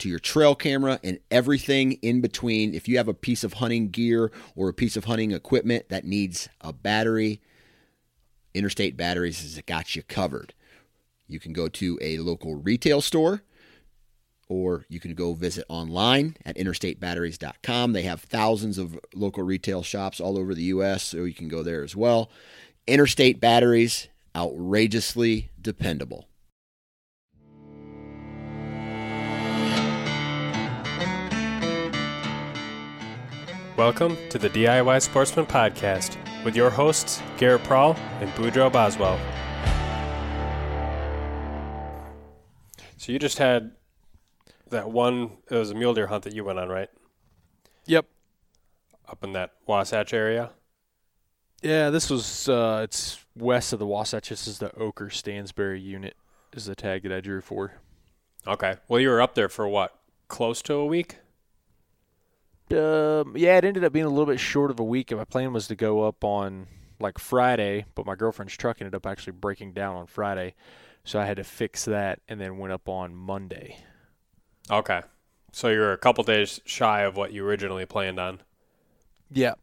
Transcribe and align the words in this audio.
to 0.00 0.08
your 0.08 0.18
trail 0.18 0.54
camera 0.54 1.00
and 1.02 1.18
everything 1.30 1.92
in 2.02 2.20
between. 2.20 2.74
If 2.74 2.88
you 2.88 2.96
have 2.96 3.08
a 3.08 3.14
piece 3.14 3.44
of 3.44 3.54
hunting 3.54 3.90
gear 3.90 4.30
or 4.56 4.68
a 4.68 4.74
piece 4.74 4.96
of 4.96 5.04
hunting 5.04 5.30
equipment 5.30 5.88
that 5.88 6.04
needs 6.04 6.48
a 6.60 6.72
battery, 6.72 7.40
Interstate 8.54 8.96
Batteries 8.96 9.40
has 9.40 9.62
got 9.66 9.94
you 9.94 10.02
covered. 10.02 10.54
You 11.28 11.38
can 11.38 11.52
go 11.52 11.68
to 11.68 11.98
a 12.02 12.18
local 12.18 12.56
retail 12.56 13.00
store 13.00 13.42
or 14.48 14.84
you 14.88 14.98
can 14.98 15.14
go 15.14 15.32
visit 15.32 15.64
online 15.68 16.36
at 16.44 16.56
interstatebatteries.com. 16.56 17.92
They 17.92 18.02
have 18.02 18.22
thousands 18.22 18.78
of 18.78 18.98
local 19.14 19.44
retail 19.44 19.84
shops 19.84 20.20
all 20.20 20.36
over 20.36 20.54
the 20.54 20.64
U.S., 20.64 21.04
so 21.04 21.18
you 21.18 21.34
can 21.34 21.46
go 21.46 21.62
there 21.62 21.84
as 21.84 21.94
well. 21.94 22.30
Interstate 22.88 23.38
Batteries, 23.38 24.08
outrageously 24.34 25.50
dependable. 25.60 26.26
Welcome 33.80 34.18
to 34.28 34.36
the 34.36 34.50
DIY 34.50 35.00
Sportsman 35.00 35.46
Podcast 35.46 36.18
with 36.44 36.54
your 36.54 36.68
hosts, 36.68 37.22
Garrett 37.38 37.64
Prawl 37.64 37.94
and 38.20 38.30
Boudreaux 38.32 38.70
Boswell. 38.70 39.18
So 42.98 43.10
you 43.10 43.18
just 43.18 43.38
had 43.38 43.70
that 44.68 44.90
one, 44.90 45.30
it 45.50 45.54
was 45.54 45.70
a 45.70 45.74
mule 45.74 45.94
deer 45.94 46.08
hunt 46.08 46.24
that 46.24 46.34
you 46.34 46.44
went 46.44 46.58
on, 46.58 46.68
right? 46.68 46.90
Yep. 47.86 48.04
Up 49.08 49.24
in 49.24 49.32
that 49.32 49.52
Wasatch 49.66 50.12
area? 50.12 50.50
Yeah, 51.62 51.88
this 51.88 52.10
was, 52.10 52.50
uh, 52.50 52.82
it's 52.84 53.24
west 53.34 53.72
of 53.72 53.78
the 53.78 53.86
Wasatch. 53.86 54.28
This 54.28 54.46
is 54.46 54.58
the 54.58 54.68
Oquirrh 54.78 55.10
Stansbury 55.10 55.80
unit, 55.80 56.16
is 56.52 56.66
the 56.66 56.74
tag 56.74 57.04
that 57.04 57.12
I 57.12 57.20
drew 57.20 57.40
for. 57.40 57.80
Okay. 58.46 58.76
Well, 58.88 59.00
you 59.00 59.08
were 59.08 59.22
up 59.22 59.34
there 59.34 59.48
for 59.48 59.66
what? 59.66 59.98
Close 60.28 60.60
to 60.60 60.74
a 60.74 60.84
week? 60.84 61.19
Um, 62.72 63.36
yeah, 63.36 63.56
it 63.58 63.64
ended 63.64 63.84
up 63.84 63.92
being 63.92 64.04
a 64.04 64.10
little 64.10 64.26
bit 64.26 64.40
short 64.40 64.70
of 64.70 64.78
a 64.78 64.84
week. 64.84 65.12
My 65.12 65.24
plan 65.24 65.52
was 65.52 65.66
to 65.68 65.76
go 65.76 66.02
up 66.02 66.24
on 66.24 66.66
like 67.00 67.18
Friday, 67.18 67.86
but 67.94 68.06
my 68.06 68.14
girlfriend's 68.14 68.56
truck 68.56 68.78
ended 68.80 68.94
up 68.94 69.06
actually 69.06 69.32
breaking 69.32 69.72
down 69.72 69.96
on 69.96 70.06
Friday, 70.06 70.54
so 71.04 71.18
I 71.18 71.24
had 71.24 71.38
to 71.38 71.44
fix 71.44 71.84
that, 71.86 72.20
and 72.28 72.40
then 72.40 72.58
went 72.58 72.72
up 72.72 72.88
on 72.88 73.14
Monday. 73.14 73.78
Okay, 74.70 75.00
so 75.52 75.68
you're 75.68 75.92
a 75.92 75.98
couple 75.98 76.22
days 76.24 76.60
shy 76.64 77.02
of 77.02 77.16
what 77.16 77.32
you 77.32 77.44
originally 77.44 77.86
planned 77.86 78.20
on. 78.20 78.40
Yeah. 79.30 79.54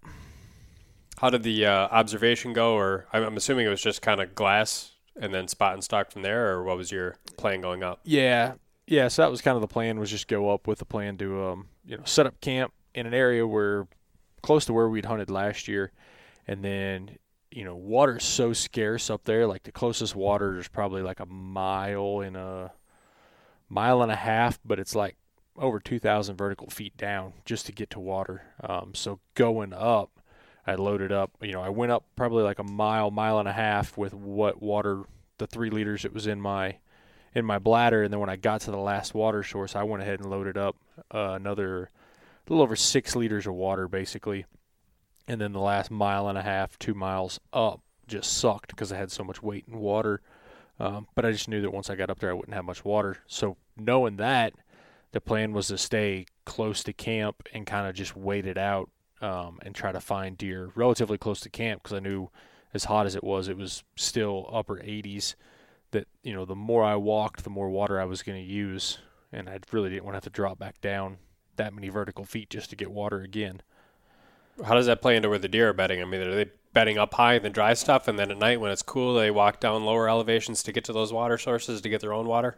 How 1.20 1.30
did 1.30 1.44
the 1.44 1.66
uh, 1.66 1.88
observation 1.90 2.54
go? 2.54 2.74
Or 2.74 3.08
I'm 3.14 3.38
assuming 3.38 3.66
it 3.66 3.70
was 3.70 3.82
just 3.82 4.02
kind 4.02 4.22
of 4.22 4.36
glass 4.36 4.92
and 5.20 5.34
then 5.34 5.48
spot 5.48 5.74
and 5.74 5.84
stock 5.84 6.12
from 6.12 6.22
there, 6.22 6.52
or 6.52 6.64
what 6.64 6.78
was 6.78 6.92
your 6.92 7.16
plan 7.38 7.62
going 7.62 7.84
up? 7.84 8.00
Yeah, 8.04 8.54
yeah. 8.86 9.08
So 9.08 9.24
that 9.24 9.32
was 9.32 9.42
kind 9.42 9.56
of 9.56 9.62
the 9.62 9.68
plan. 9.68 10.00
Was 10.00 10.12
just 10.12 10.28
go 10.28 10.50
up 10.52 10.68
with 10.68 10.80
the 10.80 10.86
plan 10.86 11.18
to 11.18 11.46
um, 11.46 11.68
you 11.86 11.98
know 11.98 12.04
set 12.06 12.26
up 12.26 12.40
camp 12.42 12.74
in 12.94 13.06
an 13.06 13.14
area 13.14 13.46
where 13.46 13.88
close 14.42 14.66
to 14.66 14.74
where 14.74 14.90
we'd 14.90 15.06
hunted 15.06 15.30
last 15.30 15.68
year, 15.68 15.92
and 16.48 16.64
then 16.64 17.18
you 17.52 17.64
know 17.64 17.76
water's 17.76 18.24
so 18.24 18.54
scarce 18.54 19.10
up 19.10 19.24
there. 19.26 19.48
Like 19.48 19.64
the 19.64 19.72
closest 19.72 20.16
water 20.16 20.58
is 20.58 20.68
probably 20.68 21.02
like 21.02 21.20
a 21.20 21.26
mile 21.26 22.22
and 22.22 22.38
a 22.38 22.72
mile 23.70 24.02
and 24.02 24.12
a 24.12 24.16
half, 24.16 24.60
but 24.64 24.80
it's 24.80 24.96
like 24.96 25.18
over 25.58 25.80
2,000 25.80 26.36
vertical 26.36 26.70
feet 26.70 26.96
down 26.98 27.34
just 27.44 27.66
to 27.66 27.72
get 27.72 27.90
to 27.90 28.00
water. 28.00 28.44
Um, 28.62 28.94
so 28.94 29.20
going 29.34 29.74
up, 29.74 30.12
I 30.66 30.76
loaded 30.76 31.12
up. 31.12 31.32
You 31.42 31.54
know, 31.54 31.62
I 31.62 31.70
went 31.70 31.92
up 31.92 32.06
probably 32.16 32.44
like 32.44 32.60
a 32.60 32.64
mile, 32.64 33.10
mile 33.10 33.40
and 33.40 33.48
a 33.48 33.54
half 33.54 33.98
with 33.98 34.14
what 34.14 34.62
water, 34.62 35.04
the 35.38 35.48
three 35.48 35.70
liters 35.70 36.06
it 36.06 36.14
was 36.14 36.28
in 36.28 36.40
my 36.42 36.78
in 37.34 37.46
my 37.46 37.60
bladder, 37.60 38.04
and 38.04 38.12
then 38.12 38.20
when 38.20 38.30
I 38.30 38.36
got 38.36 38.62
to 38.62 38.72
the 38.72 38.78
last 38.78 39.14
water 39.14 39.44
source, 39.44 39.76
I 39.76 39.84
went 39.84 40.02
ahead 40.02 40.20
and 40.20 40.30
loaded 40.30 40.58
up 40.58 40.76
uh, 41.14 41.34
another 41.34 41.92
a 42.48 42.54
little 42.54 42.64
over 42.64 42.76
six 42.76 43.16
liters 43.16 43.48
of 43.48 43.54
water 43.54 43.88
basically. 43.88 44.46
And 45.28 45.42
then 45.42 45.52
the 45.52 45.60
last 45.60 45.92
mile 45.92 46.30
and 46.30 46.38
a 46.38 46.42
half, 46.42 46.80
two 46.80 46.94
miles 46.94 47.40
up, 47.52 47.82
just 48.08 48.38
sucked 48.38 48.70
because 48.70 48.92
I 48.92 48.98
had 48.98 49.12
so 49.12 49.24
much 49.24 49.44
weight 49.44 49.68
and 49.68 49.80
water. 49.80 50.22
Um, 50.80 51.08
but 51.16 51.26
I 51.26 51.32
just 51.32 51.50
knew 51.50 51.62
that 51.62 51.74
once 51.74 51.90
I 51.90 51.96
got 51.96 52.10
up 52.10 52.20
there, 52.20 52.30
I 52.30 52.34
wouldn't 52.34 52.54
have 52.54 52.64
much 52.64 52.86
water. 52.86 53.18
So 53.28 53.58
knowing 53.76 54.18
that, 54.18 54.54
the 55.12 55.20
plan 55.20 55.52
was 55.52 55.68
to 55.68 55.78
stay 55.78 56.26
close 56.46 56.84
to 56.84 56.94
camp 56.94 57.48
and 57.54 57.66
kind 57.66 57.88
of 57.88 57.96
just 57.96 58.16
wait 58.16 58.46
it 58.46 58.58
out 58.58 58.90
um, 59.22 59.60
and 59.64 59.74
try 59.74 59.92
to 59.92 60.00
find 60.00 60.38
deer 60.38 60.72
relatively 60.76 61.18
close 61.18 61.40
to 61.42 61.50
camp 61.50 61.84
because 61.84 61.98
I 61.98 62.00
knew 62.00 62.30
as 62.74 62.86
hot 62.86 63.06
as 63.06 63.16
it 63.16 63.24
was, 63.24 63.48
it 63.48 63.58
was 63.58 63.84
still 63.96 64.50
upper 64.52 64.76
80s. 64.76 65.36
That 65.92 66.08
you 66.22 66.34
know, 66.34 66.46
the 66.46 66.56
more 66.56 66.84
I 66.84 66.96
walked, 66.96 67.44
the 67.44 67.50
more 67.50 67.70
water 67.70 68.00
I 68.00 68.06
was 68.06 68.22
going 68.22 68.38
to 68.38 68.52
use, 68.52 69.00
and 69.32 69.50
I 69.50 69.60
really 69.72 69.90
didn't 69.90 70.04
want 70.04 70.14
to 70.14 70.18
have 70.18 70.24
to 70.26 70.30
drop 70.30 70.60
back 70.60 70.82
down 70.82 71.18
that 71.58 71.74
many 71.74 71.90
vertical 71.90 72.26
feet 72.26 72.50
just 72.50 72.70
to 72.70 72.76
get 72.76 72.92
water 72.92 73.22
again. 73.22 73.62
How 74.66 74.74
does 74.74 74.88
that 74.88 75.02
play 75.02 75.16
into 75.16 75.30
where 75.30 75.40
the 75.40 75.48
deer 75.48 75.70
are 75.70 75.74
bedding? 75.74 76.02
I 76.02 76.06
mean, 76.06 76.22
are 76.22 76.36
they 76.36 76.52
bedding 76.74 76.98
up 76.98 77.14
high 77.14 77.36
in 77.36 77.44
the 77.44 77.50
dry 77.50 77.74
stuff, 77.74 78.08
and 78.08 78.18
then 78.18 78.32
at 78.32 78.38
night 78.38 78.60
when 78.60 78.72
it's 78.72 78.82
cool, 78.82 79.16
they 79.16 79.32
walk 79.32 79.60
down 79.60 79.84
lower 79.84 80.10
elevations 80.10 80.64
to 80.64 80.72
get 80.72 80.84
to 80.86 80.94
those 80.94 81.14
water 81.14 81.38
sources 81.38 81.82
to 81.82 81.90
get 81.90 82.02
their 82.02 82.14
own 82.14 82.28
water? 82.28 82.58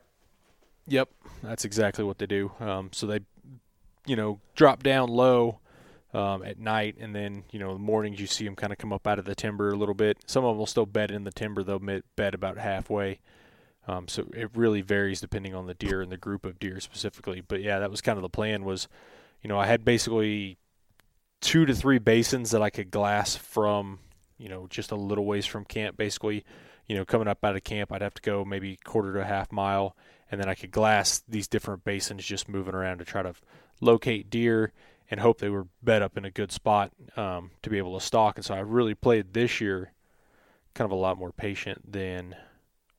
Yep, 0.88 1.10
that's 1.44 1.66
exactly 1.66 2.04
what 2.04 2.18
they 2.18 2.26
do. 2.26 2.52
Um, 2.60 2.90
so 2.92 3.06
they, 3.06 3.20
you 4.06 4.16
know, 4.16 4.40
drop 4.56 4.82
down 4.82 5.10
low 5.10 5.60
um, 6.14 6.44
at 6.44 6.60
night, 6.60 6.96
and 7.00 7.16
then 7.16 7.44
you 7.52 7.60
know, 7.60 7.74
the 7.74 7.80
mornings 7.80 8.20
you 8.20 8.28
see 8.28 8.46
them 8.46 8.56
kind 8.56 8.74
of 8.74 8.80
come 8.80 8.92
up 8.92 9.06
out 9.06 9.20
of 9.20 9.26
the 9.26 9.36
timber 9.36 9.70
a 9.70 9.76
little 9.76 9.94
bit. 9.94 10.18
Some 10.26 10.44
of 10.44 10.52
them 10.52 10.58
will 10.58 10.66
still 10.66 10.86
bed 10.86 11.12
in 11.12 11.24
the 11.24 11.32
timber; 11.32 11.64
they'll 11.64 12.02
bed 12.16 12.34
about 12.34 12.58
halfway. 12.58 13.20
Um, 13.90 14.08
so 14.08 14.28
it 14.36 14.52
really 14.54 14.82
varies 14.82 15.20
depending 15.20 15.56
on 15.56 15.66
the 15.66 15.74
deer 15.74 16.00
and 16.02 16.12
the 16.12 16.18
group 16.18 16.46
of 16.46 16.60
deer 16.60 16.80
specifically. 16.80 17.42
But 17.42 17.64
yeah, 17.64 17.80
that 17.80 17.90
was 17.90 18.02
kind 18.02 18.18
of 18.18 18.22
the 18.22 18.30
plan. 18.30 18.64
Was 18.64 18.88
you 19.42 19.48
know 19.48 19.58
I 19.58 19.66
had 19.66 19.84
basically 19.84 20.60
two 21.42 21.66
to 21.66 21.74
three 21.74 21.98
basins 21.98 22.52
that 22.52 22.62
I 22.62 22.70
could 22.70 22.92
glass 22.92 23.36
from 23.36 24.00
you 24.38 24.48
know 24.48 24.68
just 24.70 24.92
a 24.92 24.96
little 24.96 25.26
ways 25.26 25.48
from 25.48 25.66
camp. 25.66 25.98
Basically, 25.98 26.46
you 26.88 26.96
know 26.96 27.04
coming 27.04 27.28
up 27.28 27.44
out 27.44 27.56
of 27.56 27.64
camp, 27.64 27.92
I'd 27.92 28.04
have 28.04 28.14
to 28.14 28.22
go 28.22 28.46
maybe 28.46 28.78
quarter 28.84 29.12
to 29.14 29.22
a 29.22 29.26
half 29.26 29.52
mile, 29.52 29.96
and 30.30 30.40
then 30.40 30.48
I 30.48 30.54
could 30.54 30.70
glass 30.70 31.24
these 31.28 31.48
different 31.48 31.84
basins 31.84 32.24
just 32.24 32.48
moving 32.48 32.76
around 32.76 33.00
to 33.00 33.06
try 33.06 33.24
to 33.24 33.34
locate 33.82 34.30
deer 34.30 34.72
and 35.10 35.20
hope 35.20 35.40
they 35.40 35.50
were 35.50 35.66
bed 35.82 36.04
up 36.04 36.16
in 36.16 36.26
a 36.26 36.30
good 36.30 36.52
spot 36.52 36.92
um, 37.18 37.50
to 37.64 37.72
be 37.72 37.80
able 37.80 37.98
to 37.98 38.06
stalk. 38.06 38.36
And 38.36 38.46
so 38.46 38.54
I 38.54 38.60
really 38.60 38.94
played 38.94 39.34
this 39.34 39.60
year 39.60 39.94
kind 40.76 40.86
of 40.86 40.92
a 40.92 41.02
lot 41.02 41.18
more 41.18 41.32
patient 41.32 41.92
than 41.92 42.36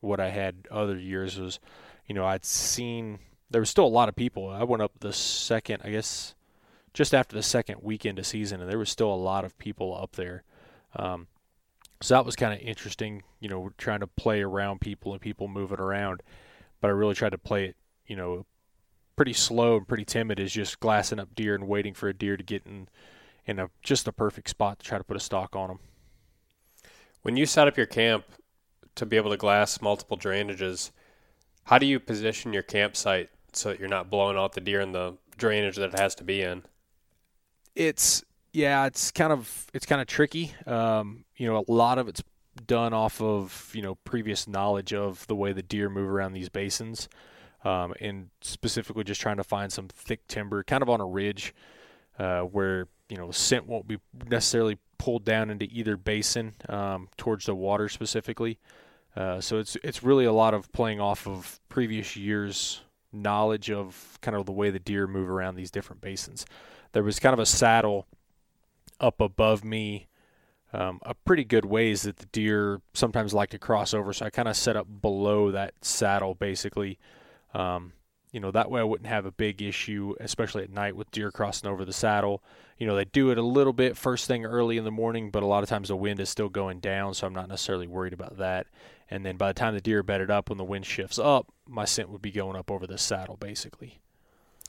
what 0.01 0.21
I 0.21 0.31
had 0.31 0.67
other 0.71 0.99
years 0.99 1.39
was, 1.39 1.59
you 2.07 2.15
know, 2.15 2.27
I'd 2.27 2.45
seen 2.45 3.19
there 3.51 3.61
was 3.61 3.71
still 3.71 3.87
a 3.87 3.89
lot 3.89 4.09
of 4.09 4.17
people. 4.17 4.49
I 4.49 4.65
went 4.65 4.83
up 4.83 4.93
the 5.01 5.13
second, 5.13 5.83
I 5.85 5.91
guess, 5.91 6.35
just 6.95 7.15
after 7.15 7.37
the 7.37 7.43
second 7.43 7.83
weekend 7.83 8.19
of 8.19 8.27
season, 8.27 8.61
and 8.61 8.71
there 8.71 8.79
was 8.79 8.91
still 8.91 9.13
a 9.13 9.15
lot 9.15 9.45
of 9.45 9.59
people 9.59 9.97
up 9.97 10.13
there. 10.17 10.43
Um, 10.97 11.27
so 12.01 12.15
that 12.15 12.25
was 12.25 12.37
kind 12.37 12.55
of 12.55 12.61
interesting, 12.61 13.23
you 13.41 13.49
know, 13.49 13.71
trying 13.77 14.01
to 14.01 14.07
play 14.07 14.41
around 14.41 14.81
people 14.81 15.13
and 15.13 15.21
people 15.21 15.49
moving 15.49 15.81
around. 15.81 16.23
But 16.81 16.89
I 16.89 16.93
really 16.93 17.15
tried 17.15 17.31
to 17.31 17.39
play 17.39 17.67
it, 17.67 17.77
you 18.07 18.17
know, 18.17 18.47
pretty 19.17 19.35
slow 19.35 19.77
and 19.77 19.87
pretty 19.87 20.05
timid, 20.05 20.41
is 20.41 20.53
just 20.53 20.81
glassing 20.81 21.19
up 21.19 21.35
deer 21.35 21.55
and 21.55 21.69
waiting 21.69 21.93
for 21.93 22.09
a 22.09 22.15
deer 22.15 22.37
to 22.37 22.43
get 22.43 22.65
in 22.65 22.89
in 23.47 23.59
a 23.59 23.69
just 23.83 24.09
a 24.09 24.13
perfect 24.13 24.49
spot 24.49 24.79
to 24.79 24.87
try 24.87 24.99
to 24.99 25.05
put 25.05 25.17
a 25.17 25.21
stalk 25.21 25.57
on 25.57 25.69
them. 25.69 25.79
When 27.23 27.37
you 27.37 27.47
set 27.47 27.69
up 27.69 27.77
your 27.77 27.87
camp, 27.87 28.25
to 28.97 29.07
be 29.07 29.17
able 29.17 29.31
to 29.31 29.37
glass 29.37 29.81
multiple 29.81 30.17
drainages, 30.17 30.91
how 31.65 31.79
do 31.79 31.87
you 31.87 32.01
position 32.01 32.53
your 32.53 32.63
campsite 32.63 33.31
so 33.53 33.71
that 33.71 33.79
you're 33.79 33.89
not 33.89 34.11
blowing 34.11 34.37
out 34.37 34.53
the 34.53 34.61
deer 34.61 34.81
in 34.81 34.93
the 34.93 35.17
drainage 35.37 35.77
that 35.77 35.95
it 35.95 35.99
has 35.99 36.15
to 36.17 36.25
be 36.25 36.43
in? 36.43 36.63
It's 37.75 38.25
yeah, 38.53 38.87
it's 38.87 39.11
kind 39.11 39.33
of 39.33 39.67
it's 39.73 39.87
kind 39.87 40.01
of 40.01 40.07
tricky. 40.07 40.55
Um, 40.67 41.25
you 41.37 41.47
know, 41.47 41.65
a 41.67 41.73
lot 41.73 41.99
of 41.99 42.09
it's 42.09 42.23
done 42.67 42.93
off 42.93 43.21
of 43.21 43.71
you 43.73 43.83
know 43.83 43.95
previous 43.97 44.49
knowledge 44.49 44.93
of 44.93 45.27
the 45.29 45.37
way 45.37 45.53
the 45.53 45.63
deer 45.63 45.89
move 45.89 46.09
around 46.09 46.33
these 46.33 46.49
basins, 46.49 47.09
um, 47.65 47.95
and 48.01 48.31
specifically 48.41 49.05
just 49.05 49.21
trying 49.21 49.37
to 49.37 49.45
find 49.45 49.73
some 49.73 49.89
thick 49.89 50.27
timber, 50.27 50.63
kind 50.65 50.83
of 50.83 50.89
on 50.89 51.01
a 51.01 51.07
ridge, 51.07 51.55
uh, 52.19 52.41
where 52.41 52.89
you 53.09 53.17
know 53.17 53.31
scent 53.31 53.67
won't 53.67 53.87
be 53.87 53.99
necessarily 54.29 54.79
pulled 55.01 55.25
down 55.25 55.49
into 55.49 55.67
either 55.73 55.97
basin 55.97 56.53
um, 56.69 57.09
towards 57.17 57.47
the 57.47 57.55
water 57.55 57.89
specifically. 57.89 58.59
Uh, 59.17 59.41
so 59.41 59.59
it's 59.59 59.75
it's 59.83 60.03
really 60.03 60.27
a 60.27 60.33
lot 60.33 60.53
of 60.53 60.71
playing 60.73 61.01
off 61.01 61.27
of 61.27 61.59
previous 61.71 62.17
years' 62.17 62.83
knowledge 63.11 63.71
of 63.71 64.19
kind 64.21 64.37
of 64.37 64.45
the 64.45 64.53
way 64.53 64.69
the 64.69 64.79
deer 64.79 65.07
move 65.07 65.31
around 65.31 65.55
these 65.57 65.71
different 65.71 66.03
basins. 66.03 66.45
There 66.93 67.03
was 67.03 67.19
kind 67.19 67.33
of 67.33 67.39
a 67.39 67.47
saddle 67.47 68.07
up 69.01 69.23
above 69.23 69.65
me 69.65 70.07
um, 70.75 71.01
a 71.03 71.15
pretty 71.15 71.45
good 71.45 71.65
ways 71.65 72.03
that 72.03 72.19
the 72.19 72.27
deer 72.27 72.83
sometimes 72.93 73.33
like 73.33 73.49
to 73.51 73.59
cross 73.59 73.95
over. 73.95 74.13
So 74.13 74.27
I 74.27 74.31
kind 74.31 74.49
of 74.49 74.57
set 74.57 74.77
up 74.77 74.87
below 75.01 75.51
that 75.51 75.73
saddle 75.81 76.35
basically. 76.35 76.99
Um, 77.55 77.95
you 78.33 78.41
know, 78.41 78.51
that 78.51 78.71
way 78.71 78.81
I 78.81 78.85
wouldn't 78.85 79.09
have 79.09 79.27
a 79.27 79.33
big 79.33 79.61
issue, 79.61 80.15
especially 80.21 80.63
at 80.63 80.71
night 80.71 80.97
with 80.97 81.11
deer 81.11 81.31
crossing 81.31 81.69
over 81.69 81.85
the 81.85 81.93
saddle. 81.93 82.43
You 82.79 82.87
know, 82.87 82.97
they 82.97 83.05
do 83.05 83.31
it 83.31 83.39
a 83.39 83.43
little 83.43 83.73
bit 83.73 83.97
first 83.97 84.27
thing 84.27 84.45
early 84.45 84.77
in 84.77 84.85
the 84.85 84.91
morning, 84.91 85.31
but 85.31 85.43
a 85.43 85.47
lot 85.47 85.63
of 85.63 85.69
times 85.69 85.89
the 85.89 85.97
wind 85.97 86.21
is 86.21 86.31
still 86.31 86.49
going 86.49 86.81
down, 86.81 87.15
so 87.15 87.27
I'm 87.27 87.35
not 87.35 87.49
necessarily 87.49 87.87
worried 87.87 88.13
about 88.13 88.39
that. 88.39 88.67
And 89.11 89.27
then 89.27 89.37
by 89.37 89.49
the 89.49 89.55
time 89.55 89.75
the 89.75 89.81
deer 89.81 90.03
bedded 90.03 90.31
up, 90.31 90.49
when 90.49 90.59
the 90.59 90.65
wind 90.65 90.87
shifts 90.87 91.19
up, 91.19 91.49
my 91.67 91.85
scent 91.85 92.11
would 92.11 92.23
be 92.23 92.31
going 92.31 92.57
up 92.57 92.71
over 92.71 92.87
the 92.87 92.99
saddle 92.99 93.37
basically. 93.37 94.01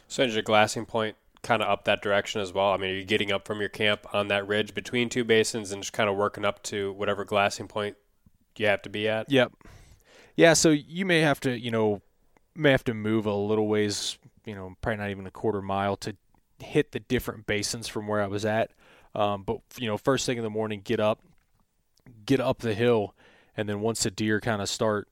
So 0.08 0.24
is 0.24 0.34
your 0.34 0.44
glassing 0.44 0.86
point 0.86 1.16
kind 1.44 1.62
of 1.62 1.70
up 1.70 1.86
that 1.86 2.02
direction 2.02 2.42
as 2.42 2.52
well? 2.52 2.72
I 2.72 2.78
mean, 2.78 2.90
are 2.90 2.98
you 2.98 3.04
getting 3.06 3.32
up 3.32 3.46
from 3.46 3.60
your 3.60 3.70
camp 3.70 4.06
on 4.14 4.28
that 4.30 4.48
ridge 4.48 4.74
between 4.74 5.10
two 5.10 5.24
basins 5.24 5.72
and 5.72 5.82
just 5.82 5.94
kind 5.94 6.10
of 6.10 6.16
working 6.16 6.44
up 6.44 6.64
to 6.64 6.92
whatever 6.94 7.24
glassing 7.24 7.68
point 7.68 7.96
you 8.58 8.66
have 8.66 8.82
to 8.82 8.90
be 8.90 9.08
at? 9.08 9.30
Yep. 9.32 9.54
Yeah, 10.36 10.54
so 10.54 10.70
you 10.70 11.06
may 11.06 11.22
have 11.22 11.40
to, 11.42 11.58
you 11.58 11.72
know, 11.72 12.02
may 12.62 12.72
have 12.72 12.84
to 12.86 12.94
move 12.94 13.26
a 13.26 13.34
little 13.34 13.68
ways, 13.68 14.18
you 14.46 14.56
know, 14.56 14.76
probably 14.82 14.98
not 14.98 15.10
even 15.10 15.28
a 15.28 15.32
quarter 15.32 15.62
mile 15.62 15.98
to 15.98 16.16
hit 16.60 16.92
the 16.92 17.00
different 17.00 17.46
basins 17.46 17.88
from 17.88 18.08
where 18.08 18.22
I 18.22 18.28
was 18.28 18.46
at. 18.46 18.72
Um, 19.14 19.44
but 19.44 19.60
you 19.78 19.88
know, 19.88 19.98
first 19.98 20.26
thing 20.26 20.38
in 20.38 20.44
the 20.44 20.50
morning, 20.50 20.82
get 20.84 21.00
up, 21.00 21.20
get 22.26 22.40
up 22.40 22.60
the 22.60 22.74
hill, 22.74 23.16
and 23.58 23.68
then 23.68 23.82
once 23.82 24.04
the 24.04 24.12
deer 24.12 24.40
kind 24.40 24.62
of 24.62 24.70
start, 24.70 25.10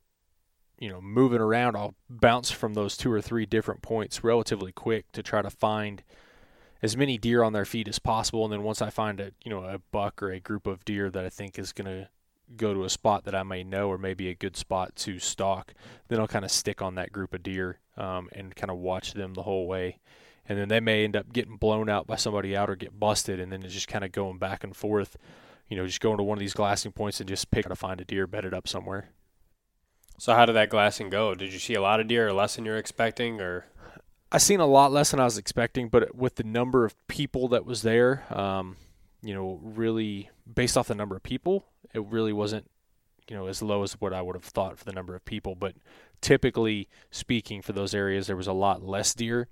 you 0.78 0.90
know, 0.90 1.02
moving 1.02 1.42
around, 1.42 1.76
I'll 1.76 1.96
bounce 2.10 2.52
from 2.52 2.74
those 2.74 2.96
two 2.96 3.12
or 3.12 3.22
three 3.22 3.46
different 3.46 3.82
points 3.82 4.24
relatively 4.24 4.72
quick 4.72 5.12
to 5.12 5.22
try 5.22 5.42
to 5.42 5.50
find 5.50 6.04
as 6.82 6.96
many 6.96 7.18
deer 7.18 7.44
on 7.44 7.52
their 7.52 7.66
feet 7.66 7.90
as 7.90 8.00
possible. 8.00 8.46
And 8.46 8.54
then 8.54 8.64
once 8.64 8.82
I 8.82 8.90
find 8.90 9.20
a 9.20 9.32
you 9.44 9.50
know 9.50 9.64
a 9.66 9.80
buck 9.92 10.24
or 10.24 10.32
a 10.32 10.40
group 10.40 10.66
of 10.66 10.86
deer 10.86 11.10
that 11.10 11.26
I 11.26 11.30
think 11.30 11.60
is 11.60 11.74
going 11.74 11.88
to 11.88 12.10
go 12.56 12.74
to 12.74 12.84
a 12.84 12.90
spot 12.90 13.24
that 13.26 13.36
I 13.36 13.44
may 13.44 13.64
know 13.64 13.90
or 13.90 13.98
maybe 13.98 14.30
a 14.30 14.36
good 14.36 14.58
spot 14.58 14.96
to 14.98 15.20
stalk, 15.20 15.74
then 16.08 16.20
I'll 16.20 16.28
kind 16.28 16.46
of 16.46 16.52
stick 16.52 16.82
on 16.82 16.96
that 16.96 17.12
group 17.12 17.34
of 17.34 17.44
deer 17.44 17.80
um, 17.98 18.30
and 18.34 18.56
kind 18.56 18.72
of 18.72 18.78
watch 18.78 19.14
them 19.14 19.34
the 19.34 19.44
whole 19.44 19.68
way. 19.68 20.00
And 20.48 20.58
then 20.58 20.68
they 20.68 20.80
may 20.80 21.04
end 21.04 21.16
up 21.16 21.32
getting 21.32 21.58
blown 21.58 21.90
out 21.90 22.08
by 22.08 22.16
somebody 22.16 22.56
out 22.56 22.70
or 22.70 22.76
get 22.76 23.00
busted, 23.00 23.40
and 23.40 23.52
then 23.52 23.62
it's 23.62 23.74
just 23.74 23.88
kind 23.88 24.04
of 24.04 24.12
going 24.12 24.40
back 24.40 24.64
and 24.64 24.76
forth. 24.76 25.16
You 25.68 25.78
know, 25.78 25.86
just 25.86 26.02
going 26.02 26.18
to 26.18 26.24
one 26.24 26.38
of 26.38 26.40
these 26.40 26.56
glassing 26.56 26.92
points 26.92 27.20
and 27.20 27.30
just 27.30 27.52
pick 27.52 27.68
to 27.68 27.76
find 27.76 28.02
a 28.02 28.06
deer 28.06 28.26
bedded 28.26 28.56
up 28.56 28.68
somewhere. 28.68 29.10
So 30.18 30.34
how 30.34 30.46
did 30.46 30.54
that 30.54 30.70
glassing 30.70 31.12
go? 31.12 31.36
Did 31.36 31.54
you 31.54 31.60
see 31.60 31.76
a 31.76 31.82
lot 31.82 32.00
of 32.00 32.08
deer 32.08 32.28
or 32.28 32.34
less 32.34 32.56
than 32.56 32.66
you're 32.66 32.78
expecting, 32.78 33.40
or? 33.40 33.66
I 34.32 34.40
seen 34.40 34.60
a 34.60 34.66
lot 34.66 34.92
less 34.92 35.12
than 35.12 35.20
I 35.20 35.26
was 35.26 35.38
expecting, 35.38 35.88
but 35.88 36.16
with 36.16 36.36
the 36.36 36.44
number 36.44 36.84
of 36.84 36.96
people 37.08 37.48
that 37.50 37.66
was 37.66 37.84
there, 37.84 38.26
um, 38.36 38.76
you 39.22 39.34
know, 39.34 39.60
really 39.64 40.30
based 40.52 40.78
off 40.78 40.88
the 40.88 40.96
number 40.96 41.16
of 41.16 41.24
people, 41.24 41.66
it 41.94 42.06
really 42.06 42.34
wasn't, 42.34 42.70
you 43.30 43.36
know, 43.36 43.48
as 43.48 43.62
low 43.62 43.84
as 43.84 43.94
what 43.94 44.14
I 44.14 44.22
would 44.22 44.36
have 44.36 44.44
thought 44.44 44.78
for 44.78 44.86
the 44.86 44.94
number 44.94 45.16
of 45.16 45.26
people. 45.26 45.56
But 45.56 45.76
typically 46.22 46.90
speaking, 47.12 47.62
for 47.62 47.74
those 47.74 47.94
areas, 47.94 48.28
there 48.28 48.36
was 48.36 48.48
a 48.48 48.54
lot 48.54 48.84
less 48.84 49.14
deer, 49.14 49.48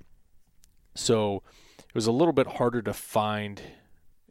so 0.96 1.44
it 1.80 1.96
was 1.96 2.08
a 2.08 2.12
little 2.12 2.34
bit 2.34 2.48
harder 2.48 2.82
to 2.82 2.94
find, 2.94 3.62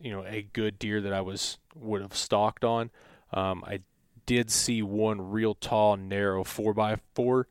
you 0.00 0.10
know, 0.10 0.24
a 0.24 0.42
good 0.52 0.78
deer 0.78 1.00
that 1.00 1.12
I 1.12 1.20
was 1.20 1.58
would 1.74 2.02
have 2.02 2.16
stalked 2.16 2.64
on. 2.64 2.90
Um, 3.32 3.64
I 3.66 3.80
did 4.24 4.50
see 4.50 4.82
one 4.82 5.30
real 5.30 5.54
tall, 5.54 5.96
narrow 5.96 6.42
four 6.42 6.74
by 6.74 6.96
four 7.14 7.46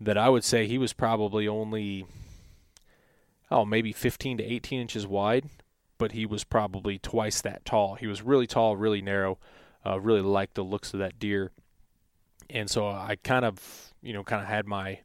that 0.00 0.18
I 0.18 0.28
would 0.28 0.44
say 0.44 0.66
he 0.66 0.78
was 0.78 0.92
probably 0.92 1.46
only, 1.48 2.06
oh, 3.50 3.64
maybe 3.64 3.92
15 3.92 4.38
to 4.38 4.44
18 4.44 4.80
inches 4.80 5.06
wide 5.06 5.48
but 5.98 6.12
he 6.12 6.24
was 6.24 6.44
probably 6.44 6.98
twice 6.98 7.40
that 7.42 7.64
tall. 7.64 7.96
He 7.96 8.06
was 8.06 8.22
really 8.22 8.46
tall, 8.46 8.76
really 8.76 9.02
narrow. 9.02 9.38
Uh, 9.84 10.00
really 10.00 10.20
liked 10.20 10.54
the 10.54 10.64
looks 10.64 10.92
of 10.92 11.00
that 11.00 11.18
deer, 11.18 11.52
and 12.50 12.68
so 12.68 12.88
I 12.88 13.16
kind 13.22 13.44
of, 13.44 13.92
you 14.02 14.12
know, 14.12 14.24
kind 14.24 14.42
of 14.42 14.48
had 14.48 14.66
my 14.66 15.00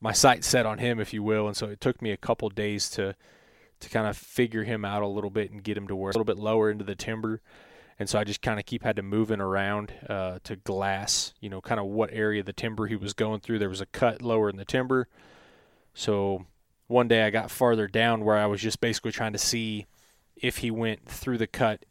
my 0.00 0.12
sight 0.12 0.44
set 0.44 0.66
on 0.66 0.78
him, 0.78 0.98
if 0.98 1.12
you 1.12 1.22
will. 1.22 1.46
And 1.46 1.56
so 1.56 1.66
it 1.66 1.80
took 1.80 2.00
me 2.00 2.10
a 2.10 2.16
couple 2.16 2.48
days 2.48 2.88
to 2.90 3.14
to 3.80 3.88
kind 3.88 4.06
of 4.06 4.16
figure 4.16 4.64
him 4.64 4.84
out 4.84 5.02
a 5.02 5.06
little 5.06 5.30
bit 5.30 5.50
and 5.50 5.62
get 5.62 5.76
him 5.76 5.88
to 5.88 5.96
where 5.96 6.10
a 6.10 6.12
little 6.12 6.24
bit 6.24 6.38
lower 6.38 6.70
into 6.70 6.84
the 6.84 6.94
timber. 6.94 7.40
And 7.98 8.08
so 8.08 8.18
I 8.18 8.24
just 8.24 8.42
kind 8.42 8.58
of 8.58 8.66
keep 8.66 8.82
had 8.82 8.96
to 8.96 9.02
moving 9.02 9.40
around 9.40 9.92
uh, 10.08 10.38
to 10.44 10.56
glass, 10.56 11.34
you 11.40 11.48
know, 11.48 11.60
kind 11.60 11.80
of 11.80 11.86
what 11.86 12.10
area 12.12 12.40
of 12.40 12.46
the 12.46 12.52
timber 12.52 12.86
he 12.86 12.96
was 12.96 13.12
going 13.12 13.40
through. 13.40 13.58
There 13.58 13.68
was 13.68 13.80
a 13.80 13.86
cut 13.86 14.22
lower 14.22 14.48
in 14.50 14.56
the 14.56 14.64
timber, 14.64 15.08
so 15.94 16.46
one 16.86 17.08
day 17.08 17.22
I 17.22 17.30
got 17.30 17.50
farther 17.50 17.86
down 17.86 18.24
where 18.24 18.36
I 18.36 18.46
was 18.46 18.60
just 18.60 18.80
basically 18.80 19.12
trying 19.12 19.32
to 19.32 19.38
see 19.38 19.86
if 20.36 20.58
he 20.58 20.70
went 20.70 21.06
through 21.06 21.38
the 21.38 21.46
cut 21.46 21.84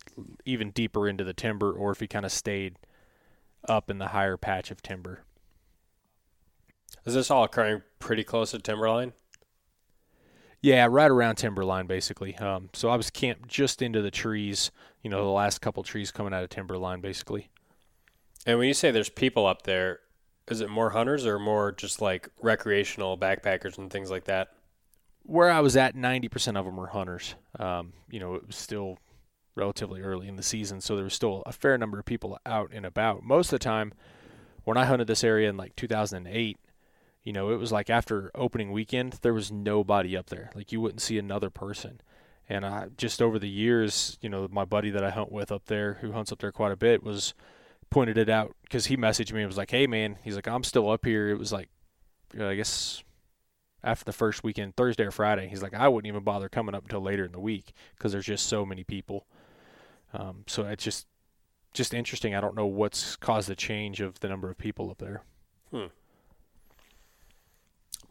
even 0.46 0.72
deeper 0.72 1.08
into 1.08 1.24
the 1.24 1.34
timber 1.34 1.72
or 1.72 1.92
if 1.92 2.00
he 2.00 2.08
kind 2.08 2.26
of 2.26 2.32
stayed 2.32 2.78
up 3.68 3.90
in 3.90 3.98
the 3.98 4.10
higher 4.10 4.38
patch 4.38 4.72
of 4.72 4.82
timber. 4.82 5.24
Is 7.06 7.14
this 7.14 7.32
all 7.32 7.44
occurring 7.44 7.82
pretty 8.00 8.24
close 8.24 8.52
to 8.52 8.60
timberline? 8.60 9.14
Yeah, 10.62 10.88
right 10.90 11.10
around 11.10 11.36
timberline, 11.36 11.88
basically. 11.88 12.36
Um, 12.38 12.70
so 12.74 12.90
I 12.90 12.96
was 12.96 13.10
camped 13.10 13.48
just 13.48 13.82
into 13.82 14.02
the 14.02 14.12
trees. 14.12 14.72
You 15.02 15.10
know, 15.10 15.24
the 15.24 15.30
last 15.30 15.62
couple 15.62 15.84
trees 15.84 16.12
coming 16.12 16.34
out 16.34 16.44
of 16.44 16.50
timberline, 16.50 17.00
basically. 17.00 17.50
And 18.46 18.58
when 18.58 18.68
you 18.68 18.74
say 18.74 18.92
there's 18.92 19.10
people 19.10 19.46
up 19.46 19.64
there, 19.64 20.00
is 20.50 20.60
it 20.62 20.70
more 20.70 20.90
hunters 20.90 21.26
or 21.26 21.40
more 21.40 21.72
just 21.72 22.02
like 22.02 22.30
recreational 22.42 23.18
backpackers 23.18 23.78
and 23.78 23.90
things 23.90 24.12
like 24.12 24.26
that? 24.26 24.50
where 25.30 25.52
I 25.52 25.60
was 25.60 25.78
at, 25.78 25.96
90% 25.96 26.58
of 26.58 26.66
them 26.66 26.76
were 26.76 26.88
hunters. 26.88 27.36
Um, 27.60 27.94
you 28.10 28.20
know, 28.20 28.34
it 28.34 28.48
was 28.48 28.56
still 28.56 28.98
relatively 29.56 30.02
early 30.02 30.28
in 30.28 30.36
the 30.36 30.44
season, 30.44 30.82
so 30.82 30.96
there 30.96 31.04
was 31.04 31.14
still 31.14 31.44
a 31.46 31.52
fair 31.52 31.78
number 31.78 32.00
of 32.00 32.06
people 32.06 32.40
out 32.46 32.72
and 32.74 32.86
about. 32.86 33.24
Most 33.24 33.48
of 33.48 33.60
the 33.60 33.64
time, 33.64 33.94
when 34.64 34.78
I 34.78 34.86
hunted 34.86 35.08
this 35.08 35.24
area 35.24 35.50
in 35.50 35.58
like 35.58 35.76
2008, 35.76 36.58
you 37.24 37.34
know, 37.34 37.52
it 37.52 37.58
was 37.58 37.72
like 37.72 37.90
after 37.90 38.32
opening 38.36 38.72
weekend, 38.72 39.20
there 39.22 39.34
was 39.34 39.52
nobody 39.52 40.16
up 40.16 40.28
there. 40.28 40.52
Like 40.56 40.72
you 40.72 40.82
wouldn't 40.82 41.02
see 41.02 41.18
another 41.18 41.50
person. 41.50 42.02
And 42.48 42.66
I 42.66 42.88
just 42.98 43.22
over 43.22 43.38
the 43.38 43.50
years, 43.50 44.18
you 44.22 44.30
know, 44.30 44.48
my 44.50 44.66
buddy 44.66 44.90
that 44.90 45.04
I 45.04 45.12
hunt 45.12 45.32
with 45.32 45.52
up 45.52 45.66
there, 45.66 45.96
who 45.96 46.14
hunts 46.14 46.32
up 46.32 46.40
there 46.40 46.52
quite 46.52 46.72
a 46.72 46.78
bit, 46.78 47.04
was 47.04 47.34
pointed 47.90 48.18
it 48.18 48.30
out 48.30 48.56
because 48.64 48.88
he 48.88 48.98
messaged 48.98 49.34
me 49.34 49.42
and 49.42 49.48
was 49.48 49.58
like, 49.58 49.72
"Hey, 49.72 49.86
man," 49.86 50.18
he's 50.24 50.36
like, 50.36 50.48
"I'm 50.48 50.64
still 50.64 50.90
up 50.90 51.06
here." 51.06 51.30
It 51.30 51.38
was 51.38 51.52
like, 51.52 51.70
uh, 52.40 52.48
I 52.48 52.56
guess 52.56 53.04
after 53.84 54.06
the 54.06 54.14
first 54.14 54.44
weekend, 54.44 54.76
Thursday 54.76 55.06
or 55.06 55.12
Friday. 55.12 55.48
He's 55.48 55.64
like, 55.64 55.74
I 55.74 55.88
wouldn't 55.88 56.08
even 56.08 56.24
bother 56.24 56.50
coming 56.50 56.76
up 56.76 56.84
until 56.84 57.02
later 57.02 57.26
in 57.26 57.32
the 57.32 57.40
week 57.40 57.74
because 57.96 58.12
there's 58.12 58.26
just 58.26 58.48
so 58.48 58.66
many 58.66 58.84
people. 58.84 59.26
Um, 60.14 60.44
so 60.48 60.64
it's 60.64 60.84
just 60.84 61.08
just 61.74 61.94
interesting. 61.94 62.36
I 62.36 62.42
don't 62.42 62.56
know 62.56 62.66
what's 62.66 63.16
caused 63.16 63.48
the 63.48 63.56
change 63.56 64.02
of 64.02 64.20
the 64.20 64.28
number 64.28 64.50
of 64.50 64.58
people 64.58 64.90
up 64.90 64.98
there. 64.98 65.24
Hmm. 65.72 65.86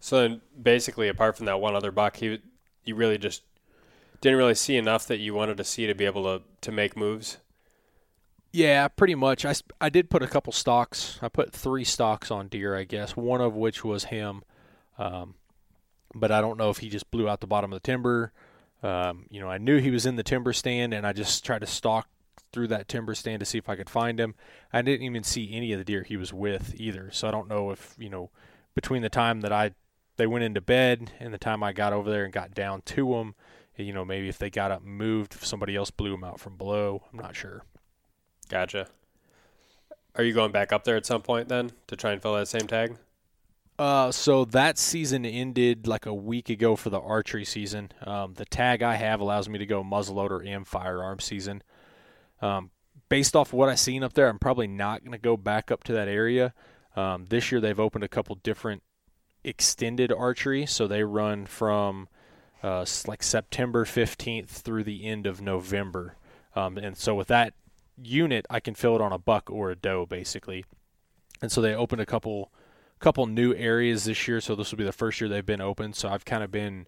So 0.01 0.21
then, 0.21 0.41
basically, 0.61 1.09
apart 1.09 1.37
from 1.37 1.47
that 1.47 1.61
one 1.61 1.75
other 1.75 1.91
buck, 1.91 2.17
he 2.17 2.41
you 2.85 2.95
really 2.95 3.19
just 3.19 3.43
didn't 4.21 4.39
really 4.39 4.55
see 4.55 4.77
enough 4.77 5.07
that 5.09 5.19
you 5.19 5.35
wanted 5.35 5.57
to 5.57 5.65
see 5.65 5.87
to 5.87 5.95
be 5.95 6.05
able 6.05 6.25
to 6.25 6.45
to 6.61 6.73
make 6.73 6.97
moves. 6.97 7.39
Yeah, 8.53 8.89
pretty 8.89 9.15
much. 9.15 9.45
I, 9.45 9.55
I 9.81 9.91
did 9.91 10.09
put 10.09 10.23
a 10.23 10.27
couple 10.27 10.53
stocks. 10.53 11.19
I 11.21 11.29
put 11.29 11.53
three 11.53 11.85
stocks 11.85 12.31
on 12.31 12.49
deer, 12.49 12.75
I 12.77 12.85
guess. 12.85 13.15
One 13.17 13.43
of 13.43 13.55
which 13.55 13.85
was 13.85 14.05
him. 14.05 14.43
Um, 14.99 15.35
but 16.15 16.33
I 16.33 16.41
don't 16.41 16.57
know 16.57 16.71
if 16.71 16.79
he 16.79 16.89
just 16.89 17.11
blew 17.11 17.29
out 17.29 17.41
the 17.41 17.47
bottom 17.47 17.73
of 17.73 17.83
the 17.83 17.87
timber. 17.87 18.33
Um, 18.83 19.27
you 19.31 19.41
know, 19.41 19.49
I 19.49 19.59
knew 19.59 19.79
he 19.79 19.91
was 19.91 20.07
in 20.07 20.17
the 20.17 20.23
timber 20.23 20.53
stand, 20.53 20.95
and 20.95 21.07
I 21.07 21.13
just 21.13 21.45
tried 21.45 21.61
to 21.61 21.67
stalk 21.67 22.09
through 22.53 22.69
that 22.69 22.89
timber 22.89 23.15
stand 23.15 23.41
to 23.41 23.47
see 23.47 23.59
if 23.59 23.69
I 23.69 23.77
could 23.77 23.91
find 23.91 24.19
him. 24.19 24.35
I 24.73 24.83
didn't 24.83 25.05
even 25.05 25.25
see 25.25 25.53
any 25.53 25.73
of 25.73 25.79
the 25.79 25.85
deer 25.85 26.03
he 26.03 26.17
was 26.17 26.33
with 26.33 26.75
either, 26.81 27.11
so 27.13 27.29
I 27.29 27.31
don't 27.31 27.49
know 27.49 27.71
if 27.71 27.95
you 27.99 28.09
know 28.09 28.31
between 28.75 29.03
the 29.03 29.09
time 29.09 29.41
that 29.41 29.53
I 29.53 29.73
they 30.17 30.27
went 30.27 30.45
into 30.45 30.61
bed 30.61 31.13
and 31.21 31.33
the 31.33 31.39
time 31.39 31.63
I 31.63 31.73
got 31.73 31.93
over 31.93 32.11
there 32.11 32.25
and 32.25 32.33
got 32.33 32.53
down 32.53 32.83
to 32.83 33.13
them, 33.13 33.35
you 33.77 33.93
know, 33.93 34.05
maybe 34.05 34.29
if 34.29 34.39
they 34.39 34.51
got 34.51 34.73
up 34.73 34.83
moved, 34.83 35.35
if 35.35 35.47
somebody 35.47 35.77
else 35.77 35.91
blew 35.91 36.11
them 36.11 36.25
out 36.25 36.41
from 36.41 36.57
below. 36.57 37.05
I'm 37.13 37.19
not 37.19 37.37
sure. 37.37 37.65
Gotcha. 38.49 38.89
Are 40.17 40.25
you 40.25 40.33
going 40.33 40.51
back 40.51 40.73
up 40.73 40.85
there 40.85 40.97
at 40.97 41.07
some 41.07 41.23
point 41.23 41.49
then 41.49 41.71
to 41.87 41.97
try 41.97 42.13
and 42.13 42.21
fill 42.21 42.35
that 42.35 42.49
same 42.49 42.67
tag? 42.67 42.97
Uh, 43.79 44.11
so 44.11 44.45
that 44.45 44.77
season 44.77 45.25
ended 45.25 45.87
like 45.87 46.05
a 46.05 46.15
week 46.15 46.51
ago 46.51 46.75
for 46.75 46.91
the 46.91 47.01
archery 47.01 47.45
season. 47.45 47.93
Um, 48.05 48.35
the 48.35 48.45
tag 48.45 48.83
I 48.83 48.97
have 48.97 49.21
allows 49.21 49.49
me 49.49 49.59
to 49.59 49.67
go 49.67 49.85
muzzleloader 49.85 50.45
and 50.47 50.67
firearm 50.67 51.21
season. 51.21 51.63
Um, 52.43 52.71
based 53.09 53.37
off 53.37 53.53
what 53.53 53.69
I've 53.69 53.79
seen 53.79 54.03
up 54.03 54.15
there, 54.15 54.29
I'm 54.29 54.41
probably 54.41 54.67
not 54.67 55.03
going 55.03 55.13
to 55.13 55.19
go 55.19 55.37
back 55.37 55.71
up 55.71 55.85
to 55.85 55.93
that 55.93 56.09
area. 56.09 56.55
Um, 56.97 57.27
this 57.27 57.53
year 57.53 57.61
they've 57.61 57.79
opened 57.79 58.03
a 58.03 58.09
couple 58.09 58.35
different 58.37 58.83
extended 59.45 60.11
archery, 60.11 60.67
so 60.67 60.89
they 60.89 61.05
run 61.05 61.47
from 61.47 62.09
uh, 62.65 62.85
like 63.07 63.23
September 63.23 63.85
15th 63.85 64.49
through 64.49 64.83
the 64.83 65.07
end 65.07 65.25
of 65.25 65.41
November. 65.41 66.17
Um, 66.57 66.79
and 66.79 66.97
so 66.97 67.15
with 67.15 67.29
that 67.29 67.55
unit, 68.03 68.45
I 68.51 68.59
can 68.59 68.75
fill 68.75 68.97
it 68.97 69.01
on 69.01 69.13
a 69.13 69.19
buck 69.19 69.49
or 69.49 69.71
a 69.71 69.77
doe, 69.77 70.05
basically. 70.05 70.65
And 71.41 71.53
so 71.53 71.61
they 71.61 71.75
opened 71.75 72.01
a 72.01 72.07
couple 72.07 72.51
couple 72.99 73.27
new 73.27 73.55
areas 73.55 74.05
this 74.05 74.29
year. 74.29 74.41
So 74.41 74.55
this 74.55 74.71
will 74.71 74.79
be 74.79 74.85
the 74.85 74.93
first 74.93 75.21
year 75.21 75.29
they've 75.29 75.45
been 75.45 75.61
open. 75.61 75.93
So 75.93 76.09
I've 76.09 76.25
kind 76.25 76.43
of 76.43 76.51
been 76.51 76.87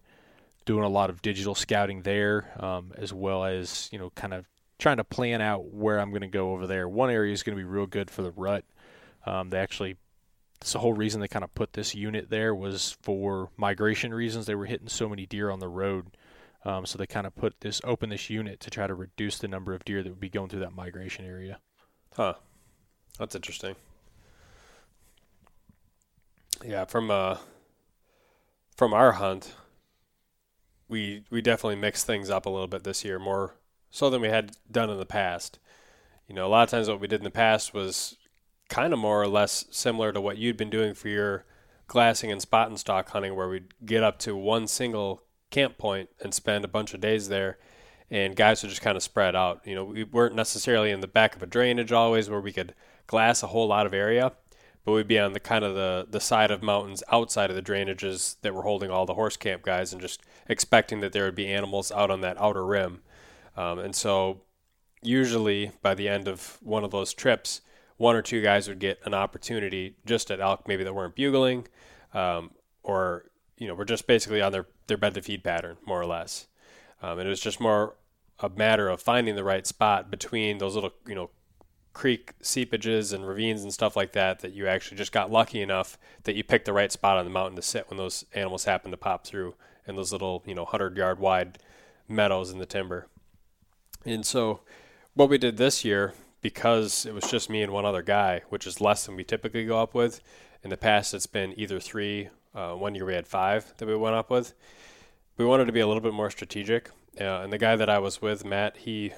doing 0.65 0.83
a 0.83 0.89
lot 0.89 1.09
of 1.09 1.21
digital 1.21 1.55
scouting 1.55 2.03
there, 2.03 2.51
um, 2.59 2.93
as 2.97 3.13
well 3.13 3.43
as 3.43 3.89
you 3.91 3.99
know, 3.99 4.11
kind 4.11 4.33
of 4.33 4.45
trying 4.77 4.97
to 4.97 5.03
plan 5.03 5.41
out 5.41 5.73
where 5.73 5.99
I'm 5.99 6.09
going 6.09 6.21
to 6.21 6.27
go 6.27 6.51
over 6.51 6.67
there. 6.67 6.87
One 6.87 7.09
area 7.09 7.33
is 7.33 7.43
going 7.43 7.55
to 7.55 7.61
be 7.61 7.67
real 7.69 7.87
good 7.87 8.09
for 8.09 8.23
the 8.23 8.31
rut. 8.31 8.65
Um, 9.25 9.49
they 9.49 9.59
actually, 9.59 9.97
it's 10.59 10.73
the 10.73 10.79
whole 10.79 10.93
reason 10.93 11.21
they 11.21 11.27
kind 11.27 11.43
of 11.43 11.53
put 11.53 11.73
this 11.73 11.93
unit 11.93 12.29
there 12.29 12.53
was 12.55 12.97
for 13.01 13.49
migration 13.57 14.13
reasons. 14.13 14.47
They 14.47 14.55
were 14.55 14.65
hitting 14.65 14.87
so 14.87 15.07
many 15.07 15.25
deer 15.25 15.51
on 15.51 15.59
the 15.59 15.67
road. 15.67 16.17
Um, 16.63 16.85
so 16.85 16.97
they 16.97 17.07
kind 17.07 17.25
of 17.25 17.35
put 17.35 17.59
this, 17.61 17.81
open 17.83 18.09
this 18.09 18.29
unit 18.29 18.59
to 18.61 18.69
try 18.69 18.85
to 18.85 18.93
reduce 18.93 19.39
the 19.39 19.47
number 19.47 19.73
of 19.73 19.83
deer 19.83 20.03
that 20.03 20.09
would 20.09 20.19
be 20.19 20.29
going 20.29 20.49
through 20.49 20.59
that 20.59 20.75
migration 20.75 21.25
area. 21.25 21.59
Huh. 22.15 22.33
That's 23.17 23.35
interesting. 23.35 23.75
Yeah, 26.63 26.85
from 26.85 27.09
uh, 27.09 27.37
from 28.75 28.93
our 28.93 29.13
hunt, 29.13 29.55
we 30.87 31.23
we 31.29 31.41
definitely 31.41 31.75
mixed 31.75 32.05
things 32.05 32.29
up 32.29 32.45
a 32.45 32.49
little 32.49 32.67
bit 32.67 32.83
this 32.83 33.03
year, 33.03 33.17
more 33.17 33.55
so 33.89 34.09
than 34.09 34.21
we 34.21 34.29
had 34.29 34.57
done 34.69 34.89
in 34.89 34.97
the 34.97 35.05
past. 35.05 35.59
You 36.27 36.35
know, 36.35 36.45
a 36.45 36.49
lot 36.49 36.63
of 36.63 36.69
times 36.69 36.87
what 36.87 36.99
we 36.99 37.07
did 37.07 37.19
in 37.19 37.25
the 37.25 37.31
past 37.31 37.73
was 37.73 38.17
kind 38.69 38.93
of 38.93 38.99
more 38.99 39.21
or 39.21 39.27
less 39.27 39.65
similar 39.71 40.13
to 40.13 40.21
what 40.21 40.37
you'd 40.37 40.57
been 40.57 40.69
doing 40.69 40.93
for 40.93 41.09
your 41.09 41.45
glassing 41.87 42.31
and 42.31 42.41
spot 42.41 42.69
and 42.69 42.79
stock 42.79 43.09
hunting, 43.09 43.35
where 43.35 43.49
we'd 43.49 43.73
get 43.85 44.03
up 44.03 44.19
to 44.19 44.35
one 44.35 44.67
single 44.67 45.23
camp 45.49 45.77
point 45.77 46.09
and 46.21 46.33
spend 46.33 46.63
a 46.63 46.69
bunch 46.69 46.93
of 46.93 47.01
days 47.01 47.27
there, 47.27 47.57
and 48.09 48.35
guys 48.35 48.61
would 48.61 48.69
just 48.69 48.81
kind 48.81 48.95
of 48.95 49.03
spread 49.03 49.35
out. 49.35 49.61
You 49.65 49.75
know, 49.75 49.83
we 49.83 50.03
weren't 50.03 50.35
necessarily 50.35 50.91
in 50.91 51.01
the 51.01 51.07
back 51.07 51.35
of 51.35 51.41
a 51.41 51.47
drainage 51.47 51.91
always 51.91 52.29
where 52.29 52.39
we 52.39 52.53
could 52.53 52.75
glass 53.07 53.41
a 53.41 53.47
whole 53.47 53.67
lot 53.67 53.87
of 53.87 53.93
area 53.93 54.33
but 54.83 54.93
we'd 54.93 55.07
be 55.07 55.19
on 55.19 55.33
the 55.33 55.39
kind 55.39 55.63
of 55.63 55.75
the, 55.75 56.07
the 56.09 56.19
side 56.19 56.51
of 56.51 56.63
mountains 56.63 57.03
outside 57.11 57.49
of 57.49 57.55
the 57.55 57.61
drainages 57.61 58.37
that 58.41 58.53
were 58.53 58.63
holding 58.63 58.89
all 58.89 59.05
the 59.05 59.13
horse 59.13 59.37
camp 59.37 59.61
guys 59.61 59.93
and 59.93 60.01
just 60.01 60.21
expecting 60.47 60.99
that 61.01 61.13
there 61.13 61.25
would 61.25 61.35
be 61.35 61.47
animals 61.47 61.91
out 61.91 62.09
on 62.09 62.21
that 62.21 62.39
outer 62.39 62.65
rim. 62.65 63.01
Um, 63.55 63.79
and 63.79 63.95
so 63.95 64.41
usually 65.03 65.71
by 65.81 65.93
the 65.93 66.09
end 66.09 66.27
of 66.27 66.57
one 66.61 66.83
of 66.83 66.91
those 66.91 67.13
trips, 67.13 67.61
one 67.97 68.15
or 68.15 68.21
two 68.21 68.41
guys 68.41 68.67
would 68.67 68.79
get 68.79 68.99
an 69.05 69.13
opportunity 69.13 69.95
just 70.05 70.31
at 70.31 70.39
elk 70.39 70.67
maybe 70.67 70.83
that 70.83 70.95
weren't 70.95 71.15
bugling 71.15 71.67
um, 72.13 72.51
or, 72.83 73.29
you 73.57 73.67
know, 73.67 73.75
we're 73.75 73.85
just 73.85 74.07
basically 74.07 74.41
on 74.41 74.51
their, 74.51 74.65
their 74.87 74.97
bed 74.97 75.13
to 75.13 75.21
feed 75.21 75.43
pattern, 75.43 75.77
more 75.85 76.01
or 76.01 76.05
less. 76.05 76.47
Um, 77.03 77.19
and 77.19 77.27
it 77.27 77.29
was 77.29 77.39
just 77.39 77.59
more 77.59 77.95
a 78.39 78.49
matter 78.49 78.89
of 78.89 79.01
finding 79.01 79.35
the 79.35 79.43
right 79.43 79.67
spot 79.67 80.09
between 80.09 80.57
those 80.57 80.73
little, 80.73 80.93
you 81.07 81.13
know, 81.13 81.29
creek 81.93 82.33
seepages 82.41 83.13
and 83.13 83.27
ravines 83.27 83.63
and 83.63 83.73
stuff 83.73 83.95
like 83.95 84.13
that 84.13 84.39
that 84.39 84.53
you 84.53 84.67
actually 84.67 84.97
just 84.97 85.11
got 85.11 85.31
lucky 85.31 85.61
enough 85.61 85.97
that 86.23 86.35
you 86.35 86.43
picked 86.43 86.65
the 86.65 86.73
right 86.73 86.91
spot 86.91 87.17
on 87.17 87.25
the 87.25 87.31
mountain 87.31 87.55
to 87.55 87.61
sit 87.61 87.89
when 87.89 87.97
those 87.97 88.25
animals 88.33 88.63
happen 88.63 88.91
to 88.91 88.97
pop 88.97 89.25
through 89.25 89.53
in 89.85 89.95
those 89.95 90.11
little 90.11 90.41
you 90.45 90.55
know 90.55 90.63
100 90.63 90.95
yard 90.95 91.19
wide 91.19 91.57
meadows 92.07 92.51
in 92.51 92.59
the 92.59 92.65
timber. 92.65 93.07
And 94.05 94.25
so 94.25 94.61
what 95.13 95.29
we 95.29 95.37
did 95.37 95.57
this 95.57 95.83
year 95.83 96.13
because 96.41 97.05
it 97.05 97.13
was 97.13 97.29
just 97.29 97.49
me 97.49 97.61
and 97.61 97.73
one 97.73 97.85
other 97.85 98.01
guy 98.01 98.41
which 98.49 98.65
is 98.65 98.81
less 98.81 99.05
than 99.05 99.15
we 99.15 99.23
typically 99.23 99.65
go 99.65 99.79
up 99.79 99.93
with 99.93 100.21
in 100.63 100.69
the 100.69 100.77
past 100.77 101.13
it's 101.13 101.27
been 101.27 101.53
either 101.59 101.79
three 101.79 102.29
uh, 102.55 102.73
one 102.73 102.95
year 102.95 103.05
we 103.05 103.13
had 103.13 103.27
five 103.27 103.73
that 103.77 103.87
we 103.87 103.95
went 103.95 104.15
up 104.15 104.29
with. 104.29 104.53
We 105.37 105.45
wanted 105.45 105.65
to 105.65 105.71
be 105.71 105.79
a 105.79 105.87
little 105.87 106.01
bit 106.01 106.13
more 106.13 106.29
strategic. 106.29 106.89
Uh, 107.19 107.41
and 107.41 107.51
the 107.51 107.57
guy 107.57 107.75
that 107.75 107.89
i 107.89 107.99
was 107.99 108.21
with 108.21 108.45
matt 108.45 108.77
he 108.77 109.11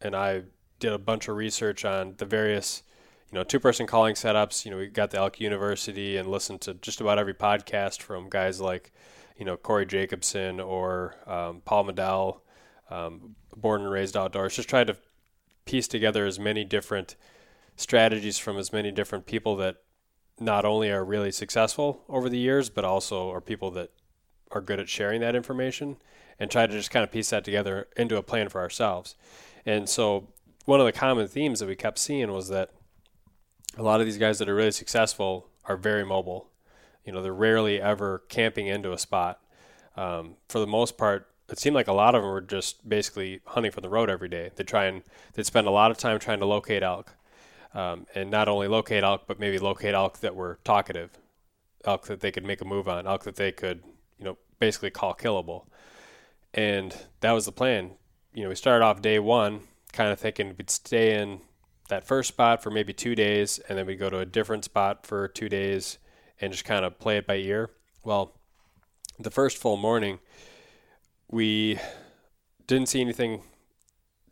and 0.00 0.16
i 0.16 0.42
did 0.84 0.92
a 0.92 0.98
bunch 0.98 1.28
of 1.28 1.36
research 1.36 1.86
on 1.86 2.14
the 2.18 2.26
various, 2.26 2.82
you 3.32 3.38
know, 3.38 3.42
two 3.42 3.58
person 3.58 3.86
calling 3.86 4.14
setups. 4.14 4.66
You 4.66 4.70
know, 4.70 4.76
we 4.76 4.86
got 4.88 5.10
the 5.10 5.16
Elk 5.16 5.40
University 5.40 6.18
and 6.18 6.28
listened 6.28 6.60
to 6.62 6.74
just 6.74 7.00
about 7.00 7.18
every 7.18 7.32
podcast 7.32 8.02
from 8.02 8.28
guys 8.28 8.60
like, 8.60 8.92
you 9.38 9.46
know, 9.46 9.56
Corey 9.56 9.86
Jacobsen 9.86 10.60
or 10.60 11.16
um, 11.26 11.62
Paul 11.64 11.86
Medel, 11.86 12.40
um, 12.90 13.34
born 13.56 13.80
and 13.80 13.90
raised 13.90 14.14
outdoors. 14.14 14.56
Just 14.56 14.68
tried 14.68 14.88
to 14.88 14.98
piece 15.64 15.88
together 15.88 16.26
as 16.26 16.38
many 16.38 16.64
different 16.64 17.16
strategies 17.76 18.38
from 18.38 18.58
as 18.58 18.70
many 18.70 18.92
different 18.92 19.24
people 19.24 19.56
that 19.56 19.76
not 20.38 20.66
only 20.66 20.90
are 20.90 21.02
really 21.02 21.32
successful 21.32 22.04
over 22.10 22.28
the 22.28 22.38
years, 22.38 22.68
but 22.68 22.84
also 22.84 23.30
are 23.30 23.40
people 23.40 23.70
that 23.70 23.90
are 24.50 24.60
good 24.60 24.78
at 24.78 24.90
sharing 24.90 25.22
that 25.22 25.34
information 25.34 25.96
and 26.38 26.50
try 26.50 26.66
to 26.66 26.72
just 26.74 26.90
kind 26.90 27.02
of 27.04 27.10
piece 27.10 27.30
that 27.30 27.42
together 27.42 27.88
into 27.96 28.18
a 28.18 28.22
plan 28.22 28.50
for 28.50 28.60
ourselves. 28.60 29.16
And 29.64 29.88
so 29.88 30.28
one 30.64 30.80
of 30.80 30.86
the 30.86 30.92
common 30.92 31.28
themes 31.28 31.60
that 31.60 31.68
we 31.68 31.76
kept 31.76 31.98
seeing 31.98 32.32
was 32.32 32.48
that 32.48 32.70
a 33.76 33.82
lot 33.82 34.00
of 34.00 34.06
these 34.06 34.18
guys 34.18 34.38
that 34.38 34.48
are 34.48 34.54
really 34.54 34.70
successful 34.70 35.48
are 35.66 35.76
very 35.76 36.04
mobile. 36.04 36.50
You 37.04 37.12
know, 37.12 37.22
they're 37.22 37.34
rarely 37.34 37.80
ever 37.80 38.22
camping 38.28 38.66
into 38.66 38.92
a 38.92 38.98
spot. 38.98 39.40
Um, 39.96 40.36
for 40.48 40.58
the 40.58 40.66
most 40.66 40.96
part, 40.96 41.28
it 41.50 41.58
seemed 41.58 41.74
like 41.74 41.88
a 41.88 41.92
lot 41.92 42.14
of 42.14 42.22
them 42.22 42.30
were 42.30 42.40
just 42.40 42.88
basically 42.88 43.40
hunting 43.46 43.72
from 43.72 43.82
the 43.82 43.90
road 43.90 44.08
every 44.08 44.28
day. 44.28 44.50
They 44.56 44.64
try 44.64 44.86
and 44.86 45.02
they'd 45.34 45.44
spend 45.44 45.66
a 45.66 45.70
lot 45.70 45.90
of 45.90 45.98
time 45.98 46.18
trying 46.18 46.40
to 46.40 46.46
locate 46.46 46.82
elk, 46.82 47.14
um, 47.74 48.06
and 48.14 48.30
not 48.30 48.48
only 48.48 48.66
locate 48.66 49.04
elk, 49.04 49.24
but 49.26 49.38
maybe 49.38 49.58
locate 49.58 49.94
elk 49.94 50.20
that 50.20 50.34
were 50.34 50.58
talkative, 50.64 51.10
elk 51.84 52.06
that 52.06 52.20
they 52.20 52.32
could 52.32 52.44
make 52.44 52.62
a 52.62 52.64
move 52.64 52.88
on, 52.88 53.06
elk 53.06 53.24
that 53.24 53.36
they 53.36 53.52
could, 53.52 53.82
you 54.18 54.24
know, 54.24 54.38
basically 54.58 54.90
call 54.90 55.14
killable. 55.14 55.66
And 56.54 56.96
that 57.20 57.32
was 57.32 57.44
the 57.44 57.52
plan. 57.52 57.90
You 58.32 58.44
know, 58.44 58.48
we 58.48 58.54
started 58.54 58.84
off 58.84 59.02
day 59.02 59.18
one 59.18 59.60
kind 59.94 60.10
of 60.10 60.18
thinking 60.18 60.54
we'd 60.58 60.70
stay 60.70 61.20
in 61.20 61.40
that 61.88 62.04
first 62.04 62.28
spot 62.28 62.62
for 62.62 62.70
maybe 62.70 62.92
two 62.92 63.14
days 63.14 63.60
and 63.68 63.78
then 63.78 63.86
we'd 63.86 63.96
go 63.96 64.10
to 64.10 64.18
a 64.18 64.26
different 64.26 64.64
spot 64.64 65.06
for 65.06 65.28
two 65.28 65.48
days 65.48 65.98
and 66.40 66.52
just 66.52 66.64
kind 66.64 66.84
of 66.84 66.98
play 66.98 67.16
it 67.16 67.26
by 67.26 67.36
ear. 67.36 67.70
Well, 68.02 68.34
the 69.18 69.30
first 69.30 69.56
full 69.56 69.76
morning, 69.76 70.18
we 71.30 71.78
didn't 72.66 72.88
see 72.88 73.00
anything 73.00 73.42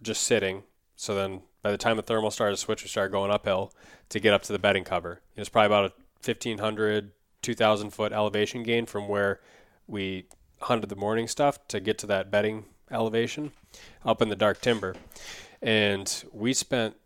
just 0.02 0.24
sitting. 0.24 0.64
So 0.96 1.14
then 1.14 1.42
by 1.62 1.70
the 1.70 1.78
time 1.78 1.96
the 1.96 2.02
thermal 2.02 2.30
started 2.30 2.56
to 2.56 2.60
switch, 2.60 2.82
we 2.82 2.88
started 2.88 3.12
going 3.12 3.30
uphill 3.30 3.72
to 4.08 4.18
get 4.18 4.34
up 4.34 4.42
to 4.42 4.52
the 4.52 4.58
bedding 4.58 4.84
cover. 4.84 5.20
It 5.36 5.40
was 5.40 5.48
probably 5.48 5.66
about 5.66 5.92
a 5.92 5.94
1,500, 6.26 7.12
2,000 7.40 7.90
foot 7.90 8.12
elevation 8.12 8.62
gain 8.62 8.86
from 8.86 9.08
where 9.08 9.40
we 9.86 10.26
hunted 10.62 10.88
the 10.88 10.96
morning 10.96 11.28
stuff 11.28 11.66
to 11.68 11.80
get 11.80 11.98
to 11.98 12.06
that 12.06 12.30
bedding 12.30 12.64
elevation 12.90 13.52
up 14.04 14.20
in 14.22 14.28
the 14.28 14.36
dark 14.36 14.60
timber. 14.60 14.94
And 15.62 16.24
we 16.32 16.52
spent 16.52 16.96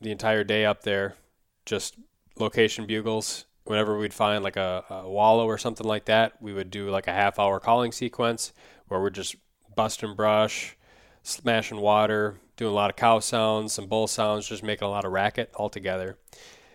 the 0.00 0.10
entire 0.10 0.44
day 0.44 0.64
up 0.64 0.82
there 0.82 1.16
just 1.64 1.96
location 2.38 2.86
bugles. 2.86 3.44
Whenever 3.64 3.98
we'd 3.98 4.14
find 4.14 4.44
like 4.44 4.56
a, 4.56 4.84
a 4.88 5.08
wallow 5.08 5.46
or 5.46 5.58
something 5.58 5.86
like 5.86 6.04
that, 6.04 6.40
we 6.40 6.52
would 6.52 6.70
do 6.70 6.88
like 6.88 7.08
a 7.08 7.12
half 7.12 7.38
hour 7.38 7.58
calling 7.58 7.90
sequence 7.90 8.52
where 8.86 9.00
we're 9.00 9.10
just 9.10 9.34
busting 9.74 10.14
brush, 10.14 10.76
smashing 11.24 11.80
water, 11.80 12.38
doing 12.56 12.70
a 12.70 12.74
lot 12.74 12.90
of 12.90 12.96
cow 12.96 13.18
sounds, 13.18 13.72
some 13.72 13.88
bull 13.88 14.06
sounds, 14.06 14.48
just 14.48 14.62
making 14.62 14.86
a 14.86 14.90
lot 14.90 15.04
of 15.04 15.10
racket 15.10 15.50
all 15.56 15.68
together. 15.68 16.16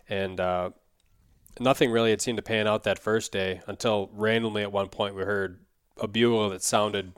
And 0.10 0.40
uh, 0.40 0.72
nothing 1.60 1.92
really 1.92 2.10
had 2.10 2.22
seemed 2.22 2.38
to 2.38 2.44
pan 2.44 2.68
out 2.68 2.84
that 2.84 3.00
first 3.00 3.32
day 3.32 3.62
until 3.68 4.10
randomly 4.14 4.62
at 4.62 4.72
one 4.72 4.90
point 4.90 5.16
we 5.16 5.24
heard 5.24 5.62
a 5.98 6.08
bugle 6.08 6.50
that 6.50 6.64
sounded 6.64 7.14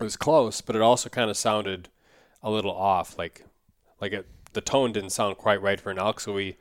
it 0.00 0.04
was 0.04 0.16
close, 0.16 0.62
but 0.62 0.74
it 0.74 0.80
also 0.80 1.10
kind 1.10 1.28
of 1.28 1.36
sounded 1.36 1.90
a 2.42 2.50
little 2.50 2.74
off. 2.74 3.18
Like 3.18 3.44
like 4.00 4.12
it, 4.12 4.26
the 4.52 4.60
tone 4.60 4.92
didn't 4.92 5.10
sound 5.10 5.36
quite 5.36 5.62
right 5.62 5.80
for 5.80 5.90
an 5.90 5.98
elk. 5.98 6.20
So 6.20 6.32
we 6.32 6.56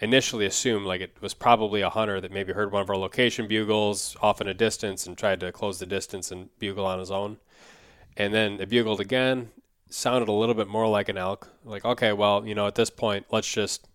initially 0.00 0.46
assumed 0.46 0.86
like 0.86 1.00
it 1.00 1.16
was 1.20 1.34
probably 1.34 1.80
a 1.80 1.90
hunter 1.90 2.20
that 2.20 2.30
maybe 2.30 2.52
heard 2.52 2.70
one 2.70 2.82
of 2.82 2.90
our 2.90 2.96
location 2.96 3.48
bugles 3.48 4.16
off 4.20 4.40
in 4.40 4.48
a 4.48 4.54
distance 4.54 5.06
and 5.06 5.16
tried 5.16 5.40
to 5.40 5.52
close 5.52 5.78
the 5.78 5.86
distance 5.86 6.30
and 6.30 6.50
bugle 6.58 6.86
on 6.86 6.98
his 6.98 7.10
own. 7.10 7.38
And 8.16 8.32
then 8.32 8.60
it 8.60 8.68
bugled 8.68 9.00
again, 9.00 9.50
sounded 9.90 10.28
a 10.28 10.32
little 10.32 10.54
bit 10.54 10.68
more 10.68 10.88
like 10.88 11.08
an 11.08 11.18
elk. 11.18 11.48
Like, 11.64 11.84
okay, 11.84 12.12
well, 12.12 12.46
you 12.46 12.54
know, 12.54 12.66
at 12.66 12.74
this 12.74 12.90
point, 12.90 13.26
let's 13.30 13.50
just 13.50 13.86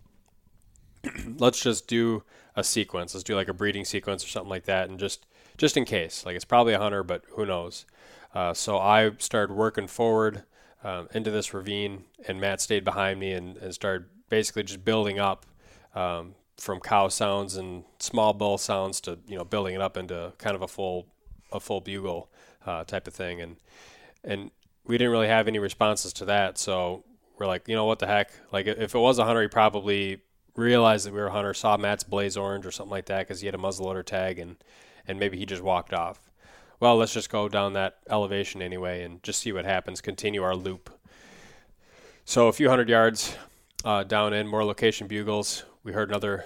let's 1.37 1.61
just 1.61 1.87
do 1.87 2.23
a 2.55 2.63
sequence. 2.63 3.13
Let's 3.13 3.23
do 3.23 3.35
like 3.35 3.47
a 3.47 3.53
breeding 3.53 3.85
sequence 3.85 4.23
or 4.23 4.27
something 4.27 4.49
like 4.49 4.65
that, 4.65 4.89
and 4.89 4.99
just 4.99 5.25
just 5.57 5.77
in 5.77 5.85
case. 5.85 6.25
Like 6.25 6.35
it's 6.35 6.45
probably 6.45 6.73
a 6.73 6.79
hunter, 6.79 7.03
but 7.03 7.23
who 7.31 7.45
knows? 7.45 7.85
Uh, 8.33 8.53
so 8.53 8.77
I 8.77 9.11
started 9.17 9.53
working 9.53 9.87
forward 9.87 10.43
um, 10.83 11.07
into 11.13 11.31
this 11.31 11.53
ravine, 11.53 12.05
and 12.27 12.39
Matt 12.39 12.61
stayed 12.61 12.83
behind 12.83 13.19
me 13.19 13.33
and, 13.33 13.57
and 13.57 13.73
started 13.73 14.07
basically 14.29 14.63
just 14.63 14.83
building 14.83 15.19
up 15.19 15.45
um, 15.93 16.35
from 16.57 16.79
cow 16.79 17.07
sounds 17.07 17.55
and 17.55 17.83
small 17.99 18.33
bull 18.33 18.57
sounds 18.57 19.01
to 19.01 19.19
you 19.27 19.37
know 19.37 19.43
building 19.43 19.75
it 19.75 19.81
up 19.81 19.97
into 19.97 20.33
kind 20.37 20.55
of 20.55 20.61
a 20.61 20.67
full 20.67 21.07
a 21.51 21.59
full 21.59 21.81
bugle 21.81 22.29
uh, 22.65 22.83
type 22.83 23.07
of 23.07 23.13
thing, 23.13 23.41
and 23.41 23.57
and 24.23 24.51
we 24.85 24.97
didn't 24.97 25.11
really 25.11 25.27
have 25.27 25.47
any 25.47 25.59
responses 25.59 26.13
to 26.13 26.25
that, 26.25 26.57
so 26.57 27.03
we're 27.37 27.47
like, 27.47 27.67
you 27.67 27.75
know 27.75 27.85
what 27.85 27.99
the 27.99 28.07
heck? 28.07 28.31
Like 28.51 28.67
if 28.67 28.95
it 28.95 28.99
was 28.99 29.19
a 29.19 29.25
hunter, 29.25 29.41
he 29.41 29.47
probably 29.47 30.21
realized 30.55 31.05
that 31.05 31.13
we 31.13 31.19
were 31.19 31.27
a 31.27 31.31
hunter, 31.31 31.53
saw 31.53 31.77
Matt's 31.77 32.03
blaze 32.03 32.37
orange 32.37 32.65
or 32.65 32.71
something 32.71 32.91
like 32.91 33.05
that 33.07 33.27
because 33.27 33.41
he 33.41 33.47
had 33.47 33.55
a 33.55 33.59
muzzleloader 33.59 34.05
tag, 34.05 34.39
and 34.39 34.57
and 35.07 35.19
maybe 35.19 35.37
he 35.37 35.45
just 35.45 35.61
walked 35.61 35.93
off. 35.93 36.30
Well, 36.81 36.97
let's 36.97 37.13
just 37.13 37.29
go 37.29 37.47
down 37.47 37.73
that 37.73 37.99
elevation 38.09 38.59
anyway 38.59 39.03
and 39.03 39.21
just 39.21 39.39
see 39.39 39.51
what 39.51 39.65
happens. 39.65 40.01
Continue 40.01 40.41
our 40.41 40.55
loop. 40.55 40.89
So 42.25 42.47
a 42.47 42.53
few 42.53 42.69
hundred 42.69 42.89
yards 42.89 43.37
uh, 43.85 44.03
down 44.03 44.33
in 44.33 44.47
more 44.47 44.65
location 44.65 45.07
bugles, 45.07 45.63
we 45.83 45.93
heard 45.93 46.09
another 46.09 46.43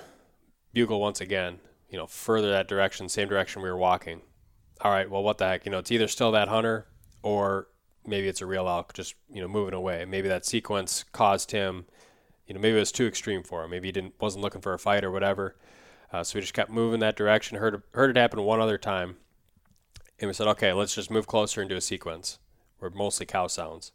bugle 0.74 1.00
once 1.00 1.22
again. 1.22 1.60
You 1.90 1.98
know, 1.98 2.06
further 2.06 2.52
that 2.52 2.68
direction, 2.68 3.08
same 3.08 3.30
direction 3.30 3.62
we 3.62 3.70
were 3.70 3.78
walking. 3.78 4.20
All 4.82 4.92
right, 4.92 5.10
well, 5.10 5.24
what 5.24 5.38
the 5.38 5.48
heck? 5.48 5.66
You 5.66 5.72
know, 5.72 5.78
it's 5.78 5.92
either 5.92 6.10
still 6.10 6.34
that 6.34 6.50
hunter 6.50 6.86
or 7.24 7.70
maybe 8.06 8.28
it's 8.28 8.42
a 8.42 8.46
real 8.46 8.68
elk 8.68 8.94
just 8.94 9.16
you 9.30 9.40
know 9.40 9.48
moving 9.48 9.74
away. 9.74 10.04
Maybe 10.04 10.28
that 10.28 10.46
sequence 10.46 11.06
caused 11.14 11.52
him, 11.52 11.86
you 12.46 12.54
know, 12.54 12.60
maybe 12.60 12.76
it 12.76 12.82
was 12.82 12.92
too 12.92 13.08
extreme 13.08 13.42
for 13.42 13.64
him. 13.64 13.70
Maybe 13.70 13.88
he 13.88 13.94
didn't 13.94 14.16
wasn't 14.20 14.44
looking 14.44 14.60
for 14.60 14.74
a 14.74 14.80
fight 14.80 15.06
or 15.06 15.12
whatever. 15.12 15.56
Uh, 16.12 16.26
so 16.26 16.36
we 16.36 16.42
just 16.42 16.54
kept 16.54 16.72
moving 16.72 17.00
that 17.00 17.16
direction. 17.16 17.58
Heard 17.58 17.82
heard 17.94 18.10
it 18.10 18.20
happen 18.20 18.42
one 18.42 18.60
other 18.60 18.78
time, 18.78 19.16
and 20.20 20.28
we 20.28 20.34
said, 20.34 20.48
okay, 20.48 20.74
let's 20.74 20.96
just 20.96 21.12
move 21.12 21.28
closer 21.28 21.62
and 21.62 21.70
do 21.70 21.76
a 21.76 21.82
sequence. 21.82 22.40
We're 22.80 22.90
mostly 22.90 23.26
cow 23.26 23.48
sounds. 23.48 23.92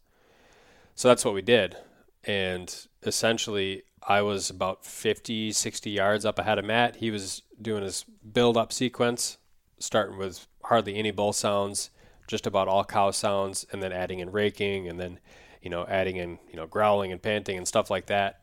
So 0.94 1.08
that's 1.08 1.24
what 1.24 1.34
we 1.34 1.42
did, 1.42 1.76
and 2.24 2.74
essentially 3.02 3.84
I 4.06 4.22
was 4.22 4.50
about 4.50 4.84
50, 4.84 5.52
60 5.52 5.90
yards 5.90 6.24
up 6.24 6.38
ahead 6.38 6.58
of 6.58 6.64
Matt. 6.64 6.96
He 6.96 7.10
was 7.10 7.42
doing 7.60 7.82
his 7.82 8.04
build 8.04 8.56
up 8.56 8.72
sequence, 8.72 9.38
starting 9.78 10.18
with 10.18 10.46
hardly 10.64 10.96
any 10.96 11.10
bull 11.10 11.32
sounds 11.32 11.90
just 12.30 12.46
about 12.46 12.68
all 12.68 12.84
cow 12.84 13.10
sounds 13.10 13.66
and 13.72 13.82
then 13.82 13.92
adding 13.92 14.20
in 14.20 14.30
raking 14.30 14.88
and 14.88 15.00
then 15.00 15.18
you 15.60 15.68
know 15.68 15.84
adding 15.88 16.16
in 16.16 16.38
you 16.48 16.54
know 16.54 16.66
growling 16.66 17.10
and 17.10 17.20
panting 17.20 17.58
and 17.58 17.66
stuff 17.66 17.90
like 17.90 18.06
that 18.06 18.40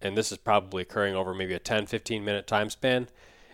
and 0.00 0.16
this 0.16 0.32
is 0.32 0.38
probably 0.38 0.80
occurring 0.80 1.14
over 1.14 1.34
maybe 1.34 1.52
a 1.52 1.58
10 1.58 1.86
15 1.86 2.24
minute 2.24 2.46
time 2.46 2.70
span 2.70 3.06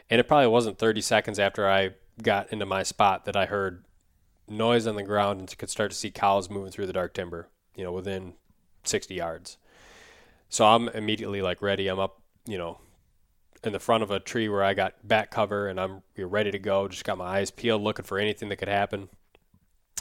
and 0.09 0.21
it 0.21 0.29
probably 0.29 0.47
wasn't 0.47 0.79
30 0.79 1.01
seconds 1.01 1.41
after 1.41 1.69
i 1.69 1.91
got 2.23 2.53
into 2.53 2.67
my 2.67 2.83
spot 2.83 3.25
that 3.25 3.37
i 3.37 3.47
heard 3.47 3.85
noise 4.49 4.87
on 4.87 4.97
the 4.97 5.03
ground 5.03 5.41
and 5.41 5.59
could 5.59 5.71
start 5.71 5.91
to 5.91 5.97
see 5.97 6.11
cows 6.11 6.51
moving 6.51 6.71
through 6.71 6.87
the 6.87 6.93
dark 6.93 7.15
timber 7.15 7.49
you 7.75 7.85
know 7.85 7.93
within 7.93 8.35
60 8.85 9.15
yards 9.15 9.57
so 10.49 10.65
i'm 10.67 10.89
immediately 10.91 11.43
like 11.43 11.63
ready 11.63 11.89
i'm 11.89 11.99
up 11.99 12.21
you 12.47 12.59
know 12.59 12.79
in 13.63 13.73
the 13.73 13.81
front 13.81 14.03
of 14.03 14.11
a 14.11 14.21
tree 14.21 14.49
where 14.49 14.63
i 14.63 14.75
got 14.75 14.95
back 15.07 15.31
cover 15.31 15.69
and 15.69 15.81
i'm 15.81 16.03
ready 16.19 16.51
to 16.51 16.59
go 16.59 16.87
just 16.87 17.05
got 17.05 17.19
my 17.19 17.39
eyes 17.39 17.51
peeled 17.51 17.83
looking 17.83 18.05
for 18.05 18.19
anything 18.19 18.49
that 18.49 18.57
could 18.57 18.69
happen 18.69 19.09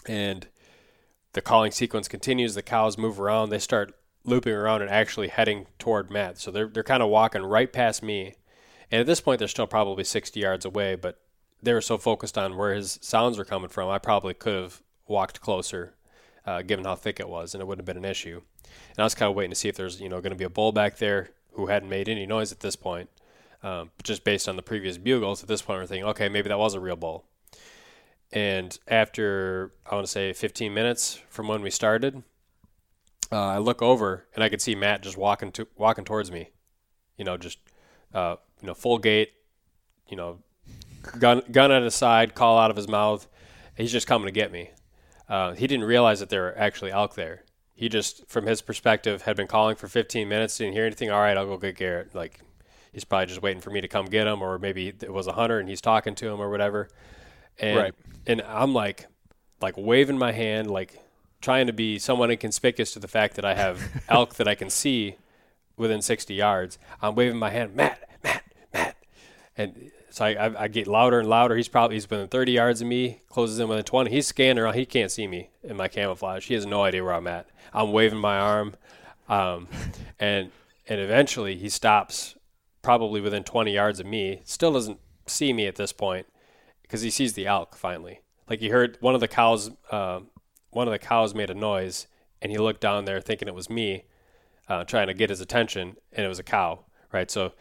and 0.08 0.48
the 1.34 1.42
calling 1.42 1.72
sequence 1.72 2.08
continues. 2.08 2.56
The 2.56 2.62
cows 2.62 2.98
move 2.98 3.20
around. 3.20 3.50
They 3.50 3.60
start 3.60 3.94
looping 4.24 4.54
around 4.54 4.82
and 4.82 4.90
actually 4.90 5.28
heading 5.28 5.68
toward 5.78 6.10
Matt. 6.10 6.40
So 6.40 6.52
they're 6.52 6.68
they're 6.68 6.84
kind 6.84 7.04
of 7.04 7.10
walking 7.10 7.44
right 7.44 7.72
past 7.72 8.02
me. 8.02 8.36
And 8.92 9.02
at 9.02 9.08
this 9.08 9.22
point, 9.22 9.40
they're 9.40 9.48
still 9.48 9.68
probably 9.68 10.04
60 10.04 10.40
yards 10.40 10.66
away, 10.66 10.96
but 10.96 11.20
they 11.64 11.74
were 11.74 11.82
so 11.82 11.98
focused 11.98 12.38
on 12.38 12.58
where 12.58 12.74
his 12.74 13.00
sounds 13.02 13.38
were 13.38 13.46
coming 13.46 13.70
from, 13.70 13.90
I 13.90 13.98
probably 13.98 14.34
could 14.34 14.56
have 14.56 14.82
walked 15.08 15.42
closer, 15.42 15.96
uh, 16.46 16.62
given 16.62 16.86
how 16.86 16.96
thick 16.96 17.20
it 17.20 17.30
was, 17.30 17.54
and 17.54 17.62
it 17.62 17.66
wouldn't 17.66 17.88
have 17.88 17.96
been 17.96 18.04
an 18.04 18.10
issue. 18.10 18.42
And 18.64 19.00
I 19.00 19.04
was 19.04 19.16
kind 19.16 19.30
of 19.30 19.36
waiting 19.36 19.52
to 19.52 19.56
see 19.56 19.70
if 19.70 19.76
there's 19.76 20.02
you 20.02 20.10
know 20.10 20.22
going 20.22 20.32
to 20.32 20.38
be 20.38 20.44
a 20.44 20.50
bull 20.50 20.72
back 20.72 20.98
there 20.98 21.32
who 21.54 21.68
hadn't 21.68 21.90
made 21.90 22.10
any 22.10 22.26
noise 22.26 22.52
at 22.52 22.60
this 22.60 22.76
point. 22.76 23.10
Um, 23.62 23.92
just 24.04 24.26
based 24.26 24.50
on 24.50 24.58
the 24.58 24.62
previous 24.62 24.98
bugles, 24.98 25.42
at 25.42 25.48
this 25.48 25.62
point, 25.62 25.80
we're 25.80 25.88
thinking, 25.88 26.10
okay, 26.10 26.28
maybe 26.28 26.50
that 26.50 26.58
was 26.58 26.74
a 26.74 26.82
real 26.82 26.98
bull. 26.98 27.24
And 28.32 28.78
after, 28.88 29.72
I 29.90 29.96
want 29.96 30.06
to 30.06 30.12
say 30.12 30.34
15 30.34 30.74
minutes 30.74 31.22
from 31.30 31.48
when 31.48 31.62
we 31.62 31.70
started, 31.70 32.24
uh, 33.32 33.38
I 33.38 33.60
look 33.60 33.82
over 33.82 34.26
and 34.36 34.44
I 34.44 34.50
could 34.50 34.62
see 34.62 34.76
Matt 34.76 35.02
just 35.02 35.18
walking 35.18 35.52
to, 35.54 35.68
walking 35.78 36.04
towards 36.04 36.30
me. 36.30 36.50
You 37.18 37.24
know, 37.24 37.38
just 37.38 37.60
uh, 38.14 38.36
you 38.60 38.68
know, 38.68 38.74
full 38.74 38.98
gait. 38.98 39.34
You 40.10 40.18
know, 40.18 40.40
gun 41.20 41.42
gun 41.52 41.72
at 41.72 41.84
his 41.84 41.96
side, 41.96 42.34
call 42.36 42.58
out 42.58 42.72
of 42.72 42.78
his 42.78 42.88
mouth. 42.88 43.28
He's 43.76 43.92
just 43.92 44.08
coming 44.08 44.26
to 44.28 44.32
get 44.32 44.52
me. 44.52 44.72
Uh, 45.30 45.54
he 45.54 45.68
didn't 45.68 45.86
realize 45.86 46.20
that 46.20 46.30
there 46.30 46.44
were 46.44 46.58
actually 46.58 46.92
elk 46.92 47.16
there. 47.16 47.44
He 47.76 47.90
just, 47.90 48.28
from 48.28 48.46
his 48.46 48.62
perspective, 48.62 49.24
had 49.24 49.36
been 49.36 49.48
calling 49.48 49.76
for 49.76 49.88
15 49.88 50.30
minutes, 50.30 50.58
didn't 50.58 50.74
hear 50.74 50.86
anything. 50.86 51.10
All 51.10 51.20
right, 51.20 51.36
I'll 51.36 51.48
go 51.48 51.58
get 51.58 51.76
Garrett. 51.76 52.14
Like 52.14 52.40
he's 52.92 53.04
probably 53.04 53.26
just 53.28 53.42
waiting 53.42 53.62
for 53.62 53.72
me 53.72 53.82
to 53.82 53.88
come 53.88 54.06
get 54.06 54.28
him, 54.28 54.42
or 54.42 54.60
maybe 54.60 54.90
it 54.90 55.12
was 55.12 55.28
a 55.28 55.34
hunter 55.34 55.60
and 55.60 55.68
he's 55.68 55.82
talking 55.82 56.14
to 56.16 56.28
him 56.30 56.40
or 56.40 56.50
whatever. 56.50 56.90
And 57.60 57.78
Right. 57.78 57.94
and 58.28 58.42
I'm 58.44 58.74
like 58.74 59.08
like 59.62 59.76
waving 59.78 60.18
my 60.18 60.32
hand, 60.34 60.70
like 60.70 61.00
trying 61.42 61.68
to 61.68 61.74
be 61.74 61.98
somewhat 62.00 62.30
inconspicuous 62.32 62.94
to 62.94 63.00
the 63.00 63.08
fact 63.08 63.36
that 63.36 63.46
I 63.46 63.54
have 63.56 64.04
elk 64.10 64.36
that 64.36 64.48
I 64.48 64.56
can 64.56 64.70
see 64.70 65.16
within 65.76 66.02
60 66.02 66.34
yards. 66.34 66.78
I'm 67.02 67.16
waving 67.16 67.40
my 67.40 67.50
hand, 67.50 67.76
Matt, 67.76 68.08
Matt, 68.24 68.44
Matt, 68.74 68.96
and 69.58 69.92
so 70.14 70.26
I, 70.26 70.34
I, 70.34 70.64
I 70.64 70.68
get 70.68 70.86
louder 70.86 71.20
and 71.20 71.28
louder. 71.28 71.56
He's 71.56 71.68
probably 71.68 71.96
he's 71.96 72.08
within 72.08 72.28
30 72.28 72.52
yards 72.52 72.82
of 72.82 72.88
me, 72.88 73.22
closes 73.30 73.58
in 73.58 73.68
within 73.68 73.84
20. 73.84 74.12
He's 74.12 74.28
scanning 74.28 74.60
around. 74.62 74.76
He 74.76 74.86
can't 74.86 75.10
see 75.10 75.26
me 75.26 75.50
in 75.64 75.76
my 75.76 75.88
camouflage. 75.88 76.46
He 76.46 76.54
has 76.54 76.68
no 76.68 76.84
idea 76.84 77.04
where 77.04 77.16
I'm 77.16 77.26
at. 77.26 77.50
I'm 77.74 77.92
waving 77.92 78.20
my 78.20 78.38
arm, 78.38 78.76
um, 79.28 79.68
and 80.20 80.52
and 80.88 81.02
eventually 81.02 81.56
he 81.56 81.68
stops, 81.68 82.36
probably 82.84 83.22
within 83.22 83.44
20 83.44 83.74
yards 83.74 84.00
of 84.00 84.06
me. 84.06 84.44
Still 84.44 84.72
doesn't 84.72 85.00
see 85.26 85.52
me 85.52 85.66
at 85.66 85.78
this 85.78 85.92
point 85.92 86.28
because 86.84 87.02
he 87.02 87.10
sees 87.10 87.34
the 87.34 87.48
elk 87.48 87.76
finally. 87.76 88.22
Like 88.48 88.60
he 88.60 88.70
heard 88.70 89.00
one 89.00 89.16
of 89.16 89.20
the 89.20 89.28
cows, 89.28 89.72
uh, 89.90 90.20
one 90.70 90.88
of 90.88 90.92
the 90.92 91.00
cows 91.00 91.34
made 91.34 91.50
a 91.50 91.56
noise, 91.56 92.06
and 92.40 92.52
he 92.52 92.60
looked 92.60 92.82
down 92.82 93.06
there 93.06 93.20
thinking 93.20 93.48
it 93.48 93.56
was 93.56 93.68
me, 93.68 94.06
uh, 94.70 94.84
trying 94.84 95.08
to 95.08 95.16
get 95.16 95.32
his 95.32 95.42
attention, 95.42 95.98
and 96.12 96.24
it 96.24 96.30
was 96.30 96.38
a 96.38 96.44
cow, 96.44 96.82
right? 97.12 97.32
So 97.32 97.54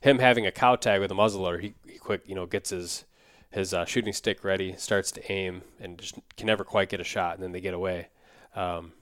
him 0.00 0.18
having 0.18 0.46
a 0.46 0.52
cow 0.52 0.76
tag 0.76 1.00
with 1.00 1.10
a 1.10 1.14
muzzleloader, 1.14 1.60
he, 1.60 1.74
he 1.86 1.98
quick, 1.98 2.22
you 2.26 2.34
know, 2.34 2.46
gets 2.46 2.70
his 2.70 3.04
his 3.50 3.72
uh, 3.72 3.84
shooting 3.86 4.12
stick 4.12 4.44
ready, 4.44 4.74
starts 4.76 5.10
to 5.12 5.32
aim, 5.32 5.62
and 5.80 5.98
just 5.98 6.18
can 6.36 6.46
never 6.46 6.64
quite 6.64 6.90
get 6.90 7.00
a 7.00 7.04
shot, 7.04 7.34
and 7.34 7.42
then 7.42 7.52
they 7.52 7.60
get 7.60 7.74
away. 7.74 8.08
Um, 8.54 8.92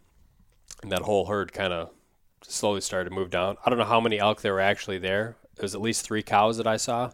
and 0.83 0.93
that 0.93 1.03
whole 1.03 1.27
herd 1.27 1.53
kind 1.53 1.73
of 1.73 1.91
slowly 2.43 2.81
started 2.81 3.11
to 3.11 3.15
move 3.15 3.31
down. 3.31 3.57
I 3.65 3.71
don't 3.71 3.79
know 3.79 3.85
how 3.85 4.01
many 4.01 4.19
elk 4.19 4.43
there 4.43 4.55
were 4.55 4.61
actually 4.61 4.99
there. 4.99 5.37
It 5.57 5.63
was 5.63 5.75
at 5.75 5.81
least 5.81 6.05
three 6.05 6.23
cows 6.23 6.59
that 6.59 6.67
I 6.67 6.77
saw, 6.77 7.11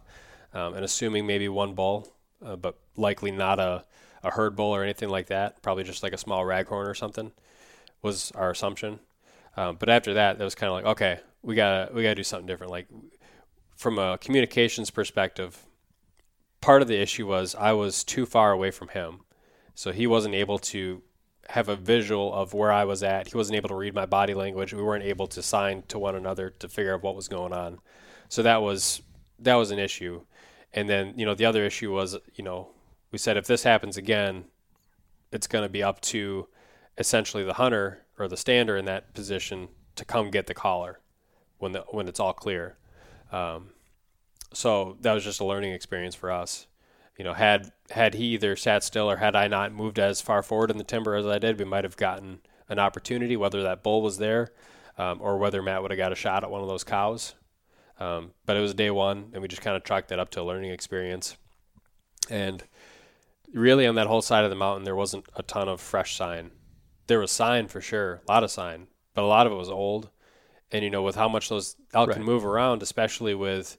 um, 0.53 0.75
and 0.75 0.85
assuming 0.85 1.27
maybe 1.27 1.49
one 1.49 1.75
bull, 1.75 2.13
uh, 2.45 2.57
but 2.57 2.77
likely 2.97 3.31
not 3.31 3.59
a, 3.59 3.85
a 4.23 4.31
herd 4.31 4.57
bull 4.57 4.75
or 4.75 4.83
anything 4.83 5.09
like 5.09 5.29
that. 5.29 5.63
Probably 5.63 5.85
just 5.85 6.03
like 6.03 6.13
a 6.13 6.19
small 6.19 6.45
raghorn 6.45 6.87
or 6.87 6.95
something 6.95 7.33
was 8.03 8.31
our 8.33 8.51
assumption. 8.51 8.99
Um, 9.57 9.77
but 9.79 9.89
after 9.89 10.15
that, 10.15 10.39
that 10.39 10.45
was 10.45 10.55
kind 10.55 10.69
of 10.69 10.75
like, 10.75 10.85
okay, 10.85 11.21
we 11.43 11.55
gotta 11.55 11.93
we 11.95 12.03
gotta 12.03 12.15
do 12.15 12.25
something 12.25 12.47
different. 12.47 12.73
Like 12.73 12.89
from 13.83 13.99
a 13.99 14.17
communications 14.19 14.91
perspective, 14.91 15.67
part 16.61 16.83
of 16.83 16.89
the 16.89 17.03
issue 17.03 17.27
was 17.27 17.57
I 17.57 17.73
was 17.73 18.05
too 18.05 18.25
far 18.25 18.53
away 18.53 18.71
from 18.71 18.89
him, 18.89 19.23
so 19.75 19.91
he 19.91 20.07
wasn't 20.07 20.37
able 20.37 20.59
to 20.59 21.03
have 21.49 21.69
a 21.69 21.75
visual 21.75 22.33
of 22.33 22.55
where 22.55 22.71
I 22.71 22.85
was 22.85 23.03
at. 23.03 23.27
He 23.27 23.37
wasn't 23.37 23.57
able 23.57 23.69
to 23.71 23.75
read 23.75 23.93
my 23.93 24.07
body 24.07 24.35
language. 24.35 24.73
We 24.73 24.83
weren't 24.83 25.05
able 25.05 25.27
to 25.27 25.43
sign 25.43 25.83
to 25.89 25.99
one 25.99 26.15
another 26.15 26.51
to 26.61 26.69
figure 26.69 26.95
out 26.95 27.03
what 27.03 27.17
was 27.17 27.27
going 27.27 27.53
on. 27.53 27.81
So 28.29 28.45
that 28.45 28.63
was 28.63 29.03
that 29.41 29.57
was 29.57 29.73
an 29.73 29.81
issue. 29.81 30.23
And 30.73 30.89
then, 30.89 31.15
you 31.17 31.27
know, 31.27 31.35
the 31.35 31.45
other 31.45 31.65
issue 31.65 31.93
was, 31.93 32.17
you 32.37 32.45
know, 32.45 32.69
we 33.11 33.19
said 33.19 33.37
if 33.37 33.49
this 33.49 33.65
happens 33.65 33.97
again, 33.97 34.45
it's 35.33 35.49
going 35.49 35.65
to 35.65 35.69
be 35.69 35.83
up 35.83 36.01
to 36.03 36.47
essentially 36.97 37.43
the 37.43 37.55
hunter 37.55 38.07
or 38.17 38.29
the 38.29 38.37
stander 38.37 38.77
in 38.77 38.85
that 38.85 39.13
position 39.13 39.69
to 39.97 40.05
come 40.05 40.31
get 40.31 40.47
the 40.47 40.55
collar 40.55 41.01
when 41.59 41.73
the 41.73 41.81
when 41.91 42.07
it's 42.07 42.21
all 42.21 42.33
clear. 42.33 42.77
Um, 43.33 43.71
so 44.53 44.97
that 45.01 45.13
was 45.13 45.25
just 45.25 45.41
a 45.41 45.45
learning 45.45 45.73
experience 45.73 46.15
for 46.15 46.31
us. 46.31 46.67
You 47.19 47.25
know, 47.25 47.35
had 47.35 47.73
had 47.91 48.15
he 48.15 48.27
either 48.27 48.57
sat 48.57 48.85
still 48.85 49.11
or 49.11 49.17
had 49.17 49.35
I 49.35 49.49
not 49.49 49.73
moved 49.73 49.99
as 49.99 50.21
far 50.21 50.43
forward 50.43 50.71
in 50.71 50.79
the 50.79 50.85
timber 50.85 51.15
as 51.15 51.27
I 51.27 51.39
did, 51.39 51.59
we 51.59 51.65
might 51.65 51.85
have 51.85 51.97
gotten 51.97 52.41
an 52.69 52.79
opportunity, 52.79 53.37
whether 53.37 53.63
that 53.63 53.83
bull 53.83 54.03
was 54.03 54.19
there 54.19 54.53
um, 54.99 55.19
or 55.21 55.39
whether 55.39 55.63
Matt 55.63 55.83
would 55.83 55.91
have 55.91 55.99
got 55.99 56.13
a 56.13 56.17
shot 56.17 56.45
at 56.45 56.51
one 56.51 56.63
of 56.63 56.69
those 56.69 56.85
cows. 56.85 57.35
Um, 58.01 58.33
but 58.47 58.57
it 58.57 58.61
was 58.61 58.75
day 58.75 58.91
one, 58.91 59.31
and 59.33 59.43
we 59.43 59.49
just 59.49 59.63
kind 59.63 59.77
of 59.77 59.85
chalked 59.85 60.09
that 60.09 60.19
up 60.19 60.31
to 60.31 60.41
a 60.41 60.43
learning 60.43 60.71
experience. 60.71 61.37
And 62.31 62.65
really, 63.53 63.87
on 63.87 63.95
that 63.97 64.07
whole 64.07 64.23
side 64.23 64.45
of 64.45 64.51
the 64.51 64.57
mountain, 64.57 64.85
there 64.85 64.97
wasn't 64.97 65.27
a 65.37 65.43
ton 65.43 65.69
of 65.69 65.81
fresh 65.81 66.17
sign. 66.17 66.51
There 67.07 67.21
was 67.21 67.31
sign 67.31 67.69
for 67.69 67.81
sure, 67.81 68.23
a 68.27 68.33
lot 68.33 68.43
of 68.43 68.51
sign, 68.51 68.89
but 69.15 69.23
a 69.23 69.27
lot 69.27 69.47
of 69.47 69.53
it 69.53 69.57
was 69.57 69.69
old. 69.69 70.09
And 70.73 70.83
you 70.83 70.91
know, 70.91 71.03
with 71.03 71.15
how 71.15 71.29
much 71.29 71.49
those 71.49 71.77
elk 71.93 72.13
can 72.13 72.25
move 72.25 72.45
around, 72.45 72.83
especially 72.83 73.35
with 73.35 73.79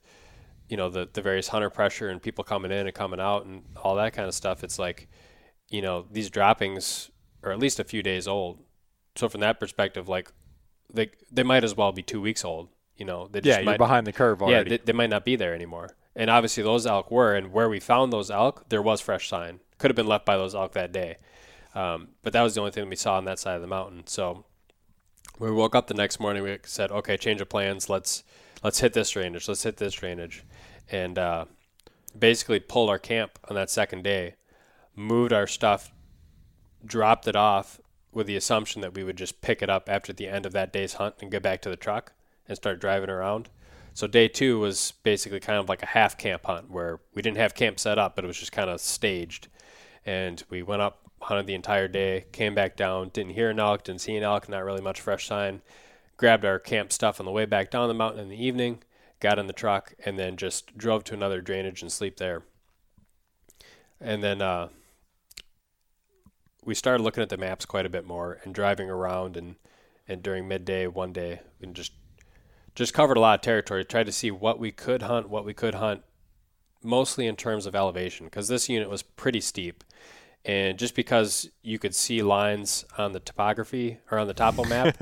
you 0.70 0.78
know 0.78 0.90
the 0.90 1.10
the 1.12 1.22
various 1.22 1.48
hunter 1.50 1.70
pressure 1.70 2.10
and 2.10 2.22
people 2.22 2.44
coming 2.44 2.72
in 2.72 2.86
and 2.88 2.94
coming 2.96 3.20
out 3.20 3.46
and 3.46 3.64
all 3.84 3.96
that 3.96 4.14
kind 4.14 4.28
of 4.28 4.34
stuff, 4.34 4.64
it's 4.64 4.80
like 4.80 5.10
you 5.70 5.82
know 5.82 6.06
these 6.12 6.30
droppings 6.30 7.10
are 7.44 7.52
at 7.52 7.60
least 7.60 7.80
a 7.80 7.84
few 7.84 8.04
days 8.04 8.28
old. 8.28 8.60
So 9.16 9.28
from 9.28 9.42
that 9.42 9.60
perspective, 9.60 10.08
like 10.08 10.32
they 10.94 11.10
they 11.32 11.44
might 11.44 11.64
as 11.64 11.76
well 11.76 11.92
be 11.92 12.04
two 12.04 12.22
weeks 12.22 12.46
old 12.46 12.70
You 12.96 13.06
know, 13.06 13.28
they 13.28 13.40
yeah, 13.40 13.54
just 13.54 13.60
you're 13.60 13.66
might, 13.66 13.78
behind 13.78 14.06
the 14.06 14.14
curve 14.14 14.40
yeah, 14.42 14.48
already. 14.48 14.70
they, 14.70 14.78
they 14.78 14.94
might 14.94 15.10
not 15.10 15.26
be 15.26 15.36
there 15.36 15.54
anymore. 15.54 15.96
And 16.16 16.30
obviously, 16.30 16.62
those 16.62 16.86
elk 16.86 17.10
were, 17.10 17.34
and 17.34 17.52
where 17.52 17.68
we 17.68 17.80
found 17.80 18.14
those 18.14 18.30
elk, 18.30 18.70
there 18.70 18.82
was 18.82 19.02
fresh 19.02 19.28
sign. 19.28 19.60
Could 19.80 19.90
have 19.90 19.96
been 19.96 20.08
left 20.08 20.26
by 20.26 20.38
those 20.38 20.54
elk 20.54 20.74
that 20.74 20.92
day, 20.92 21.18
um, 21.74 22.10
but 22.22 22.34
that 22.34 22.44
was 22.44 22.54
the 22.54 22.62
only 22.62 22.72
thing 22.72 22.88
we 22.88 22.96
saw 22.96 23.18
on 23.18 23.26
that 23.26 23.40
side 23.40 23.56
of 23.56 23.62
the 23.62 23.68
mountain. 23.68 24.06
So 24.06 24.46
we 25.40 25.52
woke 25.52 25.76
up 25.76 25.88
the 25.88 25.94
next 25.94 26.20
morning, 26.20 26.44
we 26.44 26.58
said, 26.64 26.92
"Okay, 26.92 27.18
change 27.18 27.42
of 27.42 27.50
plans. 27.50 27.90
Let's 27.90 28.24
let's 28.64 28.80
hit 28.80 28.94
this 28.94 29.12
drainage. 29.12 29.48
Let's 29.48 29.64
hit 29.64 29.78
this 29.78 29.94
drainage," 29.94 30.44
and 30.90 31.18
uh, 31.18 31.46
basically 32.18 32.60
pulled 32.60 32.90
our 32.90 33.00
camp 33.00 33.40
on 33.50 33.56
that 33.56 33.70
second 33.70 34.04
day, 34.04 34.36
moved 34.96 35.34
our 35.34 35.48
stuff, 35.48 35.92
dropped 36.86 37.28
it 37.28 37.36
off 37.36 37.80
with 38.12 38.28
the 38.28 38.36
assumption 38.36 38.82
that 38.82 38.94
we 38.94 39.04
would 39.04 39.18
just 39.18 39.42
pick 39.42 39.62
it 39.62 39.70
up 39.70 39.90
after 39.90 40.14
the 40.14 40.28
end 40.28 40.46
of 40.46 40.54
that 40.54 40.72
day's 40.72 40.94
hunt 40.94 41.16
and 41.20 41.32
get 41.32 41.42
back 41.42 41.62
to 41.62 41.70
the 41.70 41.76
truck 41.76 42.14
and 42.48 42.56
start 42.56 42.80
driving 42.80 43.10
around. 43.10 43.50
So 43.94 44.08
day 44.08 44.28
two 44.28 44.60
was 44.60 44.94
basically 45.04 45.40
kind 45.40 45.60
of 45.60 45.70
like 45.70 45.84
a 45.84 45.88
half 45.88 46.18
camp 46.18 46.46
hunt 46.46 46.70
where 46.70 47.00
we 47.14 47.22
didn't 47.22 47.38
have 47.38 47.56
camp 47.56 47.80
set 47.80 47.98
up, 48.00 48.16
but 48.16 48.24
it 48.24 48.28
was 48.28 48.40
just 48.40 48.52
kind 48.52 48.70
of 48.70 48.82
staged. 48.82 49.48
And 50.06 50.44
we 50.50 50.64
went 50.64 50.82
up, 50.82 51.03
hunted 51.24 51.48
the 51.48 51.54
entire 51.54 51.88
day, 51.88 52.26
came 52.32 52.56
back 52.56 52.76
down, 52.76 53.10
didn't 53.10 53.34
hear 53.34 53.50
an 53.50 53.60
elk, 53.60 53.84
didn't 53.84 54.02
see 54.02 54.16
an 54.16 54.24
elk, 54.24 54.48
not 54.48 54.64
really 54.64 54.82
much 54.82 55.02
fresh 55.02 55.28
sign. 55.28 55.62
Grabbed 56.18 56.46
our 56.46 56.60
camp 56.60 56.92
stuff 56.92 57.20
on 57.20 57.26
the 57.26 57.32
way 57.32 57.46
back 57.46 57.72
down 57.72 57.88
the 57.88 57.94
mountain 57.94 58.22
in 58.22 58.30
the 58.30 58.46
evening, 58.46 58.84
got 59.20 59.40
in 59.40 59.48
the 59.48 59.54
truck, 59.54 59.94
and 60.06 60.18
then 60.20 60.38
just 60.38 60.78
drove 60.78 61.04
to 61.06 61.14
another 61.14 61.42
drainage 61.42 61.82
and 61.82 61.92
sleep 61.92 62.18
there. 62.18 62.44
And 64.00 64.24
then 64.24 64.42
uh, 64.42 64.70
we 66.64 66.76
started 66.76 67.04
looking 67.04 67.24
at 67.24 67.30
the 67.30 67.38
maps 67.38 67.66
quite 67.66 67.86
a 67.86 67.90
bit 67.90 68.06
more 68.06 68.40
and 68.44 68.54
driving 68.54 68.90
around 68.90 69.38
and, 69.38 69.56
and 70.08 70.22
during 70.22 70.48
midday 70.48 70.88
one 70.88 71.14
day 71.14 71.42
and 71.62 71.76
just 71.76 71.94
just 72.76 72.94
covered 72.94 73.18
a 73.18 73.20
lot 73.20 73.36
of 73.36 73.42
territory. 73.42 73.86
Tried 73.86 74.08
to 74.08 74.12
see 74.12 74.32
what 74.32 74.60
we 74.60 74.72
could 74.72 75.04
hunt, 75.04 75.30
what 75.30 75.46
we 75.46 75.54
could 75.54 75.76
hunt, 75.76 76.02
mostly 76.84 77.28
in 77.28 77.36
terms 77.36 77.66
of 77.66 77.76
elevation, 77.76 78.26
because 78.26 78.48
this 78.48 78.70
unit 78.70 78.90
was 78.90 79.04
pretty 79.04 79.42
steep. 79.42 79.84
And 80.46 80.78
just 80.78 80.96
because 80.96 81.50
you 81.62 81.80
could 81.80 81.96
see 81.96 82.22
lines 82.22 82.86
on 82.98 83.14
the 83.14 83.20
topography 83.20 84.00
or 84.12 84.20
on 84.20 84.28
the 84.28 84.34
topo 84.34 84.66
map 84.66 84.98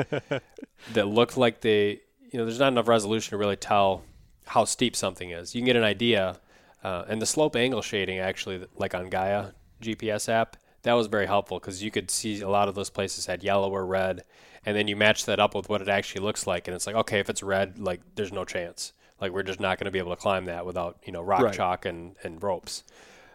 that 0.94 1.08
looked 1.08 1.36
like 1.38 1.62
they, 1.62 2.02
you 2.32 2.38
know, 2.40 2.46
there's 2.46 2.60
not 2.60 2.68
enough 2.70 2.88
resolution 2.88 3.32
to 3.32 3.38
really 3.38 3.56
tell 3.56 4.04
how 4.46 4.66
steep 4.66 4.96
something 4.96 5.32
is. 5.32 5.56
You 5.56 5.62
can 5.62 5.66
get 5.66 5.76
an 5.76 5.84
idea. 5.84 6.40
Uh, 6.84 7.06
and 7.08 7.22
the 7.22 7.26
slope 7.26 7.56
angle 7.56 7.82
shading, 7.82 8.20
actually, 8.20 8.66
like 8.76 8.96
on 8.96 9.10
Gaia 9.10 9.52
GPS 9.82 10.28
app, 10.30 10.58
that 10.84 10.94
was 10.94 11.08
very 11.08 11.28
helpful 11.28 11.60
because 11.60 11.84
you 11.84 11.92
could 11.92 12.10
see 12.10 12.42
a 12.42 12.50
lot 12.50 12.68
of 12.68 12.74
those 12.76 12.90
places 12.90 13.28
had 13.28 13.44
yellow 13.44 13.70
or 13.72 13.86
red, 13.86 14.24
and 14.66 14.76
then 14.76 14.88
you 14.88 14.96
match 14.96 15.26
that 15.26 15.40
up 15.40 15.54
with 15.54 15.70
what 15.70 15.82
it 15.82 15.88
actually 15.90 16.22
looks 16.24 16.48
like, 16.48 16.68
and 16.68 16.74
it's 16.74 16.88
like, 16.88 16.96
okay, 16.96 17.20
if 17.20 17.30
it's 17.30 17.44
red, 17.44 17.78
like 17.78 18.02
there's 18.16 18.32
no 18.34 18.46
chance. 18.46 18.94
Like 19.20 19.32
we're 19.32 19.44
just 19.44 19.60
not 19.60 19.78
going 19.78 19.86
to 19.86 19.92
be 19.92 20.00
able 20.00 20.10
to 20.10 20.20
climb 20.20 20.46
that 20.46 20.66
without 20.66 20.98
you 21.06 21.12
know 21.14 21.22
rock 21.22 21.42
Right. 21.42 21.54
chalk 21.54 21.86
and 21.86 22.16
and 22.24 22.42
ropes. 22.42 22.84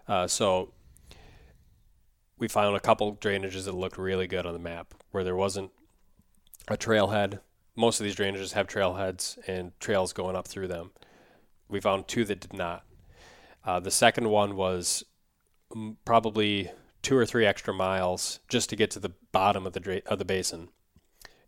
Uh, 0.08 0.26
so 0.26 0.72
we 2.38 2.48
found 2.48 2.76
a 2.76 2.80
couple 2.80 3.16
drainages 3.16 3.64
that 3.64 3.74
looked 3.74 3.98
really 3.98 4.26
good 4.26 4.46
on 4.46 4.52
the 4.52 4.58
map 4.58 4.94
where 5.10 5.24
there 5.24 5.36
wasn't 5.36 5.70
a 6.68 6.76
trailhead. 6.76 7.40
Most 7.74 8.00
of 8.00 8.04
these 8.04 8.16
drainages 8.16 8.52
have 8.52 8.66
trailheads 8.66 9.38
and 9.46 9.72
trails 9.80 10.12
going 10.12 10.36
up 10.36 10.48
through 10.48 10.68
them. 10.68 10.90
We 11.68 11.80
found 11.80 12.08
two 12.08 12.24
that 12.24 12.40
did 12.40 12.52
not. 12.52 12.84
Uh, 13.64 13.80
the 13.80 13.90
second 13.90 14.28
one 14.28 14.56
was 14.56 15.04
probably 16.04 16.70
two 17.02 17.16
or 17.16 17.26
three 17.26 17.46
extra 17.46 17.74
miles 17.74 18.40
just 18.48 18.70
to 18.70 18.76
get 18.76 18.90
to 18.92 19.00
the 19.00 19.12
bottom 19.32 19.66
of 19.66 19.72
the 19.72 19.80
dra- 19.80 20.02
of 20.06 20.18
the 20.18 20.24
basin, 20.24 20.68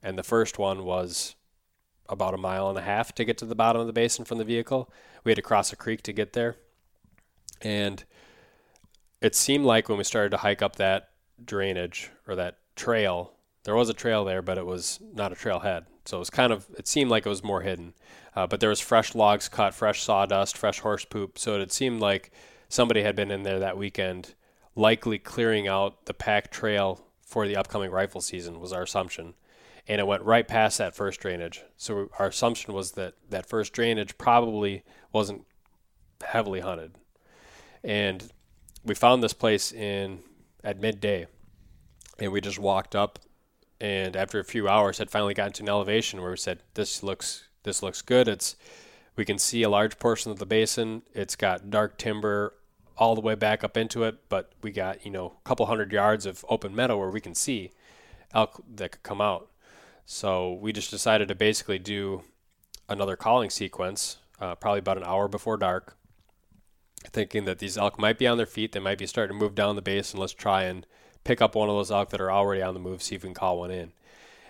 and 0.02 0.18
the 0.18 0.22
first 0.22 0.58
one 0.58 0.84
was 0.84 1.36
about 2.08 2.34
a 2.34 2.38
mile 2.38 2.68
and 2.68 2.78
a 2.78 2.82
half 2.82 3.14
to 3.14 3.24
get 3.24 3.38
to 3.38 3.44
the 3.44 3.54
bottom 3.54 3.80
of 3.80 3.86
the 3.86 3.92
basin 3.92 4.24
from 4.24 4.38
the 4.38 4.44
vehicle. 4.44 4.90
We 5.24 5.30
had 5.30 5.36
to 5.36 5.42
cross 5.42 5.72
a 5.72 5.76
creek 5.76 6.02
to 6.02 6.12
get 6.12 6.32
there, 6.32 6.56
and 7.60 8.04
it 9.20 9.34
seemed 9.34 9.64
like 9.64 9.88
when 9.88 9.98
we 9.98 10.04
started 10.04 10.30
to 10.30 10.38
hike 10.38 10.62
up 10.62 10.76
that 10.76 11.10
drainage 11.44 12.10
or 12.26 12.34
that 12.36 12.58
trail, 12.76 13.32
there 13.64 13.74
was 13.74 13.88
a 13.88 13.94
trail 13.94 14.24
there, 14.24 14.42
but 14.42 14.58
it 14.58 14.66
was 14.66 15.00
not 15.14 15.32
a 15.32 15.34
trailhead. 15.34 15.86
So 16.04 16.16
it 16.16 16.20
was 16.20 16.30
kind 16.30 16.52
of, 16.52 16.66
it 16.78 16.88
seemed 16.88 17.10
like 17.10 17.26
it 17.26 17.28
was 17.28 17.44
more 17.44 17.60
hidden. 17.60 17.94
Uh, 18.34 18.46
but 18.46 18.60
there 18.60 18.70
was 18.70 18.80
fresh 18.80 19.14
logs 19.14 19.48
cut, 19.48 19.74
fresh 19.74 20.02
sawdust, 20.02 20.56
fresh 20.56 20.78
horse 20.80 21.04
poop. 21.04 21.38
So 21.38 21.60
it 21.60 21.72
seemed 21.72 22.00
like 22.00 22.30
somebody 22.68 23.02
had 23.02 23.16
been 23.16 23.30
in 23.30 23.42
there 23.42 23.58
that 23.58 23.76
weekend, 23.76 24.34
likely 24.74 25.18
clearing 25.18 25.68
out 25.68 26.06
the 26.06 26.14
pack 26.14 26.50
trail 26.50 27.04
for 27.20 27.46
the 27.46 27.56
upcoming 27.56 27.90
rifle 27.90 28.20
season, 28.20 28.60
was 28.60 28.72
our 28.72 28.84
assumption. 28.84 29.34
And 29.86 30.00
it 30.00 30.06
went 30.06 30.22
right 30.22 30.46
past 30.46 30.78
that 30.78 30.94
first 30.94 31.20
drainage. 31.20 31.62
So 31.76 32.10
our 32.18 32.28
assumption 32.28 32.72
was 32.74 32.92
that 32.92 33.14
that 33.28 33.46
first 33.46 33.72
drainage 33.72 34.16
probably 34.16 34.84
wasn't 35.12 35.44
heavily 36.24 36.60
hunted. 36.60 36.94
And 37.82 38.30
we 38.84 38.94
found 38.94 39.22
this 39.22 39.32
place 39.32 39.72
in 39.72 40.20
at 40.64 40.80
midday. 40.80 41.26
And 42.18 42.32
we 42.32 42.40
just 42.40 42.58
walked 42.58 42.96
up 42.96 43.18
and 43.80 44.16
after 44.16 44.40
a 44.40 44.44
few 44.44 44.68
hours 44.68 44.98
had 44.98 45.10
finally 45.10 45.34
gotten 45.34 45.52
to 45.52 45.62
an 45.62 45.68
elevation 45.68 46.20
where 46.20 46.32
we 46.32 46.36
said 46.36 46.60
this 46.74 47.02
looks 47.02 47.44
this 47.62 47.82
looks 47.82 48.02
good. 48.02 48.28
It's 48.28 48.56
we 49.16 49.24
can 49.24 49.38
see 49.38 49.62
a 49.62 49.68
large 49.68 49.98
portion 49.98 50.32
of 50.32 50.38
the 50.38 50.46
basin. 50.46 51.02
It's 51.14 51.36
got 51.36 51.70
dark 51.70 51.98
timber 51.98 52.54
all 52.96 53.14
the 53.14 53.20
way 53.20 53.36
back 53.36 53.62
up 53.62 53.76
into 53.76 54.02
it 54.02 54.28
but 54.28 54.50
we 54.60 54.72
got 54.72 55.04
you 55.04 55.10
know 55.12 55.36
a 55.44 55.48
couple 55.48 55.66
hundred 55.66 55.92
yards 55.92 56.26
of 56.26 56.44
open 56.48 56.74
meadow 56.74 56.98
where 56.98 57.10
we 57.10 57.20
can 57.20 57.34
see 57.34 57.70
elk 58.34 58.62
that 58.74 58.92
could 58.92 59.02
come 59.02 59.20
out. 59.20 59.48
So 60.04 60.54
we 60.54 60.72
just 60.72 60.90
decided 60.90 61.28
to 61.28 61.34
basically 61.34 61.78
do 61.78 62.22
another 62.88 63.14
calling 63.14 63.50
sequence 63.50 64.16
uh, 64.40 64.54
probably 64.54 64.78
about 64.78 64.96
an 64.96 65.04
hour 65.04 65.28
before 65.28 65.56
dark 65.56 65.97
thinking 67.04 67.44
that 67.44 67.58
these 67.58 67.78
elk 67.78 67.98
might 67.98 68.18
be 68.18 68.26
on 68.26 68.36
their 68.36 68.46
feet. 68.46 68.72
They 68.72 68.80
might 68.80 68.98
be 68.98 69.06
starting 69.06 69.36
to 69.36 69.44
move 69.44 69.54
down 69.54 69.76
the 69.76 69.82
base, 69.82 70.12
and 70.12 70.20
let's 70.20 70.32
try 70.32 70.64
and 70.64 70.86
pick 71.24 71.40
up 71.40 71.54
one 71.54 71.68
of 71.68 71.76
those 71.76 71.90
elk 71.90 72.10
that 72.10 72.20
are 72.20 72.32
already 72.32 72.62
on 72.62 72.74
the 72.74 72.80
move, 72.80 73.02
see 73.02 73.14
if 73.14 73.22
we 73.22 73.28
can 73.28 73.34
call 73.34 73.58
one 73.58 73.70
in. 73.70 73.92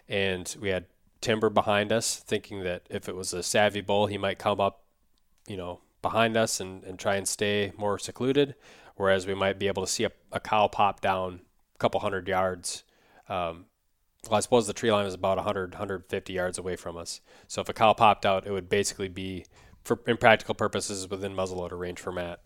And 0.08 0.54
we 0.60 0.68
had 0.68 0.86
timber 1.20 1.50
behind 1.50 1.92
us, 1.92 2.16
thinking 2.16 2.62
that 2.64 2.82
if 2.88 3.08
it 3.08 3.16
was 3.16 3.32
a 3.32 3.42
savvy 3.42 3.80
bull, 3.80 4.06
he 4.06 4.18
might 4.18 4.38
come 4.38 4.60
up, 4.60 4.82
you 5.46 5.56
know, 5.56 5.80
behind 6.02 6.36
us 6.36 6.60
and, 6.60 6.84
and 6.84 6.98
try 6.98 7.16
and 7.16 7.26
stay 7.26 7.72
more 7.76 7.98
secluded, 7.98 8.54
whereas 8.96 9.26
we 9.26 9.34
might 9.34 9.58
be 9.58 9.66
able 9.66 9.84
to 9.84 9.90
see 9.90 10.04
a, 10.04 10.12
a 10.32 10.40
cow 10.40 10.68
pop 10.68 11.00
down 11.00 11.40
a 11.74 11.78
couple 11.78 12.00
hundred 12.00 12.28
yards. 12.28 12.84
Um, 13.28 13.66
well, 14.28 14.36
I 14.36 14.40
suppose 14.40 14.66
the 14.66 14.72
tree 14.72 14.92
line 14.92 15.06
is 15.06 15.14
about 15.14 15.36
100, 15.36 15.72
150 15.72 16.32
yards 16.32 16.58
away 16.58 16.76
from 16.76 16.96
us. 16.96 17.20
So 17.46 17.60
if 17.60 17.68
a 17.68 17.72
cow 17.72 17.92
popped 17.92 18.26
out, 18.26 18.46
it 18.46 18.52
would 18.52 18.68
basically 18.68 19.08
be, 19.08 19.44
for 19.88 19.98
in 20.06 20.18
practical 20.18 20.54
purposes, 20.54 21.08
within 21.08 21.34
muzzleloader 21.34 21.78
range 21.78 21.98
for 21.98 22.12
Matt. 22.12 22.40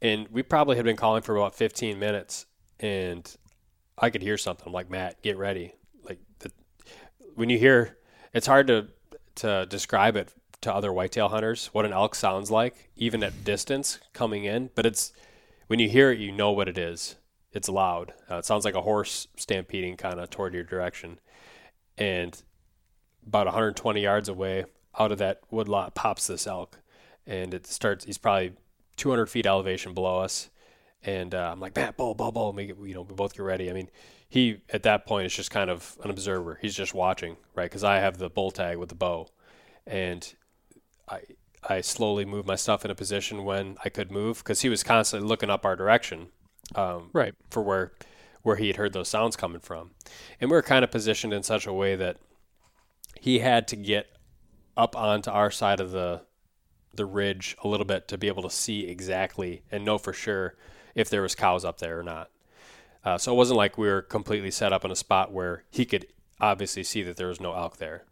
And 0.00 0.26
we 0.28 0.42
probably 0.42 0.76
had 0.76 0.84
been 0.84 0.96
calling 0.96 1.22
for 1.22 1.36
about 1.36 1.54
15 1.54 1.98
minutes 1.98 2.46
and 2.80 3.36
i 3.98 4.10
could 4.10 4.22
hear 4.22 4.38
something. 4.38 4.72
Like 4.72 4.90
matt 4.90 5.22
get 5.22 5.36
ready. 5.36 5.74
Like 6.02 6.18
the, 6.40 6.50
when 7.34 7.50
you 7.50 7.58
hear 7.58 7.98
it's 8.32 8.46
hard 8.46 8.66
to 8.68 8.88
to 9.36 9.66
describe 9.66 10.16
it 10.16 10.32
to 10.62 10.74
other 10.74 10.92
whitetail 10.92 11.28
hunters 11.28 11.66
what 11.66 11.84
an 11.84 11.92
elk 11.92 12.16
sounds 12.16 12.50
like 12.50 12.90
even 12.96 13.22
at 13.22 13.44
distance 13.44 14.00
coming 14.12 14.44
in 14.44 14.70
but 14.74 14.84
it's 14.84 15.12
when 15.68 15.78
you 15.78 15.88
hear 15.88 16.10
it 16.10 16.18
you 16.18 16.32
know 16.32 16.50
what 16.50 16.68
it 16.68 16.78
is. 16.78 17.16
It's 17.52 17.68
loud. 17.68 18.14
Uh, 18.30 18.36
it 18.36 18.44
sounds 18.44 18.64
like 18.64 18.74
a 18.74 18.82
horse 18.82 19.26
stampeding 19.36 19.96
kind 19.96 20.20
of 20.20 20.30
toward 20.30 20.54
your 20.54 20.64
direction. 20.64 21.18
And 21.96 22.40
about 23.26 23.46
120 23.46 24.00
yards 24.00 24.28
away 24.28 24.64
out 24.98 25.12
of 25.12 25.18
that 25.18 25.40
woodlot 25.50 25.94
pops 25.94 26.26
this 26.26 26.46
elk 26.46 26.78
and 27.26 27.54
it 27.54 27.66
starts 27.66 28.04
he's 28.04 28.18
probably 28.18 28.52
200 28.96 29.26
feet 29.26 29.46
elevation 29.46 29.94
below 29.94 30.18
us. 30.18 30.50
And 31.04 31.32
uh, 31.34 31.50
I'm 31.52 31.60
like, 31.60 31.76
Matt, 31.76 31.96
bull, 31.96 32.14
bull, 32.14 32.32
bull. 32.32 32.52
Make 32.52 32.70
it, 32.70 32.76
you 32.84 32.94
know, 32.94 33.02
we 33.02 33.14
both 33.14 33.32
get 33.34 33.42
ready. 33.42 33.70
I 33.70 33.72
mean, 33.72 33.88
he 34.28 34.60
at 34.70 34.82
that 34.82 35.06
point 35.06 35.26
is 35.26 35.34
just 35.34 35.50
kind 35.52 35.70
of 35.70 35.96
an 36.02 36.10
observer. 36.10 36.58
He's 36.60 36.74
just 36.74 36.92
watching, 36.92 37.36
right? 37.54 37.66
Because 37.70 37.84
I 37.84 37.96
have 38.00 38.18
the 38.18 38.28
bull 38.28 38.50
tag 38.50 38.76
with 38.78 38.88
the 38.88 38.96
bow, 38.96 39.28
and 39.86 40.34
I 41.08 41.20
I 41.68 41.80
slowly 41.82 42.24
moved 42.24 42.48
my 42.48 42.56
stuff 42.56 42.84
in 42.84 42.90
a 42.90 42.94
position 42.96 43.44
when 43.44 43.76
I 43.84 43.88
could 43.88 44.10
move 44.10 44.38
because 44.38 44.62
he 44.62 44.68
was 44.68 44.82
constantly 44.82 45.28
looking 45.28 45.50
up 45.50 45.64
our 45.64 45.76
direction, 45.76 46.28
um, 46.74 47.10
Right. 47.12 47.34
for 47.48 47.62
where 47.62 47.92
where 48.42 48.56
he 48.56 48.66
had 48.66 48.76
heard 48.76 48.92
those 48.92 49.08
sounds 49.08 49.36
coming 49.36 49.60
from, 49.60 49.92
and 50.40 50.50
we 50.50 50.56
were 50.56 50.62
kind 50.62 50.84
of 50.84 50.90
positioned 50.90 51.32
in 51.32 51.44
such 51.44 51.66
a 51.66 51.72
way 51.72 51.94
that 51.94 52.16
he 53.20 53.38
had 53.38 53.68
to 53.68 53.76
get 53.76 54.08
up 54.78 54.96
onto 54.96 55.30
our 55.30 55.50
side 55.50 55.80
of 55.80 55.90
the 55.90 56.22
the 56.94 57.04
ridge 57.04 57.56
a 57.62 57.68
little 57.68 57.84
bit 57.84 58.08
to 58.08 58.16
be 58.16 58.28
able 58.28 58.42
to 58.42 58.50
see 58.50 58.86
exactly 58.86 59.62
and 59.70 59.84
know 59.84 59.98
for 59.98 60.12
sure 60.12 60.56
if 60.94 61.10
there 61.10 61.22
was 61.22 61.34
cows 61.34 61.64
up 61.64 61.78
there 61.78 62.00
or 62.00 62.02
not. 62.02 62.30
Uh, 63.04 63.16
so 63.16 63.32
it 63.32 63.36
wasn't 63.36 63.56
like 63.56 63.78
we 63.78 63.86
were 63.86 64.02
completely 64.02 64.50
set 64.50 64.72
up 64.72 64.84
in 64.84 64.90
a 64.90 64.96
spot 64.96 65.32
where 65.32 65.64
he 65.70 65.84
could 65.84 66.06
obviously 66.40 66.82
see 66.82 67.02
that 67.02 67.16
there 67.16 67.28
was 67.28 67.40
no 67.40 67.54
elk 67.54 67.76
there. 67.76 68.04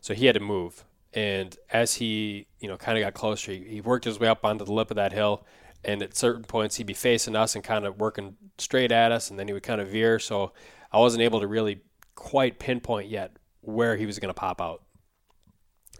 So 0.00 0.14
he 0.14 0.26
had 0.26 0.34
to 0.34 0.40
move. 0.40 0.84
And 1.12 1.56
as 1.70 1.94
he, 1.94 2.46
you 2.58 2.68
know, 2.68 2.76
kind 2.76 2.98
of 2.98 3.04
got 3.04 3.14
closer, 3.14 3.52
he, 3.52 3.64
he 3.64 3.80
worked 3.80 4.04
his 4.04 4.18
way 4.18 4.26
up 4.26 4.44
onto 4.44 4.64
the 4.64 4.72
lip 4.72 4.90
of 4.90 4.96
that 4.96 5.12
hill. 5.12 5.46
And 5.84 6.02
at 6.02 6.16
certain 6.16 6.44
points, 6.44 6.76
he'd 6.76 6.86
be 6.86 6.94
facing 6.94 7.36
us 7.36 7.54
and 7.54 7.62
kind 7.62 7.86
of 7.86 8.00
working 8.00 8.36
straight 8.58 8.90
at 8.90 9.12
us, 9.12 9.30
and 9.30 9.38
then 9.38 9.46
he 9.46 9.52
would 9.52 9.62
kind 9.62 9.80
of 9.80 9.88
veer. 9.88 10.18
So 10.18 10.52
I 10.90 10.98
wasn't 10.98 11.22
able 11.22 11.40
to 11.40 11.46
really 11.46 11.82
quite 12.14 12.58
pinpoint 12.58 13.10
yet 13.10 13.36
where 13.60 13.96
he 13.96 14.06
was 14.06 14.18
going 14.18 14.30
to 14.30 14.34
pop 14.34 14.60
out. 14.60 14.82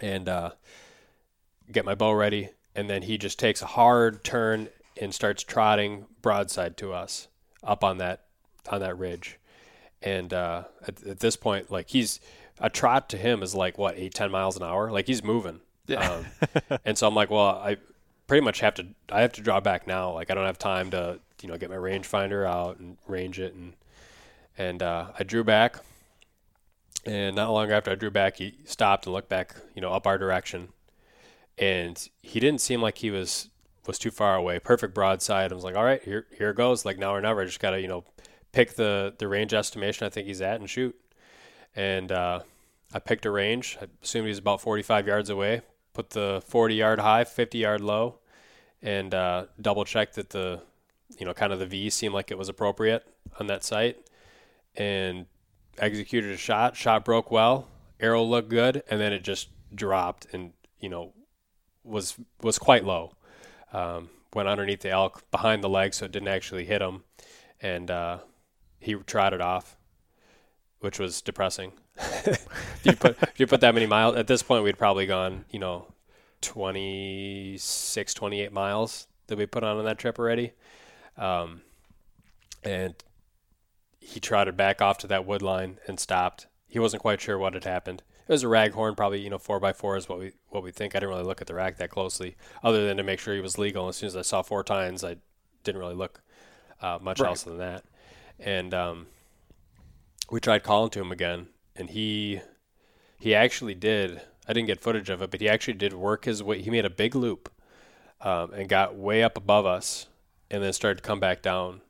And 0.04 0.28
uh, 0.28 0.50
get 1.72 1.86
my 1.86 1.94
bow 1.94 2.12
ready, 2.12 2.50
and 2.74 2.90
then 2.90 3.02
he 3.02 3.16
just 3.16 3.38
takes 3.38 3.62
a 3.62 3.66
hard 3.66 4.22
turn 4.22 4.68
and 5.00 5.14
starts 5.14 5.42
trotting 5.42 6.04
broadside 6.20 6.76
to 6.76 6.92
us 6.92 7.28
up 7.62 7.82
on 7.82 7.98
that 7.98 8.24
on 8.70 8.80
that 8.80 8.98
ridge. 8.98 9.38
And 10.02 10.34
uh, 10.34 10.64
at, 10.86 11.02
at, 11.04 11.20
this 11.20 11.36
point, 11.36 11.70
like 11.70 11.88
he's 11.88 12.20
a 12.60 12.68
trot 12.68 13.08
to 13.10 13.16
him 13.16 13.42
is 13.42 13.54
like 13.54 13.78
what 13.78 13.96
eight 13.96 14.12
ten 14.12 14.30
miles 14.30 14.58
an 14.58 14.62
hour. 14.62 14.90
Like 14.90 15.06
he's 15.06 15.24
moving. 15.24 15.60
Yeah. 15.86 16.22
Um, 16.70 16.78
and 16.84 16.98
so 16.98 17.08
I'm 17.08 17.14
like, 17.14 17.30
well, 17.30 17.56
I 17.56 17.78
pretty 18.26 18.44
much 18.44 18.60
have 18.60 18.74
to. 18.74 18.86
I 19.10 19.22
have 19.22 19.32
to 19.32 19.40
draw 19.40 19.60
back 19.60 19.86
now. 19.86 20.12
Like 20.12 20.30
I 20.30 20.34
don't 20.34 20.46
have 20.46 20.58
time 20.58 20.90
to 20.90 21.18
you 21.40 21.48
know 21.48 21.56
get 21.56 21.70
my 21.70 21.76
rangefinder 21.76 22.46
out 22.46 22.78
and 22.78 22.98
range 23.08 23.40
it 23.40 23.54
and 23.54 23.72
and 24.58 24.82
uh, 24.82 25.12
I 25.18 25.22
drew 25.22 25.44
back. 25.44 25.78
And 27.06 27.36
not 27.36 27.50
long 27.50 27.70
after 27.70 27.90
I 27.90 27.96
drew 27.96 28.10
back, 28.10 28.38
he 28.38 28.58
stopped 28.64 29.06
and 29.06 29.12
looked 29.12 29.28
back, 29.28 29.54
you 29.74 29.82
know, 29.82 29.92
up 29.92 30.06
our 30.06 30.16
direction, 30.16 30.68
and 31.58 32.08
he 32.22 32.40
didn't 32.40 32.60
seem 32.60 32.80
like 32.80 32.98
he 32.98 33.10
was 33.10 33.50
was 33.86 33.98
too 33.98 34.10
far 34.10 34.36
away. 34.36 34.58
Perfect 34.58 34.94
broadside. 34.94 35.52
I 35.52 35.54
was 35.54 35.64
like, 35.64 35.76
all 35.76 35.84
right, 35.84 36.02
here 36.02 36.26
here 36.36 36.52
goes. 36.52 36.84
Like 36.84 36.98
now 36.98 37.14
or 37.14 37.20
never. 37.20 37.42
I 37.42 37.44
just 37.44 37.60
gotta 37.60 37.80
you 37.80 37.88
know 37.88 38.04
pick 38.52 38.74
the 38.74 39.14
the 39.18 39.28
range 39.28 39.52
estimation 39.52 40.06
I 40.06 40.10
think 40.10 40.26
he's 40.26 40.40
at 40.40 40.60
and 40.60 40.68
shoot. 40.68 40.96
And 41.76 42.10
uh, 42.12 42.40
I 42.92 42.98
picked 43.00 43.26
a 43.26 43.30
range. 43.30 43.76
I 43.80 43.86
assumed 44.02 44.26
he 44.26 44.30
was 44.30 44.38
about 44.38 44.60
45 44.60 45.06
yards 45.06 45.28
away. 45.28 45.62
Put 45.92 46.10
the 46.10 46.42
40 46.46 46.74
yard 46.74 47.00
high, 47.00 47.24
50 47.24 47.58
yard 47.58 47.80
low, 47.80 48.20
and 48.80 49.14
uh, 49.14 49.46
double 49.60 49.84
checked 49.84 50.14
that 50.14 50.30
the 50.30 50.62
you 51.18 51.26
know 51.26 51.34
kind 51.34 51.52
of 51.52 51.58
the 51.58 51.66
V 51.66 51.90
seemed 51.90 52.14
like 52.14 52.30
it 52.30 52.38
was 52.38 52.48
appropriate 52.48 53.06
on 53.38 53.46
that 53.48 53.62
sight, 53.62 53.98
and 54.76 55.26
executed 55.78 56.32
a 56.32 56.36
shot. 56.36 56.76
Shot 56.76 57.04
broke 57.04 57.30
well. 57.30 57.68
Arrow 58.00 58.22
looked 58.22 58.48
good, 58.48 58.82
and 58.90 59.00
then 59.00 59.12
it 59.12 59.22
just 59.22 59.48
dropped 59.74 60.26
and 60.32 60.52
you 60.80 60.88
know 60.88 61.12
was 61.82 62.16
was 62.42 62.58
quite 62.58 62.84
low. 62.84 63.12
Um, 63.72 64.10
went 64.34 64.48
underneath 64.48 64.80
the 64.80 64.90
elk 64.90 65.28
behind 65.30 65.62
the 65.62 65.68
leg, 65.68 65.94
so 65.94 66.04
it 66.04 66.12
didn't 66.12 66.28
actually 66.28 66.64
hit 66.64 66.82
him, 66.82 67.04
and 67.60 67.90
uh, 67.90 68.18
he 68.78 68.94
trotted 68.94 69.40
off, 69.40 69.76
which 70.80 70.98
was 70.98 71.22
depressing. 71.22 71.72
if 71.98 72.80
you 72.82 72.92
put 72.92 73.16
if 73.22 73.38
you 73.38 73.46
put 73.46 73.60
that 73.60 73.74
many 73.74 73.86
miles 73.86 74.16
at 74.16 74.26
this 74.26 74.42
point, 74.42 74.64
we'd 74.64 74.78
probably 74.78 75.06
gone 75.06 75.44
you 75.50 75.58
know 75.58 75.86
26, 76.40 78.14
28 78.14 78.52
miles 78.52 79.06
that 79.28 79.38
we 79.38 79.46
put 79.46 79.64
on 79.64 79.78
on 79.78 79.84
that 79.84 79.98
trip 79.98 80.18
already, 80.18 80.52
um, 81.16 81.62
and 82.62 82.94
he 84.04 84.20
trotted 84.20 84.56
back 84.56 84.82
off 84.82 84.98
to 84.98 85.06
that 85.06 85.26
wood 85.26 85.42
line 85.42 85.78
and 85.86 85.98
stopped. 85.98 86.46
He 86.68 86.78
wasn't 86.78 87.02
quite 87.02 87.20
sure 87.20 87.38
what 87.38 87.54
had 87.54 87.64
happened. 87.64 88.02
It 88.28 88.32
was 88.32 88.42
a 88.42 88.46
raghorn, 88.46 88.96
probably 88.96 89.20
you 89.20 89.30
know 89.30 89.38
four 89.38 89.60
by 89.60 89.72
four 89.72 89.96
is 89.96 90.08
what 90.08 90.18
we 90.18 90.32
what 90.48 90.62
we 90.62 90.70
think. 90.70 90.94
I 90.94 91.00
didn't 91.00 91.10
really 91.10 91.24
look 91.24 91.40
at 91.40 91.46
the 91.46 91.54
rack 91.54 91.76
that 91.78 91.90
closely, 91.90 92.36
other 92.62 92.86
than 92.86 92.96
to 92.96 93.02
make 93.02 93.20
sure 93.20 93.34
he 93.34 93.40
was 93.40 93.58
legal. 93.58 93.88
As 93.88 93.96
soon 93.96 94.06
as 94.08 94.16
I 94.16 94.22
saw 94.22 94.42
four 94.42 94.62
tines, 94.62 95.04
I 95.04 95.16
didn't 95.62 95.80
really 95.80 95.94
look 95.94 96.22
uh, 96.80 96.98
much 97.00 97.20
right. 97.20 97.28
else 97.28 97.42
than 97.42 97.58
that. 97.58 97.84
And 98.38 98.72
um, 98.72 99.06
we 100.30 100.40
tried 100.40 100.62
calling 100.62 100.90
to 100.90 101.00
him 101.00 101.12
again, 101.12 101.48
and 101.76 101.90
he 101.90 102.40
he 103.18 103.34
actually 103.34 103.74
did. 103.74 104.20
I 104.46 104.52
didn't 104.52 104.66
get 104.66 104.80
footage 104.80 105.10
of 105.10 105.22
it, 105.22 105.30
but 105.30 105.40
he 105.40 105.48
actually 105.48 105.74
did 105.74 105.92
work 105.94 106.24
his 106.24 106.42
way. 106.42 106.60
He 106.60 106.70
made 106.70 106.84
a 106.84 106.90
big 106.90 107.14
loop 107.14 107.50
um, 108.20 108.52
and 108.52 108.68
got 108.68 108.96
way 108.96 109.22
up 109.22 109.36
above 109.36 109.66
us, 109.66 110.06
and 110.50 110.62
then 110.62 110.72
started 110.72 111.02
to 111.02 111.02
come 111.02 111.20
back 111.20 111.42
down. 111.42 111.80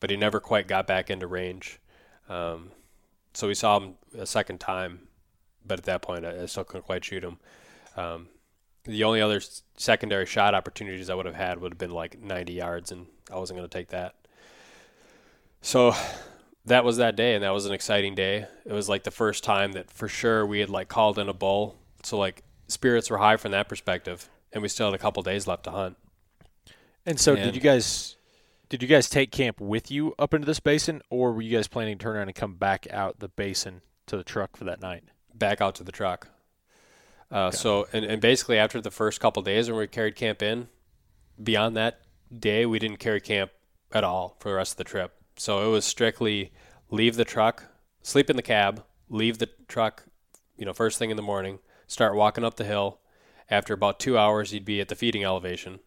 But 0.00 0.10
he 0.10 0.16
never 0.16 0.40
quite 0.40 0.68
got 0.68 0.86
back 0.86 1.10
into 1.10 1.26
range. 1.26 1.80
Um, 2.28 2.70
so 3.32 3.48
we 3.48 3.54
saw 3.54 3.78
him 3.78 3.94
a 4.16 4.26
second 4.26 4.60
time, 4.60 5.08
but 5.66 5.78
at 5.78 5.84
that 5.84 6.02
point, 6.02 6.24
I, 6.24 6.42
I 6.42 6.46
still 6.46 6.64
couldn't 6.64 6.84
quite 6.86 7.04
shoot 7.04 7.24
him. 7.24 7.38
Um, 7.96 8.28
the 8.84 9.04
only 9.04 9.20
other 9.20 9.40
secondary 9.76 10.26
shot 10.26 10.54
opportunities 10.54 11.10
I 11.10 11.14
would 11.14 11.26
have 11.26 11.34
had 11.34 11.60
would 11.60 11.72
have 11.72 11.78
been 11.78 11.90
like 11.90 12.20
90 12.20 12.52
yards, 12.52 12.92
and 12.92 13.06
I 13.32 13.36
wasn't 13.38 13.58
going 13.58 13.68
to 13.68 13.78
take 13.78 13.88
that. 13.88 14.14
So 15.60 15.94
that 16.66 16.84
was 16.84 16.98
that 16.98 17.16
day, 17.16 17.34
and 17.34 17.42
that 17.42 17.50
was 17.50 17.66
an 17.66 17.72
exciting 17.72 18.14
day. 18.14 18.46
It 18.64 18.72
was 18.72 18.88
like 18.88 19.04
the 19.04 19.10
first 19.10 19.44
time 19.44 19.72
that 19.72 19.90
for 19.90 20.08
sure 20.08 20.46
we 20.46 20.60
had 20.60 20.70
like 20.70 20.88
called 20.88 21.18
in 21.18 21.28
a 21.28 21.34
bull. 21.34 21.76
So 22.02 22.18
like 22.18 22.42
spirits 22.68 23.10
were 23.10 23.18
high 23.18 23.36
from 23.36 23.52
that 23.52 23.68
perspective, 23.68 24.28
and 24.52 24.62
we 24.62 24.68
still 24.68 24.86
had 24.86 24.94
a 24.94 24.98
couple 24.98 25.22
days 25.22 25.46
left 25.46 25.64
to 25.64 25.70
hunt. 25.70 25.96
And 27.04 27.18
so, 27.18 27.34
and 27.34 27.42
did 27.42 27.54
you 27.54 27.60
guys 27.60 28.16
did 28.68 28.82
you 28.82 28.88
guys 28.88 29.08
take 29.08 29.30
camp 29.30 29.60
with 29.60 29.90
you 29.90 30.14
up 30.18 30.34
into 30.34 30.46
this 30.46 30.60
basin, 30.60 31.02
or 31.10 31.32
were 31.32 31.42
you 31.42 31.56
guys 31.56 31.68
planning 31.68 31.98
to 31.98 32.02
turn 32.02 32.16
around 32.16 32.28
and 32.28 32.34
come 32.34 32.54
back 32.54 32.86
out 32.90 33.20
the 33.20 33.28
basin 33.28 33.82
to 34.06 34.16
the 34.16 34.24
truck 34.24 34.56
for 34.56 34.64
that 34.64 34.80
night? 34.80 35.04
Back 35.34 35.60
out 35.60 35.74
to 35.76 35.84
the 35.84 35.92
truck. 35.92 36.28
Uh, 37.30 37.46
okay. 37.46 37.56
So, 37.56 37.86
and, 37.92 38.04
and 38.04 38.20
basically 38.20 38.58
after 38.58 38.80
the 38.80 38.90
first 38.90 39.20
couple 39.20 39.42
days 39.42 39.68
when 39.68 39.78
we 39.78 39.86
carried 39.86 40.16
camp 40.16 40.42
in, 40.42 40.68
beyond 41.42 41.76
that 41.76 42.00
day, 42.36 42.66
we 42.66 42.78
didn't 42.78 42.98
carry 42.98 43.20
camp 43.20 43.52
at 43.92 44.04
all 44.04 44.36
for 44.40 44.48
the 44.50 44.54
rest 44.56 44.72
of 44.72 44.78
the 44.78 44.84
trip. 44.84 45.14
So 45.36 45.66
it 45.66 45.70
was 45.70 45.84
strictly 45.84 46.52
leave 46.90 47.16
the 47.16 47.24
truck, 47.24 47.64
sleep 48.02 48.30
in 48.30 48.36
the 48.36 48.42
cab, 48.42 48.84
leave 49.08 49.38
the 49.38 49.48
truck, 49.68 50.04
you 50.56 50.64
know, 50.64 50.72
first 50.72 50.98
thing 50.98 51.10
in 51.10 51.16
the 51.16 51.22
morning, 51.22 51.58
start 51.86 52.14
walking 52.14 52.44
up 52.44 52.56
the 52.56 52.64
hill. 52.64 53.00
After 53.48 53.74
about 53.74 54.00
two 54.00 54.18
hours, 54.18 54.52
you'd 54.52 54.64
be 54.64 54.80
at 54.80 54.88
the 54.88 54.96
feeding 54.96 55.24
elevation. 55.24 55.78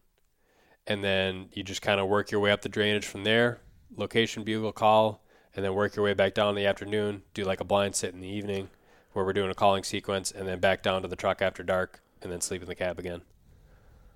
And 0.90 1.04
then 1.04 1.50
you 1.54 1.64
just 1.64 1.82
kind 1.82 2.00
of 2.00 2.08
work 2.08 2.32
your 2.32 2.42
way 2.42 2.52
up 2.52 2.62
the 2.62 2.70
drainage 2.70 3.06
from 3.06 3.24
there, 3.24 3.62
location 3.96 4.44
bugle 4.44 4.72
call, 4.72 5.24
and 5.56 5.64
then 5.64 5.74
work 5.74 5.96
your 5.96 6.04
way 6.04 6.14
back 6.14 6.34
down 6.34 6.50
in 6.50 6.56
the 6.56 6.66
afternoon, 6.66 7.22
do 7.34 7.46
like 7.46 7.62
a 7.62 7.64
blind 7.64 7.96
sit 7.96 8.14
in 8.14 8.20
the 8.20 8.28
evening 8.28 8.70
where 9.14 9.24
we're 9.24 9.34
doing 9.34 9.50
a 9.50 9.56
calling 9.56 9.84
sequence, 9.84 10.32
and 10.32 10.48
then 10.48 10.60
back 10.60 10.84
down 10.84 11.02
to 11.02 11.08
the 11.08 11.16
truck 11.16 11.42
after 11.42 11.64
dark, 11.64 12.02
and 12.22 12.32
then 12.32 12.42
sleep 12.42 12.62
in 12.62 12.68
the 12.68 12.76
cab 12.76 13.00
again. 13.00 13.22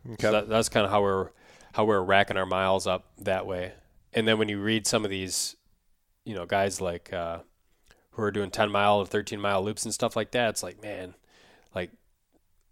Okay. 0.05 0.21
So 0.21 0.31
that, 0.31 0.49
that's 0.49 0.69
kind 0.69 0.85
of 0.85 0.91
how 0.91 1.01
we're 1.01 1.29
how 1.73 1.85
we're 1.85 2.01
racking 2.01 2.37
our 2.37 2.45
miles 2.45 2.85
up 2.85 3.05
that 3.17 3.47
way 3.47 3.71
and 4.13 4.27
then 4.27 4.37
when 4.37 4.49
you 4.49 4.59
read 4.59 4.85
some 4.87 5.03
of 5.03 5.11
these, 5.11 5.55
you 6.23 6.35
know, 6.35 6.45
guys 6.45 6.79
like 6.79 7.11
uh, 7.11 7.39
who 8.11 8.21
are 8.21 8.31
doing 8.31 8.51
10 8.51 8.71
mile 8.71 8.97
or 8.97 9.05
13 9.05 9.39
mile 9.39 9.63
loops 9.63 9.83
and 9.83 9.93
stuff 9.93 10.15
like 10.15 10.31
that, 10.31 10.49
it's 10.49 10.63
like, 10.63 10.81
man, 10.81 11.15
like 11.73 11.91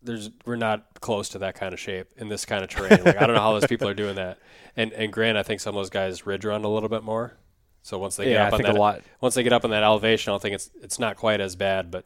there's 0.04 0.30
we're 0.46 0.56
not 0.56 1.00
close 1.02 1.30
to 1.30 1.40
that 1.40 1.56
kind 1.56 1.74
of 1.74 1.80
shape 1.80 2.08
in 2.18 2.30
this 2.30 2.46
kind 2.46 2.64
of 2.64 2.70
terrain. 2.70 3.04
Like 3.04 3.18
I 3.18 3.28
don't 3.28 3.36
know 3.36 3.42
how 3.42 3.54
those 3.54 3.68
people 3.68 3.88
are 3.88 3.94
doing 3.94 4.16
that. 4.16 4.40
And 4.74 4.94
and 4.94 5.12
Grant, 5.12 5.38
I 5.38 5.44
think 5.44 5.60
some 5.60 5.76
of 5.76 5.80
those 5.82 5.90
guys 5.90 6.26
ridge 6.26 6.46
run 6.46 6.64
a 6.64 6.70
little 6.70 6.88
bit 6.88 7.04
more. 7.04 7.34
So 7.82 7.98
once 7.98 8.16
they 8.16 8.24
get 8.24 8.32
yeah, 8.32 8.48
up 8.48 8.54
I 8.54 8.56
on 8.56 8.62
that, 8.62 8.76
a 8.76 8.80
lot. 8.80 9.02
once 9.20 9.36
they 9.36 9.44
get 9.44 9.52
up 9.52 9.66
on 9.66 9.72
that 9.72 9.84
elevation, 9.84 10.32
I 10.32 10.38
think 10.38 10.56
it's 10.56 10.70
it's 10.82 10.98
not 10.98 11.18
quite 11.18 11.42
as 11.42 11.58
bad. 11.58 11.92
But 11.92 12.06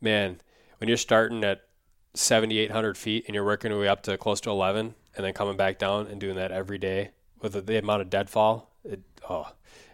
man, 0.00 0.40
when 0.78 0.86
you're 0.86 0.96
starting 0.96 1.42
at 1.42 1.62
7,800 2.14 2.96
feet 2.96 3.24
and 3.26 3.34
you're 3.34 3.44
working 3.44 3.72
your 3.72 3.80
way 3.80 3.88
up 3.88 4.04
to 4.04 4.16
close 4.16 4.40
to 4.42 4.50
11, 4.50 4.94
and 5.16 5.26
then 5.26 5.32
coming 5.32 5.56
back 5.56 5.76
down 5.76 6.06
and 6.06 6.20
doing 6.20 6.36
that 6.36 6.52
every 6.52 6.78
day 6.78 7.10
with 7.40 7.54
the, 7.54 7.60
the 7.60 7.78
amount 7.78 8.02
of 8.02 8.10
deadfall 8.10 8.70
it 8.84 9.00
oh, 9.28 9.52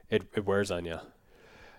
it, 0.09 0.25
it 0.35 0.45
wears 0.45 0.71
on 0.71 0.85
you. 0.85 0.99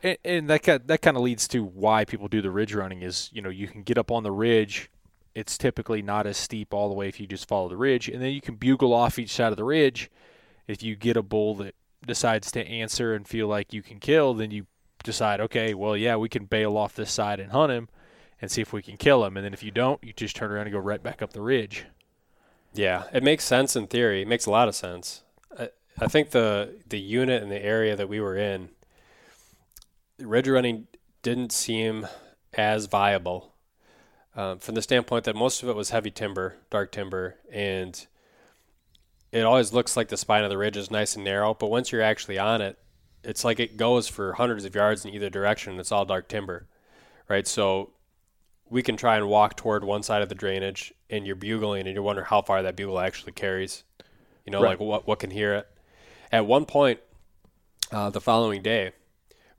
And, 0.03 0.17
and 0.23 0.49
that 0.49 0.87
that 0.87 1.01
kind 1.01 1.17
of 1.17 1.23
leads 1.23 1.47
to 1.49 1.63
why 1.63 2.05
people 2.05 2.27
do 2.27 2.41
the 2.41 2.51
ridge 2.51 2.73
running 2.73 3.01
is 3.01 3.29
you 3.33 3.41
know 3.41 3.49
you 3.49 3.67
can 3.67 3.83
get 3.83 3.97
up 3.97 4.11
on 4.11 4.23
the 4.23 4.31
ridge. 4.31 4.89
It's 5.33 5.57
typically 5.57 6.01
not 6.01 6.27
as 6.27 6.37
steep 6.37 6.73
all 6.73 6.89
the 6.89 6.95
way 6.95 7.07
if 7.07 7.19
you 7.19 7.27
just 7.27 7.47
follow 7.47 7.69
the 7.69 7.77
ridge, 7.77 8.09
and 8.09 8.21
then 8.21 8.33
you 8.33 8.41
can 8.41 8.55
bugle 8.55 8.93
off 8.93 9.17
each 9.17 9.31
side 9.31 9.51
of 9.51 9.57
the 9.57 9.63
ridge. 9.63 10.11
If 10.67 10.83
you 10.83 10.95
get 10.95 11.17
a 11.17 11.23
bull 11.23 11.55
that 11.55 11.75
decides 12.05 12.51
to 12.51 12.67
answer 12.67 13.13
and 13.13 13.27
feel 13.27 13.47
like 13.47 13.73
you 13.73 13.81
can 13.81 13.99
kill, 13.99 14.33
then 14.33 14.51
you 14.51 14.65
decide, 15.03 15.39
okay, 15.41 15.73
well, 15.73 15.95
yeah, 15.95 16.15
we 16.15 16.29
can 16.29 16.45
bail 16.45 16.77
off 16.77 16.95
this 16.95 17.11
side 17.11 17.39
and 17.39 17.51
hunt 17.51 17.71
him 17.71 17.89
and 18.41 18.51
see 18.51 18.61
if 18.61 18.73
we 18.73 18.81
can 18.81 18.97
kill 18.97 19.23
him. 19.23 19.37
And 19.37 19.45
then 19.45 19.53
if 19.53 19.63
you 19.63 19.71
don't, 19.71 20.03
you 20.03 20.13
just 20.13 20.35
turn 20.35 20.51
around 20.51 20.67
and 20.67 20.73
go 20.73 20.79
right 20.79 21.01
back 21.01 21.21
up 21.21 21.33
the 21.33 21.41
ridge. 21.41 21.85
Yeah, 22.73 23.03
it 23.13 23.23
makes 23.23 23.43
sense 23.43 23.75
in 23.75 23.87
theory. 23.87 24.21
It 24.21 24.27
makes 24.27 24.45
a 24.45 24.51
lot 24.51 24.67
of 24.67 24.75
sense. 24.75 25.23
I 25.99 26.07
think 26.07 26.31
the 26.31 26.79
the 26.87 26.99
unit 26.99 27.43
and 27.43 27.51
the 27.51 27.63
area 27.63 27.95
that 27.95 28.07
we 28.07 28.21
were 28.21 28.35
in, 28.35 28.69
ridge 30.19 30.47
running 30.47 30.87
didn't 31.21 31.51
seem 31.51 32.07
as 32.53 32.85
viable 32.85 33.50
um, 34.35 34.59
from 34.59 34.75
the 34.75 34.81
standpoint 34.81 35.25
that 35.25 35.35
most 35.35 35.61
of 35.61 35.69
it 35.69 35.75
was 35.75 35.89
heavy 35.89 36.11
timber, 36.11 36.55
dark 36.69 36.91
timber, 36.91 37.35
and 37.51 38.07
it 39.31 39.41
always 39.41 39.73
looks 39.73 39.95
like 39.95 40.09
the 40.09 40.17
spine 40.17 40.43
of 40.43 40.49
the 40.49 40.57
ridge 40.57 40.77
is 40.77 40.91
nice 40.91 41.15
and 41.15 41.23
narrow. 41.23 41.53
But 41.53 41.69
once 41.69 41.91
you're 41.91 42.01
actually 42.01 42.37
on 42.37 42.61
it, 42.61 42.77
it's 43.23 43.43
like 43.43 43.59
it 43.59 43.77
goes 43.77 44.07
for 44.07 44.33
hundreds 44.33 44.65
of 44.65 44.75
yards 44.75 45.05
in 45.05 45.13
either 45.13 45.29
direction. 45.29 45.71
And 45.71 45.79
it's 45.79 45.91
all 45.91 46.05
dark 46.05 46.27
timber, 46.27 46.67
right? 47.29 47.47
So 47.47 47.91
we 48.69 48.81
can 48.81 48.97
try 48.97 49.17
and 49.17 49.27
walk 49.27 49.57
toward 49.57 49.83
one 49.83 50.03
side 50.03 50.21
of 50.21 50.29
the 50.29 50.35
drainage, 50.35 50.93
and 51.09 51.25
you're 51.25 51.35
bugling, 51.35 51.87
and 51.87 51.95
you 51.95 52.01
wonder 52.01 52.23
how 52.23 52.41
far 52.41 52.63
that 52.63 52.75
bugle 52.75 52.99
actually 52.99 53.33
carries. 53.33 53.83
You 54.45 54.51
know, 54.51 54.61
right. 54.61 54.69
like 54.69 54.79
what 54.79 55.07
what 55.07 55.19
can 55.19 55.29
hear 55.29 55.53
it. 55.55 55.67
At 56.31 56.45
one 56.45 56.65
point, 56.65 56.99
uh, 57.91 58.09
the 58.09 58.21
following 58.21 58.61
day, 58.61 58.91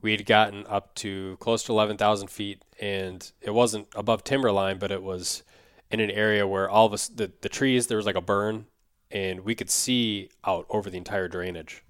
we 0.03 0.11
had 0.11 0.25
gotten 0.25 0.65
up 0.67 0.93
to 0.95 1.37
close 1.39 1.63
to 1.63 1.71
11,000 1.71 2.27
feet, 2.27 2.63
and 2.79 3.31
it 3.41 3.51
wasn't 3.51 3.87
above 3.95 4.23
timberline, 4.23 4.77
but 4.77 4.91
it 4.91 5.01
was 5.01 5.43
in 5.89 5.99
an 5.99 6.11
area 6.11 6.47
where 6.47 6.69
all 6.69 6.85
of 6.85 6.93
us, 6.93 7.07
the, 7.07 7.31
the 7.41 7.49
trees, 7.49 7.87
there 7.87 7.97
was 7.97 8.05
like 8.05 8.15
a 8.15 8.21
burn, 8.21 8.67
and 9.09 9.41
we 9.41 9.55
could 9.55 9.69
see 9.69 10.29
out 10.45 10.65
over 10.69 10.89
the 10.89 10.97
entire 10.97 11.27
drainage. 11.27 11.83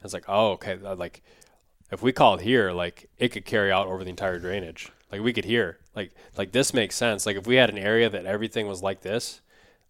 I 0.00 0.04
was 0.04 0.14
like, 0.14 0.24
oh, 0.28 0.52
okay. 0.52 0.78
Uh, 0.82 0.94
like, 0.94 1.22
if 1.90 2.02
we 2.02 2.12
called 2.12 2.40
here, 2.42 2.72
like, 2.72 3.10
it 3.18 3.28
could 3.28 3.44
carry 3.44 3.70
out 3.70 3.88
over 3.88 4.04
the 4.04 4.10
entire 4.10 4.38
drainage. 4.38 4.90
Like 5.14 5.22
we 5.22 5.32
could 5.32 5.44
hear. 5.44 5.78
Like 5.94 6.10
like 6.36 6.50
this 6.50 6.74
makes 6.74 6.96
sense. 6.96 7.24
Like 7.24 7.36
if 7.36 7.46
we 7.46 7.54
had 7.54 7.70
an 7.70 7.78
area 7.78 8.10
that 8.10 8.26
everything 8.26 8.66
was 8.66 8.82
like 8.82 9.02
this, 9.02 9.42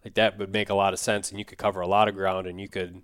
like 0.05 0.13
that 0.15 0.39
would 0.39 0.53
make 0.53 0.69
a 0.69 0.75
lot 0.75 0.93
of 0.93 0.99
sense, 0.99 1.31
and 1.31 1.39
you 1.39 1.47
could 1.47 1.57
cover 1.57 1.81
a 1.81 1.87
lot 1.87 2.09
of 2.09 2.15
ground, 2.15 2.47
and 2.47 2.61
you 2.61 2.69
could 2.69 3.01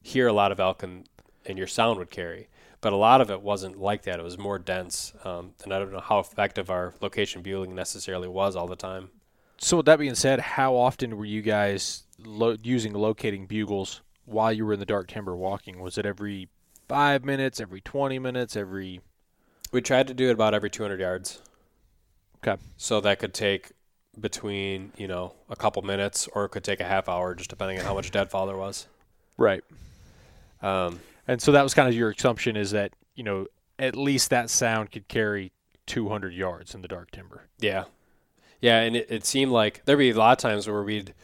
hear 0.00 0.26
a 0.26 0.32
lot 0.32 0.50
of 0.50 0.58
elk, 0.58 0.82
and, 0.82 1.06
and 1.44 1.58
your 1.58 1.66
sound 1.66 1.98
would 1.98 2.10
carry. 2.10 2.48
But 2.80 2.92
a 2.92 2.96
lot 2.96 3.20
of 3.20 3.30
it 3.30 3.42
wasn't 3.42 3.80
like 3.80 4.02
that. 4.02 4.20
It 4.20 4.22
was 4.22 4.38
more 4.38 4.58
dense, 4.58 5.12
um, 5.24 5.54
and 5.64 5.72
I 5.72 5.78
don't 5.78 5.92
know 5.92 6.00
how 6.00 6.20
effective 6.20 6.70
our 6.70 6.94
location 7.00 7.42
bugling 7.42 7.74
necessarily 7.74 8.28
was 8.28 8.54
all 8.54 8.68
the 8.68 8.76
time. 8.76 9.10
So 9.58 9.78
with 9.78 9.86
that 9.86 9.98
being 9.98 10.14
said, 10.14 10.38
how 10.38 10.76
often 10.76 11.16
were 11.16 11.24
you 11.24 11.42
guys 11.42 12.04
lo- 12.24 12.56
using 12.62 12.92
locating 12.92 13.46
bugles 13.46 14.02
while 14.24 14.52
you 14.52 14.64
were 14.64 14.74
in 14.74 14.80
the 14.80 14.86
dark 14.86 15.08
timber 15.08 15.34
walking? 15.34 15.80
Was 15.80 15.98
it 15.98 16.06
every 16.06 16.48
five 16.88 17.24
minutes, 17.24 17.60
every 17.60 17.80
twenty 17.80 18.20
minutes, 18.20 18.54
every? 18.54 19.00
We 19.72 19.80
tried 19.80 20.06
to 20.06 20.14
do 20.14 20.28
it 20.28 20.32
about 20.32 20.54
every 20.54 20.70
200 20.70 20.98
yards. 21.00 21.42
Okay. 22.36 22.60
So 22.76 23.00
that 23.00 23.18
could 23.18 23.34
take 23.34 23.72
between 24.18 24.92
you 24.96 25.08
know 25.08 25.34
a 25.50 25.56
couple 25.56 25.82
minutes, 25.82 26.28
or 26.32 26.44
it 26.44 26.50
could 26.50 26.64
take 26.64 26.80
a 26.80 26.84
half 26.84 27.08
hour, 27.08 27.34
just 27.34 27.50
depending 27.50 27.78
on 27.78 27.84
how 27.84 27.94
much 27.94 28.10
deadfall 28.10 28.46
there 28.46 28.56
was. 28.56 28.86
Right. 29.36 29.62
Um, 30.62 31.00
And 31.28 31.40
so 31.42 31.52
that 31.52 31.62
was 31.62 31.74
kind 31.74 31.88
of 31.88 31.94
your 31.94 32.10
assumption 32.10 32.56
is 32.56 32.72
that 32.72 32.92
you 33.14 33.22
know 33.22 33.46
at 33.78 33.94
least 33.94 34.30
that 34.30 34.50
sound 34.50 34.90
could 34.90 35.06
carry 35.06 35.52
200 35.86 36.32
yards 36.32 36.74
in 36.74 36.82
the 36.82 36.88
dark 36.88 37.10
timber. 37.10 37.48
Yeah, 37.60 37.84
yeah, 38.60 38.80
and 38.80 38.96
it, 38.96 39.06
it 39.10 39.26
seemed 39.26 39.52
like 39.52 39.84
there'd 39.84 39.98
be 39.98 40.10
a 40.10 40.14
lot 40.14 40.32
of 40.32 40.38
times 40.38 40.66
where 40.66 40.82
we'd 40.82 41.14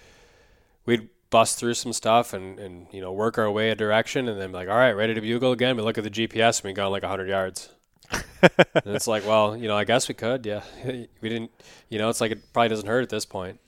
we'd 0.87 1.09
bust 1.31 1.59
through 1.59 1.75
some 1.75 1.93
stuff 1.93 2.33
and 2.33 2.61
and 2.61 2.87
you 2.93 3.01
know 3.01 3.13
work 3.13 3.39
our 3.39 3.51
way 3.51 3.71
a 3.71 3.75
direction, 3.75 4.29
and 4.29 4.41
then 4.41 4.51
be 4.51 4.57
like, 4.57 4.69
all 4.69 4.77
right, 4.77 4.93
ready 4.93 5.15
to 5.15 5.21
bugle 5.21 5.53
again. 5.53 5.77
We 5.77 5.83
look 5.83 5.99
at 5.99 6.05
the 6.05 6.11
GPS 6.11 6.61
and 6.61 6.67
we 6.67 6.73
gone 6.75 6.93
like 6.93 7.03
hundred 7.03 7.29
yards. 7.29 7.71
and 8.13 8.95
it's 8.95 9.07
like, 9.07 9.27
well, 9.27 9.57
you 9.57 9.67
know, 9.67 9.77
I 9.77 9.85
guess 9.85 10.09
we 10.09 10.15
could. 10.15 10.45
Yeah, 10.45 10.63
we 10.85 11.29
didn't. 11.29 11.51
You 11.89 11.99
know, 11.99 12.11
it's 12.11 12.21
like 12.21 12.31
it 12.31 12.53
probably 12.53 12.69
doesn't 12.69 12.87
hurt 12.87 13.03
at 13.03 13.09
this 13.09 13.25
point. 13.25 13.59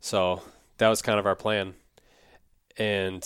So 0.00 0.42
that 0.78 0.88
was 0.88 1.00
kind 1.00 1.18
of 1.18 1.26
our 1.26 1.36
plan, 1.36 1.74
and 2.76 3.24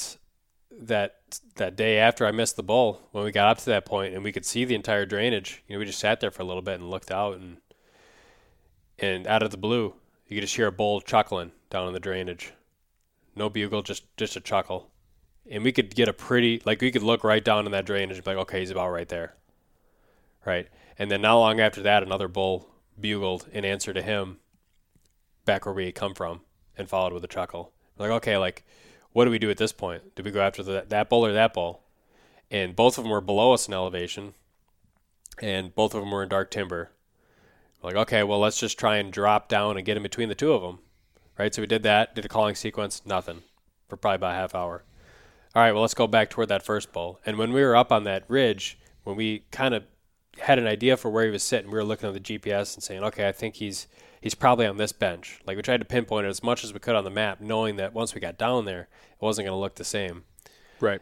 that 0.81 1.17
that 1.57 1.77
day 1.77 1.99
after 1.99 2.27
I 2.27 2.31
missed 2.31 2.57
the 2.57 2.63
bull, 2.63 3.03
when 3.13 3.25
we 3.25 3.33
got 3.33 3.49
up 3.49 3.59
to 3.59 3.67
that 3.67 3.85
point 3.85 4.15
and 4.15 4.23
we 4.23 4.33
could 4.33 4.47
see 4.47 4.65
the 4.65 4.75
entire 4.75 5.05
drainage, 5.05 5.63
you 5.67 5.75
know, 5.75 5.81
we 5.81 5.85
just 5.85 5.99
sat 5.99 6.21
there 6.21 6.31
for 6.31 6.43
a 6.43 6.47
little 6.47 6.63
bit 6.63 6.81
and 6.81 6.91
looked 6.91 7.11
out 7.11 7.37
and 7.37 7.59
and 8.99 9.27
out 9.27 9.43
of 9.43 9.51
the 9.51 9.57
blue, 9.57 9.95
you 10.27 10.37
could 10.37 10.43
just 10.43 10.57
hear 10.57 10.67
a 10.67 10.73
bull 10.73 11.01
chuckling 11.01 11.53
down 11.71 11.87
in 11.87 11.93
the 11.93 12.01
drainage. 12.01 12.53
No 13.35 13.49
bugle, 13.49 13.83
just 13.83 14.05
just 14.17 14.37
a 14.37 14.41
chuckle. 14.41 14.91
And 15.51 15.65
we 15.65 15.73
could 15.73 15.95
get 15.95 16.09
a 16.09 16.13
pretty 16.13 16.63
like 16.65 16.81
we 16.81 16.91
could 16.91 17.03
look 17.03 17.25
right 17.25 17.45
down 17.45 17.67
in 17.67 17.73
that 17.73 17.87
drainage 17.87 18.17
and 18.17 18.25
be 18.25 18.31
like, 18.31 18.43
okay, 18.43 18.61
he's 18.61 18.71
about 18.71 18.91
right 18.91 19.09
there. 19.09 19.35
Right. 20.45 20.69
And 20.99 21.11
then 21.11 21.23
not 21.23 21.39
long 21.39 21.61
after 21.61 21.83
that 21.83 22.03
another 22.03 22.29
bull 22.29 22.69
bugled 23.01 23.47
in 23.53 23.65
answer 23.65 23.93
to 23.93 24.03
him 24.03 24.39
back 25.45 25.65
where 25.65 25.75
we 25.75 25.87
had 25.87 25.95
come 25.95 26.15
from 26.15 26.41
and 26.77 26.89
followed 26.89 27.13
with 27.13 27.25
a 27.25 27.29
chuckle. 27.29 27.73
Like, 27.97 28.11
okay, 28.11 28.37
like 28.37 28.65
what 29.19 29.25
do 29.25 29.33
we 29.33 29.41
do 29.41 29.51
at 29.51 29.57
this 29.57 29.73
point? 29.73 30.15
Do 30.15 30.23
we 30.23 30.31
go 30.31 30.41
after 30.41 30.63
the, 30.63 30.85
that 30.91 31.09
bull 31.09 31.27
or 31.27 31.33
that 31.33 31.53
bull? 31.53 31.83
And 32.53 32.77
both 32.77 32.99
of 32.99 33.03
them 33.03 33.11
were 33.11 33.21
below 33.21 33.53
us 33.53 33.67
in 33.67 33.75
elevation, 33.75 34.35
and 35.43 35.75
both 35.75 35.93
of 35.93 36.01
them 36.01 36.13
were 36.13 36.23
in 36.23 36.29
dark 36.29 36.53
timber. 36.53 36.93
We're 37.83 37.89
Like, 37.89 37.97
okay, 37.97 38.23
well, 38.23 38.39
let's 38.39 38.61
just 38.61 38.79
try 38.79 38.99
and 38.99 39.13
drop 39.13 39.49
down 39.49 39.77
and 39.77 39.85
get 39.85 39.97
in 39.97 40.05
between 40.05 40.29
the 40.29 40.37
two 40.37 40.53
of 40.53 40.63
them, 40.63 40.79
right? 41.37 41.53
So 41.53 41.63
we 41.63 41.67
did 41.67 41.83
that, 41.83 42.15
did 42.15 42.27
a 42.27 42.29
calling 42.29 42.55
sequence, 42.55 43.03
nothing, 43.05 43.43
for 43.89 43.97
probably 43.97 44.15
about 44.15 44.35
a 44.37 44.39
half 44.39 44.55
hour. 44.55 44.85
All 45.53 45.63
right, 45.63 45.73
well, 45.73 45.83
let's 45.83 45.95
go 45.95 46.07
back 46.07 46.31
toward 46.31 46.49
that 46.51 46.65
first 46.65 46.93
bull. 46.93 47.19
And 47.27 47.39
when 47.39 47.53
we 47.53 47.63
were 47.63 47.75
up 47.75 47.91
on 47.91 48.05
that 48.05 48.23
ridge, 48.29 48.79
when 49.03 49.17
we 49.17 49.47
kind 49.51 49.75
of 49.75 49.83
had 50.39 50.61
an 50.61 50.69
idea 50.69 50.97
for 50.97 51.11
where 51.11 51.25
he 51.25 51.33
was 51.33 51.43
sitting, 51.43 51.73
we 51.73 51.77
were 51.77 51.83
looking 51.83 52.09
at 52.09 52.15
the 52.15 52.21
GPS 52.39 52.75
and 52.75 52.85
saying, 52.85 53.03
okay, 53.03 53.27
I 53.27 53.33
think 53.33 53.57
he's 53.57 53.89
he's 54.29 54.35
probably 54.35 54.67
on 54.67 54.77
this 54.77 54.93
bench. 54.93 55.41
Like 55.47 55.57
we 55.57 55.63
tried 55.63 55.81
to 55.81 55.87
pinpoint 55.87 56.27
it 56.27 56.29
as 56.29 56.43
much 56.43 56.63
as 56.63 56.75
we 56.75 56.81
could 56.81 56.95
on 56.95 57.05
the 57.05 57.11
map, 57.11 57.41
knowing 57.41 57.77
that 57.77 57.95
once 57.95 58.15
we 58.15 58.21
got 58.21 58.37
down 58.37 58.67
there, 58.67 58.83
it 58.83 59.23
wasn't 59.23 59.47
going 59.47 59.57
to 59.57 59.59
look 59.59 59.77
the 59.77 59.85
same. 59.85 60.25
Right. 60.81 61.01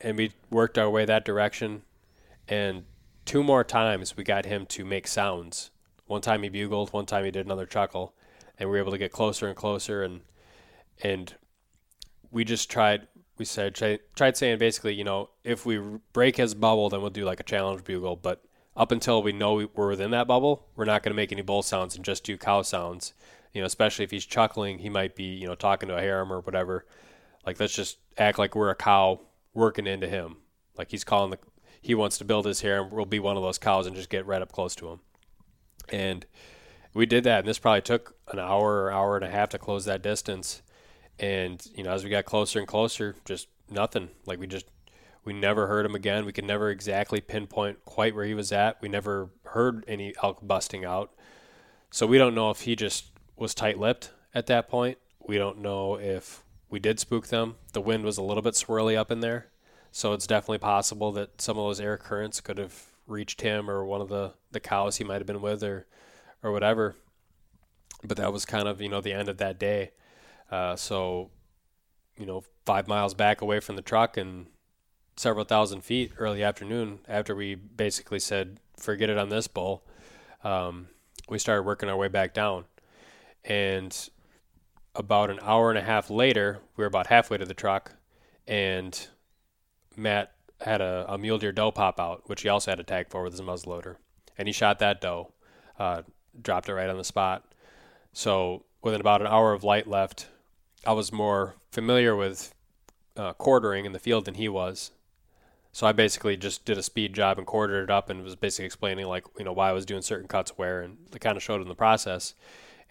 And 0.00 0.18
we 0.18 0.32
worked 0.50 0.76
our 0.76 0.90
way 0.90 1.04
that 1.04 1.24
direction, 1.24 1.82
and 2.48 2.86
two 3.24 3.44
more 3.44 3.62
times 3.62 4.16
we 4.16 4.24
got 4.24 4.46
him 4.46 4.66
to 4.66 4.84
make 4.84 5.06
sounds. 5.06 5.70
One 6.06 6.22
time 6.22 6.42
he 6.42 6.48
bugled, 6.48 6.92
one 6.92 7.06
time 7.06 7.24
he 7.24 7.30
did 7.30 7.46
another 7.46 7.66
chuckle, 7.66 8.16
and 8.58 8.68
we 8.68 8.74
were 8.74 8.82
able 8.82 8.90
to 8.90 8.98
get 8.98 9.12
closer 9.12 9.46
and 9.46 9.56
closer, 9.56 10.02
and 10.02 10.22
and 11.00 11.36
we 12.32 12.44
just 12.44 12.68
tried. 12.68 13.06
We 13.38 13.44
said 13.44 13.76
tried, 13.76 14.00
tried 14.16 14.36
saying 14.36 14.58
basically, 14.58 14.94
you 14.94 15.04
know, 15.04 15.30
if 15.44 15.64
we 15.64 15.78
break 16.12 16.36
his 16.36 16.54
bubble, 16.54 16.90
then 16.90 17.00
we'll 17.00 17.10
do 17.10 17.24
like 17.24 17.38
a 17.38 17.44
challenge 17.44 17.84
bugle, 17.84 18.16
but 18.16 18.44
up 18.76 18.90
until 18.90 19.22
we 19.22 19.32
know 19.32 19.68
we're 19.74 19.88
within 19.88 20.10
that 20.10 20.26
bubble, 20.26 20.66
we're 20.74 20.84
not 20.84 21.02
going 21.02 21.12
to 21.12 21.16
make 21.16 21.32
any 21.32 21.42
bull 21.42 21.62
sounds 21.62 21.94
and 21.94 22.04
just 22.04 22.24
do 22.24 22.36
cow 22.36 22.62
sounds. 22.62 23.14
You 23.52 23.60
know, 23.60 23.66
especially 23.66 24.04
if 24.04 24.10
he's 24.10 24.26
chuckling, 24.26 24.78
he 24.78 24.88
might 24.88 25.14
be, 25.14 25.24
you 25.24 25.46
know, 25.46 25.54
talking 25.54 25.88
to 25.88 25.96
a 25.96 26.00
harem 26.00 26.32
or 26.32 26.40
whatever. 26.40 26.84
Like, 27.46 27.60
let's 27.60 27.74
just 27.74 27.98
act 28.18 28.38
like 28.38 28.56
we're 28.56 28.70
a 28.70 28.74
cow 28.74 29.20
working 29.52 29.86
into 29.86 30.08
him. 30.08 30.38
Like 30.76 30.90
he's 30.90 31.04
calling 31.04 31.30
the, 31.30 31.38
he 31.80 31.94
wants 31.94 32.18
to 32.18 32.24
build 32.24 32.46
his 32.46 32.60
harem. 32.62 32.90
We'll 32.90 33.04
be 33.04 33.20
one 33.20 33.36
of 33.36 33.42
those 33.42 33.58
cows 33.58 33.86
and 33.86 33.94
just 33.94 34.10
get 34.10 34.26
right 34.26 34.42
up 34.42 34.50
close 34.50 34.74
to 34.76 34.88
him. 34.88 35.00
And 35.90 36.26
we 36.94 37.06
did 37.06 37.24
that, 37.24 37.40
and 37.40 37.48
this 37.48 37.58
probably 37.58 37.82
took 37.82 38.16
an 38.32 38.38
hour 38.38 38.84
or 38.84 38.92
hour 38.92 39.16
and 39.16 39.24
a 39.24 39.30
half 39.30 39.50
to 39.50 39.58
close 39.58 39.84
that 39.84 40.02
distance. 40.02 40.62
And 41.18 41.64
you 41.74 41.84
know, 41.84 41.92
as 41.92 42.04
we 42.04 42.10
got 42.10 42.24
closer 42.24 42.58
and 42.58 42.68
closer, 42.68 43.16
just 43.24 43.48
nothing. 43.70 44.10
Like 44.26 44.40
we 44.40 44.46
just 44.46 44.66
we 45.24 45.32
never 45.32 45.66
heard 45.66 45.86
him 45.86 45.94
again. 45.94 46.24
We 46.24 46.32
could 46.32 46.44
never 46.44 46.70
exactly 46.70 47.20
pinpoint 47.20 47.84
quite 47.84 48.14
where 48.14 48.24
he 48.24 48.34
was 48.34 48.52
at. 48.52 48.80
We 48.82 48.88
never 48.88 49.30
heard 49.46 49.84
any 49.88 50.14
elk 50.22 50.38
busting 50.42 50.84
out. 50.84 51.12
So 51.90 52.06
we 52.06 52.18
don't 52.18 52.34
know 52.34 52.50
if 52.50 52.62
he 52.62 52.76
just 52.76 53.06
was 53.36 53.54
tight 53.54 53.78
lipped 53.78 54.10
at 54.34 54.46
that 54.46 54.68
point. 54.68 54.98
We 55.26 55.38
don't 55.38 55.58
know 55.58 55.94
if 55.98 56.44
we 56.68 56.78
did 56.78 57.00
spook 57.00 57.28
them. 57.28 57.56
The 57.72 57.80
wind 57.80 58.04
was 58.04 58.18
a 58.18 58.22
little 58.22 58.42
bit 58.42 58.54
swirly 58.54 58.96
up 58.96 59.10
in 59.10 59.20
there. 59.20 59.46
So 59.90 60.12
it's 60.12 60.26
definitely 60.26 60.58
possible 60.58 61.12
that 61.12 61.40
some 61.40 61.56
of 61.56 61.64
those 61.64 61.80
air 61.80 61.96
currents 61.96 62.40
could 62.40 62.58
have 62.58 62.74
reached 63.06 63.40
him 63.40 63.70
or 63.70 63.84
one 63.84 64.00
of 64.00 64.08
the, 64.08 64.32
the 64.50 64.60
cows 64.60 64.96
he 64.96 65.04
might 65.04 65.18
have 65.18 65.26
been 65.26 65.42
with 65.42 65.62
or 65.62 65.86
or 66.42 66.52
whatever. 66.52 66.94
But 68.02 68.18
that 68.18 68.32
was 68.32 68.44
kind 68.44 68.68
of, 68.68 68.80
you 68.80 68.88
know, 68.88 69.00
the 69.00 69.12
end 69.12 69.28
of 69.28 69.38
that 69.38 69.58
day. 69.58 69.92
Uh, 70.50 70.76
so, 70.76 71.30
you 72.18 72.26
know, 72.26 72.44
five 72.66 72.86
miles 72.86 73.14
back 73.14 73.40
away 73.40 73.60
from 73.60 73.76
the 73.76 73.82
truck 73.82 74.16
and 74.16 74.46
several 75.16 75.44
thousand 75.44 75.82
feet 75.82 76.12
early 76.18 76.42
afternoon 76.42 77.00
after 77.08 77.34
we 77.34 77.54
basically 77.54 78.18
said 78.18 78.58
forget 78.76 79.10
it 79.10 79.18
on 79.18 79.28
this 79.28 79.46
bull. 79.46 79.84
Um, 80.42 80.88
we 81.28 81.38
started 81.38 81.62
working 81.62 81.88
our 81.88 81.96
way 81.96 82.08
back 82.08 82.34
down. 82.34 82.64
And 83.44 84.08
about 84.94 85.30
an 85.30 85.38
hour 85.42 85.70
and 85.70 85.78
a 85.78 85.82
half 85.82 86.10
later 86.10 86.60
we 86.76 86.82
were 86.82 86.88
about 86.88 87.08
halfway 87.08 87.36
to 87.36 87.44
the 87.44 87.54
truck 87.54 87.92
and 88.46 89.08
matt 89.96 90.32
had 90.60 90.80
a, 90.80 91.04
a 91.08 91.18
mule 91.18 91.36
deer 91.36 91.50
doe 91.50 91.72
pop 91.72 91.98
out 91.98 92.22
which 92.26 92.42
he 92.42 92.48
also 92.48 92.70
had 92.70 92.78
a 92.78 92.84
tag 92.84 93.08
for 93.10 93.22
with 93.22 93.32
his 93.32 93.42
muzzleloader. 93.42 93.96
And 94.38 94.48
he 94.48 94.52
shot 94.52 94.78
that 94.78 95.00
doe 95.00 95.32
uh, 95.78 96.02
dropped 96.40 96.68
it 96.68 96.74
right 96.74 96.88
on 96.88 96.96
the 96.96 97.04
spot. 97.04 97.44
So 98.12 98.64
within 98.82 99.00
about 99.00 99.20
an 99.20 99.26
hour 99.26 99.52
of 99.52 99.64
light 99.64 99.86
left 99.86 100.28
i 100.86 100.92
was 100.92 101.12
more 101.12 101.54
familiar 101.70 102.14
with 102.14 102.54
uh, 103.16 103.32
quartering 103.34 103.84
in 103.84 103.92
the 103.92 103.98
field 103.98 104.24
than 104.24 104.34
he 104.34 104.48
was 104.48 104.90
so 105.74 105.88
I 105.88 105.92
basically 105.92 106.36
just 106.36 106.64
did 106.64 106.78
a 106.78 106.84
speed 106.84 107.14
job 107.14 107.36
and 107.36 107.44
quartered 107.44 107.82
it 107.82 107.90
up 107.90 108.08
and 108.08 108.22
was 108.22 108.36
basically 108.36 108.66
explaining 108.66 109.06
like 109.06 109.24
you 109.36 109.44
know 109.44 109.52
why 109.52 109.70
I 109.70 109.72
was 109.72 109.84
doing 109.84 110.02
certain 110.02 110.28
cuts 110.28 110.56
where 110.56 110.82
and 110.82 110.96
I 111.12 111.18
kind 111.18 111.36
of 111.36 111.42
showed 111.42 111.60
him 111.60 111.66
the 111.66 111.74
process. 111.74 112.34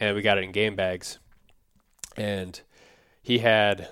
And 0.02 0.13
we 0.17 0.22
got 0.22 0.38
it 0.38 0.43
in 0.43 0.52
game 0.52 0.76
bags. 0.76 1.17
And 2.17 2.60
he 3.22 3.39
had 3.39 3.88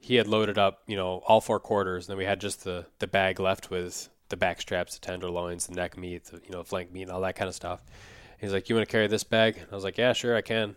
he 0.00 0.16
had 0.16 0.26
loaded 0.26 0.58
up 0.58 0.82
you 0.88 0.96
know 0.96 1.22
all 1.28 1.40
four 1.40 1.60
quarters. 1.60 2.06
And 2.06 2.12
then 2.12 2.18
we 2.18 2.24
had 2.24 2.40
just 2.40 2.64
the 2.64 2.86
the 2.98 3.06
bag 3.06 3.38
left 3.38 3.70
with 3.70 4.08
the 4.28 4.36
back 4.36 4.60
straps, 4.60 4.98
the 4.98 5.06
tenderloins, 5.06 5.68
the 5.68 5.76
neck 5.76 5.96
meat, 5.96 6.24
the 6.24 6.40
you 6.44 6.50
know 6.50 6.64
flank 6.64 6.92
meat, 6.92 7.02
and 7.02 7.12
all 7.12 7.20
that 7.20 7.36
kind 7.36 7.48
of 7.48 7.54
stuff. 7.54 7.80
And 8.32 8.40
he's 8.40 8.52
like, 8.52 8.68
"You 8.68 8.74
want 8.74 8.88
to 8.88 8.90
carry 8.90 9.06
this 9.06 9.22
bag?" 9.22 9.56
And 9.56 9.68
I 9.70 9.74
was 9.76 9.84
like, 9.84 9.98
"Yeah, 9.98 10.14
sure, 10.14 10.34
I 10.34 10.40
can. 10.40 10.74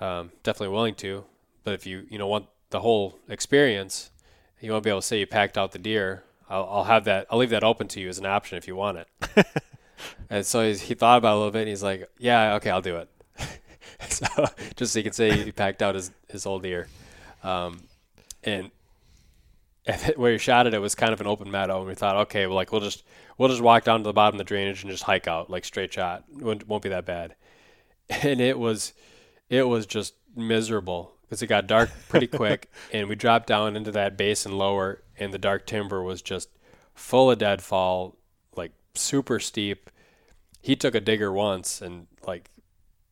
Um, 0.00 0.32
definitely 0.42 0.72
willing 0.72 0.94
to. 0.96 1.26
But 1.64 1.74
if 1.74 1.86
you 1.86 2.06
you 2.08 2.16
know 2.16 2.28
want 2.28 2.46
the 2.70 2.80
whole 2.80 3.18
experience, 3.28 4.10
you 4.58 4.72
won't 4.72 4.84
be 4.84 4.90
able 4.90 5.02
to 5.02 5.06
say 5.06 5.20
you 5.20 5.26
packed 5.26 5.58
out 5.58 5.72
the 5.72 5.78
deer." 5.78 6.24
I'll, 6.48 6.68
I'll 6.70 6.84
have 6.84 7.04
that. 7.04 7.26
I'll 7.30 7.38
leave 7.38 7.50
that 7.50 7.64
open 7.64 7.88
to 7.88 8.00
you 8.00 8.08
as 8.08 8.18
an 8.18 8.26
option 8.26 8.58
if 8.58 8.68
you 8.68 8.76
want 8.76 8.98
it. 8.98 9.46
and 10.30 10.44
so 10.44 10.66
he, 10.66 10.74
he 10.74 10.94
thought 10.94 11.18
about 11.18 11.32
it 11.32 11.34
a 11.34 11.38
little 11.38 11.50
bit. 11.50 11.60
and 11.60 11.68
He's 11.68 11.82
like, 11.82 12.08
"Yeah, 12.18 12.54
okay, 12.54 12.70
I'll 12.70 12.82
do 12.82 12.96
it." 12.96 13.08
so 14.08 14.26
just 14.76 14.92
so 14.92 14.98
you 14.98 15.02
can 15.04 15.12
say 15.12 15.32
he 15.42 15.52
packed 15.52 15.82
out 15.82 15.94
his 15.94 16.10
his 16.28 16.44
whole 16.44 16.58
deer, 16.58 16.88
um, 17.42 17.80
and 18.42 18.70
where 20.16 20.32
he 20.32 20.38
shot 20.38 20.66
it, 20.66 20.74
it 20.74 20.78
was 20.78 20.94
kind 20.94 21.12
of 21.12 21.20
an 21.20 21.26
open 21.26 21.50
meadow, 21.50 21.78
and 21.78 21.88
we 21.88 21.94
thought, 21.94 22.16
okay, 22.16 22.46
well, 22.46 22.56
like 22.56 22.72
we'll 22.72 22.80
just 22.80 23.04
we'll 23.36 23.48
just 23.48 23.60
walk 23.60 23.84
down 23.84 24.00
to 24.00 24.04
the 24.04 24.12
bottom 24.12 24.34
of 24.36 24.38
the 24.38 24.44
drainage 24.44 24.82
and 24.82 24.90
just 24.90 25.04
hike 25.04 25.28
out, 25.28 25.50
like 25.50 25.64
straight 25.64 25.92
shot. 25.92 26.24
It 26.36 26.42
won't, 26.42 26.68
won't 26.68 26.82
be 26.82 26.88
that 26.88 27.04
bad. 27.04 27.34
And 28.08 28.40
it 28.40 28.58
was, 28.58 28.92
it 29.48 29.66
was 29.66 29.86
just 29.86 30.14
miserable 30.36 31.14
because 31.22 31.42
it 31.42 31.46
got 31.46 31.66
dark 31.66 31.90
pretty 32.08 32.26
quick, 32.26 32.70
and 32.92 33.08
we 33.08 33.14
dropped 33.14 33.46
down 33.46 33.76
into 33.76 33.90
that 33.92 34.16
basin 34.16 34.56
lower, 34.56 35.02
and 35.18 35.32
the 35.32 35.38
dark 35.38 35.66
timber 35.66 36.02
was 36.02 36.22
just 36.22 36.48
full 36.94 37.30
of 37.30 37.38
deadfall, 37.38 38.16
like 38.56 38.72
super 38.94 39.40
steep. 39.40 39.90
he 40.60 40.76
took 40.76 40.94
a 40.94 41.00
digger 41.00 41.32
once 41.32 41.82
and 41.82 42.06
like 42.26 42.50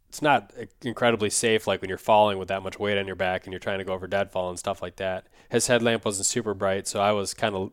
it's 0.09 0.23
not 0.23 0.53
incredibly 0.83 1.31
safe 1.31 1.67
like 1.67 1.81
when 1.81 1.89
you're 1.89 1.97
falling 1.97 2.37
with 2.37 2.49
that 2.49 2.63
much 2.63 2.79
weight 2.79 2.99
on 2.99 3.07
your 3.07 3.17
back 3.17 3.45
and 3.45 3.53
you're 3.53 3.59
trying 3.61 3.79
to 3.79 3.85
go 3.85 3.95
over 3.95 4.07
deadfall 4.07 4.51
and 4.51 4.59
stuff 4.59 4.83
like 4.83 4.97
that. 4.97 5.27
His 5.49 5.69
headlamp 5.69 6.05
wasn't 6.05 6.27
super 6.27 6.53
bright, 6.53 6.87
so 6.87 7.01
I 7.01 7.13
was 7.13 7.33
kind 7.33 7.55
of 7.55 7.73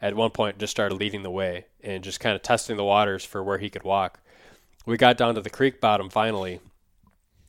at 0.00 0.16
one 0.16 0.30
point 0.30 0.58
just 0.58 0.70
started 0.70 0.94
leading 0.94 1.22
the 1.22 1.30
way 1.30 1.66
and 1.82 2.02
just 2.02 2.20
kind 2.20 2.34
of 2.34 2.42
testing 2.42 2.78
the 2.78 2.84
waters 2.84 3.24
for 3.24 3.42
where 3.42 3.58
he 3.58 3.68
could 3.68 3.82
walk. 3.82 4.20
We 4.86 4.96
got 4.96 5.18
down 5.18 5.34
to 5.34 5.42
the 5.42 5.50
creek 5.50 5.80
bottom 5.80 6.08
finally 6.08 6.60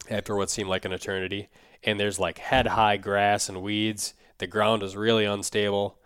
after 0.10 0.36
what 0.36 0.50
seemed 0.50 0.70
like 0.70 0.86
an 0.86 0.94
eternity, 0.94 1.50
and 1.84 1.98
there's 1.98 2.20
like 2.20 2.38
head 2.38 2.68
high 2.68 2.98
grass 2.98 3.48
and 3.48 3.62
weeds. 3.62 4.14
The 4.38 4.48
ground 4.48 4.84
is 4.84 4.98
really 4.98 5.24
unstable, 5.24 5.98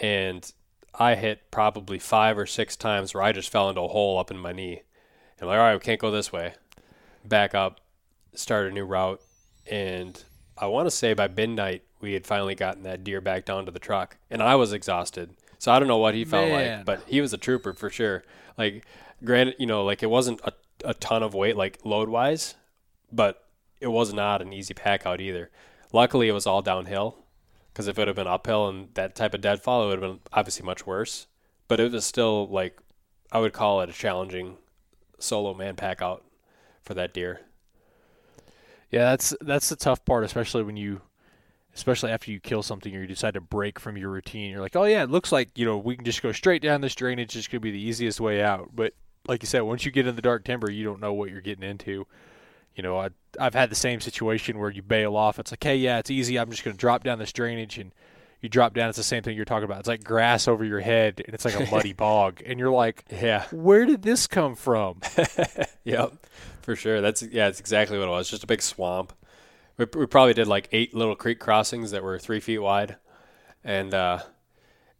and 0.00 0.50
I 0.94 1.14
hit 1.14 1.50
probably 1.50 1.98
five 1.98 2.38
or 2.38 2.46
six 2.46 2.76
times 2.76 3.14
where 3.14 3.22
I 3.22 3.32
just 3.32 3.50
fell 3.50 3.68
into 3.68 3.80
a 3.82 3.88
hole 3.88 4.18
up 4.18 4.30
in 4.30 4.38
my 4.38 4.52
knee. 4.52 4.82
I'm 5.40 5.48
like, 5.48 5.58
all 5.58 5.64
right, 5.64 5.74
we 5.74 5.80
can't 5.80 6.00
go 6.00 6.10
this 6.10 6.32
way 6.32 6.54
back 7.24 7.54
up, 7.54 7.80
start 8.34 8.66
a 8.66 8.70
new 8.70 8.84
route, 8.84 9.20
and 9.70 10.22
I 10.56 10.66
want 10.66 10.86
to 10.86 10.90
say 10.90 11.14
by 11.14 11.28
midnight 11.28 11.82
we 12.00 12.12
had 12.12 12.26
finally 12.26 12.54
gotten 12.54 12.82
that 12.82 13.02
deer 13.02 13.20
back 13.20 13.44
down 13.44 13.64
to 13.66 13.70
the 13.72 13.78
truck, 13.78 14.16
and 14.30 14.42
I 14.42 14.54
was 14.56 14.72
exhausted. 14.72 15.30
So 15.58 15.72
I 15.72 15.78
don't 15.78 15.88
know 15.88 15.98
what 15.98 16.14
he 16.14 16.24
felt 16.24 16.48
Man. 16.48 16.78
like, 16.78 16.84
but 16.84 17.02
he 17.06 17.20
was 17.20 17.32
a 17.32 17.38
trooper 17.38 17.72
for 17.72 17.88
sure. 17.88 18.22
Like, 18.58 18.84
granted, 19.24 19.56
you 19.58 19.66
know, 19.66 19.84
like 19.84 20.02
it 20.02 20.10
wasn't 20.10 20.40
a, 20.44 20.52
a 20.84 20.94
ton 20.94 21.22
of 21.22 21.34
weight, 21.34 21.56
like 21.56 21.78
load 21.84 22.08
wise, 22.08 22.54
but 23.10 23.44
it 23.80 23.86
was 23.86 24.12
not 24.12 24.42
an 24.42 24.52
easy 24.52 24.74
pack 24.74 25.06
out 25.06 25.20
either. 25.20 25.50
Luckily, 25.92 26.28
it 26.28 26.32
was 26.32 26.46
all 26.46 26.60
downhill, 26.60 27.16
because 27.74 27.88
if 27.88 27.98
it 27.98 28.06
have 28.06 28.14
been 28.14 28.28
uphill 28.28 28.68
and 28.68 28.88
that 28.94 29.16
type 29.16 29.34
of 29.34 29.40
deadfall, 29.40 29.82
it 29.82 29.86
would 29.88 30.00
have 30.00 30.12
been 30.12 30.20
obviously 30.32 30.64
much 30.64 30.86
worse. 30.86 31.26
But 31.66 31.80
it 31.80 31.90
was 31.90 32.04
still 32.04 32.46
like, 32.46 32.78
I 33.32 33.40
would 33.40 33.52
call 33.52 33.80
it 33.80 33.90
a 33.90 33.92
challenging 33.92 34.58
solo 35.18 35.54
man 35.54 35.74
pack 35.74 36.00
out 36.00 36.22
for 36.84 36.94
that 36.94 37.12
deer. 37.12 37.40
Yeah, 38.90 39.10
that's 39.10 39.34
that's 39.40 39.70
the 39.70 39.76
tough 39.76 40.04
part, 40.04 40.22
especially 40.22 40.62
when 40.62 40.76
you, 40.76 41.00
especially 41.74 42.12
after 42.12 42.30
you 42.30 42.38
kill 42.38 42.62
something 42.62 42.94
or 42.94 43.00
you 43.00 43.08
decide 43.08 43.34
to 43.34 43.40
break 43.40 43.80
from 43.80 43.96
your 43.96 44.10
routine. 44.10 44.52
You're 44.52 44.60
like, 44.60 44.76
oh 44.76 44.84
yeah, 44.84 45.02
it 45.02 45.10
looks 45.10 45.32
like 45.32 45.58
you 45.58 45.64
know 45.64 45.76
we 45.76 45.96
can 45.96 46.04
just 46.04 46.22
go 46.22 46.30
straight 46.30 46.62
down 46.62 46.80
this 46.80 46.94
drainage. 46.94 47.34
It's 47.34 47.48
gonna 47.48 47.58
be 47.58 47.72
the 47.72 47.82
easiest 47.82 48.20
way 48.20 48.40
out. 48.40 48.70
But 48.72 48.94
like 49.26 49.42
you 49.42 49.48
said, 49.48 49.62
once 49.62 49.84
you 49.84 49.90
get 49.90 50.06
in 50.06 50.14
the 50.14 50.22
dark 50.22 50.44
timber, 50.44 50.70
you 50.70 50.84
don't 50.84 51.00
know 51.00 51.12
what 51.12 51.30
you're 51.30 51.40
getting 51.40 51.68
into. 51.68 52.06
You 52.74 52.82
know, 52.82 52.98
I 52.98 53.10
I've 53.38 53.54
had 53.54 53.70
the 53.70 53.74
same 53.76 54.00
situation 54.00 54.58
where 54.58 54.70
you 54.70 54.82
bail 54.82 55.16
off. 55.16 55.38
It's 55.38 55.52
like, 55.52 55.62
hey, 55.62 55.76
yeah, 55.76 55.98
it's 55.98 56.10
easy. 56.10 56.38
I'm 56.38 56.50
just 56.50 56.64
gonna 56.64 56.76
drop 56.76 57.04
down 57.04 57.18
this 57.18 57.32
drainage 57.32 57.78
and 57.78 57.92
you 58.40 58.50
drop 58.50 58.74
down, 58.74 58.90
it's 58.90 58.98
the 58.98 59.02
same 59.02 59.22
thing 59.22 59.36
you're 59.36 59.46
talking 59.46 59.64
about. 59.64 59.78
It's 59.78 59.88
like 59.88 60.04
grass 60.04 60.48
over 60.48 60.66
your 60.66 60.80
head, 60.80 61.22
and 61.24 61.32
it's 61.34 61.46
like 61.46 61.58
a 61.58 61.70
muddy 61.74 61.94
bog, 61.94 62.42
and 62.44 62.58
you're 62.58 62.70
like, 62.70 63.02
Yeah. 63.10 63.46
where 63.50 63.86
did 63.86 64.02
this 64.02 64.26
come 64.26 64.54
from? 64.54 65.00
yep, 65.84 66.12
for 66.60 66.76
sure. 66.76 67.00
That's 67.00 67.22
yeah, 67.22 67.48
it's 67.48 67.58
exactly 67.58 67.98
what 67.98 68.06
it 68.06 68.10
was. 68.10 68.28
Just 68.28 68.44
a 68.44 68.46
big 68.46 68.60
swamp. 68.60 69.14
We, 69.78 69.86
we 69.96 70.04
probably 70.04 70.34
did 70.34 70.46
like 70.46 70.68
eight 70.72 70.94
little 70.94 71.16
creek 71.16 71.40
crossings 71.40 71.90
that 71.92 72.02
were 72.02 72.18
three 72.18 72.38
feet 72.38 72.58
wide, 72.58 72.96
and 73.64 73.94
uh, 73.94 74.18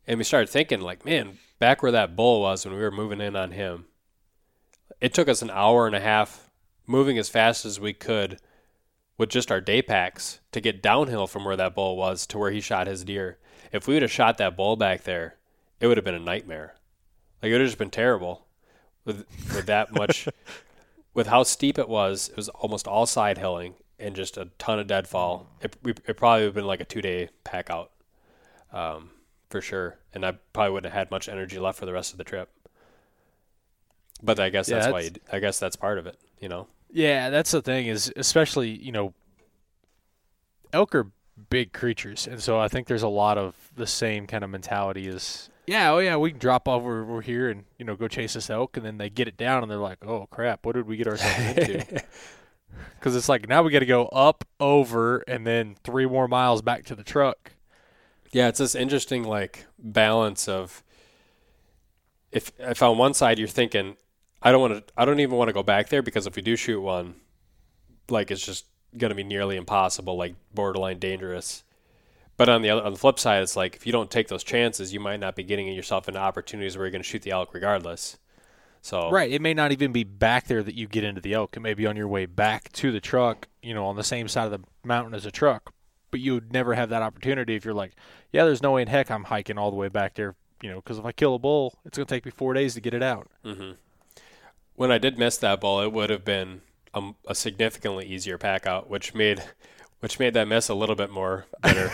and 0.07 0.17
we 0.17 0.25
started 0.25 0.49
thinking 0.49 0.81
like, 0.81 1.05
man, 1.05 1.37
back 1.59 1.83
where 1.83 1.93
that 1.93 2.17
bull 2.17 2.41
was 2.41 2.65
when 2.65 2.75
we 2.75 2.81
were 2.81 2.91
moving 2.91 3.21
in 3.21 3.37
on 3.37 3.51
him, 3.51 3.85
it 5.03 5.13
took 5.13 5.29
us 5.29 5.43
an 5.43 5.51
hour 5.51 5.87
and 5.87 5.95
a 5.95 6.01
half 6.01 6.44
moving 6.87 7.19
as 7.19 7.29
fast 7.29 7.65
as 7.65 7.81
we 7.81 7.93
could 7.93 8.39
with 9.17 9.29
just 9.29 9.51
our 9.51 9.61
day 9.61 9.81
packs 9.83 10.41
to 10.53 10.61
get 10.61 10.83
downhill 10.83 11.27
from 11.27 11.45
where 11.45 11.57
that 11.57 11.75
bull 11.75 11.97
was 11.97 12.27
to 12.27 12.39
where 12.39 12.51
he 12.51 12.61
shot 12.61 12.87
his 12.87 13.05
deer. 13.05 13.39
If 13.73 13.87
we 13.87 13.95
would 13.95 14.03
have 14.03 14.11
shot 14.11 14.39
that 14.39 14.57
bull 14.57 14.77
back 14.77 15.05
there, 15.05 15.37
it 15.81 15.87
would 15.87 15.97
have 15.97 16.05
been 16.05 16.15
a 16.15 16.21
nightmare. 16.21 16.75
Like 17.43 17.51
it 17.51 17.53
would 17.53 17.61
have 17.61 17.69
just 17.69 17.79
been 17.79 17.91
terrible 17.91 18.47
with 19.05 19.27
with 19.55 19.67
that 19.67 19.93
much 19.99 20.29
with 21.13 21.29
how 21.29 21.43
steep 21.43 21.79
it 21.79 21.89
was. 21.89 22.29
It 22.29 22.37
was 22.37 22.49
almost 22.51 22.87
all 22.87 23.07
side 23.07 23.39
hilling 23.39 23.75
and 23.99 24.17
just 24.17 24.37
a 24.37 24.51
ton 24.59 24.79
of 24.79 24.87
deadfall. 24.87 25.47
It 25.61 25.77
we, 25.83 25.93
it 25.93 26.17
probably 26.17 26.43
would 26.43 26.49
have 26.49 26.55
been 26.55 26.67
like 26.67 26.81
a 26.81 26.85
two 26.85 27.03
day 27.03 27.31
pack 27.45 27.71
out, 27.71 27.93
um, 28.73 29.11
for 29.49 29.61
sure. 29.61 29.99
And 30.13 30.25
I 30.25 30.33
probably 30.53 30.73
wouldn't 30.73 30.93
have 30.93 30.99
had 30.99 31.11
much 31.11 31.29
energy 31.29 31.59
left 31.59 31.79
for 31.79 31.87
the 31.87 31.93
rest 31.93 32.13
of 32.13 32.19
the 32.19 32.25
trip. 32.25 32.51
But 34.23 34.41
I 34.41 34.49
guess 34.51 34.69
Yeah, 34.69 34.81
that's 34.81 34.93
why. 34.93 35.01
You, 35.01 35.11
I 35.33 35.39
guess 35.39 35.59
that's 35.59 35.77
part 35.77 35.99
of 35.99 36.07
it. 36.07 36.19
You 36.41 36.49
know. 36.49 36.67
Yeah, 36.91 37.31
that's 37.31 37.51
the 37.51 37.63
thing 37.63 37.87
is 37.87 38.13
especially, 38.17 38.71
you 38.71 38.93
know, 38.93 39.15
elk 40.73 40.95
are 40.95 41.11
big 41.51 41.73
creatures, 41.73 42.27
and 42.27 42.41
so 42.41 42.59
I 42.59 42.69
think 42.69 42.87
there's 42.87 43.03
a 43.03 43.09
lot 43.09 43.39
of 43.39 43.55
the 43.75 43.87
same 43.87 44.27
kind 44.27 44.45
of 44.45 44.51
mentality 44.51 45.09
as 45.09 45.49
yeah, 45.67 45.93
oh 45.93 45.99
yeah, 45.99 46.17
we 46.17 46.31
can 46.31 46.39
drop 46.39 46.69
over 46.69 47.03
over 47.03 47.21
here 47.21 47.49
and 47.49 47.65
you 47.79 47.85
know 47.85 47.97
go 47.97 48.07
chase 48.09 48.35
this 48.35 48.51
elk, 48.51 48.77
and 48.77 48.85
then 48.85 48.99
they 48.99 49.11
get 49.11 49.29
it 49.29 49.37
down 49.37 49.63
and 49.63 49.71
they're 49.71 49.79
like, 49.79 50.05
oh 50.05 50.27
crap, 50.31 50.65
what 50.67 50.75
did 50.75 50.87
we 50.87 50.97
get 50.97 51.07
ourselves 51.07 51.59
into? 51.59 52.03
Because 52.99 53.15
it's 53.15 53.29
like 53.29 53.49
now 53.49 53.63
we 53.63 53.71
got 53.71 53.81
to 53.81 53.87
go 53.87 54.07
up, 54.07 54.45
over, 54.59 55.19
and 55.29 55.47
then 55.47 55.77
three 55.85 56.07
more 56.07 56.27
miles 56.27 56.63
back 56.63 56.85
to 56.87 56.95
the 56.95 57.05
truck. 57.05 57.53
Yeah, 58.33 58.49
it's 58.49 58.59
this 58.59 58.75
interesting 58.75 59.23
like 59.23 59.67
balance 59.79 60.49
of 60.49 60.83
if 62.33 62.51
if 62.59 62.83
on 62.83 62.99
one 62.99 63.15
side 63.15 63.39
you're 63.39 63.47
thinking 63.47 63.97
I 64.45 64.53
don't 64.53 64.61
want 64.61 64.87
to 64.87 64.93
I 64.97 65.07
don't 65.07 65.21
even 65.21 65.37
want 65.37 65.49
to 65.49 65.55
go 65.55 65.63
back 65.63 65.89
there 65.89 66.03
because 66.03 66.27
if 66.27 66.37
we 66.37 66.43
do 66.43 66.55
shoot 66.55 66.81
one 66.81 67.15
like 68.11 68.31
it's 68.31 68.45
just 68.45 68.67
going 68.97 69.09
to 69.09 69.15
be 69.15 69.25
nearly 69.25 69.57
impossible 69.57 70.17
like 70.17 70.35
borderline 70.53 70.99
dangerous. 70.99 71.65
But 72.37 72.49
on 72.49 72.63
the 72.63 72.71
other 72.71 72.83
on 72.83 72.93
the 72.93 72.99
flip 72.99 73.19
side 73.19 73.43
it's 73.43 73.57
like 73.57 73.75
if 73.75 73.87
you 73.87 73.93
don't 73.93 74.11
take 74.11 74.29
those 74.29 74.45
chances 74.45 74.93
you 74.93 75.01
might 75.01 75.19
not 75.19 75.35
be 75.35 75.43
getting 75.43 75.67
yourself 75.69 76.07
into 76.09 76.21
opportunities 76.21 76.77
where 76.77 76.85
you're 76.85 76.93
going 76.93 77.03
to 77.03 77.09
shoot 77.09 77.23
the 77.23 77.31
elk 77.31 77.55
regardless. 77.55 78.19
So 78.83 79.11
Right. 79.11 79.33
It 79.33 79.41
may 79.41 79.55
not 79.55 79.73
even 79.73 79.93
be 79.93 80.05
back 80.05 80.47
there 80.47 80.63
that 80.63 80.75
you 80.75 80.87
get 80.87 81.05
into 81.05 81.23
the 81.23 81.33
elk. 81.33 81.57
It 81.57 81.61
may 81.61 81.73
be 81.73 81.87
on 81.87 81.97
your 81.97 82.09
way 82.09 82.27
back 82.27 82.71
to 82.73 82.93
the 82.93 83.01
truck, 83.01 83.49
you 83.63 83.73
know, 83.73 83.87
on 83.87 83.97
the 83.97 84.05
same 84.05 84.29
side 84.29 84.45
of 84.45 84.51
the 84.51 84.67
mountain 84.87 85.15
as 85.15 85.25
a 85.25 85.31
truck. 85.31 85.73
But 86.11 86.21
you 86.21 86.35
would 86.35 86.53
never 86.53 86.75
have 86.75 86.91
that 86.91 87.01
opportunity 87.01 87.57
if 87.57 87.65
you're 87.65 87.73
like, 87.73 87.93
yeah, 88.31 88.45
there's 88.45 88.63
no 88.63 88.73
way 88.73 88.83
in 88.83 88.89
heck 88.89 89.11
I'm 89.11 89.25
hiking 89.25 89.57
all 89.57 89.71
the 89.71 89.77
way 89.77 89.89
back 89.89 90.15
there, 90.15 90.35
you 90.63 90.69
know, 90.69 90.77
because 90.77 90.99
if 90.99 91.05
I 91.05 91.13
kill 91.13 91.35
a 91.35 91.39
bull, 91.39 91.79
it's 91.87 91.97
going 91.97 92.07
to 92.07 92.15
take 92.15 92.27
me 92.27 92.31
four 92.31 92.53
days 92.53 92.75
to 92.75 92.81
get 92.81 92.93
it 92.93 93.03
out. 93.03 93.29
Mm-hmm. 93.45 93.73
When 94.77 94.91
I 94.91 94.99
did 94.99 95.19
miss 95.19 95.37
that 95.39 95.61
ball, 95.61 95.81
it 95.81 95.93
would 95.93 96.11
have 96.11 96.25
been 96.25 96.63
a, 96.93 97.13
a 97.29 97.35
significantly 97.35 98.07
easier 98.07 98.39
pack 98.39 98.67
out, 98.67 98.89
which 98.89 99.15
made 99.15 99.43
which 100.01 100.19
made 100.19 100.35
that 100.35 100.47
miss 100.47 100.69
a 100.69 100.75
little 100.75 100.97
bit 100.97 101.11
more 101.11 101.47
better. 101.63 101.91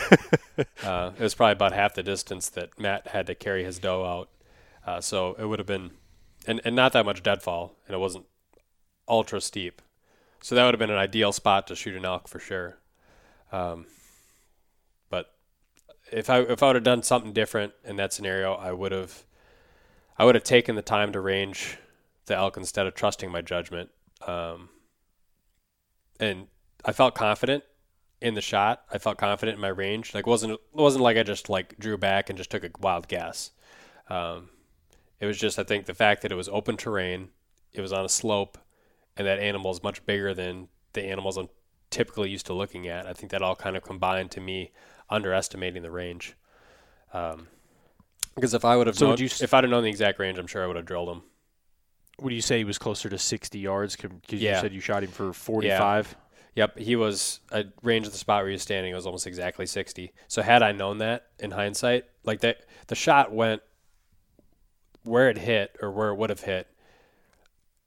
uh, 0.83 1.11
it 1.17 1.23
was 1.23 1.33
probably 1.33 1.53
about 1.53 1.71
half 1.71 1.93
the 1.93 2.03
distance 2.03 2.49
that 2.49 2.77
Matt 2.77 3.07
had 3.07 3.27
to 3.27 3.35
carry 3.35 3.63
his 3.63 3.79
doe 3.79 4.03
out, 4.03 4.29
uh, 4.85 4.99
so 4.99 5.35
it 5.39 5.45
would 5.45 5.59
have 5.59 5.67
been 5.67 5.91
and, 6.47 6.59
and 6.65 6.75
not 6.75 6.93
that 6.93 7.05
much 7.05 7.23
deadfall, 7.23 7.77
and 7.87 7.95
it 7.95 7.99
wasn't 7.99 8.25
ultra 9.07 9.39
steep, 9.39 9.81
so 10.41 10.55
that 10.55 10.65
would 10.65 10.73
have 10.73 10.79
been 10.79 10.89
an 10.89 10.97
ideal 10.97 11.31
spot 11.31 11.67
to 11.67 11.75
shoot 11.75 11.95
an 11.95 12.05
elk 12.05 12.27
for 12.27 12.39
sure. 12.39 12.77
Um, 13.51 13.85
but 15.09 15.33
if 16.11 16.29
I 16.29 16.39
if 16.39 16.63
I 16.63 16.67
would 16.67 16.75
have 16.75 16.83
done 16.83 17.03
something 17.03 17.31
different 17.31 17.73
in 17.85 17.95
that 17.97 18.11
scenario, 18.11 18.53
I 18.53 18.71
would 18.71 18.91
have 18.91 19.23
I 20.17 20.25
would 20.25 20.35
have 20.35 20.43
taken 20.43 20.75
the 20.75 20.81
time 20.81 21.11
to 21.13 21.21
range 21.21 21.77
the 22.25 22.35
elk 22.35 22.57
instead 22.57 22.85
of 22.85 22.93
trusting 22.93 23.31
my 23.31 23.41
judgment. 23.41 23.89
Um, 24.25 24.69
and 26.19 26.47
I 26.85 26.91
felt 26.91 27.15
confident 27.15 27.63
in 28.21 28.35
the 28.35 28.41
shot. 28.41 28.83
I 28.91 28.97
felt 28.97 29.17
confident 29.17 29.55
in 29.55 29.61
my 29.61 29.69
range. 29.69 30.13
Like 30.13 30.27
wasn't 30.27 30.53
it 30.53 30.59
wasn't 30.73 31.03
like 31.03 31.17
I 31.17 31.23
just 31.23 31.49
like 31.49 31.77
drew 31.79 31.97
back 31.97 32.29
and 32.29 32.37
just 32.37 32.51
took 32.51 32.63
a 32.63 32.69
wild 32.79 33.07
guess. 33.07 33.51
Um, 34.09 34.49
it 35.19 35.25
was 35.25 35.37
just 35.37 35.57
I 35.57 35.63
think 35.63 35.85
the 35.85 35.93
fact 35.93 36.21
that 36.21 36.31
it 36.31 36.35
was 36.35 36.49
open 36.49 36.77
terrain, 36.77 37.29
it 37.73 37.81
was 37.81 37.93
on 37.93 38.05
a 38.05 38.09
slope, 38.09 38.57
and 39.17 39.27
that 39.27 39.39
animal 39.39 39.71
is 39.71 39.83
much 39.83 40.05
bigger 40.05 40.33
than 40.33 40.67
the 40.93 41.03
animals 41.03 41.37
I'm 41.37 41.49
typically 41.89 42.29
used 42.29 42.45
to 42.47 42.53
looking 42.53 42.87
at. 42.87 43.05
I 43.05 43.13
think 43.13 43.31
that 43.31 43.41
all 43.41 43.55
kind 43.55 43.75
of 43.75 43.83
combined 43.83 44.31
to 44.31 44.41
me 44.41 44.71
underestimating 45.09 45.81
the 45.81 45.91
range. 45.91 46.35
Um, 47.13 47.47
because 48.35 48.53
if 48.53 48.63
I 48.63 48.77
would 48.77 48.87
have 48.87 48.95
So 48.95 49.07
known, 49.09 49.17
you 49.17 49.25
if 49.25 49.53
I'd 49.53 49.63
have 49.63 49.71
known 49.71 49.83
the 49.83 49.89
exact 49.89 50.19
range, 50.19 50.37
I'm 50.37 50.47
sure 50.47 50.63
I 50.63 50.67
would 50.67 50.77
have 50.77 50.85
drilled 50.85 51.09
him. 51.09 51.23
Would 52.21 52.33
you 52.33 52.41
say 52.41 52.59
he 52.59 52.63
was 52.63 52.77
closer 52.77 53.09
to 53.09 53.17
60 53.17 53.59
yards? 53.59 53.95
Because 53.95 54.41
Yeah. 54.41 54.55
you 54.55 54.61
said 54.61 54.73
you 54.73 54.79
shot 54.79 55.03
him 55.03 55.09
for 55.11 55.33
45. 55.33 56.15
Yep, 56.55 56.77
he 56.79 56.95
was 56.95 57.39
a 57.51 57.65
range 57.81 58.05
of 58.05 58.11
the 58.11 58.17
spot 58.17 58.41
where 58.41 58.49
he 58.49 58.53
was 58.53 58.61
standing 58.61 58.93
was 58.93 59.05
almost 59.05 59.25
exactly 59.25 59.65
60. 59.65 60.11
So 60.27 60.41
had 60.41 60.61
I 60.61 60.71
known 60.73 60.97
that 60.99 61.27
in 61.39 61.51
hindsight, 61.51 62.05
like 62.23 62.41
that, 62.41 62.65
the 62.87 62.95
shot 62.95 63.31
went 63.31 63.61
where 65.03 65.29
it 65.29 65.37
hit 65.37 65.75
or 65.81 65.91
where 65.91 66.09
it 66.09 66.15
would 66.15 66.29
have 66.29 66.41
hit 66.41 66.67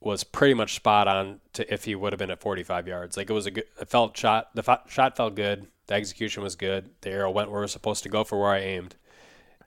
was 0.01 0.25
pretty 0.25 0.55
much 0.55 0.75
spot 0.75 1.07
on 1.09 1.41
to 1.53 1.73
if 1.73 1.85
he 1.85 1.95
would 1.95 2.13
have 2.13 2.19
been 2.19 2.31
at 2.31 2.41
45 2.41 2.89
yards. 2.89 3.17
Like 3.17 3.31
it 3.31 3.33
was 3.33 3.47
a 3.47 3.51
good, 3.51 3.65
it 3.81 3.89
felt 3.89 4.17
shot. 4.17 4.49
The 4.55 4.63
fo- 4.63 4.83
shot 4.89 5.17
felt 5.17 5.35
good. 5.35 5.67
The 5.87 5.95
execution 5.95 6.43
was 6.43 6.57
good. 6.57 6.91
The 7.03 7.11
arrow 7.11 7.31
went 7.31 7.51
where 7.51 7.61
it 7.61 7.65
was 7.65 7.73
supposed 7.73 8.03
to 8.03 8.09
go 8.09 8.25
for 8.25 8.41
where 8.41 8.51
I 8.53 8.59
aimed, 8.61 8.97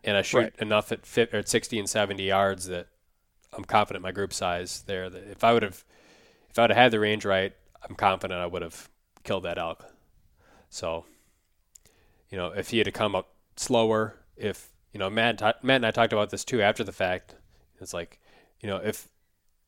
and 0.03 0.17
I 0.17 0.21
shoot 0.23 0.37
Right. 0.39 0.53
enough 0.59 0.91
at 0.91 1.05
fit 1.05 1.33
or 1.33 1.37
at 1.37 1.47
60 1.47 1.79
and 1.79 1.89
70 1.89 2.23
yards 2.23 2.65
that 2.67 2.87
I'm 3.57 3.65
confident 3.65 4.03
my 4.03 4.11
group 4.11 4.33
size 4.33 4.83
there. 4.85 5.05
If 5.05 5.43
I 5.43 5.51
would 5.51 5.63
have, 5.63 5.83
if 6.49 6.59
I 6.59 6.61
would 6.63 6.69
have 6.69 6.77
had 6.77 6.91
the 6.91 6.99
range 6.99 7.25
right, 7.25 7.53
I'm 7.87 7.95
confident 7.95 8.39
I 8.39 8.45
would 8.45 8.61
have 8.61 8.89
killed 9.23 9.43
that 9.43 9.57
elk. 9.57 9.85
So, 10.69 11.05
you 12.29 12.37
know, 12.37 12.47
if 12.47 12.69
he 12.69 12.77
had 12.77 12.85
to 12.85 12.91
come 12.91 13.15
up 13.15 13.29
slower, 13.55 14.15
if 14.35 14.69
you 14.93 14.99
know, 14.99 15.09
Matt, 15.09 15.41
Matt 15.63 15.75
and 15.77 15.85
I 15.85 15.91
talked 15.91 16.13
about 16.13 16.29
this 16.29 16.45
too 16.45 16.61
after 16.61 16.83
the 16.83 16.91
fact. 16.91 17.35
It's 17.79 17.93
like, 17.93 18.19
you 18.61 18.69
know, 18.69 18.77
if 18.77 19.07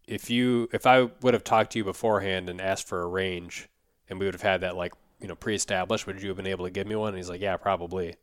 if 0.08 0.30
you 0.30 0.70
if 0.72 0.86
I 0.86 1.10
would 1.22 1.34
have 1.34 1.44
talked 1.44 1.72
to 1.74 1.80
you 1.80 1.84
beforehand 1.84 2.50
and 2.50 2.60
asked 2.60 2.88
for 2.88 3.02
a 3.02 3.08
range, 3.08 3.70
and 4.10 4.20
we 4.20 4.26
would 4.26 4.34
have 4.34 4.42
had 4.42 4.62
that 4.62 4.76
like 4.76 4.94
you 5.20 5.28
know 5.28 5.36
pre-established, 5.36 6.08
would 6.08 6.22
you 6.22 6.30
have 6.30 6.38
been 6.38 6.48
able 6.48 6.66
to 6.66 6.72
give 6.72 6.88
me 6.88 6.96
one? 6.96 7.10
And 7.10 7.18
he's 7.18 7.30
like, 7.30 7.42
yeah, 7.42 7.58
probably. 7.58 8.16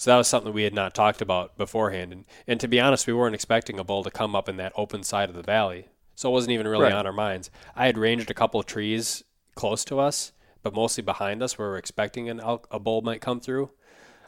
So 0.00 0.10
that 0.10 0.16
was 0.16 0.28
something 0.28 0.54
we 0.54 0.62
had 0.62 0.72
not 0.72 0.94
talked 0.94 1.20
about 1.20 1.58
beforehand, 1.58 2.10
and 2.10 2.24
and 2.46 2.58
to 2.60 2.66
be 2.66 2.80
honest, 2.80 3.06
we 3.06 3.12
weren't 3.12 3.34
expecting 3.34 3.78
a 3.78 3.84
bull 3.84 4.02
to 4.02 4.10
come 4.10 4.34
up 4.34 4.48
in 4.48 4.56
that 4.56 4.72
open 4.74 5.02
side 5.02 5.28
of 5.28 5.34
the 5.34 5.42
valley, 5.42 5.88
so 6.14 6.30
it 6.30 6.32
wasn't 6.32 6.52
even 6.52 6.66
really 6.66 6.84
Right. 6.84 6.94
on 6.94 7.04
our 7.06 7.12
minds. 7.12 7.50
I 7.76 7.84
had 7.84 7.98
ranged 7.98 8.30
a 8.30 8.34
couple 8.34 8.58
of 8.58 8.64
trees 8.64 9.22
close 9.56 9.84
to 9.84 10.00
us, 10.00 10.32
but 10.62 10.72
mostly 10.72 11.02
behind 11.02 11.42
us, 11.42 11.58
where 11.58 11.68
we 11.68 11.72
we're 11.72 11.76
expecting 11.76 12.30
an 12.30 12.40
elk, 12.40 12.66
a 12.70 12.78
bull 12.78 13.02
might 13.02 13.20
come 13.20 13.40
through. 13.40 13.72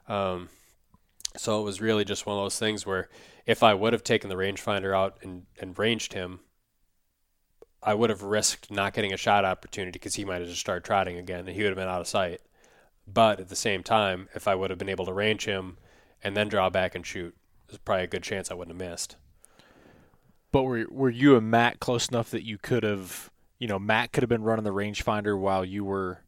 Um, 0.08 0.50
so 1.38 1.62
it 1.62 1.64
was 1.64 1.80
really 1.80 2.04
just 2.04 2.26
one 2.26 2.36
of 2.36 2.44
those 2.44 2.58
things 2.58 2.84
where 2.84 3.08
if 3.46 3.62
I 3.62 3.72
would 3.72 3.94
have 3.94 4.04
taken 4.04 4.28
the 4.28 4.36
rangefinder 4.36 4.94
out 4.94 5.16
and, 5.22 5.46
and 5.58 5.78
ranged 5.78 6.12
him, 6.12 6.40
I 7.82 7.94
would 7.94 8.10
have 8.10 8.22
risked 8.22 8.70
not 8.70 8.92
getting 8.92 9.14
a 9.14 9.16
shot 9.16 9.46
opportunity 9.46 9.92
because 9.92 10.16
he 10.16 10.26
might 10.26 10.42
have 10.42 10.50
just 10.50 10.60
started 10.60 10.84
trotting 10.84 11.16
again 11.16 11.48
and 11.48 11.56
he 11.56 11.62
would 11.62 11.70
have 11.70 11.78
been 11.78 11.88
out 11.88 12.02
of 12.02 12.08
sight. 12.08 12.42
But 13.06 13.40
at 13.40 13.48
the 13.48 13.56
same 13.56 13.82
time, 13.82 14.28
if 14.34 14.46
I 14.46 14.54
would 14.54 14.70
have 14.70 14.78
been 14.78 14.88
able 14.88 15.06
to 15.06 15.12
range 15.12 15.44
him 15.44 15.76
and 16.22 16.36
then 16.36 16.48
draw 16.48 16.70
back 16.70 16.94
and 16.94 17.04
shoot, 17.04 17.34
there's 17.66 17.78
probably 17.78 18.04
a 18.04 18.08
good 18.08 18.22
chance 18.22 18.50
I 18.50 18.54
wouldn't 18.54 18.80
have 18.80 18.90
missed. 18.90 19.16
But 20.52 20.62
were 20.64 20.86
were 20.90 21.10
you 21.10 21.36
and 21.36 21.50
Matt 21.50 21.80
close 21.80 22.08
enough 22.08 22.30
that 22.30 22.44
you 22.44 22.58
could 22.58 22.82
have, 22.82 23.30
you 23.58 23.66
know, 23.68 23.78
Matt 23.78 24.12
could 24.12 24.22
have 24.22 24.28
been 24.28 24.42
running 24.42 24.64
the 24.64 24.72
rangefinder 24.72 25.38
while 25.38 25.64
you 25.64 25.84
were, 25.84 26.20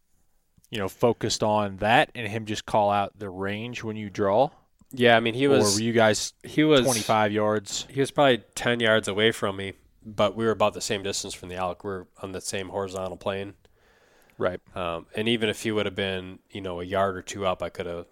you 0.71 0.79
know, 0.79 0.89
focused 0.89 1.43
on 1.43 1.77
that, 1.77 2.11
and 2.15 2.27
him 2.27 2.47
just 2.47 2.65
call 2.67 2.91
out 2.91 3.19
the 3.19 3.29
range 3.31 3.85
when 3.85 3.97
you 3.97 4.09
draw, 4.11 4.51
Yeah, 4.93 5.17
I 5.17 5.21
mean 5.21 5.35
he 5.35 5.47
or 5.47 5.51
was 5.51 5.75
were 5.75 5.81
you 5.81 5.93
guys 5.93 6.33
he 6.43 6.65
was 6.65 6.83
twenty 6.83 7.03
five 7.03 7.33
yards? 7.33 7.87
He 7.91 8.01
was 8.01 8.11
probably 8.11 8.45
ten 8.55 8.81
yards 8.81 9.09
away 9.09 9.33
from 9.33 9.57
me, 9.57 9.75
but 10.05 10.37
we 10.37 10.45
were 10.45 10.53
about 10.53 10.75
the 10.75 10.81
same 10.81 11.03
distance 11.03 11.35
from 11.35 11.49
the 11.49 11.57
elk. 11.57 11.85
We 11.85 11.91
are 11.91 12.07
on 12.23 12.33
the 12.33 12.41
same 12.41 12.69
horizontal 12.69 13.17
plane. 13.17 13.55
Right. 14.39 14.61
Um, 14.75 15.07
and 15.15 15.29
even 15.29 15.49
if 15.49 15.63
he 15.63 15.71
would 15.71 15.87
have 15.87 15.95
been, 15.95 16.39
you 16.51 16.61
know, 16.61 16.81
a 16.81 16.85
yard 16.85 17.17
or 17.17 17.23
two 17.23 17.47
up, 17.47 17.63
I 17.63 17.69
could 17.69 17.87
have, 17.87 18.07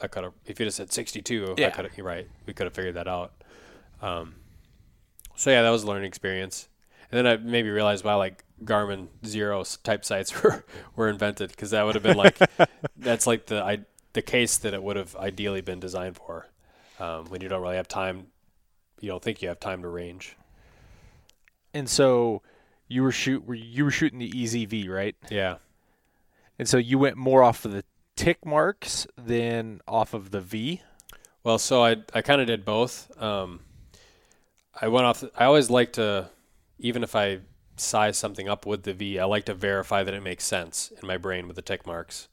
I 0.00 0.08
could 0.08 0.24
have. 0.24 0.34
If 0.44 0.58
he'd 0.58 0.64
have 0.64 0.74
said 0.74 0.92
sixty-two, 0.92 1.54
I 1.58 1.70
could 1.70 1.84
have. 1.86 1.96
You're 1.96 2.06
right. 2.06 2.28
We 2.46 2.52
could 2.52 2.66
have 2.66 2.74
figured 2.74 2.94
that 2.94 3.08
out. 3.08 3.32
Um, 4.02 4.34
so 5.36 5.50
yeah, 5.50 5.62
that 5.62 5.70
was 5.70 5.84
a 5.84 5.86
learning 5.86 6.06
experience. 6.06 6.68
And 7.10 7.18
then 7.18 7.26
I 7.26 7.36
maybe 7.36 7.70
realized 7.70 8.04
why 8.04 8.14
like 8.14 8.44
Garmin 8.64 9.08
Xero 9.22 9.82
type 9.82 10.04
sights 10.04 10.42
were 10.42 10.64
were 10.96 11.08
invented 11.08 11.50
because 11.50 11.70
that 11.70 11.84
would 11.84 11.94
have 11.94 12.02
been 12.02 12.16
like 12.16 12.38
that's 12.96 13.26
like 13.26 13.46
the 13.46 13.62
I, 13.62 13.80
the 14.12 14.22
case 14.22 14.58
that 14.58 14.74
it 14.74 14.82
would 14.82 14.96
have 14.96 15.16
ideally 15.16 15.60
been 15.60 15.80
designed 15.80 16.16
for 16.16 16.48
um, 17.00 17.26
when 17.26 17.40
you 17.40 17.48
don't 17.48 17.62
really 17.62 17.76
have 17.76 17.88
time. 17.88 18.28
You 19.00 19.08
don't 19.08 19.22
think 19.22 19.42
you 19.42 19.48
have 19.48 19.60
time 19.60 19.82
to 19.82 19.88
range. 19.88 20.36
And 21.72 21.88
so 21.88 22.42
you 22.88 23.02
were 23.02 23.12
shoot 23.12 23.46
were 23.46 23.54
you 23.54 23.84
were 23.84 23.90
shooting 23.90 24.18
the 24.18 24.30
EZV, 24.30 24.88
right? 24.88 25.16
Yeah. 25.30 25.56
And 26.58 26.68
so 26.68 26.76
you 26.76 26.98
went 26.98 27.16
more 27.16 27.42
off 27.42 27.64
of 27.64 27.72
the 27.72 27.84
tick 28.16 28.44
marks 28.44 29.06
than 29.16 29.80
off 29.88 30.14
of 30.14 30.30
the 30.30 30.40
V. 30.40 30.82
Well, 31.42 31.58
so 31.58 31.84
I 31.84 31.96
I 32.14 32.22
kind 32.22 32.40
of 32.40 32.46
did 32.46 32.64
both. 32.64 33.10
Um, 33.20 33.60
I 34.80 34.88
went 34.88 35.06
off. 35.06 35.24
I 35.36 35.44
always 35.44 35.70
like 35.70 35.92
to, 35.94 36.30
even 36.78 37.02
if 37.02 37.14
I 37.14 37.40
size 37.76 38.18
something 38.18 38.48
up 38.48 38.66
with 38.66 38.82
the 38.82 38.94
V, 38.94 39.18
I 39.18 39.24
like 39.24 39.44
to 39.46 39.54
verify 39.54 40.02
that 40.02 40.14
it 40.14 40.22
makes 40.22 40.44
sense 40.44 40.92
in 41.00 41.06
my 41.06 41.16
brain 41.16 41.46
with 41.46 41.56
the 41.56 41.62
tick 41.62 41.86
marks. 41.86 42.28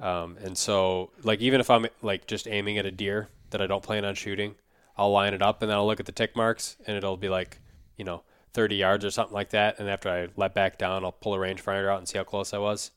Um, 0.00 0.36
and 0.42 0.58
so, 0.58 1.10
like, 1.22 1.40
even 1.40 1.60
if 1.60 1.70
I'm 1.70 1.86
like 2.00 2.26
just 2.26 2.48
aiming 2.48 2.78
at 2.78 2.86
a 2.86 2.90
deer 2.90 3.28
that 3.50 3.62
I 3.62 3.66
don't 3.66 3.82
plan 3.82 4.04
on 4.04 4.14
shooting, 4.14 4.56
I'll 4.96 5.12
line 5.12 5.34
it 5.34 5.42
up 5.42 5.62
and 5.62 5.70
then 5.70 5.78
I'll 5.78 5.86
look 5.86 6.00
at 6.00 6.06
the 6.06 6.12
tick 6.12 6.34
marks 6.34 6.76
and 6.86 6.96
it'll 6.96 7.16
be 7.16 7.28
like, 7.28 7.60
you 7.96 8.04
know, 8.04 8.22
30 8.54 8.76
yards 8.76 9.04
or 9.04 9.10
something 9.10 9.34
like 9.34 9.50
that. 9.50 9.78
And 9.78 9.88
after 9.88 10.08
I 10.08 10.28
let 10.36 10.54
back 10.54 10.78
down, 10.78 11.04
I'll 11.04 11.12
pull 11.12 11.34
a 11.34 11.38
rangefinder 11.38 11.90
out 11.90 11.98
and 11.98 12.08
see 12.08 12.18
how 12.18 12.24
close 12.24 12.52
I 12.52 12.58
was. 12.58 12.90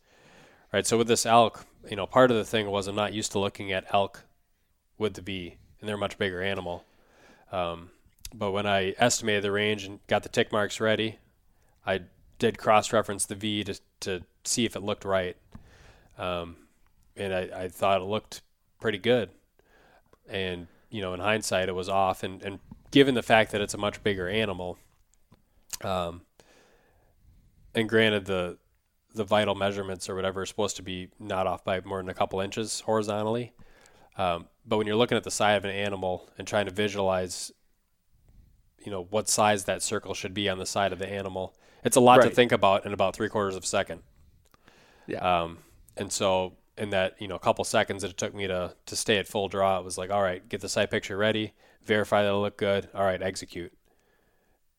Right. 0.74 0.86
So 0.86 0.98
with 0.98 1.08
this 1.08 1.26
elk, 1.26 1.66
you 1.90 1.96
know, 1.96 2.06
part 2.06 2.32
of 2.32 2.38
the 2.38 2.44
thing 2.44 2.70
was 2.70 2.88
I'm 2.88 2.96
not 2.96 3.14
used 3.14 3.32
to 3.34 3.40
looking 3.40 3.72
at 3.72 3.86
elk 3.94 4.24
with 4.98 5.14
the 5.14 5.22
V, 5.22 5.58
and 5.80 5.88
they're 5.88 5.96
a 5.96 6.00
much 6.00 6.18
bigger 6.18 6.42
animal. 6.42 6.86
Um, 7.52 7.92
but 8.34 8.52
when 8.52 8.66
I 8.66 8.94
estimated 8.98 9.44
the 9.44 9.52
range 9.52 9.86
and 9.86 10.00
got 10.08 10.24
the 10.24 10.30
tick 10.30 10.52
marks 10.52 10.80
ready, 10.80 11.20
I 11.86 12.02
did 12.40 12.58
cross-reference 12.58 13.26
the 13.26 13.36
V 13.36 13.64
to 13.64 13.80
to 14.02 14.22
see 14.44 14.66
if 14.66 14.76
it 14.76 14.82
looked 14.84 15.06
right, 15.06 15.38
um, 16.18 16.58
and 17.16 17.34
I, 17.34 17.64
I 17.64 17.68
thought 17.70 18.02
it 18.02 18.06
looked 18.06 18.42
pretty 18.82 18.98
good. 18.98 19.30
And 20.28 20.68
you 20.90 21.02
know, 21.02 21.14
in 21.14 21.20
hindsight, 21.20 21.70
it 21.70 21.76
was 21.76 21.90
off. 21.90 22.24
And, 22.24 22.42
and 22.42 22.60
given 22.92 23.16
the 23.16 23.24
fact 23.24 23.52
that 23.52 23.62
it's 23.62 23.74
a 23.74 23.78
much 23.78 24.04
bigger 24.04 24.30
animal, 24.30 24.78
um, 25.84 26.22
and 27.74 27.90
granted 27.90 28.26
the 28.26 28.58
the 29.14 29.24
vital 29.24 29.56
measurements 29.56 30.10
or 30.10 30.16
whatever 30.16 30.42
are 30.42 30.46
supposed 30.46 30.76
to 30.76 30.84
be 30.84 31.10
not 31.20 31.48
off 31.48 31.64
by 31.64 31.80
more 31.86 32.00
than 32.00 32.10
a 32.10 32.14
couple 32.14 32.42
inches 32.42 32.82
horizontally. 32.82 33.54
Um, 34.18 34.48
but 34.66 34.78
when 34.78 34.88
you're 34.88 34.96
looking 34.98 35.18
at 35.18 35.24
the 35.24 35.32
side 35.32 35.54
of 35.54 35.64
an 35.66 35.72
animal 35.72 36.30
and 36.38 36.46
trying 36.48 36.66
to 36.66 36.72
visualize, 36.72 37.52
you 38.84 38.92
know, 38.92 39.08
what 39.10 39.30
size 39.30 39.66
that 39.66 39.82
circle 39.82 40.14
should 40.14 40.34
be 40.34 40.50
on 40.50 40.58
the 40.58 40.66
side 40.66 40.92
of 40.92 41.00
the 41.00 41.08
animal, 41.08 41.56
it's 41.84 41.96
a 41.96 42.02
lot 42.02 42.22
to 42.24 42.30
think 42.30 42.52
about 42.52 42.86
in 42.86 42.94
about 42.94 43.16
three 43.16 43.30
quarters 43.30 43.56
of 43.56 43.64
a 43.64 43.68
second. 43.68 44.02
Yeah. 45.08 45.20
Um, 45.20 45.60
and 45.96 46.12
so 46.12 46.54
in 46.78 46.90
that, 46.90 47.16
you 47.22 47.28
know, 47.28 47.38
couple 47.38 47.64
seconds 47.64 48.02
that 48.02 48.12
it 48.12 48.18
took 48.18 48.34
me 48.34 48.48
to, 48.48 48.74
to 48.86 48.96
stay 48.96 49.18
at 49.18 49.28
full 49.28 49.48
draw, 49.48 49.80
it 49.80 49.86
was 49.86 49.98
like, 49.98 50.12
all 50.12 50.22
right, 50.22 50.48
get 50.50 50.62
the 50.62 50.70
sight 50.70 50.92
picture 50.92 51.16
ready, 51.16 51.54
verify 51.84 52.24
that 52.24 52.30
it 52.30 52.34
looked 52.34 52.58
good. 52.58 52.90
All 52.94 53.04
right, 53.04 53.22
execute. 53.22 53.72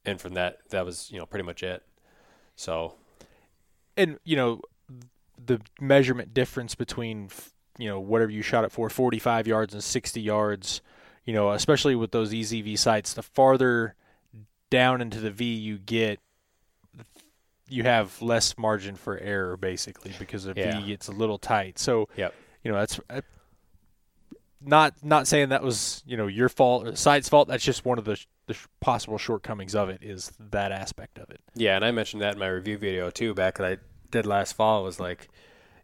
And 0.06 0.20
from 0.20 0.34
that, 0.34 0.58
that 0.70 0.84
was, 0.86 1.10
you 1.10 1.18
know, 1.18 1.26
pretty 1.26 1.44
much 1.44 1.62
it. 1.62 1.82
So 2.54 2.94
and 3.96 4.18
you 4.24 4.36
know 4.36 4.60
the 5.44 5.60
measurement 5.80 6.32
difference 6.32 6.74
between 6.74 7.28
you 7.78 7.88
know 7.88 8.00
whatever 8.00 8.30
you 8.30 8.42
shot 8.42 8.64
it 8.64 8.72
for 8.72 8.88
45 8.88 9.46
yards 9.46 9.74
and 9.74 9.84
60 9.84 10.20
yards 10.20 10.80
you 11.24 11.34
know 11.34 11.52
especially 11.52 11.94
with 11.94 12.10
those 12.10 12.32
EZV 12.32 12.78
sights 12.78 13.12
the 13.14 13.22
farther 13.22 13.94
down 14.70 15.00
into 15.00 15.20
the 15.20 15.30
V 15.30 15.54
you 15.54 15.78
get 15.78 16.18
you 17.68 17.82
have 17.82 18.20
less 18.22 18.56
margin 18.56 18.94
for 18.96 19.18
error 19.18 19.56
basically 19.56 20.12
because 20.18 20.44
the 20.44 20.54
Yeah. 20.56 20.80
V 20.80 20.86
gets 20.88 21.08
a 21.08 21.12
little 21.12 21.38
tight 21.38 21.78
so 21.78 22.08
Yep. 22.16 22.34
you 22.62 22.72
know 22.72 22.78
that's 22.78 23.00
uh, 23.10 23.20
not 24.60 24.94
not 25.02 25.26
saying 25.26 25.50
that 25.50 25.62
was 25.62 26.02
you 26.06 26.16
know 26.16 26.26
your 26.26 26.48
fault 26.48 26.86
or 26.86 26.90
the 26.92 26.96
sight's 26.96 27.28
fault 27.28 27.48
that's 27.48 27.64
just 27.64 27.84
one 27.84 27.98
of 27.98 28.04
the, 28.04 28.18
the 28.46 28.54
sh- 28.54 28.66
possible 28.80 29.18
shortcomings 29.18 29.74
of 29.74 29.88
it 29.88 30.02
is 30.02 30.32
that 30.38 30.70
aspect 30.72 31.18
of 31.18 31.30
it 31.30 31.40
Yeah, 31.54 31.76
and 31.76 31.84
I 31.84 31.90
mentioned 31.90 32.22
that 32.22 32.34
in 32.34 32.38
my 32.38 32.48
review 32.48 32.78
video 32.78 33.10
too, 33.10 33.34
back 33.34 33.58
that 33.58 33.66
I 33.66 33.76
did 34.10 34.24
last 34.26 34.52
fall. 34.54 34.84
Was 34.84 35.00
like, 35.00 35.28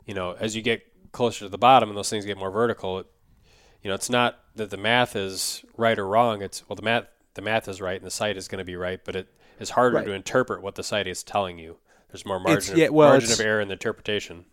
you 0.07 0.15
know, 0.15 0.37
as 0.39 0.55
you 0.57 0.63
get 0.63 0.83
closer 1.13 1.41
to 1.45 1.49
the 1.49 1.59
bottom 1.59 1.89
and 1.89 1.97
those 1.99 2.09
things 2.11 2.25
get 2.25 2.39
more 2.39 2.51
vertical, 2.51 3.01
it, 3.01 3.07
you 3.83 3.89
know, 3.89 3.95
it's 3.95 4.09
not 4.11 4.39
that 4.55 4.71
the 4.71 4.77
math 4.77 5.17
is 5.17 5.65
right 5.77 5.99
or 5.99 6.07
wrong. 6.07 6.41
It's 6.43 6.67
well, 6.69 6.77
the 6.77 6.83
math 6.83 7.07
the 7.35 7.43
math 7.43 7.67
is 7.69 7.81
right 7.81 7.97
and 7.97 8.07
the 8.07 8.11
sight 8.11 8.37
is 8.37 8.47
going 8.49 8.59
to 8.61 8.65
be 8.65 8.77
right, 8.77 9.01
but 9.05 9.17
it 9.17 9.29
is 9.59 9.71
harder 9.71 9.97
Right. 9.97 10.07
to 10.07 10.13
interpret 10.13 10.63
what 10.63 10.75
the 10.77 10.83
sight 10.83 11.07
is 11.07 11.23
telling 11.23 11.59
you. 11.59 11.79
There's 12.11 12.27
more 12.27 12.39
margin, 12.39 12.77
yeah, 12.77 12.87
of, 12.87 12.93
well, 12.95 13.09
margin 13.09 13.33
of 13.33 13.41
error 13.41 13.61
in 13.61 13.69
the 13.69 13.73
interpretation. 13.73 14.45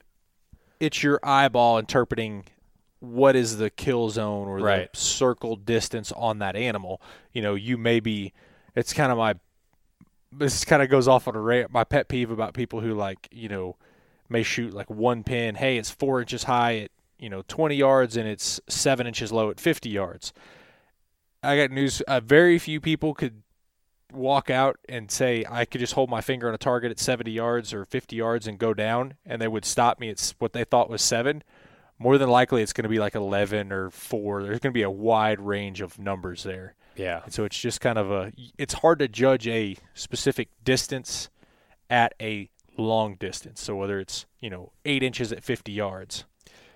it's 0.80 1.04
your 1.04 1.20
eyeball 1.24 1.78
interpreting 1.78 2.46
what 3.00 3.36
is 3.36 3.58
the 3.58 3.70
kill 3.70 4.10
zone 4.10 4.48
or 4.48 4.58
Right. 4.60 4.92
the 4.92 4.98
circle 5.00 5.56
distance 5.56 6.12
on 6.12 6.40
that 6.40 6.56
animal. 6.56 7.02
You 7.34 7.42
know, 7.42 7.56
you 7.56 7.78
may 7.78 8.00
be. 8.00 8.34
It's 8.76 8.94
kind 8.94 9.12
of 9.12 9.18
my. 9.18 9.36
This 10.32 10.64
kind 10.66 10.84
of 10.84 10.90
goes 10.90 11.08
off 11.08 11.28
on 11.28 11.36
a 11.36 11.42
ra- 11.42 11.68
my 11.70 11.84
pet 11.84 12.08
peeve 12.08 12.30
about 12.30 12.54
people 12.54 12.82
who 12.82 12.94
like 12.94 13.28
you 13.32 13.50
know 13.50 13.78
may 14.30 14.44
shoot 14.44 14.74
like 14.74 14.90
one 14.90 15.24
pin. 15.24 15.56
Hey, 15.56 15.78
it's 15.78 15.90
four 15.90 16.22
inches 16.22 16.44
high 16.44 16.78
at 16.80 16.92
you 17.18 17.30
know 17.30 17.42
twenty 17.48 17.76
yards 17.76 18.16
and 18.18 18.28
it's 18.28 18.60
seven 18.68 19.08
inches 19.08 19.32
low 19.32 19.50
at 19.50 19.60
fifty 19.60 19.90
yards. 19.90 20.34
I 21.42 21.56
got 21.58 21.72
news. 21.72 22.02
Uh, 22.02 22.20
very 22.20 22.60
few 22.60 22.80
people 22.82 23.14
could 23.14 23.42
walk 24.12 24.50
out 24.50 24.78
and 24.90 25.10
say 25.10 25.46
I 25.50 25.66
could 25.66 25.80
just 25.80 25.94
hold 25.94 26.10
my 26.10 26.20
finger 26.22 26.48
on 26.50 26.54
a 26.54 26.58
target 26.58 26.90
at 26.92 27.00
70 27.00 27.30
yards 27.32 27.74
or 27.74 27.86
50 27.86 28.16
yards 28.16 28.48
and 28.48 28.58
go 28.58 28.74
down, 28.74 29.14
and 29.26 29.42
they 29.42 29.48
would 29.48 29.64
stop 29.66 30.00
me 30.00 30.10
at 30.10 30.34
what 30.40 30.52
they 30.54 30.64
thought 30.64 30.90
was 30.90 31.02
seven. 31.02 31.44
More 32.00 32.18
than 32.18 32.30
likely, 32.30 32.62
it's 32.64 32.72
going 32.74 32.84
to 32.84 32.90
be 32.90 32.98
like 33.00 33.14
11 33.16 33.72
or 33.74 33.90
four. 33.90 34.42
There's 34.42 34.60
going 34.60 34.72
to 34.72 34.78
be 34.78 34.84
a 34.84 34.90
wide 34.90 35.40
range 35.42 35.82
of 35.82 36.00
numbers 36.00 36.44
there, 36.44 36.76
Yeah, 36.96 37.22
and 37.26 37.34
so 37.34 37.44
it's 37.44 37.60
just 37.60 37.82
kind 37.82 37.98
of 37.98 38.10
a. 38.10 38.32
It's 38.58 38.76
hard 38.76 39.00
to 39.00 39.08
judge 39.10 39.48
a 39.48 39.76
specific 39.94 40.48
distance 40.64 41.30
at 41.90 42.14
a 42.22 42.50
long 42.78 43.16
distance. 43.16 43.62
So 43.62 43.76
whether 43.76 44.00
it's 44.00 44.26
you 44.40 44.50
know 44.50 44.72
eight 44.86 45.04
inches 45.04 45.32
at 45.34 45.44
50 45.44 45.72
yards, 45.74 46.24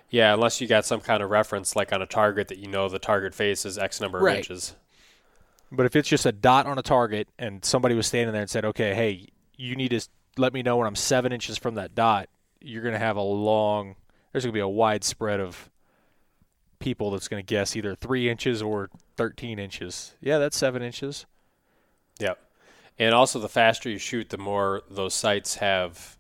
yeah. 0.10 0.34
Unless 0.34 0.60
you 0.60 0.68
got 0.68 0.86
some 0.86 1.00
kind 1.00 1.24
of 1.24 1.30
reference, 1.30 1.76
like 1.76 1.94
on 1.94 2.02
a 2.02 2.06
target 2.06 2.50
that 2.50 2.58
you 2.58 2.68
know 2.68 2.90
the 2.90 3.00
target 3.00 3.34
face 3.34 3.66
is 3.66 3.78
X 3.78 4.02
number 4.02 4.18
of 4.18 4.24
Right. 4.26 4.38
inches. 4.40 4.76
But 5.72 5.86
if 5.88 5.96
it's 5.96 6.08
just 6.10 6.26
a 6.26 6.32
dot 6.32 6.68
on 6.68 6.78
a 6.78 6.84
target 6.84 7.30
and 7.40 7.64
somebody 7.66 7.96
was 7.96 8.06
standing 8.06 8.32
there 8.34 8.42
and 8.44 8.50
said, 8.50 8.64
okay, 8.66 8.94
hey, 8.94 9.30
you 9.58 9.76
need 9.76 9.90
to 9.90 10.02
let 10.38 10.54
me 10.54 10.62
know 10.62 10.78
when 10.78 10.86
I'm 10.86 10.96
seven 10.96 11.32
inches 11.32 11.58
from 11.58 11.76
that 11.76 11.96
dot, 11.96 12.30
you're 12.62 12.84
going 12.84 12.94
to 12.94 13.00
have 13.00 13.16
a 13.18 13.22
long, 13.24 13.96
there's 14.34 14.44
going 14.44 14.52
to 14.52 14.58
be 14.58 14.60
a 14.60 14.68
wide 14.68 15.06
spread 15.06 15.40
of 15.40 15.70
people 16.80 17.12
that's 17.12 17.30
going 17.30 17.42
to 17.42 17.46
guess 17.46 17.76
either 17.76 17.96
three 17.96 18.30
inches 18.30 18.62
or 18.62 18.90
13 19.16 19.60
inches. 19.60 20.16
Yeah, 20.20 20.40
that's 20.40 20.58
seven 20.58 20.82
inches. 20.82 21.26
Yep. 22.20 22.40
And 23.00 23.16
also, 23.16 23.40
the 23.40 23.50
faster 23.50 23.90
you 23.90 23.98
shoot, 23.98 24.30
the 24.30 24.38
more 24.38 24.82
those 24.90 25.14
sights 25.14 25.56
have 25.56 26.18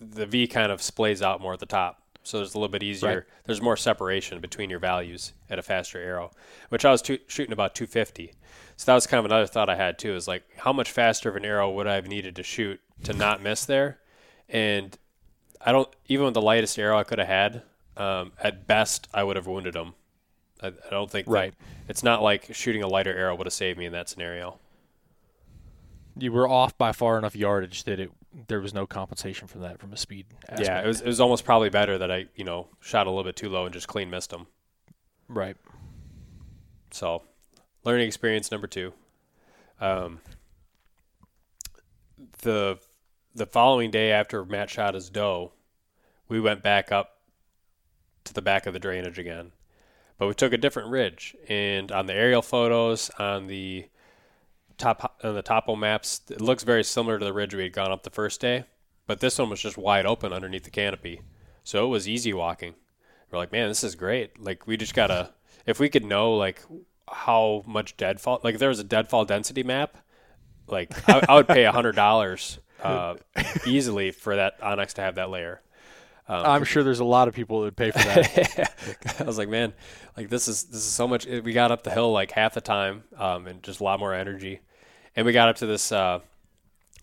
the 0.00 0.26
V 0.26 0.46
kind 0.46 0.70
of 0.70 0.80
splays 0.80 1.22
out 1.22 1.40
more 1.40 1.54
at 1.54 1.60
the 1.60 1.66
top. 1.66 2.02
So 2.22 2.38
there's 2.38 2.54
a 2.54 2.58
little 2.58 2.72
bit 2.72 2.82
easier. 2.82 3.14
Right. 3.14 3.22
There's 3.44 3.62
more 3.62 3.76
separation 3.76 4.40
between 4.40 4.68
your 4.68 4.80
values 4.80 5.32
at 5.48 5.58
a 5.58 5.62
faster 5.62 5.98
arrow, 5.98 6.32
which 6.68 6.84
I 6.84 6.90
was 6.90 7.00
to, 7.02 7.18
shooting 7.28 7.52
about 7.52 7.74
250. 7.74 8.32
So 8.76 8.86
that 8.86 8.94
was 8.94 9.06
kind 9.06 9.20
of 9.20 9.24
another 9.24 9.46
thought 9.46 9.70
I 9.70 9.76
had 9.76 9.98
too. 9.98 10.14
Is 10.14 10.28
like, 10.28 10.42
how 10.56 10.72
much 10.72 10.90
faster 10.90 11.28
of 11.28 11.36
an 11.36 11.44
arrow 11.44 11.70
would 11.70 11.86
I 11.86 11.94
have 11.94 12.08
needed 12.08 12.36
to 12.36 12.42
shoot 12.42 12.80
to 13.04 13.12
not 13.12 13.42
miss 13.42 13.64
there? 13.64 14.00
And 14.48 14.96
I 15.66 15.72
don't 15.72 15.88
even 16.06 16.24
with 16.26 16.34
the 16.34 16.40
lightest 16.42 16.78
arrow 16.78 16.96
I 16.98 17.02
could 17.04 17.18
have 17.18 17.28
had. 17.28 17.62
Um, 17.96 18.32
at 18.42 18.66
best, 18.66 19.08
I 19.12 19.24
would 19.24 19.36
have 19.36 19.46
wounded 19.46 19.74
him. 19.74 19.94
I, 20.62 20.68
I 20.68 20.90
don't 20.90 21.10
think 21.10 21.26
that- 21.26 21.32
Right. 21.32 21.54
it's 21.88 22.02
not 22.02 22.22
like 22.22 22.54
shooting 22.54 22.82
a 22.82 22.88
lighter 22.88 23.14
arrow 23.14 23.34
would 23.34 23.46
have 23.46 23.52
saved 23.54 23.78
me 23.78 23.84
in 23.86 23.92
that 23.92 24.08
scenario. 24.08 24.58
You 26.18 26.32
were 26.32 26.48
off 26.48 26.78
by 26.78 26.92
far 26.92 27.18
enough 27.18 27.34
yardage 27.36 27.84
that 27.84 28.00
it 28.00 28.10
there 28.48 28.60
was 28.60 28.74
no 28.74 28.86
compensation 28.86 29.48
from 29.48 29.62
that 29.62 29.78
from 29.80 29.92
a 29.94 29.96
speed 29.96 30.26
aspect. 30.48 30.60
Yeah, 30.68 30.82
it 30.82 30.86
was 30.86 31.00
it 31.00 31.06
was 31.06 31.20
almost 31.20 31.44
probably 31.44 31.68
better 31.70 31.96
that 31.98 32.10
I 32.10 32.26
you 32.36 32.44
know 32.44 32.68
shot 32.80 33.06
a 33.06 33.10
little 33.10 33.24
bit 33.24 33.34
too 33.36 33.48
low 33.48 33.64
and 33.64 33.72
just 33.72 33.88
clean 33.88 34.08
missed 34.10 34.32
him. 34.32 34.46
right. 35.28 35.56
So, 36.90 37.22
learning 37.84 38.06
experience 38.06 38.50
number 38.50 38.66
two. 38.66 38.92
Um, 39.80 40.20
the 42.42 42.78
the 43.34 43.46
following 43.46 43.90
day 43.90 44.12
after 44.12 44.44
Matt 44.44 44.70
shot 44.70 44.94
his 44.94 45.10
doe, 45.10 45.52
we 46.28 46.40
went 46.40 46.62
back 46.62 46.90
up 46.90 47.18
to 48.24 48.34
the 48.34 48.42
back 48.42 48.66
of 48.66 48.72
the 48.72 48.78
drainage 48.78 49.18
again, 49.18 49.52
but 50.18 50.26
we 50.26 50.34
took 50.34 50.52
a 50.52 50.58
different 50.58 50.90
ridge. 50.90 51.36
And 51.48 51.92
on 51.92 52.06
the 52.06 52.14
aerial 52.14 52.42
photos, 52.42 53.10
on 53.18 53.46
the 53.46 53.86
top 54.78 55.18
on 55.22 55.34
the 55.34 55.42
topo 55.42 55.76
maps, 55.76 56.20
it 56.28 56.40
looks 56.40 56.62
very 56.62 56.84
similar 56.84 57.18
to 57.18 57.24
the 57.24 57.32
ridge 57.32 57.54
we 57.54 57.62
had 57.62 57.72
gone 57.72 57.92
up 57.92 58.02
the 58.02 58.10
first 58.10 58.40
day, 58.40 58.64
but 59.06 59.20
this 59.20 59.38
one 59.38 59.50
was 59.50 59.60
just 59.60 59.78
wide 59.78 60.06
open 60.06 60.32
underneath 60.32 60.64
the 60.64 60.70
canopy, 60.70 61.22
so 61.64 61.84
it 61.84 61.88
was 61.88 62.08
easy 62.08 62.32
walking. 62.32 62.74
We're 63.30 63.38
like, 63.38 63.52
man, 63.52 63.68
this 63.68 63.84
is 63.84 63.94
great. 63.94 64.38
Like 64.38 64.66
we 64.66 64.76
just 64.76 64.94
gotta, 64.94 65.30
if 65.66 65.80
we 65.80 65.88
could 65.88 66.04
know 66.04 66.34
like 66.34 66.62
how 67.08 67.62
much 67.66 67.96
deadfall, 67.96 68.40
like 68.44 68.54
if 68.54 68.60
there 68.60 68.68
was 68.68 68.78
a 68.78 68.84
deadfall 68.84 69.24
density 69.24 69.62
map, 69.62 69.96
like 70.68 71.08
I, 71.08 71.24
I 71.28 71.34
would 71.34 71.48
pay 71.48 71.64
a 71.64 71.72
hundred 71.72 71.96
dollars 71.96 72.58
uh, 72.82 73.14
easily 73.66 74.10
for 74.10 74.36
that 74.36 74.60
onX 74.60 74.92
to 74.94 75.02
have 75.02 75.16
that 75.16 75.30
layer. 75.30 75.60
I'm 76.28 76.64
sure 76.64 76.82
there's 76.82 77.00
a 77.00 77.04
lot 77.04 77.28
of 77.28 77.34
people 77.34 77.60
that 77.60 77.64
would 77.66 77.76
pay 77.76 77.90
for 77.90 77.98
that. 77.98 79.16
I 79.20 79.24
was 79.24 79.38
like, 79.38 79.48
man, 79.48 79.72
like 80.16 80.28
this 80.28 80.48
is 80.48 80.64
this 80.64 80.80
is 80.80 80.84
so 80.84 81.06
much. 81.06 81.26
We 81.26 81.52
got 81.52 81.70
up 81.70 81.82
the 81.82 81.90
hill 81.90 82.12
like 82.12 82.32
half 82.32 82.54
the 82.54 82.60
time, 82.60 83.04
um, 83.16 83.46
and 83.46 83.62
just 83.62 83.80
a 83.80 83.84
lot 83.84 84.00
more 84.00 84.12
energy. 84.12 84.60
And 85.14 85.24
we 85.24 85.32
got 85.32 85.48
up 85.48 85.56
to 85.56 85.66
this 85.66 85.92
uh, 85.92 86.20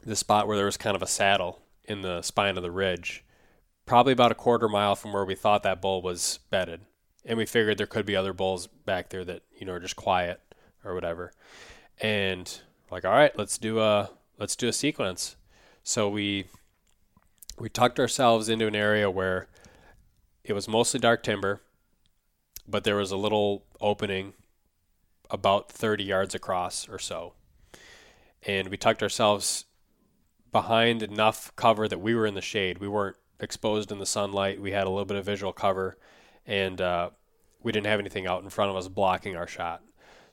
this 0.03 0.19
spot 0.19 0.47
where 0.47 0.57
there 0.57 0.65
was 0.65 0.77
kind 0.77 0.95
of 0.95 1.01
a 1.01 1.07
saddle 1.07 1.61
in 1.85 2.01
the 2.01 2.21
spine 2.21 2.57
of 2.57 2.63
the 2.63 2.71
ridge, 2.71 3.23
probably 3.85 4.13
about 4.13 4.31
a 4.31 4.35
quarter 4.35 4.67
mile 4.67 4.95
from 4.95 5.13
where 5.13 5.25
we 5.25 5.35
thought 5.35 5.63
that 5.63 5.81
bull 5.81 6.01
was 6.01 6.39
bedded. 6.49 6.81
And 7.25 7.37
we 7.37 7.45
figured 7.45 7.77
there 7.77 7.87
could 7.87 8.05
be 8.05 8.17
other 8.17 8.33
bulls 8.33 8.67
back 8.67 9.09
there 9.09 9.23
that 9.23 9.43
you 9.57 9.65
know 9.65 9.73
are 9.73 9.79
just 9.79 9.95
quiet 9.95 10.41
or 10.83 10.93
whatever. 10.93 11.31
And 12.01 12.59
like, 12.91 13.05
all 13.05 13.11
right, 13.11 13.37
let's 13.37 13.57
do 13.57 13.79
a 13.79 14.09
let's 14.37 14.57
do 14.57 14.67
a 14.67 14.73
sequence. 14.73 15.37
So 15.83 16.09
we 16.09 16.45
we 17.59 17.69
tucked 17.69 17.99
ourselves 17.99 18.49
into 18.49 18.67
an 18.67 18.75
area 18.75 19.09
where 19.09 19.47
it 20.43 20.53
was 20.53 20.67
mostly 20.67 20.99
dark 20.99 21.23
timber, 21.23 21.61
but 22.67 22.83
there 22.83 22.95
was 22.95 23.11
a 23.11 23.17
little 23.17 23.63
opening 23.79 24.33
about 25.29 25.71
30 25.71 26.03
yards 26.03 26.35
across 26.35 26.87
or 26.89 26.99
so. 26.99 27.33
And 28.45 28.69
we 28.69 28.77
tucked 28.77 29.03
ourselves 29.03 29.65
behind 30.51 31.01
enough 31.01 31.55
cover 31.55 31.87
that 31.87 31.99
we 31.99 32.13
were 32.13 32.25
in 32.25 32.35
the 32.35 32.41
shade. 32.41 32.79
We 32.79 32.87
weren't 32.87 33.17
exposed 33.39 33.91
in 33.91 33.99
the 33.99 34.05
sunlight. 34.05 34.61
We 34.61 34.71
had 34.71 34.85
a 34.85 34.89
little 34.89 35.05
bit 35.05 35.17
of 35.17 35.25
visual 35.25 35.53
cover, 35.53 35.97
and 36.45 36.79
uh, 36.81 37.11
we 37.61 37.71
didn't 37.71 37.87
have 37.87 37.99
anything 37.99 38.27
out 38.27 38.43
in 38.43 38.49
front 38.49 38.69
of 38.69 38.77
us 38.77 38.87
blocking 38.87 39.35
our 39.35 39.47
shot. 39.47 39.81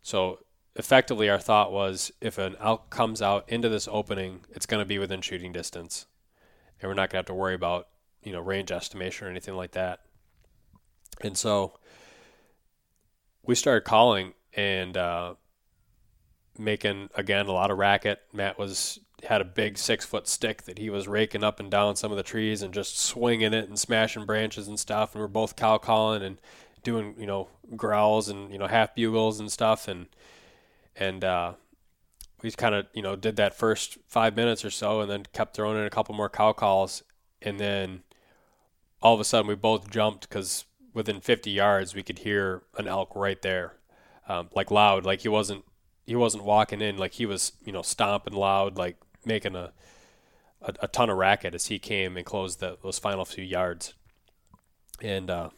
So 0.03 0.41
effectively, 0.75 1.31
our 1.31 1.39
thought 1.39 1.73
was 1.73 2.11
if 2.21 2.39
an 2.39 2.57
elk 2.61 2.91
comes 2.91 3.23
out 3.23 3.49
into 3.49 3.69
this 3.69 3.89
opening, 3.91 4.41
it's 4.51 4.67
going 4.67 4.83
to 4.83 4.89
be 4.89 4.99
within 4.99 5.21
shooting 5.21 5.53
distance 5.53 6.07
and 6.81 6.89
we're 6.89 6.95
not 6.95 7.11
going 7.11 7.11
to 7.11 7.17
have 7.19 7.27
to 7.27 7.35
worry 7.35 7.55
about 7.55 7.89
you 8.23 8.33
know 8.33 8.41
range 8.41 8.71
estimation 8.71 9.27
or 9.27 9.31
anything 9.31 9.57
like 9.57 9.73
that. 9.73 10.01
And 11.23 11.37
so 11.37 11.79
we 13.45 13.55
started 13.55 13.85
calling 13.85 14.35
and 14.55 14.97
uh, 14.97 15.35
making 16.59 17.11
again 17.15 17.47
a 17.47 17.53
lot 17.53 17.71
of 17.71 17.79
racket. 17.79 18.21
Matt 18.33 18.59
was 18.59 19.01
had 19.25 19.41
a 19.41 19.45
big 19.45 19.77
six 19.77 20.05
foot 20.05 20.27
stick 20.27 20.63
that 20.63 20.79
he 20.79 20.89
was 20.89 21.07
raking 21.07 21.45
up 21.45 21.61
and 21.61 21.71
down 21.71 21.95
some 21.97 22.11
of 22.11 22.17
the 22.17 22.23
trees 22.23 22.63
and 22.63 22.73
just 22.73 22.99
swinging 22.99 23.53
it 23.53 23.69
and 23.69 23.79
smashing 23.79 24.25
branches 24.25 24.67
and 24.67 24.79
stuff. 24.81 25.15
And 25.15 25.21
we're 25.21 25.29
both 25.29 25.57
cow 25.57 25.79
calling 25.79 26.23
and 26.23 26.41
doing 26.83 27.15
you 27.19 27.27
know 27.27 27.49
growls 27.77 28.29
and 28.29 28.51
you 28.53 28.59
know 28.59 28.67
half 28.67 28.95
bugles 28.95 29.41
and 29.41 29.53
stuff 29.53 29.89
and 29.89 30.07
and 30.97 31.25
uh, 31.25 31.53
we 32.43 32.51
kind 32.53 32.75
of 32.75 32.87
you 32.93 33.03
know 33.03 33.17
did 33.17 33.37
that 33.37 33.55
first 33.55 33.99
five 34.07 34.37
minutes 34.37 34.65
or 34.65 34.71
so, 34.71 35.01
and 35.01 35.11
then 35.11 35.25
kept 35.33 35.55
throwing 35.55 35.79
in 35.79 35.85
a 35.85 35.91
couple 35.91 36.15
more 36.15 36.29
cow 36.29 36.53
calls, 36.53 37.03
and 37.43 37.59
then 37.59 38.03
all 39.03 39.15
of 39.15 39.21
a 39.21 39.25
sudden 39.25 39.47
we 39.47 39.55
both 39.55 39.91
jumped 39.91 40.29
because 40.29 40.65
within 40.93 41.21
50 41.21 41.51
yards 41.51 41.95
we 41.95 42.03
could 42.03 42.21
hear 42.21 42.63
an 42.77 42.87
elk 42.87 43.15
right 43.15 43.41
there, 43.43 43.75
um, 44.29 44.49
like 44.55 44.71
loud, 44.71 45.05
like 45.05 45.21
he 45.21 45.29
wasn't 45.29 45.65
he 46.07 46.17
wasn't 46.17 46.45
walking 46.45 46.81
in, 46.81 46.97
like 46.97 47.15
he 47.15 47.27
was 47.27 47.53
you 47.65 47.73
know 47.73 47.83
stomping 47.83 48.35
loud, 48.35 48.77
like 48.77 48.97
making 49.25 49.57
a 49.57 49.73
a, 50.63 50.75
a 50.81 50.89
ton 50.89 51.11
of 51.11 51.17
racket 51.17 51.55
as 51.55 51.67
he 51.67 51.79
came 51.79 52.17
and 52.17 52.27
closed 52.27 52.61
the, 52.61 52.77
those 52.83 52.99
final 52.99 53.25
few 53.25 53.45
yards, 53.45 53.95
and 55.01 55.31
uh, 55.31 55.51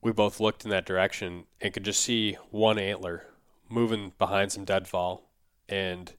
we 0.00 0.12
both 0.12 0.40
looked 0.40 0.64
in 0.64 0.70
that 0.70 0.86
direction 0.86 1.44
and 1.60 1.72
could 1.72 1.84
just 1.84 2.00
see 2.00 2.36
one 2.50 2.78
antler 2.78 3.24
moving 3.68 4.12
behind 4.18 4.52
some 4.52 4.64
deadfall, 4.64 5.30
and 5.68 6.12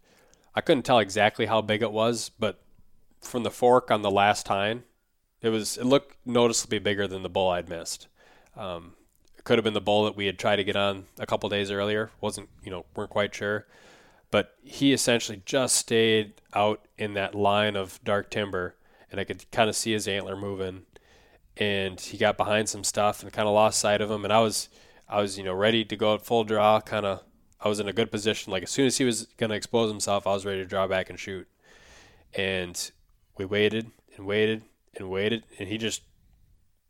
I 0.56 0.62
couldn't 0.62 0.84
tell 0.84 1.00
exactly 1.00 1.46
how 1.46 1.62
big 1.62 1.82
it 1.82 1.92
was, 1.92 2.30
but 2.30 2.62
from 3.22 3.44
the 3.44 3.52
fork 3.52 3.92
on 3.92 4.02
the 4.02 4.12
last 4.12 4.46
tine, 4.46 4.84
it 5.42 5.50
was 5.50 5.78
it 5.78 5.86
looked 5.86 6.16
noticeably 6.26 6.80
bigger 6.80 7.08
than 7.08 7.24
the 7.24 7.30
bull 7.30 7.50
I'd 7.50 7.70
missed. 7.70 8.08
Um, 8.56 8.94
it 9.38 9.44
could 9.44 9.58
have 9.58 9.64
been 9.64 9.74
the 9.74 9.82
bull 9.82 10.06
that 10.06 10.16
we 10.16 10.26
had 10.26 10.38
tried 10.38 10.58
to 10.58 10.64
get 10.64 10.76
on 10.76 11.06
a 11.18 11.26
couple 11.26 11.50
days 11.50 11.72
earlier. 11.72 12.12
wasn't 12.20 12.50
you 12.64 12.72
know 12.72 12.86
weren't 12.96 13.10
quite 13.10 13.34
sure, 13.34 13.68
but 14.32 14.56
he 14.62 14.94
essentially 14.94 15.42
just 15.46 15.76
stayed 15.76 16.34
out 16.54 16.86
in 16.98 17.14
that 17.14 17.36
line 17.36 17.76
of 17.76 18.00
dark 18.04 18.30
timber, 18.30 18.76
and 19.12 19.20
I 19.20 19.24
could 19.24 19.50
kind 19.52 19.70
of 19.70 19.76
see 19.76 19.94
his 19.94 20.08
antler 20.08 20.36
moving, 20.36 20.84
and 21.58 22.00
he 22.00 22.18
got 22.18 22.38
behind 22.38 22.70
some 22.70 22.84
stuff 22.84 23.24
and 23.24 23.32
kind 23.32 23.48
of 23.48 23.54
lost 23.54 23.80
sight 23.80 24.02
of 24.02 24.12
him, 24.12 24.24
and 24.24 24.34
I 24.34 24.40
was 24.40 24.70
I 25.08 25.22
was 25.22 25.38
you 25.38 25.44
know 25.44 25.54
ready 25.54 25.86
to 25.86 25.96
go 25.96 26.16
at 26.16 26.26
full 26.26 26.44
draw, 26.44 26.82
kind 26.82 27.06
of 27.06 27.24
I 27.62 27.68
was 27.68 27.80
in 27.80 27.88
a 27.88 27.94
good 27.94 28.12
position. 28.12 28.52
Like 28.52 28.64
as 28.64 28.70
soon 28.70 28.86
as 28.86 28.98
he 28.98 29.04
was 29.04 29.28
going 29.38 29.50
to 29.50 29.56
expose 29.56 29.90
himself, 29.90 30.26
I 30.26 30.34
was 30.34 30.46
ready 30.46 30.60
to 30.60 30.68
draw 30.68 30.88
back 30.88 31.10
and 31.10 31.20
shoot. 31.20 31.48
And 32.34 32.92
we 33.38 33.46
waited 33.46 33.92
and 34.16 34.26
waited 34.26 34.64
and 34.96 35.10
waited, 35.10 35.44
and 35.58 35.68
he 35.68 35.78
just 35.78 36.04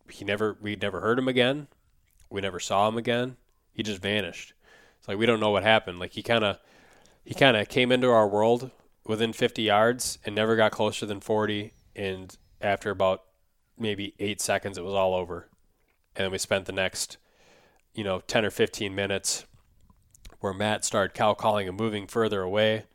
he 0.09 0.25
never 0.25 0.57
we 0.61 0.75
never 0.75 1.01
heard 1.01 1.19
him 1.19 1.27
again. 1.27 1.67
We 2.29 2.41
never 2.41 2.59
saw 2.59 2.87
him 2.87 2.97
again. 2.97 3.37
He 3.73 3.83
just 3.83 4.01
vanished. 4.01 4.53
It's 4.97 5.07
like 5.07 5.17
we 5.17 5.25
don't 5.25 5.39
know 5.39 5.51
what 5.51 5.63
happened. 5.63 5.99
Like 5.99 6.13
he 6.13 6.21
kind 6.21 6.43
of 6.43 6.59
he 7.23 7.33
kind 7.33 7.55
of 7.55 7.69
came 7.69 7.91
into 7.91 8.09
our 8.09 8.27
world 8.27 8.71
within 9.05 9.33
50 9.33 9.61
yards 9.61 10.19
and 10.25 10.35
never 10.35 10.55
got 10.55 10.71
closer 10.71 11.05
than 11.05 11.19
40. 11.19 11.73
And 11.95 12.35
after 12.61 12.91
about 12.91 13.23
maybe 13.77 14.13
eight 14.19 14.41
seconds, 14.41 14.77
it 14.77 14.83
was 14.83 14.93
all 14.93 15.13
over. 15.13 15.47
And 16.15 16.25
then 16.25 16.31
we 16.31 16.37
spent 16.37 16.65
the 16.65 16.71
next, 16.71 17.17
you 17.93 18.03
know, 18.03 18.19
10 18.19 18.45
or 18.45 18.51
15 18.51 18.93
minutes 18.93 19.45
where 20.39 20.53
Matt 20.53 20.85
started 20.85 21.13
cow 21.13 21.33
calling 21.33 21.67
and 21.67 21.77
moving 21.77 22.07
further 22.07 22.41
away, 22.41 22.85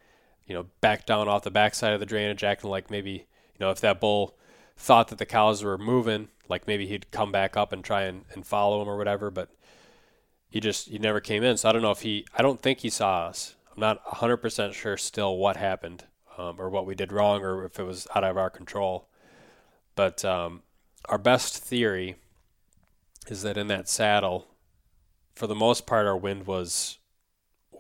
you 0.47 0.55
know, 0.55 0.67
back 0.81 1.07
down 1.07 1.29
off 1.29 1.43
the 1.43 1.51
backside 1.51 1.93
of 1.93 2.01
the 2.01 2.07
drainage, 2.07 2.45
acting 2.45 2.71
like 2.71 2.91
maybe, 2.91 3.13
you 3.13 3.61
know, 3.61 3.71
if 3.71 3.81
that 3.81 4.01
bull 4.01 4.37
thought 4.77 5.09
that 5.09 5.19
the 5.19 5.27
cows 5.27 5.63
were 5.63 5.79
moving, 5.79 6.29
like 6.49 6.67
maybe 6.67 6.87
he'd 6.87 7.11
come 7.11 7.33
back 7.33 7.57
up 7.57 7.73
and 7.73 7.85
try 7.85 8.03
and, 8.03 8.25
and 8.33 8.47
follow 8.47 8.83
him 8.83 8.89
or 8.89 8.97
whatever, 8.97 9.31
but 9.31 9.51
he 10.49 10.61
just, 10.61 10.89
he 10.89 10.99
never 10.99 11.21
came 11.21 11.43
in. 11.43 11.57
So 11.57 11.69
I 11.69 11.73
don't 11.73 11.83
know 11.83 11.91
if 11.91 12.03
he, 12.03 12.27
I 12.37 12.43
don't 12.43 12.61
think 12.61 12.81
he 12.81 12.91
saw 12.91 13.27
us. 13.27 13.57
I'm 13.75 13.81
not 13.81 14.05
100% 14.07 14.73
sure 14.73 14.97
still 14.97 15.37
what 15.37 15.57
happened 15.57 16.05
um, 16.39 16.57
or 16.59 16.69
what 16.69 16.87
we 16.87 16.95
did 16.95 17.13
wrong 17.13 17.43
or 17.43 17.65
if 17.65 17.79
it 17.79 17.85
was 17.85 18.07
out 18.15 18.25
of 18.25 18.37
our 18.37 18.51
control. 18.51 19.09
But 19.97 20.25
um, 20.25 20.63
our 21.07 21.19
best 21.19 21.59
theory 21.59 22.17
is 23.29 23.43
that 23.43 23.57
in 23.57 23.69
that 23.69 23.89
saddle, 23.89 24.49
for 25.35 25.47
the 25.47 25.55
most 25.55 25.87
part, 25.87 26.07
our 26.07 26.17
wind 26.17 26.47
was 26.47 26.99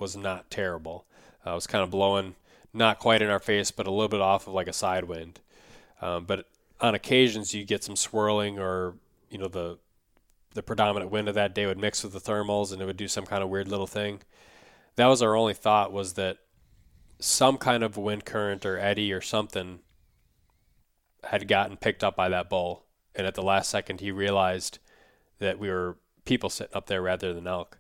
was 0.05 0.17
not 0.19 0.51
terrible. 0.51 1.07
Uh, 1.47 1.53
it 1.53 1.55
was 1.55 1.67
kind 1.67 1.83
of 1.83 1.91
blowing, 1.91 2.35
not 2.75 2.99
quite 2.99 3.23
in 3.23 3.31
our 3.31 3.41
face, 3.41 3.71
but 3.71 3.87
a 3.87 3.91
little 3.91 4.09
bit 4.09 4.21
off 4.21 4.47
of 4.47 4.53
like 4.53 4.69
a 4.69 4.73
side 4.73 5.05
wind. 5.05 5.41
Um, 6.03 6.27
but 6.27 6.47
on 6.79 6.95
occasions, 6.95 7.55
you 7.55 7.65
get 7.65 7.83
some 7.83 7.97
swirling, 7.97 8.59
or 8.59 8.97
you 9.31 9.39
know 9.39 9.49
the 9.49 9.79
the 10.53 10.63
predominant 10.63 11.11
wind 11.11 11.27
of 11.27 11.35
that 11.37 11.55
day 11.55 11.65
would 11.65 11.79
mix 11.79 12.05
with 12.05 12.13
the 12.13 12.21
thermals, 12.21 12.71
and 12.71 12.83
it 12.83 12.85
would 12.85 12.99
do 12.99 13.09
some 13.09 13.25
kind 13.25 13.43
of 13.43 13.49
weird 13.49 13.67
little 13.67 13.87
thing. 13.87 14.21
That 14.97 15.07
was 15.07 15.23
our 15.23 15.35
only 15.35 15.55
thought 15.55 15.91
was 15.91 16.13
that 16.13 16.37
some 17.19 17.57
kind 17.57 17.83
of 17.83 17.97
wind 17.97 18.27
current 18.27 18.67
or 18.67 18.79
eddy 18.79 19.11
or 19.11 19.23
something 19.23 19.79
had 21.31 21.49
gotten 21.49 21.79
picked 21.79 22.05
up 22.05 22.15
by 22.15 22.29
that 22.29 22.51
bull, 22.51 22.85
and 23.15 23.27
at 23.27 23.35
the 23.35 23.43
last 23.43 23.71
second 23.71 24.01
he 24.01 24.11
realized 24.11 24.81
that 25.39 25.59
we 25.59 25.71
were 25.71 25.97
people 26.27 26.51
sitting 26.51 26.77
up 26.77 26.89
there 26.89 27.01
rather 27.01 27.33
than 27.33 27.47
elk. 27.47 27.79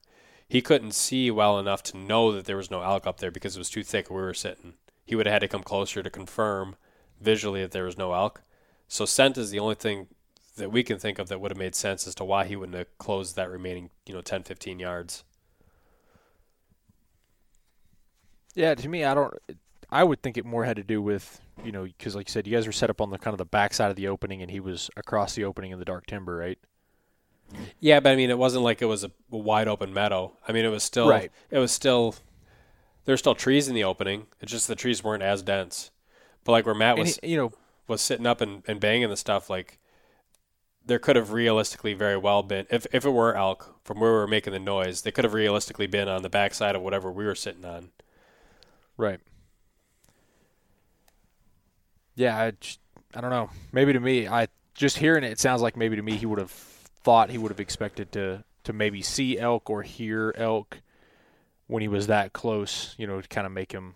He 0.48 0.60
couldn't 0.60 0.92
see 0.92 1.30
well 1.30 1.58
enough 1.58 1.82
to 1.84 1.96
know 1.96 2.32
that 2.32 2.44
there 2.44 2.56
was 2.56 2.70
no 2.70 2.82
elk 2.82 3.06
up 3.06 3.18
there 3.18 3.30
because 3.30 3.56
it 3.56 3.60
was 3.60 3.70
too 3.70 3.82
thick 3.82 4.10
where 4.10 4.20
we 4.20 4.26
were 4.26 4.34
sitting. 4.34 4.74
He 5.04 5.14
would 5.14 5.26
have 5.26 5.34
had 5.34 5.38
to 5.40 5.48
come 5.48 5.62
closer 5.62 6.02
to 6.02 6.10
confirm 6.10 6.76
visually 7.20 7.62
that 7.62 7.72
there 7.72 7.84
was 7.84 7.98
no 7.98 8.12
elk. 8.12 8.42
So 8.88 9.04
scent 9.04 9.38
is 9.38 9.50
the 9.50 9.58
only 9.58 9.74
thing 9.74 10.08
that 10.56 10.70
we 10.70 10.82
can 10.82 10.98
think 10.98 11.18
of 11.18 11.28
that 11.28 11.40
would 11.40 11.50
have 11.50 11.58
made 11.58 11.74
sense 11.74 12.06
as 12.06 12.14
to 12.16 12.24
why 12.24 12.44
he 12.44 12.56
wouldn't 12.56 12.78
have 12.78 12.98
closed 12.98 13.36
that 13.36 13.50
remaining, 13.50 13.90
you 14.06 14.14
know, 14.14 14.20
10, 14.20 14.44
15 14.44 14.78
yards. 14.78 15.24
Yeah, 18.54 18.74
to 18.74 18.88
me, 18.88 19.04
I 19.04 19.14
don't. 19.14 19.34
I 19.90 20.04
would 20.04 20.22
think 20.22 20.36
it 20.36 20.44
more 20.44 20.64
had 20.64 20.76
to 20.76 20.84
do 20.84 21.02
with 21.02 21.40
you 21.64 21.72
know 21.72 21.84
because 21.84 22.14
like 22.14 22.28
you 22.28 22.32
said, 22.32 22.46
you 22.46 22.54
guys 22.54 22.66
were 22.66 22.72
set 22.72 22.90
up 22.90 23.00
on 23.00 23.10
the 23.10 23.18
kind 23.18 23.34
of 23.34 23.38
the 23.38 23.44
backside 23.44 23.90
of 23.90 23.96
the 23.96 24.08
opening, 24.08 24.42
and 24.42 24.50
he 24.50 24.60
was 24.60 24.90
across 24.96 25.34
the 25.34 25.44
opening 25.44 25.72
in 25.72 25.78
the 25.78 25.84
dark 25.84 26.06
timber, 26.06 26.36
right? 26.36 26.58
Yeah, 27.80 28.00
but 28.00 28.12
I 28.12 28.16
mean, 28.16 28.30
it 28.30 28.38
wasn't 28.38 28.64
like 28.64 28.82
it 28.82 28.86
was 28.86 29.04
a 29.04 29.10
wide 29.30 29.68
open 29.68 29.92
meadow. 29.94 30.36
I 30.46 30.52
mean, 30.52 30.64
it 30.64 30.68
was 30.70 30.82
still, 30.82 31.08
Right. 31.08 31.30
it 31.50 31.58
was 31.58 31.70
still, 31.72 32.14
there's 33.04 33.20
still 33.20 33.34
trees 33.34 33.68
in 33.68 33.74
the 33.74 33.84
opening. 33.84 34.26
It's 34.40 34.50
just 34.50 34.66
the 34.68 34.74
trees 34.74 35.04
weren't 35.04 35.22
as 35.22 35.42
dense. 35.42 35.90
But 36.44 36.52
like 36.52 36.66
where 36.66 36.74
Matt 36.74 36.98
was 36.98 37.18
he- 37.22 37.30
you 37.32 37.36
know, 37.36 37.52
was 37.86 38.00
sitting 38.00 38.26
up 38.26 38.40
and, 38.40 38.62
and 38.66 38.80
banging 38.80 39.08
the 39.10 39.16
stuff, 39.16 39.48
like 39.50 39.78
there 40.86 40.98
could 40.98 41.16
have 41.16 41.32
realistically 41.32 41.94
very 41.94 42.16
well 42.16 42.42
been 42.42 42.66
if 42.70 42.86
if 42.92 43.04
it 43.06 43.10
were 43.10 43.34
elk 43.34 43.76
from 43.84 44.00
where 44.00 44.10
we 44.12 44.16
were 44.18 44.26
making 44.26 44.52
the 44.52 44.58
noise, 44.58 45.02
they 45.02 45.10
could 45.10 45.24
have 45.24 45.32
realistically 45.34 45.86
been 45.86 46.08
on 46.08 46.22
the 46.22 46.28
backside 46.28 46.74
of 46.76 46.82
whatever 46.82 47.10
we 47.12 47.24
were 47.24 47.34
sitting 47.34 47.64
on. 47.64 47.90
Right. 48.96 49.20
Yeah, 52.16 52.38
I, 52.38 52.50
just, 52.52 52.80
I 53.14 53.20
don't 53.20 53.30
know. 53.30 53.50
Maybe 53.72 53.92
to 53.92 54.00
me, 54.00 54.28
I 54.28 54.48
just 54.74 54.98
hearing 54.98 55.24
it, 55.24 55.32
it 55.32 55.40
sounds 55.40 55.62
like 55.62 55.76
maybe 55.76 55.96
to 55.96 56.02
me 56.02 56.16
he 56.16 56.26
would 56.26 56.38
have 56.38 56.52
thought 57.04 57.30
he 57.30 57.38
would 57.38 57.52
have 57.52 57.60
expected 57.60 58.10
to 58.12 58.44
to 58.64 58.72
maybe 58.72 59.02
see 59.02 59.38
elk 59.38 59.68
or 59.70 59.82
hear 59.82 60.34
elk 60.36 60.80
when 61.66 61.82
he 61.82 61.88
was 61.88 62.08
that 62.08 62.32
close. 62.32 62.94
You 62.98 63.06
know, 63.06 63.20
to 63.20 63.28
kind 63.28 63.46
of 63.46 63.52
make 63.52 63.72
him 63.72 63.94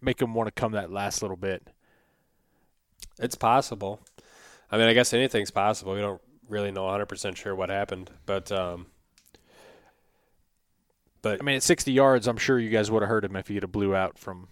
make 0.00 0.22
him 0.22 0.34
want 0.34 0.46
to 0.46 0.52
come 0.52 0.72
that 0.72 0.92
last 0.92 1.22
little 1.22 1.36
bit. 1.36 1.66
It's 3.18 3.34
possible. 3.34 4.00
I 4.70 4.76
mean, 4.76 4.86
I 4.86 4.92
guess 4.92 5.12
anything's 5.12 5.50
possible. 5.50 5.94
We 5.94 6.00
don't 6.00 6.20
really 6.48 6.70
know 6.70 6.82
100% 6.82 7.36
sure 7.36 7.54
what 7.54 7.70
happened, 7.70 8.10
but 8.26 8.52
um, 8.52 8.86
but 11.22 11.40
I 11.40 11.44
mean, 11.44 11.56
at 11.56 11.62
60 11.62 11.90
yards, 11.90 12.28
I'm 12.28 12.36
sure 12.36 12.58
you 12.58 12.70
guys 12.70 12.90
would 12.90 13.02
have 13.02 13.08
heard 13.08 13.24
him 13.24 13.34
if 13.34 13.48
he 13.48 13.54
had 13.54 13.64
a 13.64 13.68
blew 13.68 13.94
out 13.94 14.18
from 14.18 14.48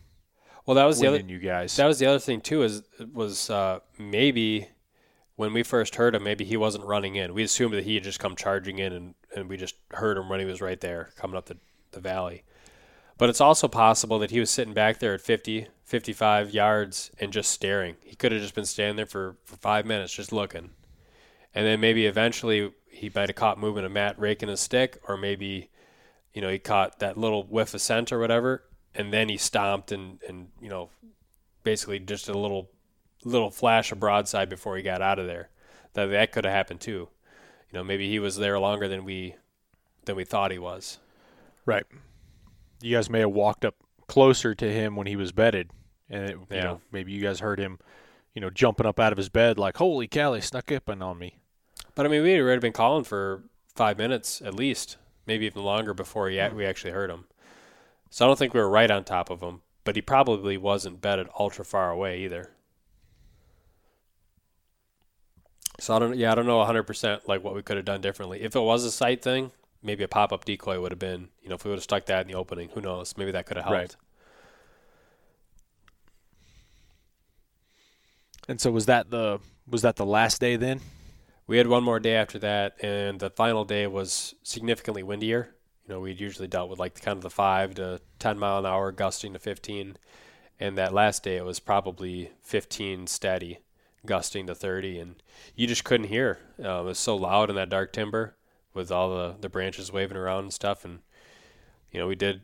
well, 0.67 0.75
that 0.75 0.85
was 0.85 0.99
the 0.99 1.07
other 1.07 1.21
you 1.21 1.39
guys. 1.39 1.77
That 1.77 1.87
was 1.87 2.01
the 2.01 2.07
other 2.07 2.19
thing 2.19 2.41
too. 2.41 2.63
Is 2.65 2.83
was 3.13 3.51
uh, 3.51 3.81
maybe 3.99 4.69
when 5.37 5.53
we 5.53 5.63
first 5.63 5.97
heard 5.97 6.15
him, 6.15 6.25
maybe 6.25 6.45
he 6.45 6.57
wasn't 6.57 6.85
running 6.85 7.15
in. 7.15 7.35
We 7.35 7.43
assumed 7.43 7.75
that 7.75 7.85
he 7.85 7.95
had 7.95 8.05
just 8.05 8.19
come 8.19 8.35
charging 8.35 8.79
in, 8.79 8.93
and, 8.93 9.15
and 9.35 9.49
we 9.49 9.57
just 9.57 9.77
heard 9.93 10.17
him 10.17 10.29
when 10.29 10.41
he 10.41 10.47
was 10.47 10.63
right 10.63 10.81
there 10.81 11.11
coming 11.17 11.37
up 11.37 11.47
the, 11.47 11.59
the 11.93 12.01
valley. 12.01 12.43
But 13.19 13.29
it's 13.29 13.41
also 13.41 13.69
possible 13.69 14.19
that 14.19 14.31
he 14.31 14.41
was 14.41 14.51
sitting 14.51 14.75
back 14.75 14.99
there 14.99 15.15
at 15.15 15.21
50, 15.21 15.69
55 15.85 16.51
yards 16.51 17.11
and 17.21 17.33
just 17.33 17.51
staring. 17.51 17.97
He 18.03 18.17
could 18.17 18.33
have 18.33 18.41
just 18.41 18.55
been 18.55 18.65
standing 18.65 18.97
there 18.97 19.07
for, 19.07 19.37
for 19.45 19.57
five 19.57 19.87
minutes 19.87 20.15
just 20.15 20.33
looking. 20.33 20.71
And 21.55 21.67
then 21.67 21.81
maybe 21.81 22.07
eventually 22.07 22.73
he 22.91 23.11
might 23.15 23.29
have 23.29 23.37
caught 23.37 23.59
movement 23.59 23.87
of 23.87 23.93
Matt 23.93 24.19
raking 24.19 24.49
his 24.49 24.61
stick, 24.61 24.99
or 25.07 25.17
maybe, 25.17 25.71
you 26.33 26.41
know, 26.41 26.51
he 26.51 26.59
caught 26.59 26.99
that 26.99 27.17
little 27.17 27.43
whiff 27.45 27.75
of 27.75 27.81
scent 27.81 28.11
or 28.11 28.19
whatever, 28.19 28.65
and 28.95 29.13
then 29.13 29.29
he 29.29 29.37
stomped 29.37 29.93
and, 29.93 30.19
and 30.27 30.49
you 30.61 30.69
know, 30.69 30.91
basically 31.63 31.99
just 31.99 32.29
a 32.29 32.39
little 32.39 32.71
little 33.27 33.51
flash 33.51 33.93
of 33.93 34.01
broadside 34.01 34.49
before 34.49 34.77
he 34.77 34.83
got 34.83 35.03
out 35.03 35.19
of 35.19 35.27
there. 35.27 35.49
That 35.95 36.07
that 36.07 36.33
could 36.33 36.45
have 36.45 36.55
happened 36.55 36.81
too. 36.81 37.09
You 37.71 37.79
know, 37.79 37.85
maybe 37.85 38.09
he 38.09 38.19
was 38.19 38.37
there 38.37 38.59
longer 38.59 38.89
than 38.89 39.05
we 39.05 39.35
than 40.05 40.17
we 40.17 40.25
thought 40.25 40.51
he 40.53 40.59
was. 40.59 40.99
right. 41.65 41.85
You 42.81 42.95
guys 42.95 43.09
may 43.11 43.21
have 43.21 43.31
walked 43.31 43.65
up 43.65 43.75
closer 44.07 44.55
to 44.55 44.71
him 44.73 44.95
when 44.97 45.07
he 45.07 45.17
was 45.17 45.33
bedded, 45.33 45.71
and 46.11 46.25
it, 46.25 46.31
you 46.37 46.47
Yeah. 46.51 46.63
know 46.65 46.81
maybe 46.93 47.11
you 47.13 47.21
guys 47.23 47.41
heard 47.41 47.59
him, 47.59 47.79
you 48.35 48.41
know, 48.41 48.51
jumping 48.51 48.87
up 48.87 49.01
out 49.01 49.13
of 49.13 49.17
his 49.19 49.29
bed 49.31 49.59
like, 49.59 49.79
"Holy 49.79 50.07
cow, 50.07 50.33
they 50.33 50.41
snuck 50.41 50.71
up 50.71 50.89
on 50.89 51.19
me." 51.19 51.39
But 51.95 52.05
I 52.07 52.09
mean, 52.11 52.23
we 52.23 52.33
had 52.33 52.41
already 52.43 52.61
been 52.61 52.73
calling 52.75 53.05
for 53.05 53.45
five 53.75 53.97
minutes 53.99 54.41
at 54.43 54.55
least, 54.55 54.99
maybe 55.27 55.47
even 55.47 55.63
longer 55.65 55.95
before 55.95 56.29
he, 56.29 56.37
we 56.55 56.65
actually 56.67 56.93
heard 56.93 57.11
him. 57.11 57.25
So 58.11 58.25
I 58.25 58.29
don't 58.29 58.39
think 58.39 58.53
we 58.55 58.61
were 58.61 58.69
right 58.69 58.91
on 58.91 59.03
top 59.05 59.31
of 59.31 59.41
him, 59.43 59.63
but 59.85 59.97
he 59.97 60.03
probably 60.03 60.57
wasn't 60.59 61.01
bedded 61.01 61.29
ultra 61.39 61.65
far 61.65 61.91
away 61.91 62.21
either. 62.21 62.53
So 65.79 65.95
I 65.95 65.99
don't, 65.99 66.17
yeah, 66.17 66.33
I 66.33 66.35
don't 66.35 66.47
know 66.47 66.59
100% 66.59 67.29
like 67.29 67.45
what 67.45 67.55
we 67.55 67.63
could 67.63 67.77
have 67.77 67.85
done 67.85 68.01
differently. 68.01 68.43
If 68.43 68.57
it 68.57 68.61
was 68.61 68.85
a 68.85 68.91
sight 68.91 69.23
thing, 69.23 69.53
maybe 69.83 70.05
a 70.05 70.09
pop 70.09 70.33
up 70.33 70.45
decoy 70.45 70.81
would 70.81 70.93
have 70.93 70.99
been, 70.99 71.29
you 71.43 71.49
know, 71.49 71.57
if 71.57 71.65
we 71.65 71.71
would 71.71 71.79
have 71.79 71.85
stuck 71.85 72.07
that 72.07 72.23
in 72.23 72.29
the 72.29 72.35
opening, 72.39 72.71
who 72.71 72.81
knows? 72.81 73.15
Maybe 73.17 73.33
that 73.33 73.47
could 73.47 73.57
have 73.57 73.67
helped. 73.67 73.79
Right. 73.79 73.97
And 78.49 78.61
so 78.61 78.71
was 78.71 78.87
that 78.87 79.11
the 79.11 79.41
was 79.69 79.83
that 79.83 79.97
the 79.97 80.07
last 80.07 80.41
day 80.41 80.57
then? 80.57 80.81
We 81.49 81.59
had 81.59 81.67
one 81.67 81.85
more 81.85 82.01
day 82.01 82.15
after 82.15 82.39
that, 82.41 82.77
and 82.83 83.21
the 83.21 83.31
final 83.31 83.65
day 83.65 83.87
was 83.87 84.35
significantly 84.43 85.03
windier. 85.03 85.55
You 85.87 85.95
know, 85.95 86.01
we'd 86.01 86.21
usually 86.21 86.49
dealt 86.49 86.71
with 86.71 86.79
like 86.79 87.01
kind 87.01 87.17
of 87.17 87.23
the 87.23 87.31
five 87.31 87.75
to 87.77 88.01
ten 88.19 88.39
mile 88.39 88.59
an 88.59 88.67
hour, 88.67 88.93
gusting 88.93 89.33
to 89.33 89.39
fifteen, 89.39 89.97
and 90.59 90.79
that 90.79 90.93
last 90.93 91.23
day 91.25 91.37
it 91.37 91.45
was 91.45 91.61
probably 91.61 92.31
fifteen 92.43 93.07
steady, 93.07 93.59
gusting 94.07 94.47
to 94.47 94.55
thirty, 94.55 94.99
and 94.99 95.17
you 95.55 95.67
just 95.67 95.85
couldn't 95.85 96.09
hear. 96.09 96.39
Uh, 96.63 96.81
it 96.81 96.85
was 96.85 96.99
so 96.99 97.17
loud 97.17 97.51
in 97.51 97.57
that 97.57 97.69
dark 97.69 97.93
timber 97.93 98.37
with 98.75 98.91
all 98.91 99.11
the 99.11 99.35
the 99.41 99.49
branches 99.49 99.93
waving 99.93 100.17
around 100.17 100.45
and 100.45 100.53
stuff, 100.53 100.85
and 100.85 101.01
you 101.91 102.01
know 102.01 102.07
we 102.07 102.15
did 102.15 102.41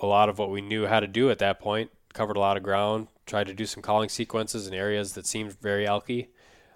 a 0.00 0.06
lot 0.06 0.28
of 0.28 0.38
what 0.38 0.50
we 0.50 0.60
knew 0.60 0.86
how 0.86 1.00
to 1.00 1.06
do 1.06 1.30
at 1.30 1.38
that 1.38 1.60
point. 1.60 1.90
Covered 2.12 2.36
a 2.36 2.40
lot 2.40 2.56
of 2.56 2.62
ground, 2.62 3.08
tried 3.26 3.46
to 3.46 3.54
do 3.54 3.64
some 3.64 3.82
calling 3.82 4.08
sequences 4.08 4.66
in 4.66 4.74
areas 4.74 5.14
that 5.14 5.26
seemed 5.26 5.58
very 5.60 5.86
elky. 5.86 6.28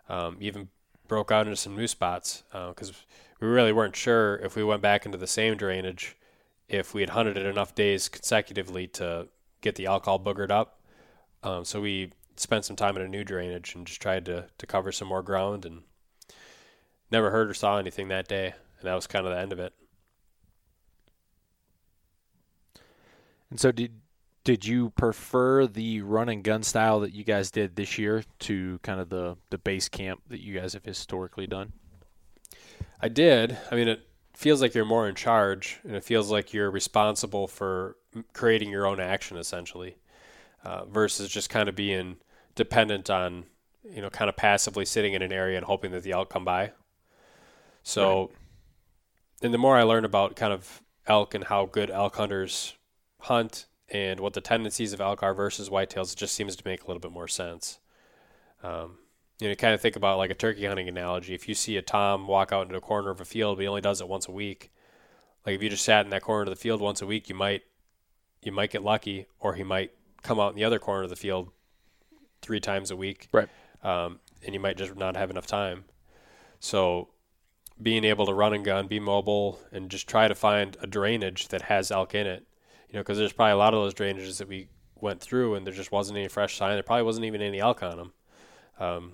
Um, 0.09 0.37
even 0.41 0.69
broke 1.09 1.31
out 1.31 1.47
into 1.47 1.57
some 1.57 1.77
new 1.77 1.87
spots 1.87 2.43
because 2.53 2.93
we 3.41 3.49
really 3.49 3.73
weren't 3.73 3.97
sure 3.97 4.37
if 4.37 4.57
we 4.57 4.65
went 4.65 4.83
back 4.83 5.05
into 5.05 5.19
the 5.19 5.27
same 5.27 5.57
drainage 5.57 6.17
if 6.69 6.95
we 6.95 7.03
had 7.03 7.11
hunted 7.11 7.37
it 7.37 7.47
enough 7.47 7.75
days 7.75 8.09
consecutively 8.09 8.87
to 8.89 9.29
get 9.61 9.75
the 9.77 9.87
alcohol 9.87 10.19
boogered 10.19 10.51
up. 10.51 10.81
Um, 11.43 11.65
so 11.65 11.81
we 11.81 12.13
spent 12.41 12.65
some 12.65 12.77
time 12.77 12.97
in 12.97 13.03
a 13.03 13.09
new 13.09 13.25
drainage 13.25 13.75
and 13.75 13.87
just 13.87 14.01
tried 14.01 14.25
to, 14.27 14.47
to 14.59 14.67
cover 14.67 14.93
some 14.93 15.09
more 15.09 15.23
ground 15.23 15.65
and 15.65 15.83
never 17.11 17.31
heard 17.31 17.51
or 17.51 17.55
saw 17.55 17.79
anything 17.79 18.09
that 18.09 18.29
day. 18.29 18.55
And 18.79 18.89
that 18.89 18.95
was 18.95 19.07
kind 19.07 19.27
of 19.27 19.33
the 19.33 19.41
end 19.41 19.53
of 19.53 19.59
it. 19.59 19.73
And 23.51 23.61
so 23.61 23.73
did 23.73 24.01
did 24.45 24.65
you 24.65 24.91
prefer 24.91 25.67
the 25.67 26.03
run 26.03 26.29
and 26.29 26.45
gun 26.45 26.63
style 26.63 27.01
that 27.01 27.13
you 27.13 27.25
guys 27.25 27.51
did 27.51 27.75
this 27.75 27.99
year 27.99 28.23
to 28.41 28.79
kind 28.83 29.01
of 29.01 29.09
the 29.09 29.37
the 29.51 29.59
base 29.59 29.89
camp 29.89 30.23
that 30.29 30.41
you 30.41 30.59
guys 30.59 30.73
have 30.75 30.85
historically 30.85 31.47
done? 31.47 31.73
I 33.01 33.09
did. 33.09 33.59
I 33.71 33.75
mean, 33.75 33.89
it 33.89 34.07
feels 34.35 34.63
like 34.63 34.75
you're 34.75 34.85
more 34.85 35.09
in 35.09 35.15
charge, 35.15 35.81
and 35.85 35.97
it 35.97 36.05
feels 36.05 36.31
like 36.31 36.53
you're 36.53 36.71
responsible 36.71 37.49
for 37.49 37.97
creating 38.33 38.71
your 38.71 38.87
own 38.87 39.01
action, 39.01 39.37
essentially, 39.37 39.97
uh, 40.65 40.85
versus 40.85 41.29
just 41.29 41.51
kind 41.51 41.69
of 41.69 41.75
being 41.75 42.17
dependent 42.57 43.09
on, 43.09 43.45
you 43.89 44.03
know, 44.03 44.11
kind 44.11 44.29
of 44.29 44.37
passively 44.37 44.85
sitting 44.85 45.13
in 45.13 45.23
an 45.23 45.33
area 45.33 45.57
and 45.57 45.67
hoping 45.67 45.93
that 45.93 46.03
the 46.03 46.11
elk 46.11 46.29
come 46.29 46.45
by. 46.45 46.73
So, 47.85 48.33
and 49.43 49.55
the 49.55 49.59
more 49.59 49.77
I 49.77 49.85
learn 49.85 50.05
about 50.05 50.35
kind 50.35 50.53
of 50.53 50.83
elk 51.07 51.35
and 51.35 51.45
how 51.45 51.67
good 51.67 51.91
elk 51.91 52.17
hunters 52.17 52.75
hunt 53.21 53.67
and 53.89 54.19
what 54.19 54.33
the 54.33 54.41
tendencies 54.41 54.93
of 54.93 55.01
elk 55.01 55.23
are 55.23 55.35
versus 55.35 55.69
whitetails, 55.69 56.13
it 56.13 56.19
just 56.19 56.35
seems 56.35 56.57
to 56.57 56.63
make 56.67 56.83
a 56.83 56.87
little 56.89 57.01
bit 57.01 57.13
more 57.13 57.29
sense. 57.29 57.79
Um, 58.65 58.99
you 59.39 59.49
know, 59.49 59.55
kind 59.55 59.75
of 59.75 59.81
think 59.81 59.95
about 59.95 60.19
like 60.19 60.31
a 60.31 60.35
turkey 60.35 60.65
hunting 60.65 60.89
analogy. 60.89 61.35
If 61.35 61.49
you 61.49 61.55
see 61.55 61.77
a 61.77 61.83
tom 61.83 62.27
walk 62.27 62.53
out 62.53 62.67
into 62.67 62.77
a 62.77 62.81
corner 62.81 63.11
of 63.11 63.21
a 63.21 63.25
field, 63.25 63.59
but 63.59 63.63
he 63.63 63.69
only 63.69 63.83
does 63.83 64.01
it 64.01 64.09
once 64.09 64.27
a 64.27 64.33
week, 64.33 64.73
like 65.45 65.55
if 65.55 65.63
you 65.63 65.69
just 65.69 65.85
sat 65.85 66.05
in 66.05 66.11
that 66.11 66.23
corner 66.23 66.43
of 66.43 66.51
the 66.51 66.57
field 66.57 66.81
once 66.81 67.03
a 67.03 67.07
week, 67.07 67.29
you 67.29 67.35
might 67.35 67.63
you 68.43 68.51
might 68.51 68.71
get 68.71 68.83
lucky, 68.83 69.27
or 69.39 69.55
he 69.55 69.63
might 69.63 69.93
come 70.23 70.41
out 70.41 70.51
in 70.51 70.57
the 70.57 70.65
other 70.65 70.79
corner 70.79 71.05
of 71.05 71.11
the 71.11 71.17
field 71.17 71.51
three 72.47 72.61
times 72.61 72.91
a 72.91 72.97
week, 72.97 73.29
Right. 73.33 73.49
um, 73.83 74.21
and 74.45 74.55
you 74.55 74.61
might 74.61 74.77
just 74.77 74.95
not 74.97 75.17
have 75.17 75.31
enough 75.31 75.47
time. 75.47 75.85
So, 76.61 77.09
being 77.83 78.05
able 78.05 78.25
to 78.27 78.33
run 78.33 78.55
and 78.55 78.65
gun, 78.65 78.87
be 78.87 79.01
mobile, 79.01 79.61
and 79.71 79.91
just 79.91 80.09
try 80.09 80.29
to 80.29 80.35
find 80.35 80.77
a 80.81 80.87
drainage 80.87 81.49
that 81.49 81.63
has 81.63 81.91
elk 81.91 82.15
in 82.15 82.27
it, 82.27 82.47
you 82.89 82.95
know, 82.95 83.01
because 83.01 83.19
there's 83.19 83.33
probably 83.35 83.53
a 83.53 83.57
lot 83.57 83.75
of 83.75 83.81
those 83.81 83.93
drainages 83.93 84.39
that 84.39 84.49
we 84.49 84.69
went 84.95 85.21
through, 85.21 85.55
and 85.55 85.67
there 85.67 85.75
just 85.75 85.93
wasn't 85.93 86.17
any 86.17 86.29
fresh 86.29 86.57
sign. 86.57 86.75
There 86.75 86.83
probably 86.83 87.03
wasn't 87.03 87.27
even 87.27 87.43
any 87.43 87.61
elk 87.61 87.83
on 87.83 87.97
them. 87.99 88.13
Um, 88.79 89.13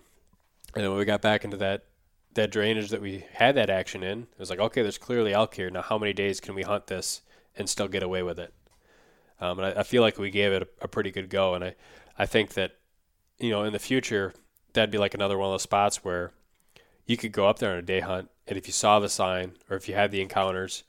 and 0.74 0.84
then 0.84 0.90
when 0.90 0.98
we 0.98 1.04
got 1.04 1.22
back 1.22 1.44
into 1.44 1.56
that 1.58 1.84
that 2.34 2.50
drainage 2.50 2.88
that 2.90 3.02
we 3.02 3.26
had 3.34 3.54
that 3.56 3.68
action 3.68 4.02
in, 4.02 4.22
it 4.22 4.38
was 4.38 4.48
like, 4.48 4.58
okay, 4.58 4.82
there's 4.82 4.98
clearly 4.98 5.34
elk 5.34 5.54
here. 5.54 5.70
Now, 5.70 5.82
how 5.82 5.98
many 5.98 6.12
days 6.12 6.40
can 6.40 6.54
we 6.54 6.62
hunt 6.62 6.86
this 6.86 7.20
and 7.56 7.68
still 7.68 7.88
get 7.88 8.02
away 8.02 8.22
with 8.22 8.38
it? 8.38 8.54
Um, 9.40 9.58
and 9.58 9.66
I, 9.66 9.80
I, 9.80 9.82
feel 9.82 10.02
like 10.02 10.18
we 10.18 10.30
gave 10.30 10.52
it 10.52 10.62
a, 10.62 10.84
a, 10.84 10.88
pretty 10.88 11.10
good 11.10 11.28
go. 11.28 11.54
And 11.54 11.64
I, 11.64 11.74
I 12.18 12.26
think 12.26 12.54
that, 12.54 12.76
you 13.42 13.50
know, 13.50 13.64
in 13.64 13.72
the 13.72 13.78
future, 13.78 14.32
that'd 14.72 14.90
be 14.90 14.98
like 14.98 15.14
another 15.14 15.36
one 15.36 15.48
of 15.48 15.52
those 15.52 15.62
spots 15.62 16.04
where 16.04 16.32
you 17.06 17.16
could 17.16 17.32
go 17.32 17.48
up 17.48 17.58
there 17.58 17.72
on 17.72 17.78
a 17.78 17.82
day 17.82 18.00
hunt, 18.00 18.30
and 18.46 18.56
if 18.56 18.66
you 18.66 18.72
saw 18.72 19.00
the 19.00 19.08
sign 19.08 19.52
or 19.68 19.76
if 19.76 19.88
you 19.88 19.94
had 19.94 20.10
the 20.10 20.20
encounters, 20.20 20.84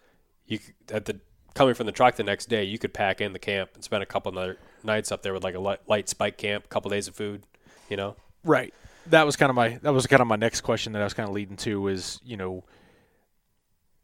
you 0.46 0.60
could, 0.60 0.76
at 0.92 1.06
the 1.06 1.20
coming 1.56 1.74
from 1.74 1.86
the 1.86 1.92
truck 1.92 2.16
the 2.16 2.24
next 2.24 2.48
day, 2.48 2.64
you 2.64 2.78
could 2.78 2.94
pack 2.94 3.22
in 3.22 3.34
the 3.34 3.40
camp 3.40 3.72
and 3.74 3.84
spend 3.84 4.04
a 4.04 4.06
couple 4.06 4.38
of 4.38 4.56
nights 4.84 5.12
up 5.12 5.22
there 5.22 5.34
with 5.34 5.44
like 5.44 5.56
a 5.56 5.60
light, 5.60 5.80
light 5.88 6.10
spike 6.10 6.38
camp, 6.38 6.66
a 6.66 6.68
couple 6.68 6.90
days 6.90 7.08
of 7.08 7.16
food, 7.16 7.44
you 7.90 7.98
know. 7.98 8.16
Right. 8.44 8.74
That 9.08 9.26
was 9.26 9.36
kind 9.36 9.50
of 9.50 9.56
my 9.56 9.80
that 9.82 9.94
was 9.94 10.08
kind 10.08 10.22
of 10.22 10.28
my 10.28 10.36
next 10.36 10.62
question 10.62 10.94
that 10.94 11.02
I 11.02 11.06
was 11.06 11.14
kind 11.14 11.28
of 11.28 11.36
leading 11.36 11.58
to 11.58 11.82
was 11.82 12.22
you 12.24 12.38
know 12.38 12.64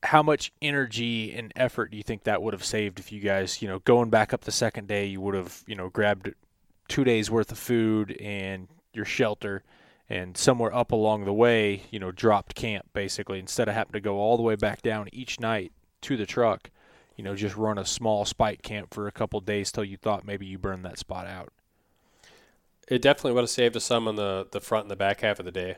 how 0.04 0.24
much 0.24 0.52
energy 0.62 1.34
and 1.34 1.52
effort 1.56 1.92
do 1.92 1.98
you 1.98 2.04
think 2.04 2.24
that 2.24 2.42
would 2.42 2.54
have 2.54 2.64
saved 2.64 3.00
if 3.00 3.12
you 3.12 3.20
guys, 3.20 3.62
you 3.62 3.68
know, 3.68 3.80
going 3.80 4.10
back 4.10 4.34
up 4.34 4.42
the 4.42 4.52
second 4.52 4.88
day, 4.88 5.06
you 5.06 5.20
would 5.20 5.36
have, 5.36 5.64
you 5.68 5.76
know, 5.76 5.90
grabbed 5.90 6.34
two 6.90 7.04
days 7.04 7.32
worth 7.32 7.52
of 7.52 7.58
food 7.58 8.12
and 8.20 8.68
your 8.94 9.06
shelter 9.06 9.64
and 10.10 10.36
somewhere 10.36 10.74
up 10.74 10.92
along 10.92 11.24
the 11.24 11.34
way, 11.34 11.84
you 11.92 12.00
know, 12.00 12.12
dropped 12.12 12.56
camp 12.56 12.86
basically 12.94 13.40
instead 13.40 13.70
of 13.70 13.76
having 13.76 13.94
to 13.94 14.02
go 14.02 14.18
all 14.18 14.36
the 14.36 14.44
way 14.44 14.56
back 14.56 14.82
down 14.82 15.08
each 15.14 15.40
night 15.40 15.72
to 16.02 16.18
the 16.18 16.26
truck, 16.26 16.72
you 17.16 17.24
know, 17.24 17.36
just 17.36 17.56
run 17.56 17.78
a 17.78 17.86
small 17.86 18.26
spike 18.26 18.64
camp 18.64 18.94
for 18.94 19.08
a 19.08 19.12
couple 19.12 19.40
days 19.40 19.72
till 19.72 19.84
you 19.84 19.98
thought 19.98 20.26
maybe 20.26 20.46
you 20.46 20.58
burned 20.58 20.84
that 20.84 20.98
spot 20.98 21.28
out. 21.28 21.54
It 22.88 23.04
definitely 23.04 23.34
would 23.34 23.42
have 23.42 23.50
saved 23.52 23.78
us 23.78 23.84
some 23.84 24.08
on 24.08 24.16
the, 24.16 24.48
the 24.52 24.60
front 24.60 24.86
and 24.86 24.92
the 24.92 24.96
back 24.96 25.22
half 25.22 25.38
of 25.38 25.46
the 25.46 25.52
day. 25.52 25.78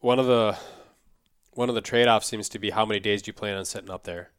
One 0.00 0.18
of 0.18 0.26
the 0.26 0.56
one 1.52 1.68
of 1.68 1.74
the 1.74 1.80
trade 1.80 2.06
offs 2.06 2.28
seems 2.28 2.48
to 2.50 2.58
be 2.60 2.70
how 2.70 2.86
many 2.86 3.00
days 3.00 3.20
do 3.20 3.30
you 3.30 3.32
plan 3.32 3.56
on 3.56 3.64
sitting 3.64 3.90
up 3.90 4.04
there? 4.04 4.30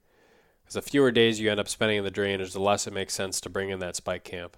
Because 0.63 0.75
the 0.75 0.81
fewer 0.81 1.11
days 1.11 1.39
you 1.39 1.51
end 1.51 1.59
up 1.59 1.67
spending 1.67 1.97
in 1.97 2.05
the 2.05 2.09
drainage, 2.09 2.53
the 2.53 2.61
less 2.61 2.87
it 2.87 2.93
makes 2.93 3.13
sense 3.13 3.41
to 3.41 3.49
bring 3.49 3.69
in 3.69 3.79
that 3.79 3.97
spike 3.97 4.23
camp. 4.23 4.55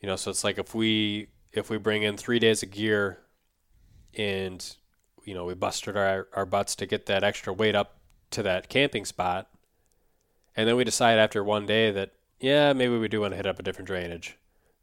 You 0.00 0.08
know, 0.08 0.16
so 0.16 0.30
it's 0.30 0.44
like 0.44 0.58
if 0.58 0.74
we 0.74 1.28
if 1.52 1.70
we 1.70 1.78
bring 1.78 2.02
in 2.02 2.16
three 2.16 2.38
days 2.38 2.62
of 2.62 2.70
gear 2.70 3.18
and 4.16 4.76
you 5.24 5.34
know 5.34 5.44
we 5.44 5.54
busted 5.54 5.96
our, 5.96 6.28
our 6.34 6.46
butts 6.46 6.74
to 6.76 6.86
get 6.86 7.06
that 7.06 7.24
extra 7.24 7.52
weight 7.52 7.74
up 7.74 7.98
to 8.30 8.42
that 8.42 8.68
camping 8.68 9.04
spot 9.04 9.48
and 10.54 10.68
then 10.68 10.76
we 10.76 10.84
decide 10.84 11.18
after 11.18 11.42
one 11.42 11.66
day 11.66 11.90
that 11.90 12.12
yeah 12.40 12.72
maybe 12.72 12.96
we 12.96 13.08
do 13.08 13.20
want 13.20 13.32
to 13.32 13.36
hit 13.36 13.46
up 13.46 13.58
a 13.58 13.62
different 13.62 13.86
drainage 13.86 14.36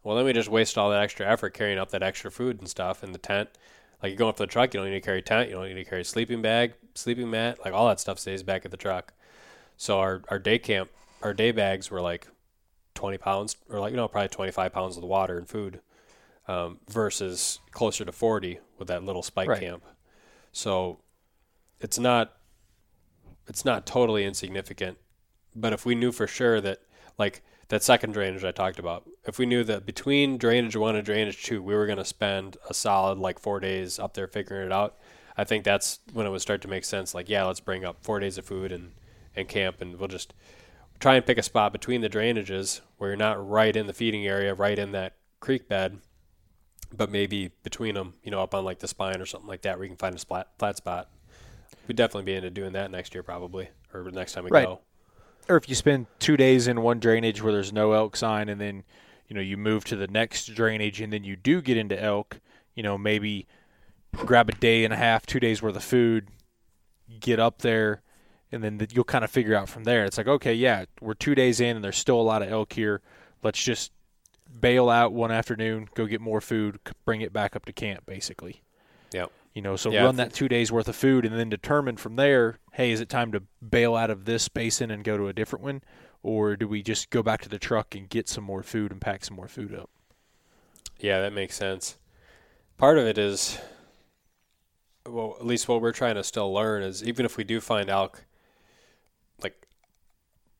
well 0.03 0.16
then 0.16 0.26
we 0.26 0.34
just 0.34 0.49
waste 0.49 0.78
all 0.78 0.89
that 0.89 1.01
extra 1.01 1.28
effort 1.28 1.53
carrying 1.53 1.78
up 1.78 1.91
that 1.91 2.03
extra 2.03 2.32
food 2.32 2.59
and 2.59 2.68
stuff 2.68 3.03
in 3.03 3.11
the 3.11 3.18
tent 3.20 3.49
like 4.05 4.11
you 4.11 4.18
go 4.18 4.30
up 4.30 4.38
to 4.38 4.43
the 4.43 4.47
truck, 4.47 4.74
you 4.74 4.80
don't 4.80 4.89
need 4.89 4.95
to 4.95 5.01
carry 5.01 5.22
tent, 5.22 5.49
you 5.49 5.55
don't 5.55 5.68
need 5.68 5.74
to 5.76 5.84
carry 5.84 6.03
sleeping 6.03 6.41
bag, 6.41 6.74
sleeping 6.93 7.30
mat, 7.30 7.57
like 7.66 7.74
all 7.74 7.88
that 7.88 7.99
stuff 7.99 8.20
stays 8.20 8.43
back 8.43 8.66
at 8.66 8.72
the 8.72 8.78
truck. 8.78 9.13
So 9.78 9.99
our 9.99 10.22
our 10.30 10.39
day 10.39 10.59
camp, 10.59 10.91
our 11.24 11.34
day 11.34 11.51
bags 11.51 11.89
were 11.89 12.01
like 12.01 12.28
20 12.95 13.17
pounds, 13.17 13.57
or 13.69 13.79
like 13.79 13.91
you 13.91 13.97
know 13.97 14.07
probably 14.07 14.29
25 14.29 14.73
pounds 14.73 14.97
of 14.97 15.01
the 15.01 15.07
water 15.07 15.37
and 15.37 15.47
food, 15.47 15.81
um, 16.47 16.79
versus 16.89 17.59
closer 17.71 18.05
to 18.05 18.11
40 18.11 18.59
with 18.77 18.87
that 18.87 19.03
little 19.03 19.23
spike 19.23 19.49
right. 19.49 19.59
camp. 19.59 19.83
So 20.51 20.99
it's 21.79 21.99
not 21.99 22.33
it's 23.47 23.65
not 23.65 23.85
totally 23.85 24.25
insignificant, 24.25 24.97
but 25.55 25.73
if 25.73 25.85
we 25.85 25.93
knew 25.95 26.11
for 26.11 26.27
sure 26.27 26.59
that 26.61 26.79
like 27.17 27.43
that 27.67 27.83
second 27.83 28.13
drainage 28.13 28.43
I 28.43 28.51
talked 28.51 28.79
about, 28.79 29.07
if 29.25 29.37
we 29.37 29.45
knew 29.45 29.63
that 29.63 29.85
between 29.85 30.37
drainage 30.37 30.75
one 30.75 30.95
and 30.95 31.05
drainage 31.05 31.43
two, 31.43 31.61
we 31.61 31.75
were 31.75 31.85
going 31.85 31.97
to 31.97 32.05
spend 32.05 32.57
a 32.69 32.73
solid 32.73 33.17
like 33.17 33.39
four 33.39 33.59
days 33.59 33.99
up 33.99 34.13
there 34.13 34.27
figuring 34.27 34.67
it 34.67 34.71
out, 34.71 34.97
I 35.37 35.43
think 35.43 35.63
that's 35.63 35.99
when 36.13 36.25
it 36.25 36.29
would 36.29 36.41
start 36.41 36.61
to 36.61 36.67
make 36.67 36.85
sense. 36.85 37.13
Like, 37.13 37.29
yeah, 37.29 37.43
let's 37.43 37.59
bring 37.59 37.83
up 37.83 37.97
four 38.01 38.19
days 38.19 38.37
of 38.37 38.45
food 38.45 38.71
and, 38.71 38.91
and 39.35 39.47
camp, 39.47 39.81
and 39.81 39.99
we'll 39.99 40.07
just 40.07 40.33
try 40.99 41.15
and 41.15 41.25
pick 41.25 41.37
a 41.37 41.43
spot 41.43 41.71
between 41.71 42.01
the 42.01 42.09
drainages 42.09 42.81
where 42.97 43.09
you're 43.09 43.17
not 43.17 43.47
right 43.47 43.75
in 43.75 43.87
the 43.87 43.93
feeding 43.93 44.25
area, 44.25 44.53
right 44.53 44.77
in 44.77 44.91
that 44.93 45.15
creek 45.39 45.67
bed, 45.67 45.99
but 46.95 47.11
maybe 47.11 47.51
between 47.63 47.95
them, 47.95 48.13
you 48.23 48.31
know, 48.31 48.41
up 48.41 48.55
on 48.55 48.63
like 48.63 48.79
the 48.79 48.87
spine 48.87 49.21
or 49.21 49.25
something 49.25 49.47
like 49.47 49.61
that, 49.63 49.77
where 49.77 49.85
you 49.85 49.89
can 49.89 49.97
find 49.97 50.15
a 50.15 50.19
flat, 50.19 50.49
flat 50.57 50.77
spot. 50.77 51.09
We'd 51.87 51.97
definitely 51.97 52.31
be 52.31 52.35
into 52.35 52.49
doing 52.49 52.73
that 52.73 52.89
next 52.91 53.13
year, 53.13 53.23
probably, 53.23 53.69
or 53.93 54.03
the 54.03 54.11
next 54.11 54.33
time 54.33 54.45
we 54.45 54.49
right. 54.49 54.65
go 54.65 54.81
or 55.47 55.57
if 55.57 55.69
you 55.69 55.75
spend 55.75 56.07
two 56.19 56.37
days 56.37 56.67
in 56.67 56.81
one 56.81 56.99
drainage 56.99 57.41
where 57.41 57.53
there's 57.53 57.73
no 57.73 57.93
elk 57.93 58.15
sign, 58.15 58.49
and 58.49 58.59
then 58.59 58.83
you 59.27 59.35
know 59.35 59.41
you 59.41 59.57
move 59.57 59.85
to 59.85 59.95
the 59.95 60.07
next 60.07 60.47
drainage, 60.47 61.01
and 61.01 61.11
then 61.11 61.23
you 61.23 61.35
do 61.35 61.61
get 61.61 61.77
into 61.77 62.01
elk, 62.01 62.39
you 62.73 62.83
know 62.83 62.97
maybe 62.97 63.47
grab 64.13 64.49
a 64.49 64.53
day 64.53 64.83
and 64.83 64.93
a 64.93 64.97
half, 64.97 65.25
two 65.25 65.39
days 65.39 65.61
worth 65.61 65.75
of 65.75 65.83
food, 65.83 66.29
get 67.19 67.39
up 67.39 67.61
there, 67.61 68.01
and 68.56 68.64
then 68.64 68.88
you'll 68.91 69.03
kind 69.03 69.24
of 69.24 69.30
figure 69.30 69.56
out 69.56 69.70
from 69.70 69.84
there. 69.84 70.06
It's 70.06 70.18
like 70.18 70.28
okay, 70.28 70.53
yeah, 70.53 70.86
we're 71.01 71.14
two 71.14 71.36
days 71.36 71.60
in, 71.60 71.76
and 71.76 71.84
there's 71.84 71.97
still 71.97 72.20
a 72.20 72.24
lot 72.24 72.41
of 72.41 72.51
elk 72.51 72.74
here. 72.74 73.01
Let's 73.43 73.62
just 73.62 73.91
bail 74.60 74.89
out 74.89 75.14
one 75.14 75.32
afternoon, 75.32 75.89
go 75.93 76.06
get 76.06 76.22
more 76.22 76.41
food, 76.41 76.80
bring 77.03 77.22
it 77.22 77.34
back 77.34 77.56
up 77.56 77.66
to 77.66 77.74
camp, 77.74 78.06
basically. 78.06 78.62
Yep. 79.14 79.32
You 79.53 79.62
know, 79.62 79.76
so 79.76 79.91
run 79.91 80.18
that 80.18 80.34
two 80.34 80.49
days 80.49 80.72
worth 80.72 80.88
of 80.89 80.95
food 80.95 81.26
and 81.26 81.38
then 81.38 81.49
determine 81.49 81.95
from 81.95 82.18
there, 82.18 82.60
hey, 82.74 82.91
is 82.91 82.99
it 82.99 83.08
time 83.08 83.32
to 83.32 83.43
bail 83.68 83.95
out 83.95 84.10
of 84.10 84.26
this 84.26 84.49
basin 84.49 84.91
and 84.91 85.03
go 85.03 85.16
to 85.16 85.28
a 85.28 85.34
different 85.34 85.64
one? 85.64 85.82
Or 86.24 86.58
do 86.58 86.68
we 86.68 86.82
just 86.82 87.10
go 87.10 87.24
back 87.24 87.41
to 87.43 87.49
the 87.49 87.60
truck 87.60 87.95
and 87.95 88.10
get 88.10 88.28
some 88.28 88.43
more 88.43 88.64
food 88.64 88.91
and 88.91 88.99
pack 88.99 89.24
some 89.24 89.38
more 89.38 89.47
food 89.47 89.74
up? 89.74 89.89
Yeah, 90.99 91.22
that 91.22 91.32
makes 91.32 91.56
sense. 91.56 91.97
Part 92.78 92.97
of 92.97 93.06
it 93.06 93.18
is, 93.18 93.58
well, 95.06 95.38
at 95.39 95.45
least 95.45 95.70
what 95.70 95.82
we're 95.82 95.93
trying 95.93 96.16
to 96.16 96.24
still 96.24 96.51
learn 96.51 96.84
is 96.84 97.03
even 97.03 97.26
if 97.26 97.38
we 97.38 97.45
do 97.45 97.62
find 97.62 97.89
elk, 97.89 98.26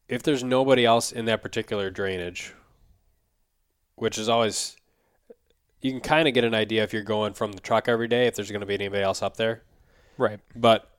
if 0.08 0.24
there's 0.24 0.43
nobody 0.43 0.86
else 0.86 1.12
in 1.12 1.26
that 1.26 1.41
particular 1.41 1.89
drainage, 1.89 2.53
which 3.95 4.18
is 4.18 4.30
always 4.30 4.76
you 5.82 5.91
can 5.91 6.01
kind 6.01 6.28
of 6.28 6.34
get 6.34 6.43
an 6.43 6.56
idea 6.56 6.84
if 6.84 6.93
you're 6.93 7.03
going 7.03 7.34
from 7.34 7.51
the 7.51 7.62
truck 7.62 7.88
every 7.88 8.08
day 8.08 8.26
if 8.26 8.36
there's 8.36 8.49
going 8.49 8.62
to 8.62 8.66
be 8.66 8.74
anybody 8.74 9.03
else 9.03 9.22
up 9.22 9.38
there. 9.38 9.62
Right. 10.18 10.39
But 10.56 10.89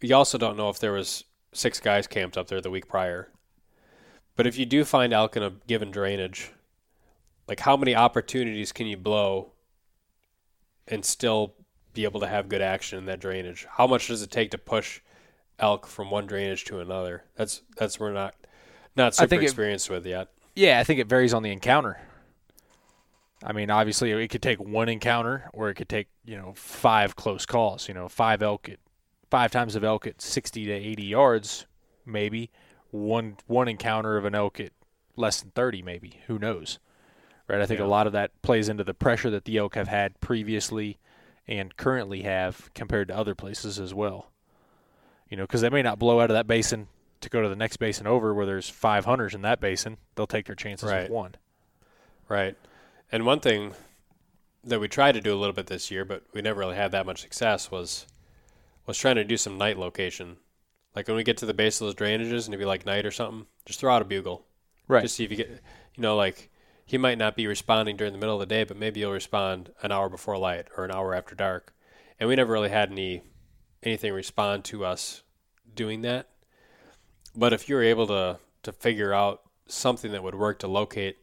you 0.00 0.14
also 0.14 0.36
don't 0.36 0.56
know 0.56 0.68
if 0.68 0.78
there 0.78 0.92
was 0.92 1.24
six 1.52 1.80
guys 1.80 2.06
camped 2.06 2.36
up 2.36 2.48
there 2.48 2.60
the 2.60 2.70
week 2.70 2.88
prior. 2.88 3.28
But 4.36 4.46
if 4.46 4.58
you 4.58 4.66
do 4.66 4.84
find 4.84 5.12
elk 5.12 5.36
in 5.36 5.42
a 5.42 5.52
given 5.66 5.90
drainage, 5.90 6.52
like 7.48 7.60
how 7.60 7.76
many 7.76 7.94
opportunities 7.94 8.72
can 8.72 8.86
you 8.86 8.96
blow 8.96 9.52
and 10.86 11.04
still 11.04 11.54
be 11.92 12.04
able 12.04 12.20
to 12.20 12.26
have 12.26 12.48
good 12.48 12.62
action 12.62 12.98
in 12.98 13.06
that 13.06 13.20
drainage? 13.20 13.66
How 13.70 13.86
much 13.86 14.08
does 14.08 14.22
it 14.22 14.30
take 14.30 14.50
to 14.52 14.58
push 14.58 15.00
elk 15.60 15.86
from 15.86 16.10
one 16.10 16.26
drainage 16.26 16.64
to 16.66 16.80
another? 16.80 17.24
That's 17.36 17.62
that's 17.76 18.00
we're 18.00 18.12
not 18.12 18.34
not 18.96 19.14
super 19.14 19.40
experienced 19.40 19.88
it, 19.88 19.92
with 19.92 20.06
yet. 20.06 20.28
Yeah, 20.54 20.80
I 20.80 20.84
think 20.84 21.00
it 21.00 21.06
varies 21.06 21.32
on 21.32 21.42
the 21.42 21.52
encounter. 21.52 22.00
I 23.42 23.52
mean, 23.52 23.70
obviously, 23.70 24.10
it 24.10 24.28
could 24.28 24.42
take 24.42 24.60
one 24.60 24.88
encounter, 24.88 25.48
or 25.52 25.70
it 25.70 25.74
could 25.74 25.88
take 25.88 26.08
you 26.24 26.36
know 26.36 26.52
five 26.54 27.16
close 27.16 27.46
calls. 27.46 27.88
You 27.88 27.94
know, 27.94 28.08
five 28.08 28.42
elk 28.42 28.68
at 28.68 28.78
five 29.30 29.50
times 29.50 29.76
of 29.76 29.84
elk 29.84 30.06
at 30.06 30.20
sixty 30.20 30.64
to 30.66 30.72
eighty 30.72 31.04
yards, 31.04 31.66
maybe 32.04 32.50
one 32.90 33.36
one 33.46 33.68
encounter 33.68 34.16
of 34.16 34.24
an 34.24 34.34
elk 34.34 34.60
at 34.60 34.72
less 35.16 35.40
than 35.40 35.52
thirty, 35.52 35.82
maybe. 35.82 36.20
Who 36.26 36.38
knows? 36.38 36.78
Right. 37.48 37.60
I 37.60 37.66
think 37.66 37.80
yeah. 37.80 37.86
a 37.86 37.88
lot 37.88 38.06
of 38.06 38.12
that 38.12 38.42
plays 38.42 38.68
into 38.68 38.84
the 38.84 38.94
pressure 38.94 39.30
that 39.30 39.44
the 39.44 39.56
elk 39.56 39.74
have 39.74 39.88
had 39.88 40.20
previously 40.20 40.98
and 41.48 41.76
currently 41.76 42.22
have 42.22 42.70
compared 42.74 43.08
to 43.08 43.16
other 43.16 43.34
places 43.34 43.80
as 43.80 43.92
well. 43.92 44.29
You 45.30 45.36
know, 45.36 45.44
because 45.44 45.62
they 45.62 45.70
may 45.70 45.82
not 45.82 45.98
blow 45.98 46.20
out 46.20 46.30
of 46.30 46.34
that 46.34 46.46
basin 46.46 46.88
to 47.20 47.28
go 47.28 47.40
to 47.40 47.48
the 47.48 47.56
next 47.56 47.76
basin 47.78 48.06
over 48.06 48.34
where 48.34 48.46
there's 48.46 48.68
five 48.68 49.04
hunters 49.04 49.34
in 49.34 49.42
that 49.42 49.60
basin. 49.60 49.96
They'll 50.14 50.26
take 50.26 50.46
their 50.46 50.54
chances 50.54 50.90
right. 50.90 51.02
with 51.02 51.10
one. 51.10 51.36
Right. 52.28 52.56
And 53.12 53.24
one 53.24 53.40
thing 53.40 53.74
that 54.64 54.80
we 54.80 54.88
tried 54.88 55.12
to 55.12 55.20
do 55.20 55.34
a 55.34 55.38
little 55.38 55.54
bit 55.54 55.66
this 55.66 55.90
year, 55.90 56.04
but 56.04 56.24
we 56.32 56.42
never 56.42 56.60
really 56.60 56.76
had 56.76 56.92
that 56.92 57.06
much 57.06 57.20
success 57.20 57.70
was 57.70 58.06
was 58.86 58.98
trying 58.98 59.16
to 59.16 59.24
do 59.24 59.36
some 59.36 59.56
night 59.56 59.78
location. 59.78 60.36
Like 60.96 61.06
when 61.06 61.16
we 61.16 61.22
get 61.22 61.36
to 61.38 61.46
the 61.46 61.54
base 61.54 61.80
of 61.80 61.86
those 61.86 61.94
drainages 61.94 62.46
and 62.46 62.54
it'd 62.54 62.58
be 62.58 62.64
like 62.64 62.84
night 62.84 63.06
or 63.06 63.10
something, 63.10 63.46
just 63.64 63.78
throw 63.78 63.94
out 63.94 64.02
a 64.02 64.04
bugle. 64.04 64.44
Right. 64.88 65.02
Just 65.02 65.14
see 65.14 65.24
if 65.24 65.30
you 65.30 65.36
get, 65.36 65.48
you 65.48 66.02
know, 66.02 66.16
like 66.16 66.50
he 66.84 66.98
might 66.98 67.18
not 67.18 67.36
be 67.36 67.46
responding 67.46 67.96
during 67.96 68.12
the 68.12 68.18
middle 68.18 68.34
of 68.34 68.40
the 68.40 68.52
day, 68.52 68.64
but 68.64 68.76
maybe 68.76 69.00
he'll 69.00 69.12
respond 69.12 69.70
an 69.82 69.92
hour 69.92 70.08
before 70.08 70.36
light 70.36 70.66
or 70.76 70.84
an 70.84 70.90
hour 70.90 71.14
after 71.14 71.36
dark. 71.36 71.72
And 72.18 72.28
we 72.28 72.34
never 72.34 72.52
really 72.52 72.68
had 72.68 72.90
any 72.90 73.22
anything 73.82 74.12
respond 74.12 74.64
to 74.64 74.84
us 74.84 75.22
doing 75.74 76.02
that. 76.02 76.28
But 77.36 77.52
if 77.52 77.68
you're 77.68 77.82
able 77.82 78.06
to 78.08 78.38
to 78.62 78.72
figure 78.72 79.14
out 79.14 79.42
something 79.66 80.12
that 80.12 80.22
would 80.22 80.34
work 80.34 80.58
to 80.58 80.68
locate 80.68 81.16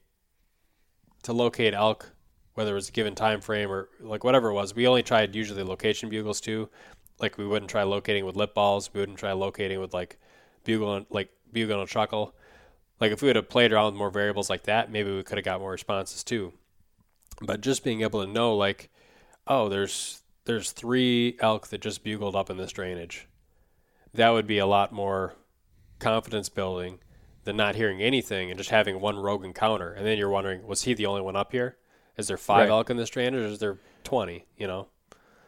to 1.23 1.33
locate 1.33 1.73
elk, 1.73 2.11
whether 2.53 2.71
it 2.71 2.75
was 2.75 2.89
a 2.89 2.91
given 2.91 3.13
time 3.13 3.41
frame 3.41 3.69
or 3.69 3.89
like 3.99 4.23
whatever 4.23 4.49
it 4.49 4.53
was. 4.53 4.75
We 4.75 4.87
only 4.87 5.03
tried 5.03 5.35
usually 5.35 5.63
location 5.63 6.09
bugles 6.09 6.41
too. 6.41 6.69
Like 7.19 7.37
we 7.37 7.45
wouldn't 7.45 7.69
try 7.69 7.83
locating 7.83 8.25
with 8.25 8.35
lip 8.35 8.53
balls. 8.55 8.89
We 8.93 8.99
wouldn't 8.99 9.19
try 9.19 9.33
locating 9.33 9.79
with 9.79 9.93
like 9.93 10.17
bugle 10.63 10.95
and, 10.95 11.05
like 11.09 11.29
bugle 11.51 11.79
and 11.79 11.89
chuckle. 11.89 12.33
Like 12.99 13.11
if 13.11 13.21
we 13.21 13.27
would 13.27 13.35
have 13.35 13.49
played 13.49 13.71
around 13.71 13.85
with 13.85 13.95
more 13.95 14.09
variables 14.09 14.49
like 14.49 14.63
that, 14.63 14.91
maybe 14.91 15.15
we 15.15 15.21
could 15.23 15.37
have 15.37 15.45
got 15.45 15.59
more 15.59 15.71
responses 15.71 16.23
too. 16.23 16.53
But 17.41 17.61
just 17.61 17.83
being 17.83 18.01
able 18.01 18.25
to 18.25 18.31
know 18.31 18.55
like, 18.55 18.89
oh, 19.45 19.69
there's 19.69 20.23
there's 20.47 20.71
three 20.71 21.37
elk 21.39 21.67
that 21.67 21.81
just 21.81 22.03
bugled 22.03 22.35
up 22.35 22.49
in 22.49 22.57
this 22.57 22.71
drainage. 22.71 23.27
That 24.13 24.29
would 24.29 24.47
be 24.47 24.57
a 24.57 24.65
lot 24.65 24.91
more 24.91 25.35
confidence 25.99 26.49
building 26.49 26.99
than 27.43 27.55
not 27.55 27.75
hearing 27.75 28.01
anything 28.01 28.49
and 28.49 28.57
just 28.57 28.69
having 28.71 28.99
one 28.99 29.17
rogue 29.17 29.45
encounter. 29.45 29.91
And 29.93 30.05
then 30.05 30.17
you're 30.17 30.29
wondering, 30.29 30.65
was 30.65 30.83
he 30.83 30.93
the 30.93 31.05
only 31.05 31.21
one 31.21 31.35
up 31.35 31.51
here? 31.51 31.77
Is 32.17 32.27
there 32.27 32.37
five 32.37 32.61
Right. 32.61 32.69
elk 32.69 32.89
in 32.89 32.97
this 32.97 33.09
drainage, 33.09 33.41
or 33.41 33.45
is 33.45 33.59
there 33.59 33.77
twenty? 34.03 34.45
You 34.57 34.65
know. 34.67 34.87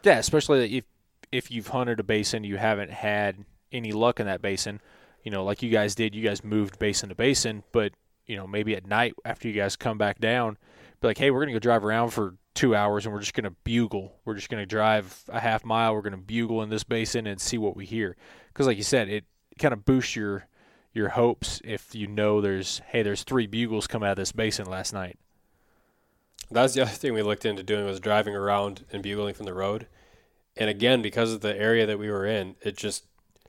Yeah, 0.04 0.18
especially 0.18 0.76
if 0.78 0.84
if 1.32 1.50
you've 1.50 1.68
hunted 1.68 1.98
a 1.98 2.04
basin, 2.04 2.44
you 2.44 2.56
haven't 2.56 2.90
had 2.90 3.44
any 3.72 3.92
luck 3.92 4.20
in 4.20 4.26
that 4.26 4.40
basin. 4.40 4.80
You 5.24 5.30
know, 5.30 5.44
like 5.44 5.62
you 5.62 5.70
guys 5.70 5.94
did, 5.94 6.14
you 6.14 6.22
guys 6.22 6.42
moved 6.44 6.78
basin 6.78 7.08
to 7.08 7.14
basin, 7.14 7.64
but 7.72 7.92
you 8.26 8.36
know 8.36 8.46
maybe 8.46 8.76
at 8.76 8.86
night 8.86 9.14
after 9.24 9.48
you 9.48 9.54
guys 9.54 9.74
come 9.76 9.98
back 9.98 10.20
down, 10.20 10.58
be 11.00 11.08
like, 11.08 11.18
hey, 11.18 11.30
we're 11.32 11.40
gonna 11.40 11.52
go 11.52 11.58
drive 11.58 11.84
around 11.84 12.10
for 12.10 12.36
two 12.60 12.76
hours 12.76 13.06
and 13.06 13.14
we're 13.14 13.20
just 13.20 13.32
gonna 13.32 13.54
bugle. 13.64 14.12
We're 14.26 14.34
just 14.34 14.50
gonna 14.50 14.66
drive 14.66 15.24
a 15.28 15.40
half 15.40 15.64
mile. 15.64 15.94
We're 15.94 16.02
gonna 16.02 16.18
bugle 16.18 16.62
in 16.62 16.68
this 16.68 16.84
basin 16.84 17.26
and 17.26 17.40
see 17.40 17.56
what 17.56 17.74
we 17.74 17.86
hear. 17.86 18.16
Because 18.48 18.66
like 18.66 18.76
you 18.76 18.82
said, 18.82 19.08
it 19.08 19.24
kind 19.58 19.72
of 19.72 19.86
boosts 19.86 20.14
your 20.14 20.46
your 20.92 21.08
hopes 21.08 21.62
if 21.64 21.94
you 21.94 22.06
know 22.06 22.42
there's 22.42 22.82
hey 22.88 23.02
there's 23.02 23.22
three 23.22 23.46
bugles 23.46 23.86
come 23.86 24.02
out 24.02 24.10
of 24.10 24.16
this 24.18 24.32
basin 24.32 24.66
last 24.66 24.92
night. 24.92 25.18
That's 26.50 26.74
the 26.74 26.82
other 26.82 26.90
thing 26.90 27.14
we 27.14 27.22
looked 27.22 27.46
into 27.46 27.62
doing 27.62 27.86
was 27.86 27.98
driving 27.98 28.36
around 28.36 28.84
and 28.92 29.02
bugling 29.02 29.34
from 29.34 29.46
the 29.46 29.54
road. 29.54 29.86
And 30.54 30.68
again, 30.68 31.00
because 31.00 31.32
of 31.32 31.40
the 31.40 31.56
area 31.56 31.86
that 31.86 31.98
we 31.98 32.10
were 32.10 32.26
in, 32.26 32.56
it 32.60 32.76
just 32.76 33.06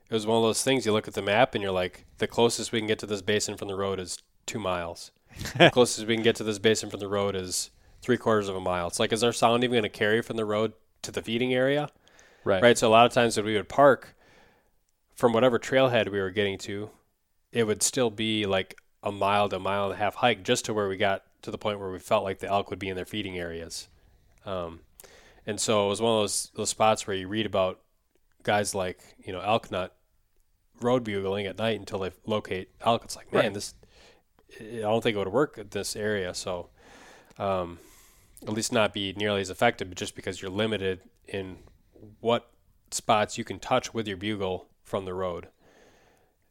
it 0.08 0.14
was 0.14 0.26
one 0.26 0.38
of 0.38 0.42
those 0.42 0.62
things 0.62 0.86
you 0.86 0.92
look 0.92 1.06
at 1.06 1.12
the 1.12 1.20
map 1.20 1.54
and 1.54 1.60
you're 1.60 1.70
like, 1.70 2.06
the 2.16 2.26
closest 2.26 2.72
we 2.72 2.80
can 2.80 2.88
get 2.88 2.98
to 3.00 3.06
this 3.06 3.20
basin 3.20 3.58
from 3.58 3.68
the 3.68 3.76
road 3.76 4.00
is 4.00 4.16
two 4.46 4.58
miles. 4.58 5.10
the 5.58 5.70
closest 5.72 6.06
we 6.06 6.14
can 6.14 6.24
get 6.24 6.36
to 6.36 6.44
this 6.44 6.58
basin 6.58 6.88
from 6.88 7.00
the 7.00 7.08
road 7.08 7.36
is 7.36 7.70
three 8.02 8.16
quarters 8.18 8.48
of 8.48 8.56
a 8.56 8.60
mile. 8.60 8.88
It's 8.88 9.00
like, 9.00 9.12
is 9.12 9.24
our 9.24 9.32
sound 9.32 9.64
even 9.64 9.74
going 9.74 9.82
to 9.84 9.88
carry 9.88 10.20
from 10.22 10.36
the 10.36 10.44
road 10.44 10.72
to 11.02 11.10
the 11.10 11.22
feeding 11.22 11.54
area? 11.54 11.88
Right. 12.44 12.62
Right. 12.62 12.76
So 12.78 12.88
a 12.88 12.90
lot 12.90 13.06
of 13.06 13.12
times 13.12 13.36
when 13.36 13.46
we 13.46 13.54
would 13.54 13.68
park 13.68 14.14
from 15.14 15.32
whatever 15.32 15.58
trailhead 15.58 16.10
we 16.10 16.20
were 16.20 16.30
getting 16.30 16.58
to, 16.58 16.90
it 17.52 17.64
would 17.66 17.82
still 17.82 18.10
be 18.10 18.44
like 18.44 18.76
a 19.02 19.12
mile 19.12 19.48
to 19.48 19.56
a 19.56 19.60
mile 19.60 19.84
and 19.84 19.94
a 19.94 19.96
half 19.96 20.16
hike 20.16 20.42
just 20.42 20.64
to 20.66 20.74
where 20.74 20.88
we 20.88 20.96
got 20.96 21.22
to 21.42 21.50
the 21.50 21.58
point 21.58 21.78
where 21.78 21.90
we 21.90 21.98
felt 21.98 22.24
like 22.24 22.38
the 22.40 22.48
elk 22.48 22.70
would 22.70 22.78
be 22.78 22.88
in 22.88 22.96
their 22.96 23.04
feeding 23.06 23.38
areas. 23.38 23.88
Um, 24.44 24.80
and 25.46 25.60
so 25.60 25.86
it 25.86 25.88
was 25.88 26.00
one 26.00 26.12
of 26.16 26.22
those 26.22 26.50
those 26.54 26.70
spots 26.70 27.06
where 27.06 27.16
you 27.16 27.28
read 27.28 27.46
about 27.46 27.80
guys 28.42 28.74
like 28.74 29.00
you 29.24 29.32
know 29.32 29.40
Elknut 29.40 29.90
road 30.80 31.04
bugling 31.04 31.46
at 31.46 31.58
night 31.58 31.78
until 31.78 32.00
they 32.00 32.10
locate 32.26 32.70
elk. 32.80 33.04
It's 33.04 33.16
like 33.16 33.32
man, 33.32 33.44
Right. 33.44 33.54
this 33.54 33.74
I 34.60 34.80
don't 34.80 35.02
think 35.02 35.16
it 35.16 35.18
would 35.18 35.28
work 35.28 35.58
at 35.58 35.70
this 35.70 35.96
area. 35.96 36.34
So 36.34 36.68
um, 37.38 37.78
at 38.42 38.52
least 38.52 38.72
not 38.72 38.92
be 38.92 39.12
nearly 39.12 39.40
as 39.40 39.50
effective, 39.50 39.94
just 39.94 40.14
because 40.14 40.42
you're 40.42 40.50
limited 40.50 41.00
in 41.28 41.58
what 42.20 42.50
spots 42.90 43.38
you 43.38 43.44
can 43.44 43.58
touch 43.58 43.94
with 43.94 44.08
your 44.08 44.16
bugle 44.16 44.68
from 44.82 45.04
the 45.04 45.14
road. 45.14 45.48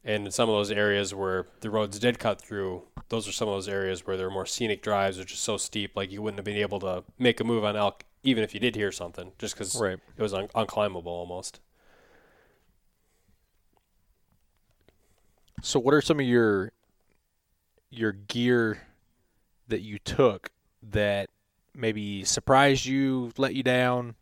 And 0.04 0.26
in 0.26 0.32
some 0.32 0.48
of 0.48 0.54
those 0.54 0.70
areas 0.70 1.14
where 1.14 1.46
the 1.60 1.70
roads 1.70 1.98
did 1.98 2.18
cut 2.18 2.40
through, 2.40 2.82
those 3.08 3.28
are 3.28 3.32
some 3.32 3.48
of 3.48 3.54
those 3.54 3.68
areas 3.68 4.06
where 4.06 4.16
there 4.16 4.26
are 4.26 4.30
more 4.32 4.46
scenic 4.46 4.82
drives, 4.82 5.18
which 5.18 5.32
is 5.32 5.38
so 5.38 5.56
steep, 5.56 5.96
like 5.96 6.10
you 6.10 6.22
wouldn't 6.22 6.38
have 6.38 6.44
been 6.44 6.56
able 6.56 6.80
to 6.80 7.04
make 7.18 7.38
a 7.38 7.44
move 7.44 7.64
on 7.64 7.76
elk, 7.76 8.04
even 8.24 8.42
if 8.42 8.52
you 8.52 8.58
did 8.58 8.74
hear 8.74 8.90
something, 8.90 9.32
just 9.38 9.54
because 9.54 9.76
Right. 9.80 9.98
it 10.16 10.22
was 10.22 10.34
un- 10.34 10.48
unclimbable 10.48 11.06
almost. 11.06 11.60
So, 15.62 15.78
what 15.78 15.94
are 15.94 16.00
some 16.02 16.18
of 16.18 16.26
your 16.26 16.72
your 17.90 18.12
gear 18.12 18.80
that 19.68 19.82
you 19.82 19.98
took 19.98 20.50
that 20.82 21.28
maybe 21.74 22.24
surprised 22.24 22.86
you, 22.86 23.32
let 23.36 23.54
you 23.54 23.62
down? 23.62 24.14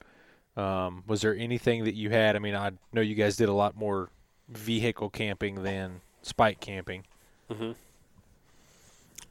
Um, 0.56 1.04
was 1.06 1.20
there 1.22 1.34
anything 1.34 1.84
that 1.84 1.94
you 1.94 2.10
had? 2.10 2.36
I 2.36 2.38
mean, 2.38 2.54
I 2.54 2.72
know 2.92 3.00
you 3.00 3.14
guys 3.14 3.36
did 3.36 3.48
a 3.48 3.52
lot 3.52 3.76
more 3.76 4.10
vehicle 4.48 5.10
camping 5.10 5.62
than 5.62 6.00
spike 6.22 6.60
camping. 6.60 7.04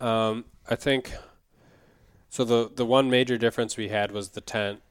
Um, 0.01 0.45
I 0.69 0.75
think 0.75 1.13
so. 2.29 2.43
The 2.43 2.69
the 2.73 2.85
one 2.85 3.09
major 3.09 3.37
difference 3.37 3.77
we 3.77 3.89
had 3.89 4.11
was 4.11 4.29
the 4.29 4.41
tent. 4.41 4.81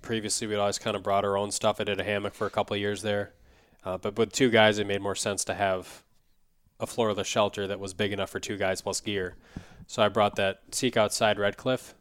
Previously, 0.00 0.46
we'd 0.46 0.56
always 0.56 0.78
kind 0.78 0.96
of 0.96 1.02
brought 1.02 1.24
our 1.24 1.36
own 1.36 1.50
stuff. 1.50 1.80
I 1.80 1.84
did 1.84 2.00
a 2.00 2.04
hammock 2.04 2.34
for 2.34 2.46
a 2.46 2.50
couple 2.50 2.74
of 2.74 2.80
years 2.80 3.02
there, 3.02 3.32
uh, 3.84 3.98
but 3.98 4.16
with 4.16 4.32
two 4.32 4.50
guys, 4.50 4.78
it 4.78 4.86
made 4.86 5.00
more 5.00 5.14
sense 5.14 5.44
to 5.44 5.54
have 5.54 6.02
a 6.80 6.86
floorless 6.86 7.26
shelter 7.26 7.66
that 7.68 7.78
was 7.78 7.94
big 7.94 8.12
enough 8.12 8.30
for 8.30 8.40
two 8.40 8.56
guys 8.56 8.80
plus 8.80 9.00
gear. 9.00 9.36
So 9.86 10.02
I 10.02 10.08
brought 10.08 10.36
that 10.36 10.60
Seek 10.72 10.96
Outside 10.96 11.36
Redcliff, 11.36 11.94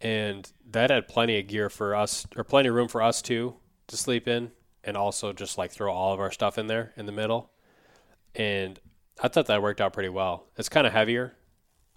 and 0.00 0.50
that 0.70 0.90
had 0.90 1.08
plenty 1.08 1.38
of 1.38 1.46
gear 1.46 1.68
for 1.70 1.94
us, 1.94 2.26
or 2.36 2.44
plenty 2.44 2.68
of 2.68 2.74
room 2.74 2.88
for 2.88 3.02
us 3.02 3.22
too 3.22 3.54
to 3.88 3.96
sleep 3.96 4.28
in, 4.28 4.50
and 4.84 4.96
also 4.96 5.32
just 5.32 5.58
like 5.58 5.70
throw 5.70 5.92
all 5.92 6.12
of 6.12 6.20
our 6.20 6.30
stuff 6.30 6.58
in 6.58 6.66
there 6.66 6.92
in 6.96 7.06
the 7.06 7.12
middle. 7.12 7.50
And 8.34 8.78
I 9.20 9.28
thought 9.28 9.46
that 9.46 9.62
worked 9.62 9.80
out 9.80 9.92
pretty 9.92 10.08
well. 10.08 10.46
It's 10.56 10.68
kind 10.68 10.86
of 10.86 10.92
heavier. 10.92 11.34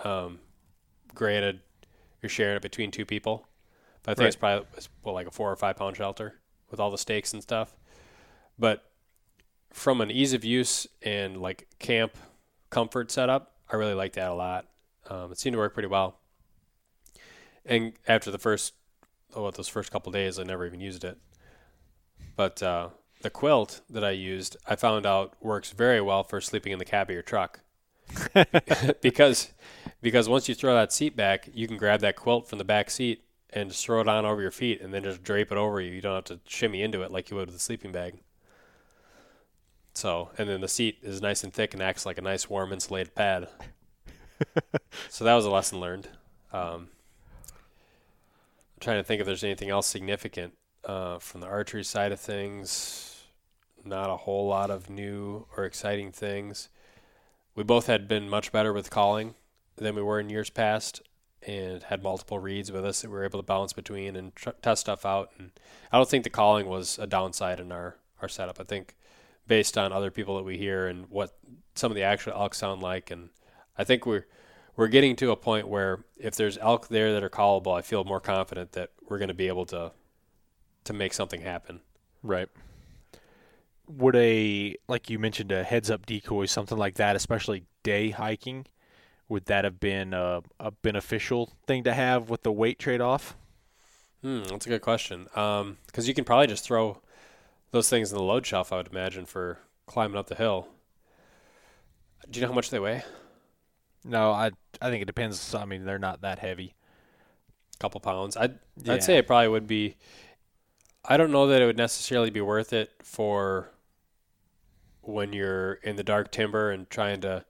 Um, 0.03 0.39
granted, 1.13 1.59
you're 2.21 2.29
sharing 2.29 2.55
it 2.55 2.61
between 2.61 2.91
two 2.91 3.05
people, 3.05 3.47
but 4.03 4.11
I 4.11 4.15
think 4.15 4.27
it's 4.27 4.35
probably 4.35 4.65
it's, 4.75 4.89
well, 5.03 5.13
like 5.13 5.27
a 5.27 5.31
four 5.31 5.51
or 5.51 5.55
five 5.55 5.75
pound 5.75 5.95
shelter 5.97 6.39
with 6.69 6.79
all 6.79 6.89
the 6.89 6.97
stakes 6.97 7.33
and 7.33 7.43
stuff. 7.43 7.75
But 8.57 8.83
from 9.71 10.01
an 10.01 10.09
ease 10.09 10.33
of 10.33 10.43
use 10.43 10.87
and 11.01 11.37
like 11.37 11.67
camp 11.79 12.17
comfort 12.69 13.11
setup, 13.11 13.55
I 13.71 13.75
really 13.75 13.93
like 13.93 14.13
that 14.13 14.29
a 14.29 14.33
lot. 14.33 14.67
Um, 15.09 15.31
it 15.31 15.39
seemed 15.39 15.53
to 15.53 15.57
work 15.59 15.73
pretty 15.73 15.87
well. 15.89 16.19
And 17.65 17.93
after 18.07 18.31
the 18.31 18.39
first, 18.39 18.73
oh, 19.35 19.43
what, 19.43 19.55
those 19.55 19.67
first 19.67 19.91
couple 19.91 20.11
days, 20.11 20.39
I 20.39 20.43
never 20.43 20.65
even 20.65 20.81
used 20.81 21.03
it. 21.03 21.17
But 22.35 22.61
uh, 22.63 22.89
the 23.21 23.29
quilt 23.29 23.81
that 23.89 24.03
I 24.03 24.11
used, 24.11 24.57
I 24.65 24.75
found 24.75 25.05
out 25.05 25.35
works 25.41 25.71
very 25.71 26.01
well 26.01 26.23
for 26.23 26.41
sleeping 26.41 26.71
in 26.71 26.79
the 26.79 26.85
cab 26.85 27.09
of 27.09 27.13
your 27.13 27.23
truck. 27.23 27.59
because 29.01 29.53
because 30.01 30.27
once 30.27 30.49
you 30.49 30.55
throw 30.55 30.73
that 30.73 30.91
seat 30.91 31.15
back, 31.15 31.49
you 31.53 31.67
can 31.67 31.77
grab 31.77 32.01
that 32.01 32.15
quilt 32.15 32.49
from 32.49 32.57
the 32.57 32.65
back 32.65 32.89
seat 32.89 33.23
and 33.51 33.69
just 33.69 33.85
throw 33.85 34.01
it 34.01 34.07
on 34.07 34.25
over 34.25 34.41
your 34.41 34.51
feet 34.51 34.81
and 34.81 34.93
then 34.93 35.03
just 35.03 35.23
drape 35.23 35.51
it 35.51 35.57
over 35.57 35.79
you. 35.79 35.91
You 35.91 36.01
don't 36.01 36.15
have 36.15 36.25
to 36.25 36.39
shimmy 36.45 36.81
into 36.81 37.01
it 37.03 37.11
like 37.11 37.29
you 37.29 37.37
would 37.37 37.47
with 37.47 37.55
a 37.55 37.59
sleeping 37.59 37.91
bag. 37.91 38.19
So, 39.93 40.29
and 40.37 40.47
then 40.47 40.61
the 40.61 40.67
seat 40.67 40.99
is 41.01 41.21
nice 41.21 41.43
and 41.43 41.53
thick 41.53 41.73
and 41.73 41.83
acts 41.83 42.05
like 42.05 42.17
a 42.17 42.21
nice 42.21 42.49
warm 42.49 42.71
insulated 42.71 43.13
pad. 43.13 43.49
so 45.09 45.25
that 45.25 45.33
was 45.33 45.45
a 45.45 45.51
lesson 45.51 45.79
learned. 45.79 46.07
Um, 46.53 46.89
trying 48.81 48.97
to 48.97 49.03
think 49.03 49.21
if 49.21 49.27
there's 49.27 49.43
anything 49.43 49.69
else 49.69 49.87
significant 49.87 50.53
uh, 50.83 51.19
from 51.19 51.41
the 51.41 51.47
archery 51.47 51.83
side 51.83 52.11
of 52.11 52.19
things. 52.19 53.23
Not 53.85 54.09
a 54.09 54.17
whole 54.17 54.47
lot 54.47 54.69
of 54.69 54.89
new 54.89 55.45
or 55.55 55.63
exciting 55.63 56.11
things. 56.11 56.69
We 57.55 57.63
both 57.63 57.87
had 57.87 58.07
been 58.07 58.29
much 58.29 58.51
better 58.51 58.73
with 58.73 58.89
calling 58.89 59.35
than 59.77 59.95
we 59.95 60.01
were 60.01 60.19
in 60.19 60.29
years 60.29 60.49
past, 60.49 61.01
and 61.45 61.83
had 61.83 62.03
multiple 62.03 62.39
reeds 62.39 62.71
with 62.71 62.85
us 62.85 63.01
that 63.01 63.09
we 63.09 63.15
were 63.15 63.23
able 63.23 63.39
to 63.39 63.45
bounce 63.45 63.73
between 63.73 64.15
and 64.15 64.35
tr- 64.35 64.49
test 64.61 64.81
stuff 64.81 65.05
out. 65.05 65.31
And 65.37 65.51
I 65.91 65.97
don't 65.97 66.09
think 66.09 66.23
the 66.23 66.29
calling 66.29 66.67
was 66.67 66.99
a 66.99 67.07
downside 67.07 67.59
in 67.59 67.71
our 67.71 67.95
our 68.21 68.29
setup. 68.29 68.59
I 68.59 68.63
think 68.63 68.95
based 69.47 69.77
on 69.77 69.91
other 69.91 70.11
people 70.11 70.37
that 70.37 70.43
we 70.43 70.57
hear 70.57 70.87
and 70.87 71.07
what 71.09 71.35
some 71.73 71.91
of 71.91 71.95
the 71.95 72.03
actual 72.03 72.33
elk 72.33 72.53
sound 72.53 72.83
like, 72.83 73.09
and 73.09 73.29
I 73.77 73.83
think 73.83 74.05
we're 74.05 74.27
we're 74.75 74.87
getting 74.87 75.15
to 75.17 75.31
a 75.31 75.35
point 75.35 75.67
where 75.67 76.03
if 76.17 76.35
there's 76.35 76.57
elk 76.57 76.87
there 76.87 77.13
that 77.13 77.23
are 77.23 77.29
callable, 77.29 77.77
I 77.77 77.81
feel 77.81 78.03
more 78.03 78.19
confident 78.19 78.73
that 78.73 78.91
we're 79.07 79.17
going 79.17 79.27
to 79.27 79.33
be 79.33 79.47
able 79.47 79.65
to 79.67 79.91
to 80.83 80.93
make 80.93 81.13
something 81.13 81.41
happen. 81.41 81.81
Right. 82.23 82.49
Would 83.87 84.15
a 84.15 84.75
like 84.87 85.09
you 85.09 85.19
mentioned 85.19 85.51
a 85.51 85.63
heads 85.63 85.91
up 85.91 86.05
decoy, 86.05 86.45
something 86.45 86.77
like 86.77 86.95
that, 86.95 87.15
especially 87.15 87.65
day 87.83 88.11
hiking, 88.11 88.65
would 89.27 89.45
that 89.45 89.63
have 89.63 89.79
been 89.79 90.13
a, 90.13 90.41
a 90.59 90.71
beneficial 90.71 91.53
thing 91.65 91.83
to 91.83 91.93
have 91.93 92.29
with 92.29 92.43
the 92.43 92.51
weight 92.51 92.79
trade 92.79 93.01
off? 93.01 93.35
Hmm, 94.21 94.43
that's 94.43 94.65
a 94.65 94.69
good 94.69 94.81
question. 94.81 95.23
Because 95.33 96.07
you 96.07 96.13
can 96.13 96.23
probably 96.25 96.47
just 96.47 96.63
throw 96.63 97.01
those 97.71 97.89
things 97.89 98.11
in 98.11 98.17
the 98.17 98.23
load 98.23 98.45
shelf, 98.45 98.71
I 98.71 98.77
would 98.77 98.87
imagine, 98.87 99.25
for 99.25 99.59
climbing 99.87 100.17
up 100.17 100.27
the 100.27 100.35
hill. 100.35 100.67
Do 102.29 102.39
you 102.39 102.45
know 102.45 102.51
how 102.51 102.55
much 102.55 102.69
they 102.69 102.79
weigh? 102.79 103.03
No, 104.03 104.31
I 104.31 104.51
I 104.81 104.89
think 104.89 105.01
it 105.01 105.05
depends. 105.05 105.53
I 105.53 105.65
mean, 105.65 105.85
they're 105.85 105.99
not 105.99 106.21
that 106.21 106.39
heavy. 106.39 106.75
A 107.75 107.77
couple 107.77 107.99
pounds. 107.99 108.35
I'd 108.37 108.59
Yeah. 108.81 108.93
I'd 108.93 109.03
say 109.03 109.17
it 109.17 109.27
probably 109.27 109.47
would 109.47 109.67
be. 109.67 109.95
I 111.05 111.17
don't 111.17 111.31
know 111.31 111.47
that 111.47 111.61
it 111.61 111.65
would 111.65 111.77
necessarily 111.77 112.29
be 112.29 112.41
worth 112.41 112.73
it 112.73 112.91
for 113.01 113.71
when 115.01 115.33
you're 115.33 115.73
in 115.73 115.95
the 115.95 116.03
dark 116.03 116.31
timber 116.31 116.71
and 116.71 116.89
trying 116.89 117.21
to 117.21 117.45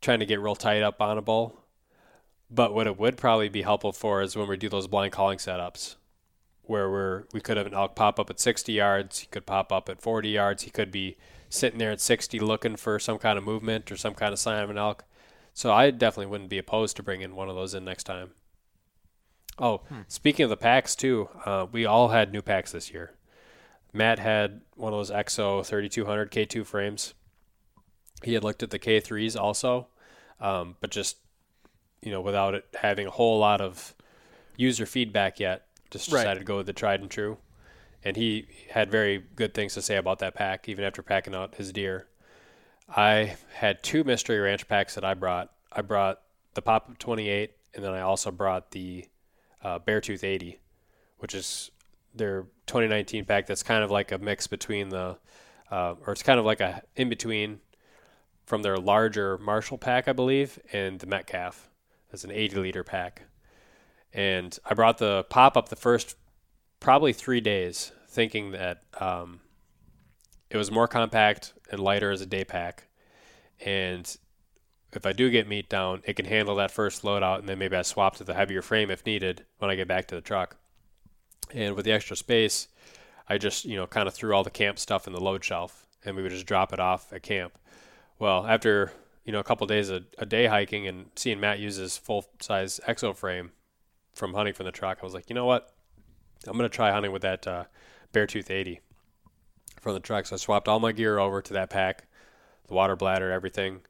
trying 0.00 0.20
to 0.20 0.26
get 0.26 0.40
real 0.40 0.56
tight 0.56 0.82
up 0.82 1.00
on 1.00 1.16
a 1.16 1.22
bull. 1.22 1.60
But 2.50 2.74
what 2.74 2.86
it 2.86 2.98
would 2.98 3.16
probably 3.16 3.48
be 3.48 3.62
helpful 3.62 3.92
for 3.92 4.20
is 4.22 4.36
when 4.36 4.48
we 4.48 4.56
do 4.56 4.68
those 4.68 4.86
blind 4.86 5.12
calling 5.12 5.38
setups, 5.38 5.96
where 6.62 6.90
we're 6.90 7.24
we 7.32 7.40
could 7.40 7.56
have 7.56 7.66
an 7.66 7.74
elk 7.74 7.96
pop 7.96 8.20
up 8.20 8.30
at 8.30 8.38
60 8.38 8.72
yards, 8.72 9.20
he 9.20 9.26
could 9.26 9.46
pop 9.46 9.72
up 9.72 9.88
at 9.88 10.00
40 10.00 10.28
yards, 10.28 10.62
he 10.64 10.70
could 10.70 10.90
be 10.90 11.16
sitting 11.48 11.78
there 11.78 11.92
at 11.92 12.00
60 12.00 12.38
looking 12.40 12.76
for 12.76 12.98
some 12.98 13.18
kind 13.18 13.38
of 13.38 13.44
movement 13.44 13.90
or 13.90 13.96
some 13.96 14.14
kind 14.14 14.32
of 14.32 14.38
sign 14.38 14.62
of 14.62 14.70
an 14.70 14.78
elk. 14.78 15.04
So 15.54 15.72
I 15.72 15.90
definitely 15.90 16.26
wouldn't 16.26 16.50
be 16.50 16.58
opposed 16.58 16.96
to 16.96 17.02
bringing 17.02 17.34
one 17.34 17.48
of 17.48 17.54
those 17.54 17.74
in 17.74 17.84
next 17.84 18.04
time. 18.04 18.32
Oh, 19.58 19.82
speaking 20.08 20.42
of 20.44 20.50
the 20.50 20.56
packs 20.56 20.96
too, 20.96 21.28
uh, 21.46 21.66
we 21.70 21.86
all 21.86 22.08
had 22.08 22.32
new 22.32 22.42
packs 22.42 22.72
this 22.72 22.92
year. 22.92 23.12
Matt 23.92 24.18
had 24.18 24.62
one 24.74 24.92
of 24.92 24.98
those 24.98 25.12
EXO 25.12 25.64
3200 25.64 26.30
K2 26.32 26.66
frames, 26.66 27.14
he 28.24 28.34
had 28.34 28.42
looked 28.42 28.62
at 28.62 28.70
the 28.70 28.78
K3s 28.78 29.36
also, 29.36 29.86
um, 30.40 30.76
but 30.80 30.90
just 30.90 31.18
you 32.02 32.10
know 32.10 32.20
without 32.20 32.54
it 32.54 32.66
having 32.80 33.06
a 33.06 33.10
whole 33.10 33.38
lot 33.38 33.60
of 33.60 33.94
user 34.56 34.86
feedback 34.86 35.38
yet, 35.38 35.66
just 35.90 36.10
Right. 36.10 36.20
decided 36.22 36.40
to 36.40 36.44
go 36.44 36.56
with 36.56 36.66
the 36.66 36.72
tried 36.72 37.00
and 37.00 37.10
true. 37.10 37.38
And 38.02 38.16
he 38.16 38.48
had 38.70 38.90
very 38.90 39.18
good 39.36 39.54
things 39.54 39.74
to 39.74 39.82
say 39.82 39.96
about 39.96 40.18
that 40.18 40.34
pack, 40.34 40.68
even 40.68 40.84
after 40.84 41.02
packing 41.02 41.34
out 41.34 41.54
his 41.54 41.72
deer. 41.72 42.06
I 42.88 43.36
had 43.54 43.82
two 43.82 44.04
Mystery 44.04 44.38
Ranch 44.38 44.68
packs 44.68 44.94
that 44.94 45.04
I 45.04 45.14
brought. 45.14 45.50
I 45.72 45.82
brought 45.82 46.20
the 46.54 46.62
Pop 46.62 46.90
Up 46.90 46.98
28, 46.98 47.52
and 47.74 47.84
then 47.84 47.92
I 47.92 48.00
also 48.00 48.30
brought 48.30 48.70
the 48.70 49.06
uh, 49.62 49.78
Beartooth 49.78 50.22
80, 50.22 50.60
which 51.18 51.34
is 51.34 51.70
their 52.14 52.42
2019 52.66 53.24
pack. 53.24 53.46
That's 53.46 53.62
kind 53.62 53.82
of 53.82 53.90
like 53.90 54.12
a 54.12 54.18
mix 54.18 54.46
between 54.46 54.90
the, 54.90 55.18
uh, 55.70 55.94
or 56.06 56.12
it's 56.12 56.22
kind 56.22 56.38
of 56.38 56.44
like 56.44 56.60
a 56.60 56.82
in 56.96 57.08
between 57.08 57.60
from 58.44 58.62
their 58.62 58.76
larger 58.76 59.38
Marshall 59.38 59.78
pack, 59.78 60.06
I 60.06 60.12
believe, 60.12 60.58
and 60.72 60.98
the 60.98 61.06
Metcalf. 61.06 61.70
That's 62.10 62.24
an 62.24 62.30
80 62.30 62.56
liter 62.56 62.84
pack. 62.84 63.22
And 64.12 64.56
I 64.64 64.74
brought 64.74 64.98
the 64.98 65.24
pop 65.28 65.56
up 65.56 65.70
the 65.70 65.76
first 65.76 66.16
probably 66.78 67.12
three 67.12 67.40
days, 67.40 67.92
thinking 68.08 68.52
that 68.52 68.82
um, 69.00 69.40
it 70.54 70.56
was 70.56 70.70
more 70.70 70.86
compact 70.86 71.52
and 71.72 71.80
lighter 71.80 72.12
as 72.12 72.20
a 72.20 72.26
day 72.26 72.44
pack. 72.44 72.84
And 73.66 74.16
if 74.92 75.04
I 75.04 75.12
do 75.12 75.28
get 75.28 75.48
meat 75.48 75.68
down, 75.68 76.02
it 76.04 76.14
can 76.14 76.26
handle 76.26 76.54
that 76.54 76.70
first 76.70 77.02
load 77.02 77.24
out, 77.24 77.40
and 77.40 77.48
then 77.48 77.58
maybe 77.58 77.74
I 77.76 77.82
swap 77.82 78.14
to 78.16 78.24
the 78.24 78.34
heavier 78.34 78.62
frame 78.62 78.88
if 78.88 79.04
needed 79.04 79.44
when 79.58 79.68
I 79.68 79.74
get 79.74 79.88
back 79.88 80.06
to 80.08 80.14
the 80.14 80.20
truck. 80.20 80.56
And 81.52 81.74
with 81.74 81.84
the 81.84 81.90
extra 81.90 82.14
space, 82.14 82.68
I 83.28 83.36
just 83.36 83.64
you 83.64 83.74
know 83.74 83.88
kind 83.88 84.06
of 84.06 84.14
threw 84.14 84.32
all 84.32 84.44
the 84.44 84.50
camp 84.50 84.78
stuff 84.78 85.08
in 85.08 85.12
the 85.12 85.20
load 85.20 85.42
shelf, 85.42 85.88
and 86.04 86.14
we 86.14 86.22
would 86.22 86.30
just 86.30 86.46
drop 86.46 86.72
it 86.72 86.78
off 86.78 87.12
at 87.12 87.24
camp. 87.24 87.58
Well, 88.20 88.46
after 88.46 88.92
you 89.24 89.32
know 89.32 89.40
a 89.40 89.44
couple 89.44 89.66
days 89.66 89.90
a, 89.90 90.02
a 90.18 90.26
day 90.26 90.46
hiking 90.46 90.86
and 90.86 91.06
seeing 91.16 91.40
Matt 91.40 91.58
use 91.58 91.76
his 91.76 91.96
full 91.96 92.26
size 92.40 92.78
exo 92.86 93.16
frame 93.16 93.50
from 94.14 94.34
hunting 94.34 94.54
from 94.54 94.66
the 94.66 94.72
truck, 94.72 94.98
I 95.02 95.04
was 95.04 95.14
like, 95.14 95.28
you 95.28 95.34
know 95.34 95.46
what, 95.46 95.74
I'm 96.46 96.56
gonna 96.56 96.68
try 96.68 96.92
hunting 96.92 97.10
with 97.10 97.22
that 97.22 97.44
uh, 97.44 97.64
Beartooth 98.12 98.50
80 98.50 98.80
from 99.84 99.94
the 99.94 100.00
truck. 100.00 100.26
So 100.26 100.34
I 100.34 100.38
swapped 100.38 100.66
all 100.66 100.80
my 100.80 100.90
gear 100.90 101.20
over 101.20 101.40
to 101.40 101.52
that 101.52 101.70
pack, 101.70 102.06
the 102.66 102.74
water 102.74 102.96
bladder, 102.96 103.30
everything. 103.30 103.82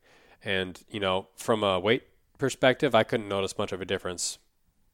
And 0.45 0.79
you 0.91 1.01
know, 1.01 1.29
from 1.37 1.63
a 1.63 1.81
weight 1.81 2.03
perspective, 2.37 2.95
I 2.95 3.05
couldn't 3.05 3.29
notice 3.29 3.57
much 3.57 3.73
of 3.73 3.81
a 3.81 3.87
difference. 3.87 4.39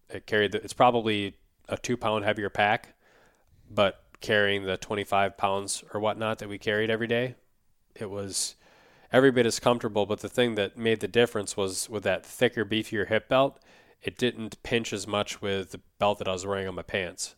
It 0.09 0.27
carried. 0.27 0.53
The, 0.53 0.63
it's 0.63 0.75
probably 0.75 1.35
a 1.69 1.77
two 1.77 1.97
pound 1.97 2.25
heavier 2.25 2.51
pack, 2.51 2.95
but 3.69 4.05
carrying 4.21 4.65
the 4.65 4.77
25 4.77 5.37
pounds 5.37 5.83
or 5.93 6.01
whatnot 6.01 6.39
that 6.39 6.49
we 6.49 6.59
carried 6.59 6.91
every 6.91 7.07
day, 7.07 7.35
it 7.97 8.11
was 8.11 8.55
every 9.11 9.33
bit 9.33 9.47
as 9.47 9.59
comfortable. 9.59 10.07
But 10.07 10.21
the 10.21 10.29
thing 10.29 10.55
that 10.57 10.77
made 10.77 11.01
the 11.01 11.09
difference 11.09 11.57
was 11.57 11.89
with 11.89 12.05
that 12.05 12.25
thicker, 12.25 12.65
beefier 12.65 13.09
hip 13.09 13.29
belt, 13.29 13.59
it 14.03 14.19
didn't 14.19 14.63
pinch 14.63 14.93
as 14.93 15.07
much 15.07 15.41
with 15.41 15.73
the 15.73 15.81
belt 15.99 16.19
that 16.19 16.29
I 16.29 16.33
was 16.33 16.47
wearing 16.47 16.69
on 16.69 16.75
my 16.75 16.83
pants. 16.83 17.35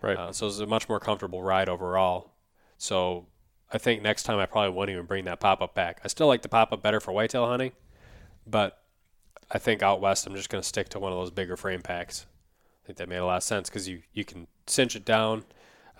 Right. 0.00 0.16
Uh, 0.16 0.32
so 0.32 0.46
it 0.46 0.48
was 0.48 0.60
a 0.60 0.66
much 0.66 0.88
more 0.88 0.98
comfortable 0.98 1.42
ride 1.42 1.68
overall. 1.68 2.31
So 2.82 3.26
I 3.72 3.78
think 3.78 4.02
next 4.02 4.24
time 4.24 4.40
I 4.40 4.46
probably 4.46 4.70
won't 4.70 4.90
even 4.90 5.06
bring 5.06 5.24
that 5.26 5.38
pop 5.38 5.62
up 5.62 5.72
back. 5.72 6.00
I 6.04 6.08
still 6.08 6.26
like 6.26 6.42
the 6.42 6.48
pop 6.48 6.72
up 6.72 6.82
better 6.82 6.98
for 6.98 7.12
whitetail 7.12 7.46
hunting, 7.46 7.70
but 8.44 8.82
I 9.52 9.58
think 9.58 9.84
out 9.84 10.00
west 10.00 10.26
I'm 10.26 10.34
just 10.34 10.48
going 10.48 10.60
to 10.60 10.66
stick 10.66 10.88
to 10.88 10.98
one 10.98 11.12
of 11.12 11.18
those 11.18 11.30
bigger 11.30 11.56
frame 11.56 11.80
packs. 11.80 12.26
I 12.82 12.86
think 12.86 12.98
that 12.98 13.08
made 13.08 13.18
a 13.18 13.24
lot 13.24 13.36
of 13.36 13.44
sense 13.44 13.68
because 13.68 13.88
you, 13.88 14.02
you 14.12 14.24
can 14.24 14.48
cinch 14.66 14.96
it 14.96 15.04
down, 15.04 15.44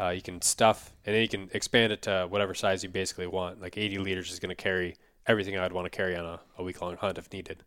uh, 0.00 0.08
you 0.08 0.22
can 0.22 0.42
stuff, 0.42 0.92
and 1.06 1.14
then 1.14 1.22
you 1.22 1.28
can 1.28 1.50
expand 1.54 1.92
it 1.92 2.02
to 2.02 2.26
whatever 2.28 2.52
size 2.52 2.82
you 2.82 2.88
basically 2.88 3.28
want. 3.28 3.60
Like 3.60 3.78
80 3.78 3.98
liters 3.98 4.32
is 4.32 4.40
going 4.40 4.48
to 4.48 4.60
carry 4.60 4.96
everything 5.28 5.56
I'd 5.56 5.72
want 5.72 5.84
to 5.84 5.96
carry 5.96 6.16
on 6.16 6.24
a, 6.24 6.40
a 6.58 6.64
week 6.64 6.82
long 6.82 6.96
hunt 6.96 7.16
if 7.16 7.32
needed. 7.32 7.62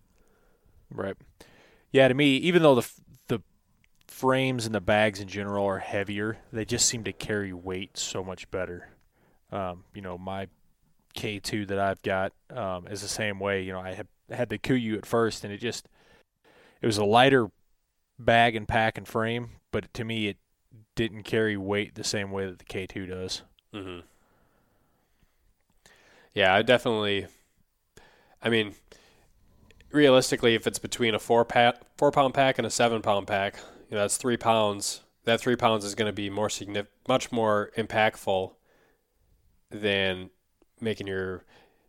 Right. 0.92 1.16
Yeah, 1.90 2.10
to 2.10 2.14
me, 2.14 2.36
even 2.36 2.64
though 2.64 2.76
the 2.76 2.92
the 3.28 3.42
frames 4.08 4.66
and 4.66 4.76
the 4.76 4.82
bags 4.82 5.22
in 5.22 5.30
general 5.30 5.66
are 5.66 5.80
heavier, 5.80 6.40
they 6.52 6.66
just 6.66 6.86
seem 6.86 7.06
to 7.06 7.14
carry 7.14 7.54
weight 7.54 7.98
so 7.98 8.22
much 8.22 8.52
better. 8.52 8.90
Um, 9.52 9.84
you 9.94 10.02
know, 10.02 10.18
my 10.18 10.48
K2 11.16 11.68
that 11.68 11.80
I've 11.80 12.02
got 12.02 12.34
um, 12.50 12.88
is 12.88 13.02
the 13.02 13.08
same 13.08 13.40
way. 13.40 13.64
You 13.64 13.74
know, 13.74 13.80
I 13.80 13.94
had 13.94 14.08
had 14.30 14.50
the 14.50 14.58
Kuiu 14.58 14.98
at 14.98 15.06
first, 15.06 15.44
and 15.44 15.54
it 15.54 15.58
just 15.58 15.88
it 16.82 16.86
was 16.86 16.98
a 16.98 17.06
lighter 17.06 17.50
bag 18.20 18.56
and 18.56 18.68
pack 18.68 18.98
and 18.98 19.08
frame, 19.08 19.52
but 19.72 19.94
to 19.94 20.04
me, 20.04 20.28
it 20.28 20.38
didn't 20.96 21.24
carry 21.24 21.58
weight 21.58 21.96
the 21.96 22.04
same 22.04 22.32
way 22.32 22.46
that 22.46 22.60
the 22.60 22.66
K2 22.66 23.10
does. 23.10 23.42
Mm-hmm. 23.74 24.02
Yeah, 26.34 26.54
I 26.54 26.62
definitely. 26.62 27.28
I 28.42 28.50
mean, 28.50 28.76
realistically, 29.92 30.54
if 30.54 30.68
it's 30.68 30.80
between 30.80 31.16
a 31.16 31.20
four 31.20 31.46
pack, 31.46 31.78
four 31.98 32.12
pound 32.12 32.34
pack 32.34 32.58
and 32.58 32.68
a 32.68 32.70
seven 32.70 33.02
pound 33.02 33.28
pack, 33.28 33.58
you 33.90 33.96
know, 33.96 34.02
that's 34.02 34.18
three 34.18 34.38
pounds. 34.38 35.02
That 35.24 35.40
three 35.40 35.56
pounds 35.56 35.84
is 35.86 35.96
going 35.96 36.10
to 36.10 36.14
be 36.14 36.30
more 36.30 36.50
signif- 36.50 36.88
much 37.08 37.32
more 37.32 37.72
impactful 37.78 38.52
than 39.70 40.30
making 40.80 41.08
your 41.08 41.44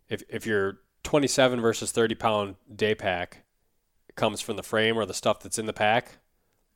if 0.09 0.23
if 0.29 0.47
your 0.47 0.79
27 1.03 1.61
versus 1.61 1.93
30 1.93 2.15
pound 2.15 2.57
day 2.75 2.95
pack 2.95 3.45
comes 4.17 4.41
from 4.41 4.57
the 4.57 4.63
frame 4.63 4.97
or 4.97 5.07
the 5.07 5.15
stuff 5.15 5.41
that's 5.41 5.59
in 5.59 5.67
the 5.67 5.73
pack. 5.73 6.19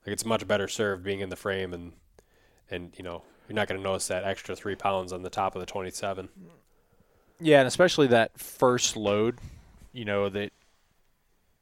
Like 0.06 0.12
it's 0.12 0.24
much 0.24 0.46
better 0.46 0.68
served 0.68 1.02
being 1.02 1.20
in 1.20 1.28
the 1.28 1.36
frame 1.36 1.74
and 1.74 1.92
and 2.70 2.94
you 2.96 3.04
know 3.04 3.22
you're 3.48 3.56
not 3.56 3.66
going 3.66 3.80
to 3.80 3.84
notice 3.84 4.06
that 4.06 4.22
extra 4.22 4.54
three 4.54 4.76
pounds 4.76 5.12
on 5.12 5.22
the 5.22 5.30
top 5.30 5.56
of 5.56 5.60
the 5.60 5.66
27. 5.66 6.28
Yeah, 7.40 7.58
and 7.58 7.66
especially 7.66 8.06
that 8.06 8.38
first 8.38 8.96
load, 8.96 9.38
you 9.92 10.04
know, 10.04 10.28
that 10.28 10.52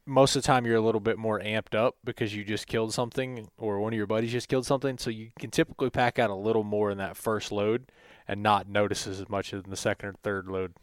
most 0.05 0.35
of 0.35 0.43
the 0.43 0.45
time 0.45 0.67
you're 0.67 0.75
a 0.75 0.81
little 0.81 1.01
bit 1.01 1.17
more 1.17 1.39
amped 1.39 1.73
up 1.73 1.95
because 2.03 2.35
you 2.35 2.43
just 2.43 2.67
killed 2.67 2.93
something 2.93 3.49
or 3.57 3.79
one 3.79 3.91
of 3.91 3.97
your 3.97 4.05
buddies 4.05 4.31
just 4.31 4.49
killed 4.49 4.67
something. 4.67 4.99
So 4.99 5.09
you 5.09 5.29
can 5.39 5.49
typically 5.49 5.89
pack 5.89 6.19
out 6.19 6.29
a 6.29 6.35
little 6.35 6.63
more 6.63 6.91
in 6.91 6.99
that 6.99 7.17
first 7.17 7.51
load 7.51 7.91
and 8.29 8.43
not 8.43 8.69
notice 8.69 9.07
as 9.07 9.27
much 9.27 9.51
in 9.51 9.63
the 9.67 9.75
second 9.75 10.09
or 10.09 10.13
third 10.23 10.47
load. 10.47 10.73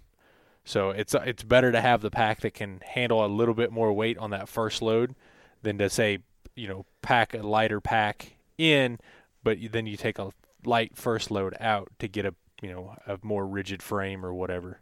So 0.64 0.90
it's 0.90 1.14
it's 1.14 1.44
better 1.44 1.70
to 1.70 1.80
have 1.80 2.03
the 2.03 2.11
pack 2.11 2.40
that 2.40 2.55
can 2.55 2.80
handle 2.84 3.24
a 3.24 3.28
little 3.28 3.55
bit 3.55 3.70
more 3.70 3.92
weight 3.92 4.18
on 4.18 4.30
that 4.30 4.49
first 4.49 4.82
load 4.82 5.14
than 5.62 5.78
to 5.78 5.88
say, 5.88 6.18
you 6.57 6.66
know, 6.66 6.84
pack 7.03 7.32
a 7.34 7.38
lighter 7.38 7.80
pack 7.80 8.36
in, 8.59 8.99
but 9.44 9.59
you- 9.59 9.68
then 9.68 9.86
you 9.86 9.97
take 9.97 10.18
a 10.18 10.32
light 10.64 10.97
first 10.97 11.30
load 11.30 11.55
out 11.61 11.88
to 12.01 12.09
get 12.09 12.26
a, 12.26 12.34
you 12.61 12.70
know, 12.72 12.97
a 13.07 13.18
more 13.22 13.47
rigid 13.47 13.80
frame 13.80 14.26
or 14.26 14.34
whatever. 14.34 14.80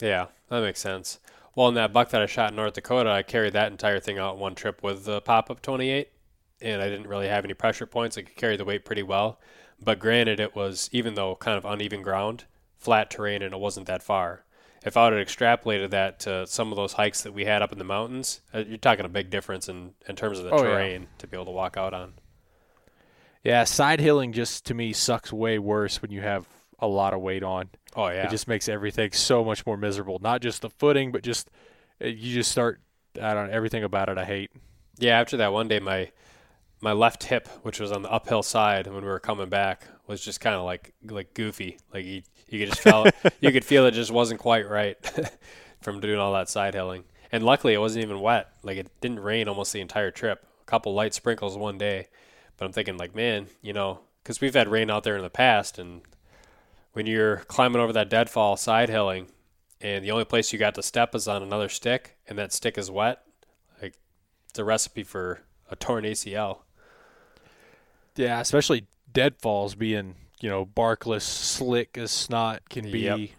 Yeah, 0.00 0.28
that 0.48 0.62
makes 0.62 0.80
sense. 0.80 1.20
Well, 1.54 1.68
in 1.68 1.74
that 1.74 1.92
buck 1.92 2.10
that 2.10 2.22
I 2.22 2.26
shot 2.26 2.50
in 2.50 2.56
North 2.56 2.74
Dakota, 2.74 3.10
I 3.10 3.22
carried 3.22 3.52
that 3.52 3.70
entire 3.72 4.00
thing 4.00 4.18
out 4.18 4.38
one 4.38 4.54
trip 4.54 4.82
with 4.82 5.04
the 5.04 5.20
pop 5.20 5.50
up 5.50 5.60
28, 5.60 6.08
and 6.62 6.80
I 6.80 6.88
didn't 6.88 7.08
really 7.08 7.28
have 7.28 7.44
any 7.44 7.54
pressure 7.54 7.86
points. 7.86 8.16
I 8.16 8.22
could 8.22 8.36
carry 8.36 8.56
the 8.56 8.64
weight 8.64 8.84
pretty 8.86 9.02
well. 9.02 9.38
But 9.82 9.98
granted, 9.98 10.40
it 10.40 10.56
was, 10.56 10.88
even 10.92 11.14
though 11.14 11.36
kind 11.36 11.58
of 11.58 11.64
uneven 11.64 12.02
ground, 12.02 12.44
flat 12.78 13.10
terrain, 13.10 13.42
and 13.42 13.52
it 13.54 13.60
wasn't 13.60 13.86
that 13.86 14.02
far. 14.02 14.44
If 14.84 14.96
I 14.96 15.08
would 15.08 15.18
have 15.18 15.26
extrapolated 15.26 15.90
that 15.90 16.20
to 16.20 16.46
some 16.46 16.70
of 16.72 16.76
those 16.76 16.92
hikes 16.94 17.22
that 17.22 17.32
we 17.32 17.44
had 17.44 17.60
up 17.60 17.72
in 17.72 17.78
the 17.78 17.84
mountains, 17.84 18.40
uh, 18.54 18.60
you're 18.66 18.78
talking 18.78 19.04
a 19.04 19.08
big 19.08 19.30
difference 19.30 19.68
in, 19.68 19.94
in 20.08 20.14
terms 20.16 20.38
of 20.38 20.44
the 20.44 20.50
Oh, 20.52 20.62
yeah. 20.62 20.70
terrain 20.70 21.06
to 21.18 21.26
be 21.26 21.36
able 21.36 21.46
to 21.46 21.50
walk 21.50 21.76
out 21.76 21.92
on. 21.92 22.14
Yeah, 23.42 23.64
side 23.64 24.00
hilling 24.00 24.32
just 24.32 24.64
to 24.66 24.74
me 24.74 24.92
sucks 24.92 25.32
way 25.32 25.58
worse 25.58 26.02
when 26.02 26.10
you 26.10 26.20
have 26.22 26.46
a 26.78 26.86
lot 26.86 27.14
of 27.14 27.20
weight 27.20 27.42
on. 27.42 27.68
Oh, 27.94 28.08
yeah. 28.08 28.26
It 28.26 28.30
just 28.30 28.48
makes 28.48 28.68
everything 28.68 29.12
so 29.12 29.44
much 29.44 29.64
more 29.66 29.76
miserable. 29.76 30.18
Not 30.20 30.40
just 30.40 30.62
the 30.62 30.70
footing, 30.70 31.12
but 31.12 31.22
just 31.22 31.48
uh, 32.02 32.06
you 32.06 32.34
just 32.34 32.50
start. 32.50 32.80
I 33.20 33.34
don't 33.34 33.48
know 33.48 33.52
everything 33.52 33.84
about 33.84 34.08
it. 34.08 34.18
I 34.18 34.24
hate. 34.24 34.50
Yeah, 34.98 35.18
after 35.20 35.36
that 35.38 35.52
one 35.52 35.68
day, 35.68 35.78
my 35.80 36.10
my 36.80 36.92
left 36.92 37.24
hip, 37.24 37.48
which 37.62 37.80
was 37.80 37.90
on 37.92 38.02
the 38.02 38.10
uphill 38.10 38.42
side 38.42 38.86
when 38.86 39.02
we 39.02 39.08
were 39.08 39.20
coming 39.20 39.48
back, 39.48 39.86
was 40.06 40.20
just 40.20 40.40
kind 40.40 40.54
of 40.54 40.64
like 40.64 40.92
like 41.04 41.34
goofy. 41.34 41.78
Like 41.92 42.04
you, 42.04 42.22
you 42.48 42.58
could 42.58 42.68
just 42.68 42.80
feel 42.80 43.06
you 43.40 43.52
could 43.52 43.64
feel 43.64 43.86
it 43.86 43.92
just 43.92 44.10
wasn't 44.10 44.40
quite 44.40 44.68
right 44.68 44.96
from 45.80 46.00
doing 46.00 46.18
all 46.18 46.32
that 46.34 46.48
side 46.48 46.74
hilling. 46.74 47.04
And 47.32 47.44
luckily, 47.44 47.74
it 47.74 47.78
wasn't 47.78 48.04
even 48.04 48.20
wet. 48.20 48.50
Like 48.62 48.76
it 48.76 48.90
didn't 49.00 49.20
rain 49.20 49.48
almost 49.48 49.72
the 49.72 49.80
entire 49.80 50.10
trip. 50.10 50.46
A 50.62 50.64
couple 50.64 50.94
light 50.94 51.14
sprinkles 51.14 51.56
one 51.56 51.78
day, 51.78 52.08
but 52.56 52.66
I'm 52.66 52.72
thinking 52.72 52.96
like, 52.96 53.14
man, 53.14 53.46
you 53.62 53.72
know, 53.72 54.00
because 54.22 54.40
we've 54.40 54.54
had 54.54 54.68
rain 54.68 54.90
out 54.90 55.04
there 55.04 55.16
in 55.16 55.22
the 55.22 55.30
past, 55.30 55.78
and 55.78 56.02
when 56.92 57.06
you're 57.06 57.38
climbing 57.38 57.80
over 57.80 57.92
that 57.92 58.10
deadfall 58.10 58.56
side 58.56 58.88
hilling, 58.88 59.28
and 59.80 60.04
the 60.04 60.10
only 60.10 60.24
place 60.24 60.52
you 60.52 60.58
got 60.58 60.74
to 60.74 60.82
step 60.82 61.14
is 61.14 61.28
on 61.28 61.42
another 61.42 61.68
stick, 61.68 62.16
and 62.26 62.38
that 62.38 62.52
stick 62.52 62.76
is 62.76 62.90
wet, 62.90 63.22
like 63.80 63.94
it's 64.50 64.58
a 64.58 64.64
recipe 64.64 65.02
for 65.02 65.40
a 65.70 65.76
torn 65.76 66.04
ACL. 66.04 66.60
Yeah, 68.16 68.40
especially 68.40 68.86
deadfalls 69.12 69.74
being 69.74 70.14
you 70.40 70.48
know 70.48 70.64
barkless, 70.64 71.24
slick 71.24 71.98
as 71.98 72.10
snot 72.10 72.68
can 72.68 72.90
be. 72.90 73.00
Yep. 73.00 73.30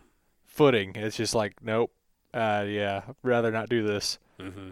Footing. 0.46 0.96
It's 0.96 1.18
just 1.18 1.36
like 1.36 1.54
nope. 1.62 1.92
Uh, 2.34 2.66
yeah, 2.68 3.02
I'd 3.08 3.16
rather 3.24 3.52
not 3.52 3.70
do 3.70 3.84
this. 3.84 4.18
Mm-hmm. 4.40 4.70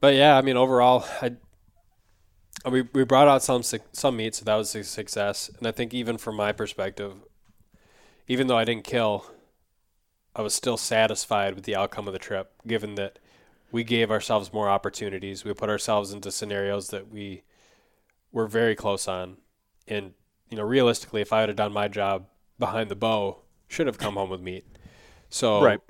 But 0.00 0.14
yeah, 0.14 0.36
I 0.36 0.40
mean, 0.40 0.56
overall, 0.56 1.04
I 1.20 1.36
we 2.68 2.82
we 2.92 3.04
brought 3.04 3.28
out 3.28 3.42
some 3.42 3.62
some 3.62 4.16
meat, 4.16 4.34
so 4.34 4.44
that 4.44 4.54
was 4.54 4.74
a 4.74 4.84
success. 4.84 5.50
And 5.58 5.66
I 5.66 5.70
think 5.70 5.94
even 5.94 6.18
from 6.18 6.36
my 6.36 6.52
perspective, 6.52 7.14
even 8.26 8.46
though 8.46 8.56
I 8.56 8.64
didn't 8.64 8.84
kill, 8.84 9.26
I 10.34 10.42
was 10.42 10.54
still 10.54 10.76
satisfied 10.76 11.54
with 11.54 11.64
the 11.64 11.76
outcome 11.76 12.06
of 12.06 12.12
the 12.12 12.18
trip, 12.18 12.52
given 12.66 12.94
that 12.94 13.18
we 13.72 13.84
gave 13.84 14.10
ourselves 14.10 14.52
more 14.52 14.68
opportunities. 14.68 15.44
We 15.44 15.52
put 15.54 15.68
ourselves 15.68 16.12
into 16.12 16.30
scenarios 16.30 16.88
that 16.88 17.10
we 17.10 17.42
were 18.32 18.46
very 18.46 18.74
close 18.74 19.08
on. 19.08 19.38
And, 19.88 20.14
you 20.48 20.56
know, 20.56 20.62
realistically, 20.62 21.20
if 21.20 21.32
I 21.32 21.40
had 21.40 21.54
done 21.56 21.72
my 21.72 21.88
job 21.88 22.26
behind 22.58 22.90
the 22.90 22.96
bow, 22.96 23.42
should 23.68 23.86
have 23.86 23.98
come 23.98 24.14
home 24.14 24.30
with 24.30 24.40
meat. 24.40 24.64
So, 25.28 25.62
Right. 25.62 25.80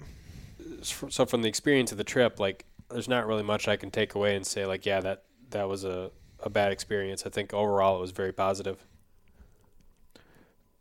so 0.83 1.27
from 1.27 1.43
the 1.43 1.49
experience 1.49 1.93
of 1.93 1.99
the 1.99 2.05
trip, 2.05 2.41
like, 2.41 2.65
there's 2.91 3.09
not 3.09 3.27
really 3.27 3.43
much 3.43 3.69
I 3.69 3.77
can 3.77 3.91
take 3.91 4.15
away 4.15 4.37
and 4.37 4.47
say, 4.47 4.67
like, 4.67 4.85
yeah, 4.85 5.01
that, 5.01 5.25
that 5.51 5.69
was 5.69 5.85
a, 5.85 6.11
a 6.41 6.51
bad 6.51 6.73
experience. 6.73 7.25
I 7.27 7.31
think 7.31 7.55
overall 7.55 7.97
it 7.99 8.01
was 8.01 8.11
very 8.11 8.33
positive. 8.33 8.87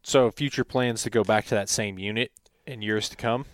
So 0.02 0.32
future 0.32 0.64
plans 0.64 1.04
to 1.04 1.10
go 1.10 1.24
back 1.24 1.46
to 1.46 1.56
that 1.56 1.70
same 1.70 2.00
unit 2.00 2.32
in 2.70 2.84
years 2.84 3.10
to 3.10 3.16
come. 3.16 3.46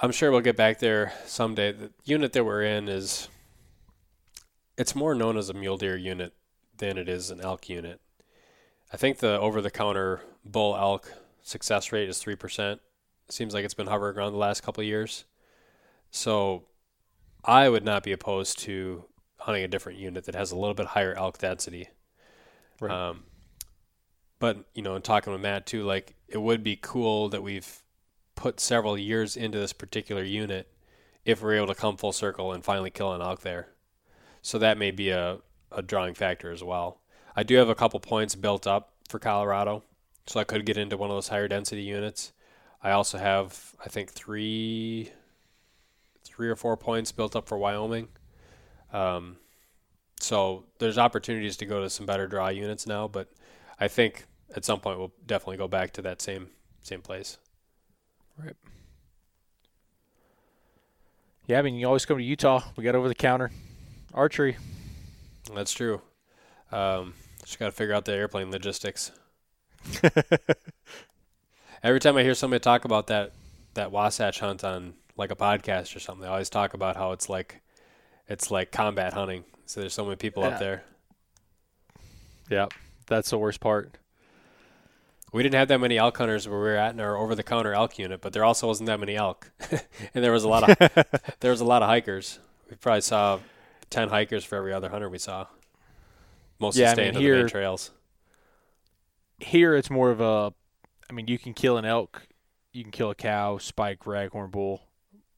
I'm 0.00 0.10
sure 0.10 0.32
we'll 0.32 0.40
get 0.40 0.56
back 0.56 0.80
there 0.80 1.12
someday. 1.26 1.70
The 1.72 1.92
unit 2.04 2.32
that 2.32 2.44
we're 2.44 2.64
in 2.64 2.88
is 2.88 3.28
it's 4.76 4.96
more 4.96 5.14
known 5.14 5.36
as 5.36 5.48
a 5.48 5.54
mule 5.54 5.76
deer 5.76 5.96
unit 5.96 6.34
than 6.78 6.98
it 6.98 7.08
is 7.08 7.30
an 7.30 7.40
elk 7.40 7.68
unit. 7.68 8.00
I 8.92 8.96
think 8.96 9.18
the 9.18 9.38
over 9.38 9.60
the 9.60 9.70
counter 9.70 10.22
bull 10.44 10.76
elk 10.76 11.12
success 11.42 11.92
rate 11.92 12.08
is 12.08 12.22
3%. 12.22 12.80
Seems 13.28 13.54
like 13.54 13.64
it's 13.64 13.74
been 13.74 13.86
hovering 13.86 14.16
around 14.16 14.32
the 14.32 14.38
last 14.38 14.62
couple 14.62 14.80
of 14.80 14.86
years. 14.86 15.24
So 16.10 16.64
I 17.44 17.68
would 17.68 17.84
not 17.84 18.02
be 18.02 18.12
opposed 18.12 18.58
to 18.60 19.04
hunting 19.38 19.62
a 19.62 19.68
different 19.68 19.98
unit 20.00 20.24
that 20.24 20.34
has 20.34 20.50
a 20.50 20.56
little 20.56 20.74
bit 20.74 20.86
higher 20.86 21.14
elk 21.14 21.38
density. 21.38 21.88
Right. 22.80 22.90
Um, 22.90 23.24
but 24.40 24.64
you 24.74 24.82
know, 24.82 24.96
in 24.96 25.02
talking 25.02 25.32
with 25.32 25.42
Matt 25.42 25.64
too, 25.64 25.84
like 25.84 26.16
it 26.28 26.38
would 26.42 26.64
be 26.64 26.76
cool 26.76 27.28
that 27.28 27.42
we've 27.42 27.83
put 28.34 28.60
several 28.60 28.98
years 28.98 29.36
into 29.36 29.58
this 29.58 29.72
particular 29.72 30.22
unit 30.22 30.68
if 31.24 31.42
we're 31.42 31.54
able 31.54 31.68
to 31.68 31.74
come 31.74 31.96
full 31.96 32.12
circle 32.12 32.52
and 32.52 32.64
finally 32.64 32.90
kill 32.90 33.12
an 33.12 33.22
elk 33.22 33.40
there. 33.40 33.68
So 34.42 34.58
that 34.58 34.78
may 34.78 34.90
be 34.90 35.10
a, 35.10 35.38
a 35.72 35.82
drawing 35.82 36.14
factor 36.14 36.50
as 36.50 36.62
well. 36.62 37.00
I 37.34 37.42
do 37.42 37.56
have 37.56 37.68
a 37.68 37.74
couple 37.74 37.98
points 38.00 38.34
built 38.34 38.66
up 38.66 38.92
for 39.08 39.18
Colorado, 39.18 39.82
so 40.26 40.40
I 40.40 40.44
could 40.44 40.66
get 40.66 40.76
into 40.76 40.96
one 40.96 41.10
of 41.10 41.16
those 41.16 41.28
higher 41.28 41.48
density 41.48 41.82
units. 41.82 42.32
I 42.82 42.90
also 42.90 43.18
have, 43.18 43.74
I 43.84 43.88
think, 43.88 44.10
three, 44.10 45.10
three 46.22 46.48
or 46.48 46.56
four 46.56 46.76
points 46.76 47.12
built 47.12 47.34
up 47.34 47.48
for 47.48 47.56
Wyoming. 47.56 48.08
Um, 48.92 49.38
so 50.20 50.64
there's 50.78 50.98
opportunities 50.98 51.56
to 51.58 51.66
go 51.66 51.82
to 51.82 51.90
some 51.90 52.06
better 52.06 52.26
draw 52.26 52.48
units 52.48 52.86
now, 52.86 53.08
but 53.08 53.32
I 53.80 53.88
think 53.88 54.26
at 54.54 54.64
some 54.64 54.80
point 54.80 54.98
we'll 54.98 55.12
definitely 55.26 55.56
go 55.56 55.68
back 55.68 55.92
to 55.94 56.02
that 56.02 56.22
same 56.22 56.48
same 56.82 57.00
place. 57.00 57.38
Right. 58.38 58.56
Yeah, 61.46 61.58
I 61.58 61.62
mean, 61.62 61.74
you 61.74 61.86
always 61.86 62.06
come 62.06 62.18
to 62.18 62.24
Utah. 62.24 62.62
We 62.76 62.84
got 62.84 62.94
over 62.94 63.08
the 63.08 63.14
counter 63.14 63.50
archery. 64.12 64.56
That's 65.54 65.72
true. 65.72 66.00
Um, 66.72 67.14
just 67.44 67.58
got 67.58 67.66
to 67.66 67.72
figure 67.72 67.94
out 67.94 68.04
the 68.06 68.12
airplane 68.14 68.50
logistics. 68.50 69.12
Every 71.82 72.00
time 72.00 72.16
I 72.16 72.22
hear 72.22 72.34
somebody 72.34 72.60
talk 72.60 72.84
about 72.86 73.08
that 73.08 73.32
that 73.74 73.90
Wasatch 73.92 74.40
hunt 74.40 74.64
on 74.64 74.94
like 75.16 75.30
a 75.30 75.36
podcast 75.36 75.94
or 75.94 76.00
something, 76.00 76.22
they 76.22 76.28
always 76.28 76.48
talk 76.48 76.72
about 76.74 76.96
how 76.96 77.12
it's 77.12 77.28
like 77.28 77.60
it's 78.26 78.50
like 78.50 78.72
combat 78.72 79.12
hunting. 79.12 79.44
So 79.66 79.80
there's 79.80 79.92
so 79.92 80.04
many 80.04 80.16
people 80.16 80.42
Yeah. 80.42 80.48
up 80.50 80.58
there. 80.58 80.84
Yeah, 82.48 82.66
that's 83.06 83.28
the 83.30 83.38
worst 83.38 83.60
part. 83.60 83.98
We 85.34 85.42
didn't 85.42 85.56
have 85.56 85.66
that 85.66 85.80
many 85.80 85.98
elk 85.98 86.16
hunters 86.16 86.46
where 86.46 86.60
we 86.60 86.66
were 86.66 86.76
at 86.76 86.94
in 86.94 87.00
our 87.00 87.16
over 87.16 87.34
the 87.34 87.42
counter 87.42 87.74
elk 87.74 87.98
unit, 87.98 88.20
but 88.20 88.32
there 88.32 88.44
also 88.44 88.68
wasn't 88.68 88.86
that 88.86 89.00
many 89.00 89.16
elk, 89.16 89.50
and 90.14 90.22
there 90.22 90.30
was 90.30 90.44
a 90.44 90.48
lot 90.48 90.70
of 90.70 91.04
there 91.40 91.50
was 91.50 91.60
a 91.60 91.64
lot 91.64 91.82
of 91.82 91.88
hikers. 91.88 92.38
We 92.70 92.76
probably 92.76 93.00
saw 93.00 93.40
ten 93.90 94.10
hikers 94.10 94.44
for 94.44 94.54
every 94.54 94.72
other 94.72 94.90
hunter 94.90 95.08
we 95.10 95.18
saw. 95.18 95.48
Mostly 96.60 96.82
Yeah, 96.82 96.90
I 96.90 96.92
staying 96.92 97.14
mean, 97.14 97.22
to 97.24 97.30
the 97.32 97.36
main 97.38 97.48
trails. 97.48 97.90
Here, 99.40 99.74
it's 99.74 99.90
more 99.90 100.12
of 100.12 100.20
a. 100.20 100.54
I 101.10 101.12
mean, 101.12 101.26
you 101.26 101.36
can 101.36 101.52
kill 101.52 101.78
an 101.78 101.84
elk, 101.84 102.28
you 102.72 102.84
can 102.84 102.92
kill 102.92 103.10
a 103.10 103.16
cow, 103.16 103.58
spike, 103.58 104.04
raghorn 104.04 104.52
bull. 104.52 104.82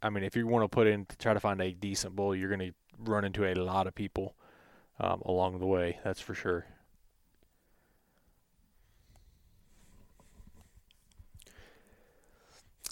I 0.03 0.11
mean, 0.11 0.25
if 0.25 0.37
you 0.37 0.47
want 0.47 0.63
to 0.63 0.69
put 0.69 0.87
in 0.87 1.07
to 1.07 1.17
try 1.17 1.33
to 1.33 1.41
find 1.41 1.59
a 1.63 1.73
decent 1.73 2.15
bull, 2.15 2.37
you're 2.37 2.55
going 2.55 2.71
to 2.71 2.75
run 2.99 3.25
into 3.25 3.47
a 3.47 3.55
lot 3.55 3.87
of 3.87 3.95
people 3.95 4.37
um, 5.01 5.23
along 5.25 5.59
the 5.59 5.67
way. 5.67 6.01
That's 6.05 6.21
for 6.21 6.35
sure. 6.35 6.67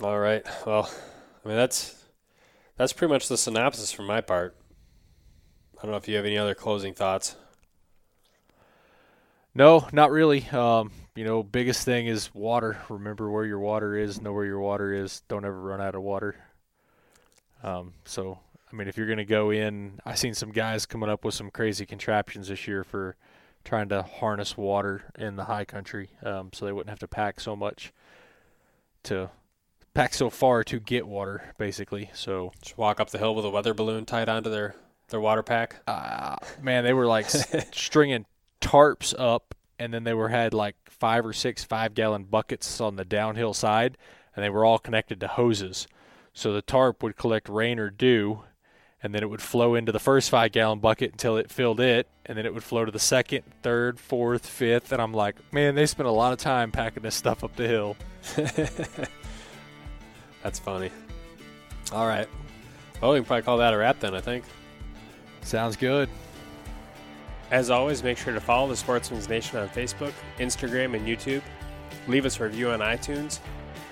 All 0.03 0.19
right. 0.19 0.45
Well, 0.67 0.91
I 1.45 1.49
mean 1.49 1.57
that's 1.57 2.05
that's 2.77 2.93
pretty 2.93 3.13
much 3.13 3.29
the 3.29 3.37
synopsis 3.37 3.93
from 3.93 4.07
my 4.07 4.21
part. 4.21 4.57
I 5.79 5.83
don't 5.83 5.93
know 5.93 5.97
if 5.97 6.09
you 6.09 6.17
have 6.17 6.25
any 6.25 6.37
other 6.37 6.55
closing 6.55 6.95
thoughts. 6.95 7.37
No, 9.55 9.87
not 9.93 10.11
really. 10.11 10.49
Um, 10.49 10.91
you 11.15 11.25
know, 11.25 11.45
biggest 11.45 11.85
thing 11.85 12.09
is 12.09 12.35
water. 12.35 12.79
Remember 12.89 13.31
where 13.31 13.45
your 13.45 13.61
water 13.61 13.97
is. 13.97 14.21
Know 14.21 14.33
where 14.33 14.45
your 14.45 14.59
water 14.59 14.93
is. 14.93 15.21
Don't 15.29 15.45
ever 15.45 15.61
run 15.61 15.81
out 15.81 15.95
of 15.95 16.03
water. 16.03 16.35
Um, 17.63 17.93
so, 18.05 18.41
I 18.73 18.75
mean, 18.75 18.89
if 18.89 18.97
you're 18.97 19.07
going 19.07 19.19
to 19.19 19.25
go 19.25 19.51
in, 19.51 20.01
I 20.05 20.17
seen 20.17 20.35
some 20.35 20.51
guys 20.51 20.87
coming 20.87 21.09
up 21.09 21.25
with 21.25 21.35
some 21.35 21.51
crazy 21.51 21.87
contraptions 21.87 22.49
this 22.49 22.67
year 22.67 22.83
for 22.83 23.15
trying 23.63 23.89
to 23.91 24.03
harness 24.03 24.57
water 24.57 25.05
in 25.17 25.37
the 25.37 25.45
high 25.45 25.65
country, 25.65 26.11
um, 26.25 26.51
so 26.53 26.67
they 26.67 26.73
wouldn't 26.73 26.91
have 26.91 26.99
to 26.99 27.09
pack 27.09 27.39
so 27.39 27.55
much 27.55 27.93
to 29.05 29.31
pack 29.95 30.13
so 30.15 30.29
far 30.31 30.65
to 30.65 30.79
get 30.81 31.07
water, 31.07 31.55
basically. 31.59 32.11
So, 32.13 32.53
Just 32.61 32.77
walk 32.77 33.01
up 33.01 33.11
the 33.11 33.19
hill 33.19 33.35
with 33.35 33.45
a 33.45 33.51
weather 33.51 33.75
balloon 33.75 34.05
tied 34.05 34.29
onto 34.29 34.51
their 34.51 34.75
their 35.09 35.21
water 35.21 35.43
pack. 35.43 35.77
uh, 35.87 36.37
man, 36.63 36.83
they 36.85 36.93
were 36.93 37.07
like 37.07 37.27
stringing 37.73 38.27
tarps 38.61 39.15
up, 39.19 39.55
and 39.79 39.93
then 39.95 40.05
they 40.05 40.15
were 40.15 40.29
had 40.29 40.53
like 40.55 40.77
five 40.89 41.25
or 41.27 41.33
six 41.33 41.63
five 41.65 41.95
gallon 41.95 42.25
buckets 42.25 42.81
on 42.81 42.97
the 42.97 43.05
downhill 43.05 43.55
side, 43.55 43.97
and 44.35 44.45
they 44.45 44.51
were 44.51 44.65
all 44.65 44.79
connected 44.79 45.21
to 45.21 45.29
hoses. 45.29 45.87
So 46.33 46.53
the 46.53 46.63
tarp 46.63 47.03
would 47.03 47.17
collect 47.17 47.49
rain 47.49 47.79
or 47.79 47.91
dew, 47.91 48.43
and 49.03 49.15
then 49.15 49.23
it 49.23 49.31
would 49.31 49.43
flow 49.43 49.75
into 49.77 49.93
the 49.93 50.01
first 50.01 50.31
five 50.31 50.51
gallon 50.53 50.81
bucket 50.81 51.13
until 51.13 51.37
it 51.37 51.51
filled 51.53 51.79
it, 51.79 52.09
and 52.27 52.37
then 52.37 52.45
it 52.47 52.53
would 52.55 52.65
flow 52.65 52.85
to 52.85 52.91
the 52.91 52.99
second, 52.99 53.43
third, 53.63 54.01
fourth, 54.01 54.47
fifth. 54.47 54.91
And 54.91 55.01
I'm 55.01 55.13
like, 55.13 55.37
man, 55.53 55.75
they 55.77 55.87
spent 55.87 56.09
a 56.09 56.13
lot 56.13 56.33
of 56.33 56.39
time 56.39 56.73
packing 56.73 57.03
this 57.05 57.15
stuff 57.15 57.45
up 57.45 57.55
the 57.55 57.69
hill. 57.69 57.97
That's 60.45 60.61
funny. 60.61 60.91
All 61.91 62.07
right. 62.07 62.29
Well, 63.01 63.13
we 63.13 63.19
can 63.19 63.25
probably 63.25 63.43
call 63.43 63.59
that 63.59 63.75
a 63.75 63.77
wrap 63.77 63.99
then. 63.99 64.15
I 64.15 64.21
think. 64.21 64.45
Sounds 65.43 65.77
good. 65.77 66.09
As 67.51 67.71
always, 67.71 68.03
make 68.03 68.17
sure 68.17 68.33
to 68.33 68.41
follow 68.41 68.69
the 68.69 68.77
Sportsman's 68.77 69.29
Nation 69.29 69.59
on 69.59 69.69
Facebook, 69.69 70.13
Instagram, 70.39 70.95
and 70.95 71.07
YouTube. 71.07 71.43
Leave 72.09 72.25
us 72.27 72.39
a 72.41 72.45
review 72.45 72.71
on 72.71 72.81
iTunes. 72.81 73.41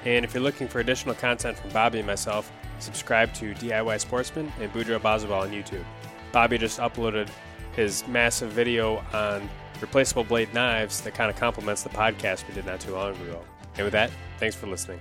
And 0.04 0.24
if 0.24 0.34
you're 0.34 0.42
looking 0.42 0.68
for 0.68 0.80
additional 0.80 1.14
content 1.14 1.58
from 1.58 1.70
Bobby 1.70 1.98
and 1.98 2.06
myself, 2.06 2.50
subscribe 2.78 3.32
to 3.34 3.54
DIY 3.54 4.00
Sportsman 4.00 4.52
and 4.60 4.72
Boudreaux 4.72 5.00
Bazabal 5.00 5.42
on 5.42 5.50
YouTube. 5.50 5.84
Bobby 6.32 6.58
just 6.58 6.80
uploaded 6.80 7.28
his 7.76 8.06
massive 8.08 8.50
video 8.50 9.04
on 9.12 9.48
replaceable 9.80 10.24
blade 10.24 10.52
knives 10.52 11.00
that 11.02 11.14
kind 11.14 11.30
of 11.30 11.36
complements 11.36 11.82
the 11.82 11.90
podcast 11.90 12.46
we 12.48 12.54
did 12.54 12.66
not 12.66 12.80
too 12.80 12.92
long 12.92 13.14
ago. 13.14 13.42
And 13.76 13.84
with 13.84 13.92
that, 13.92 14.10
thanks 14.38 14.56
for 14.56 14.66
listening. 14.66 15.00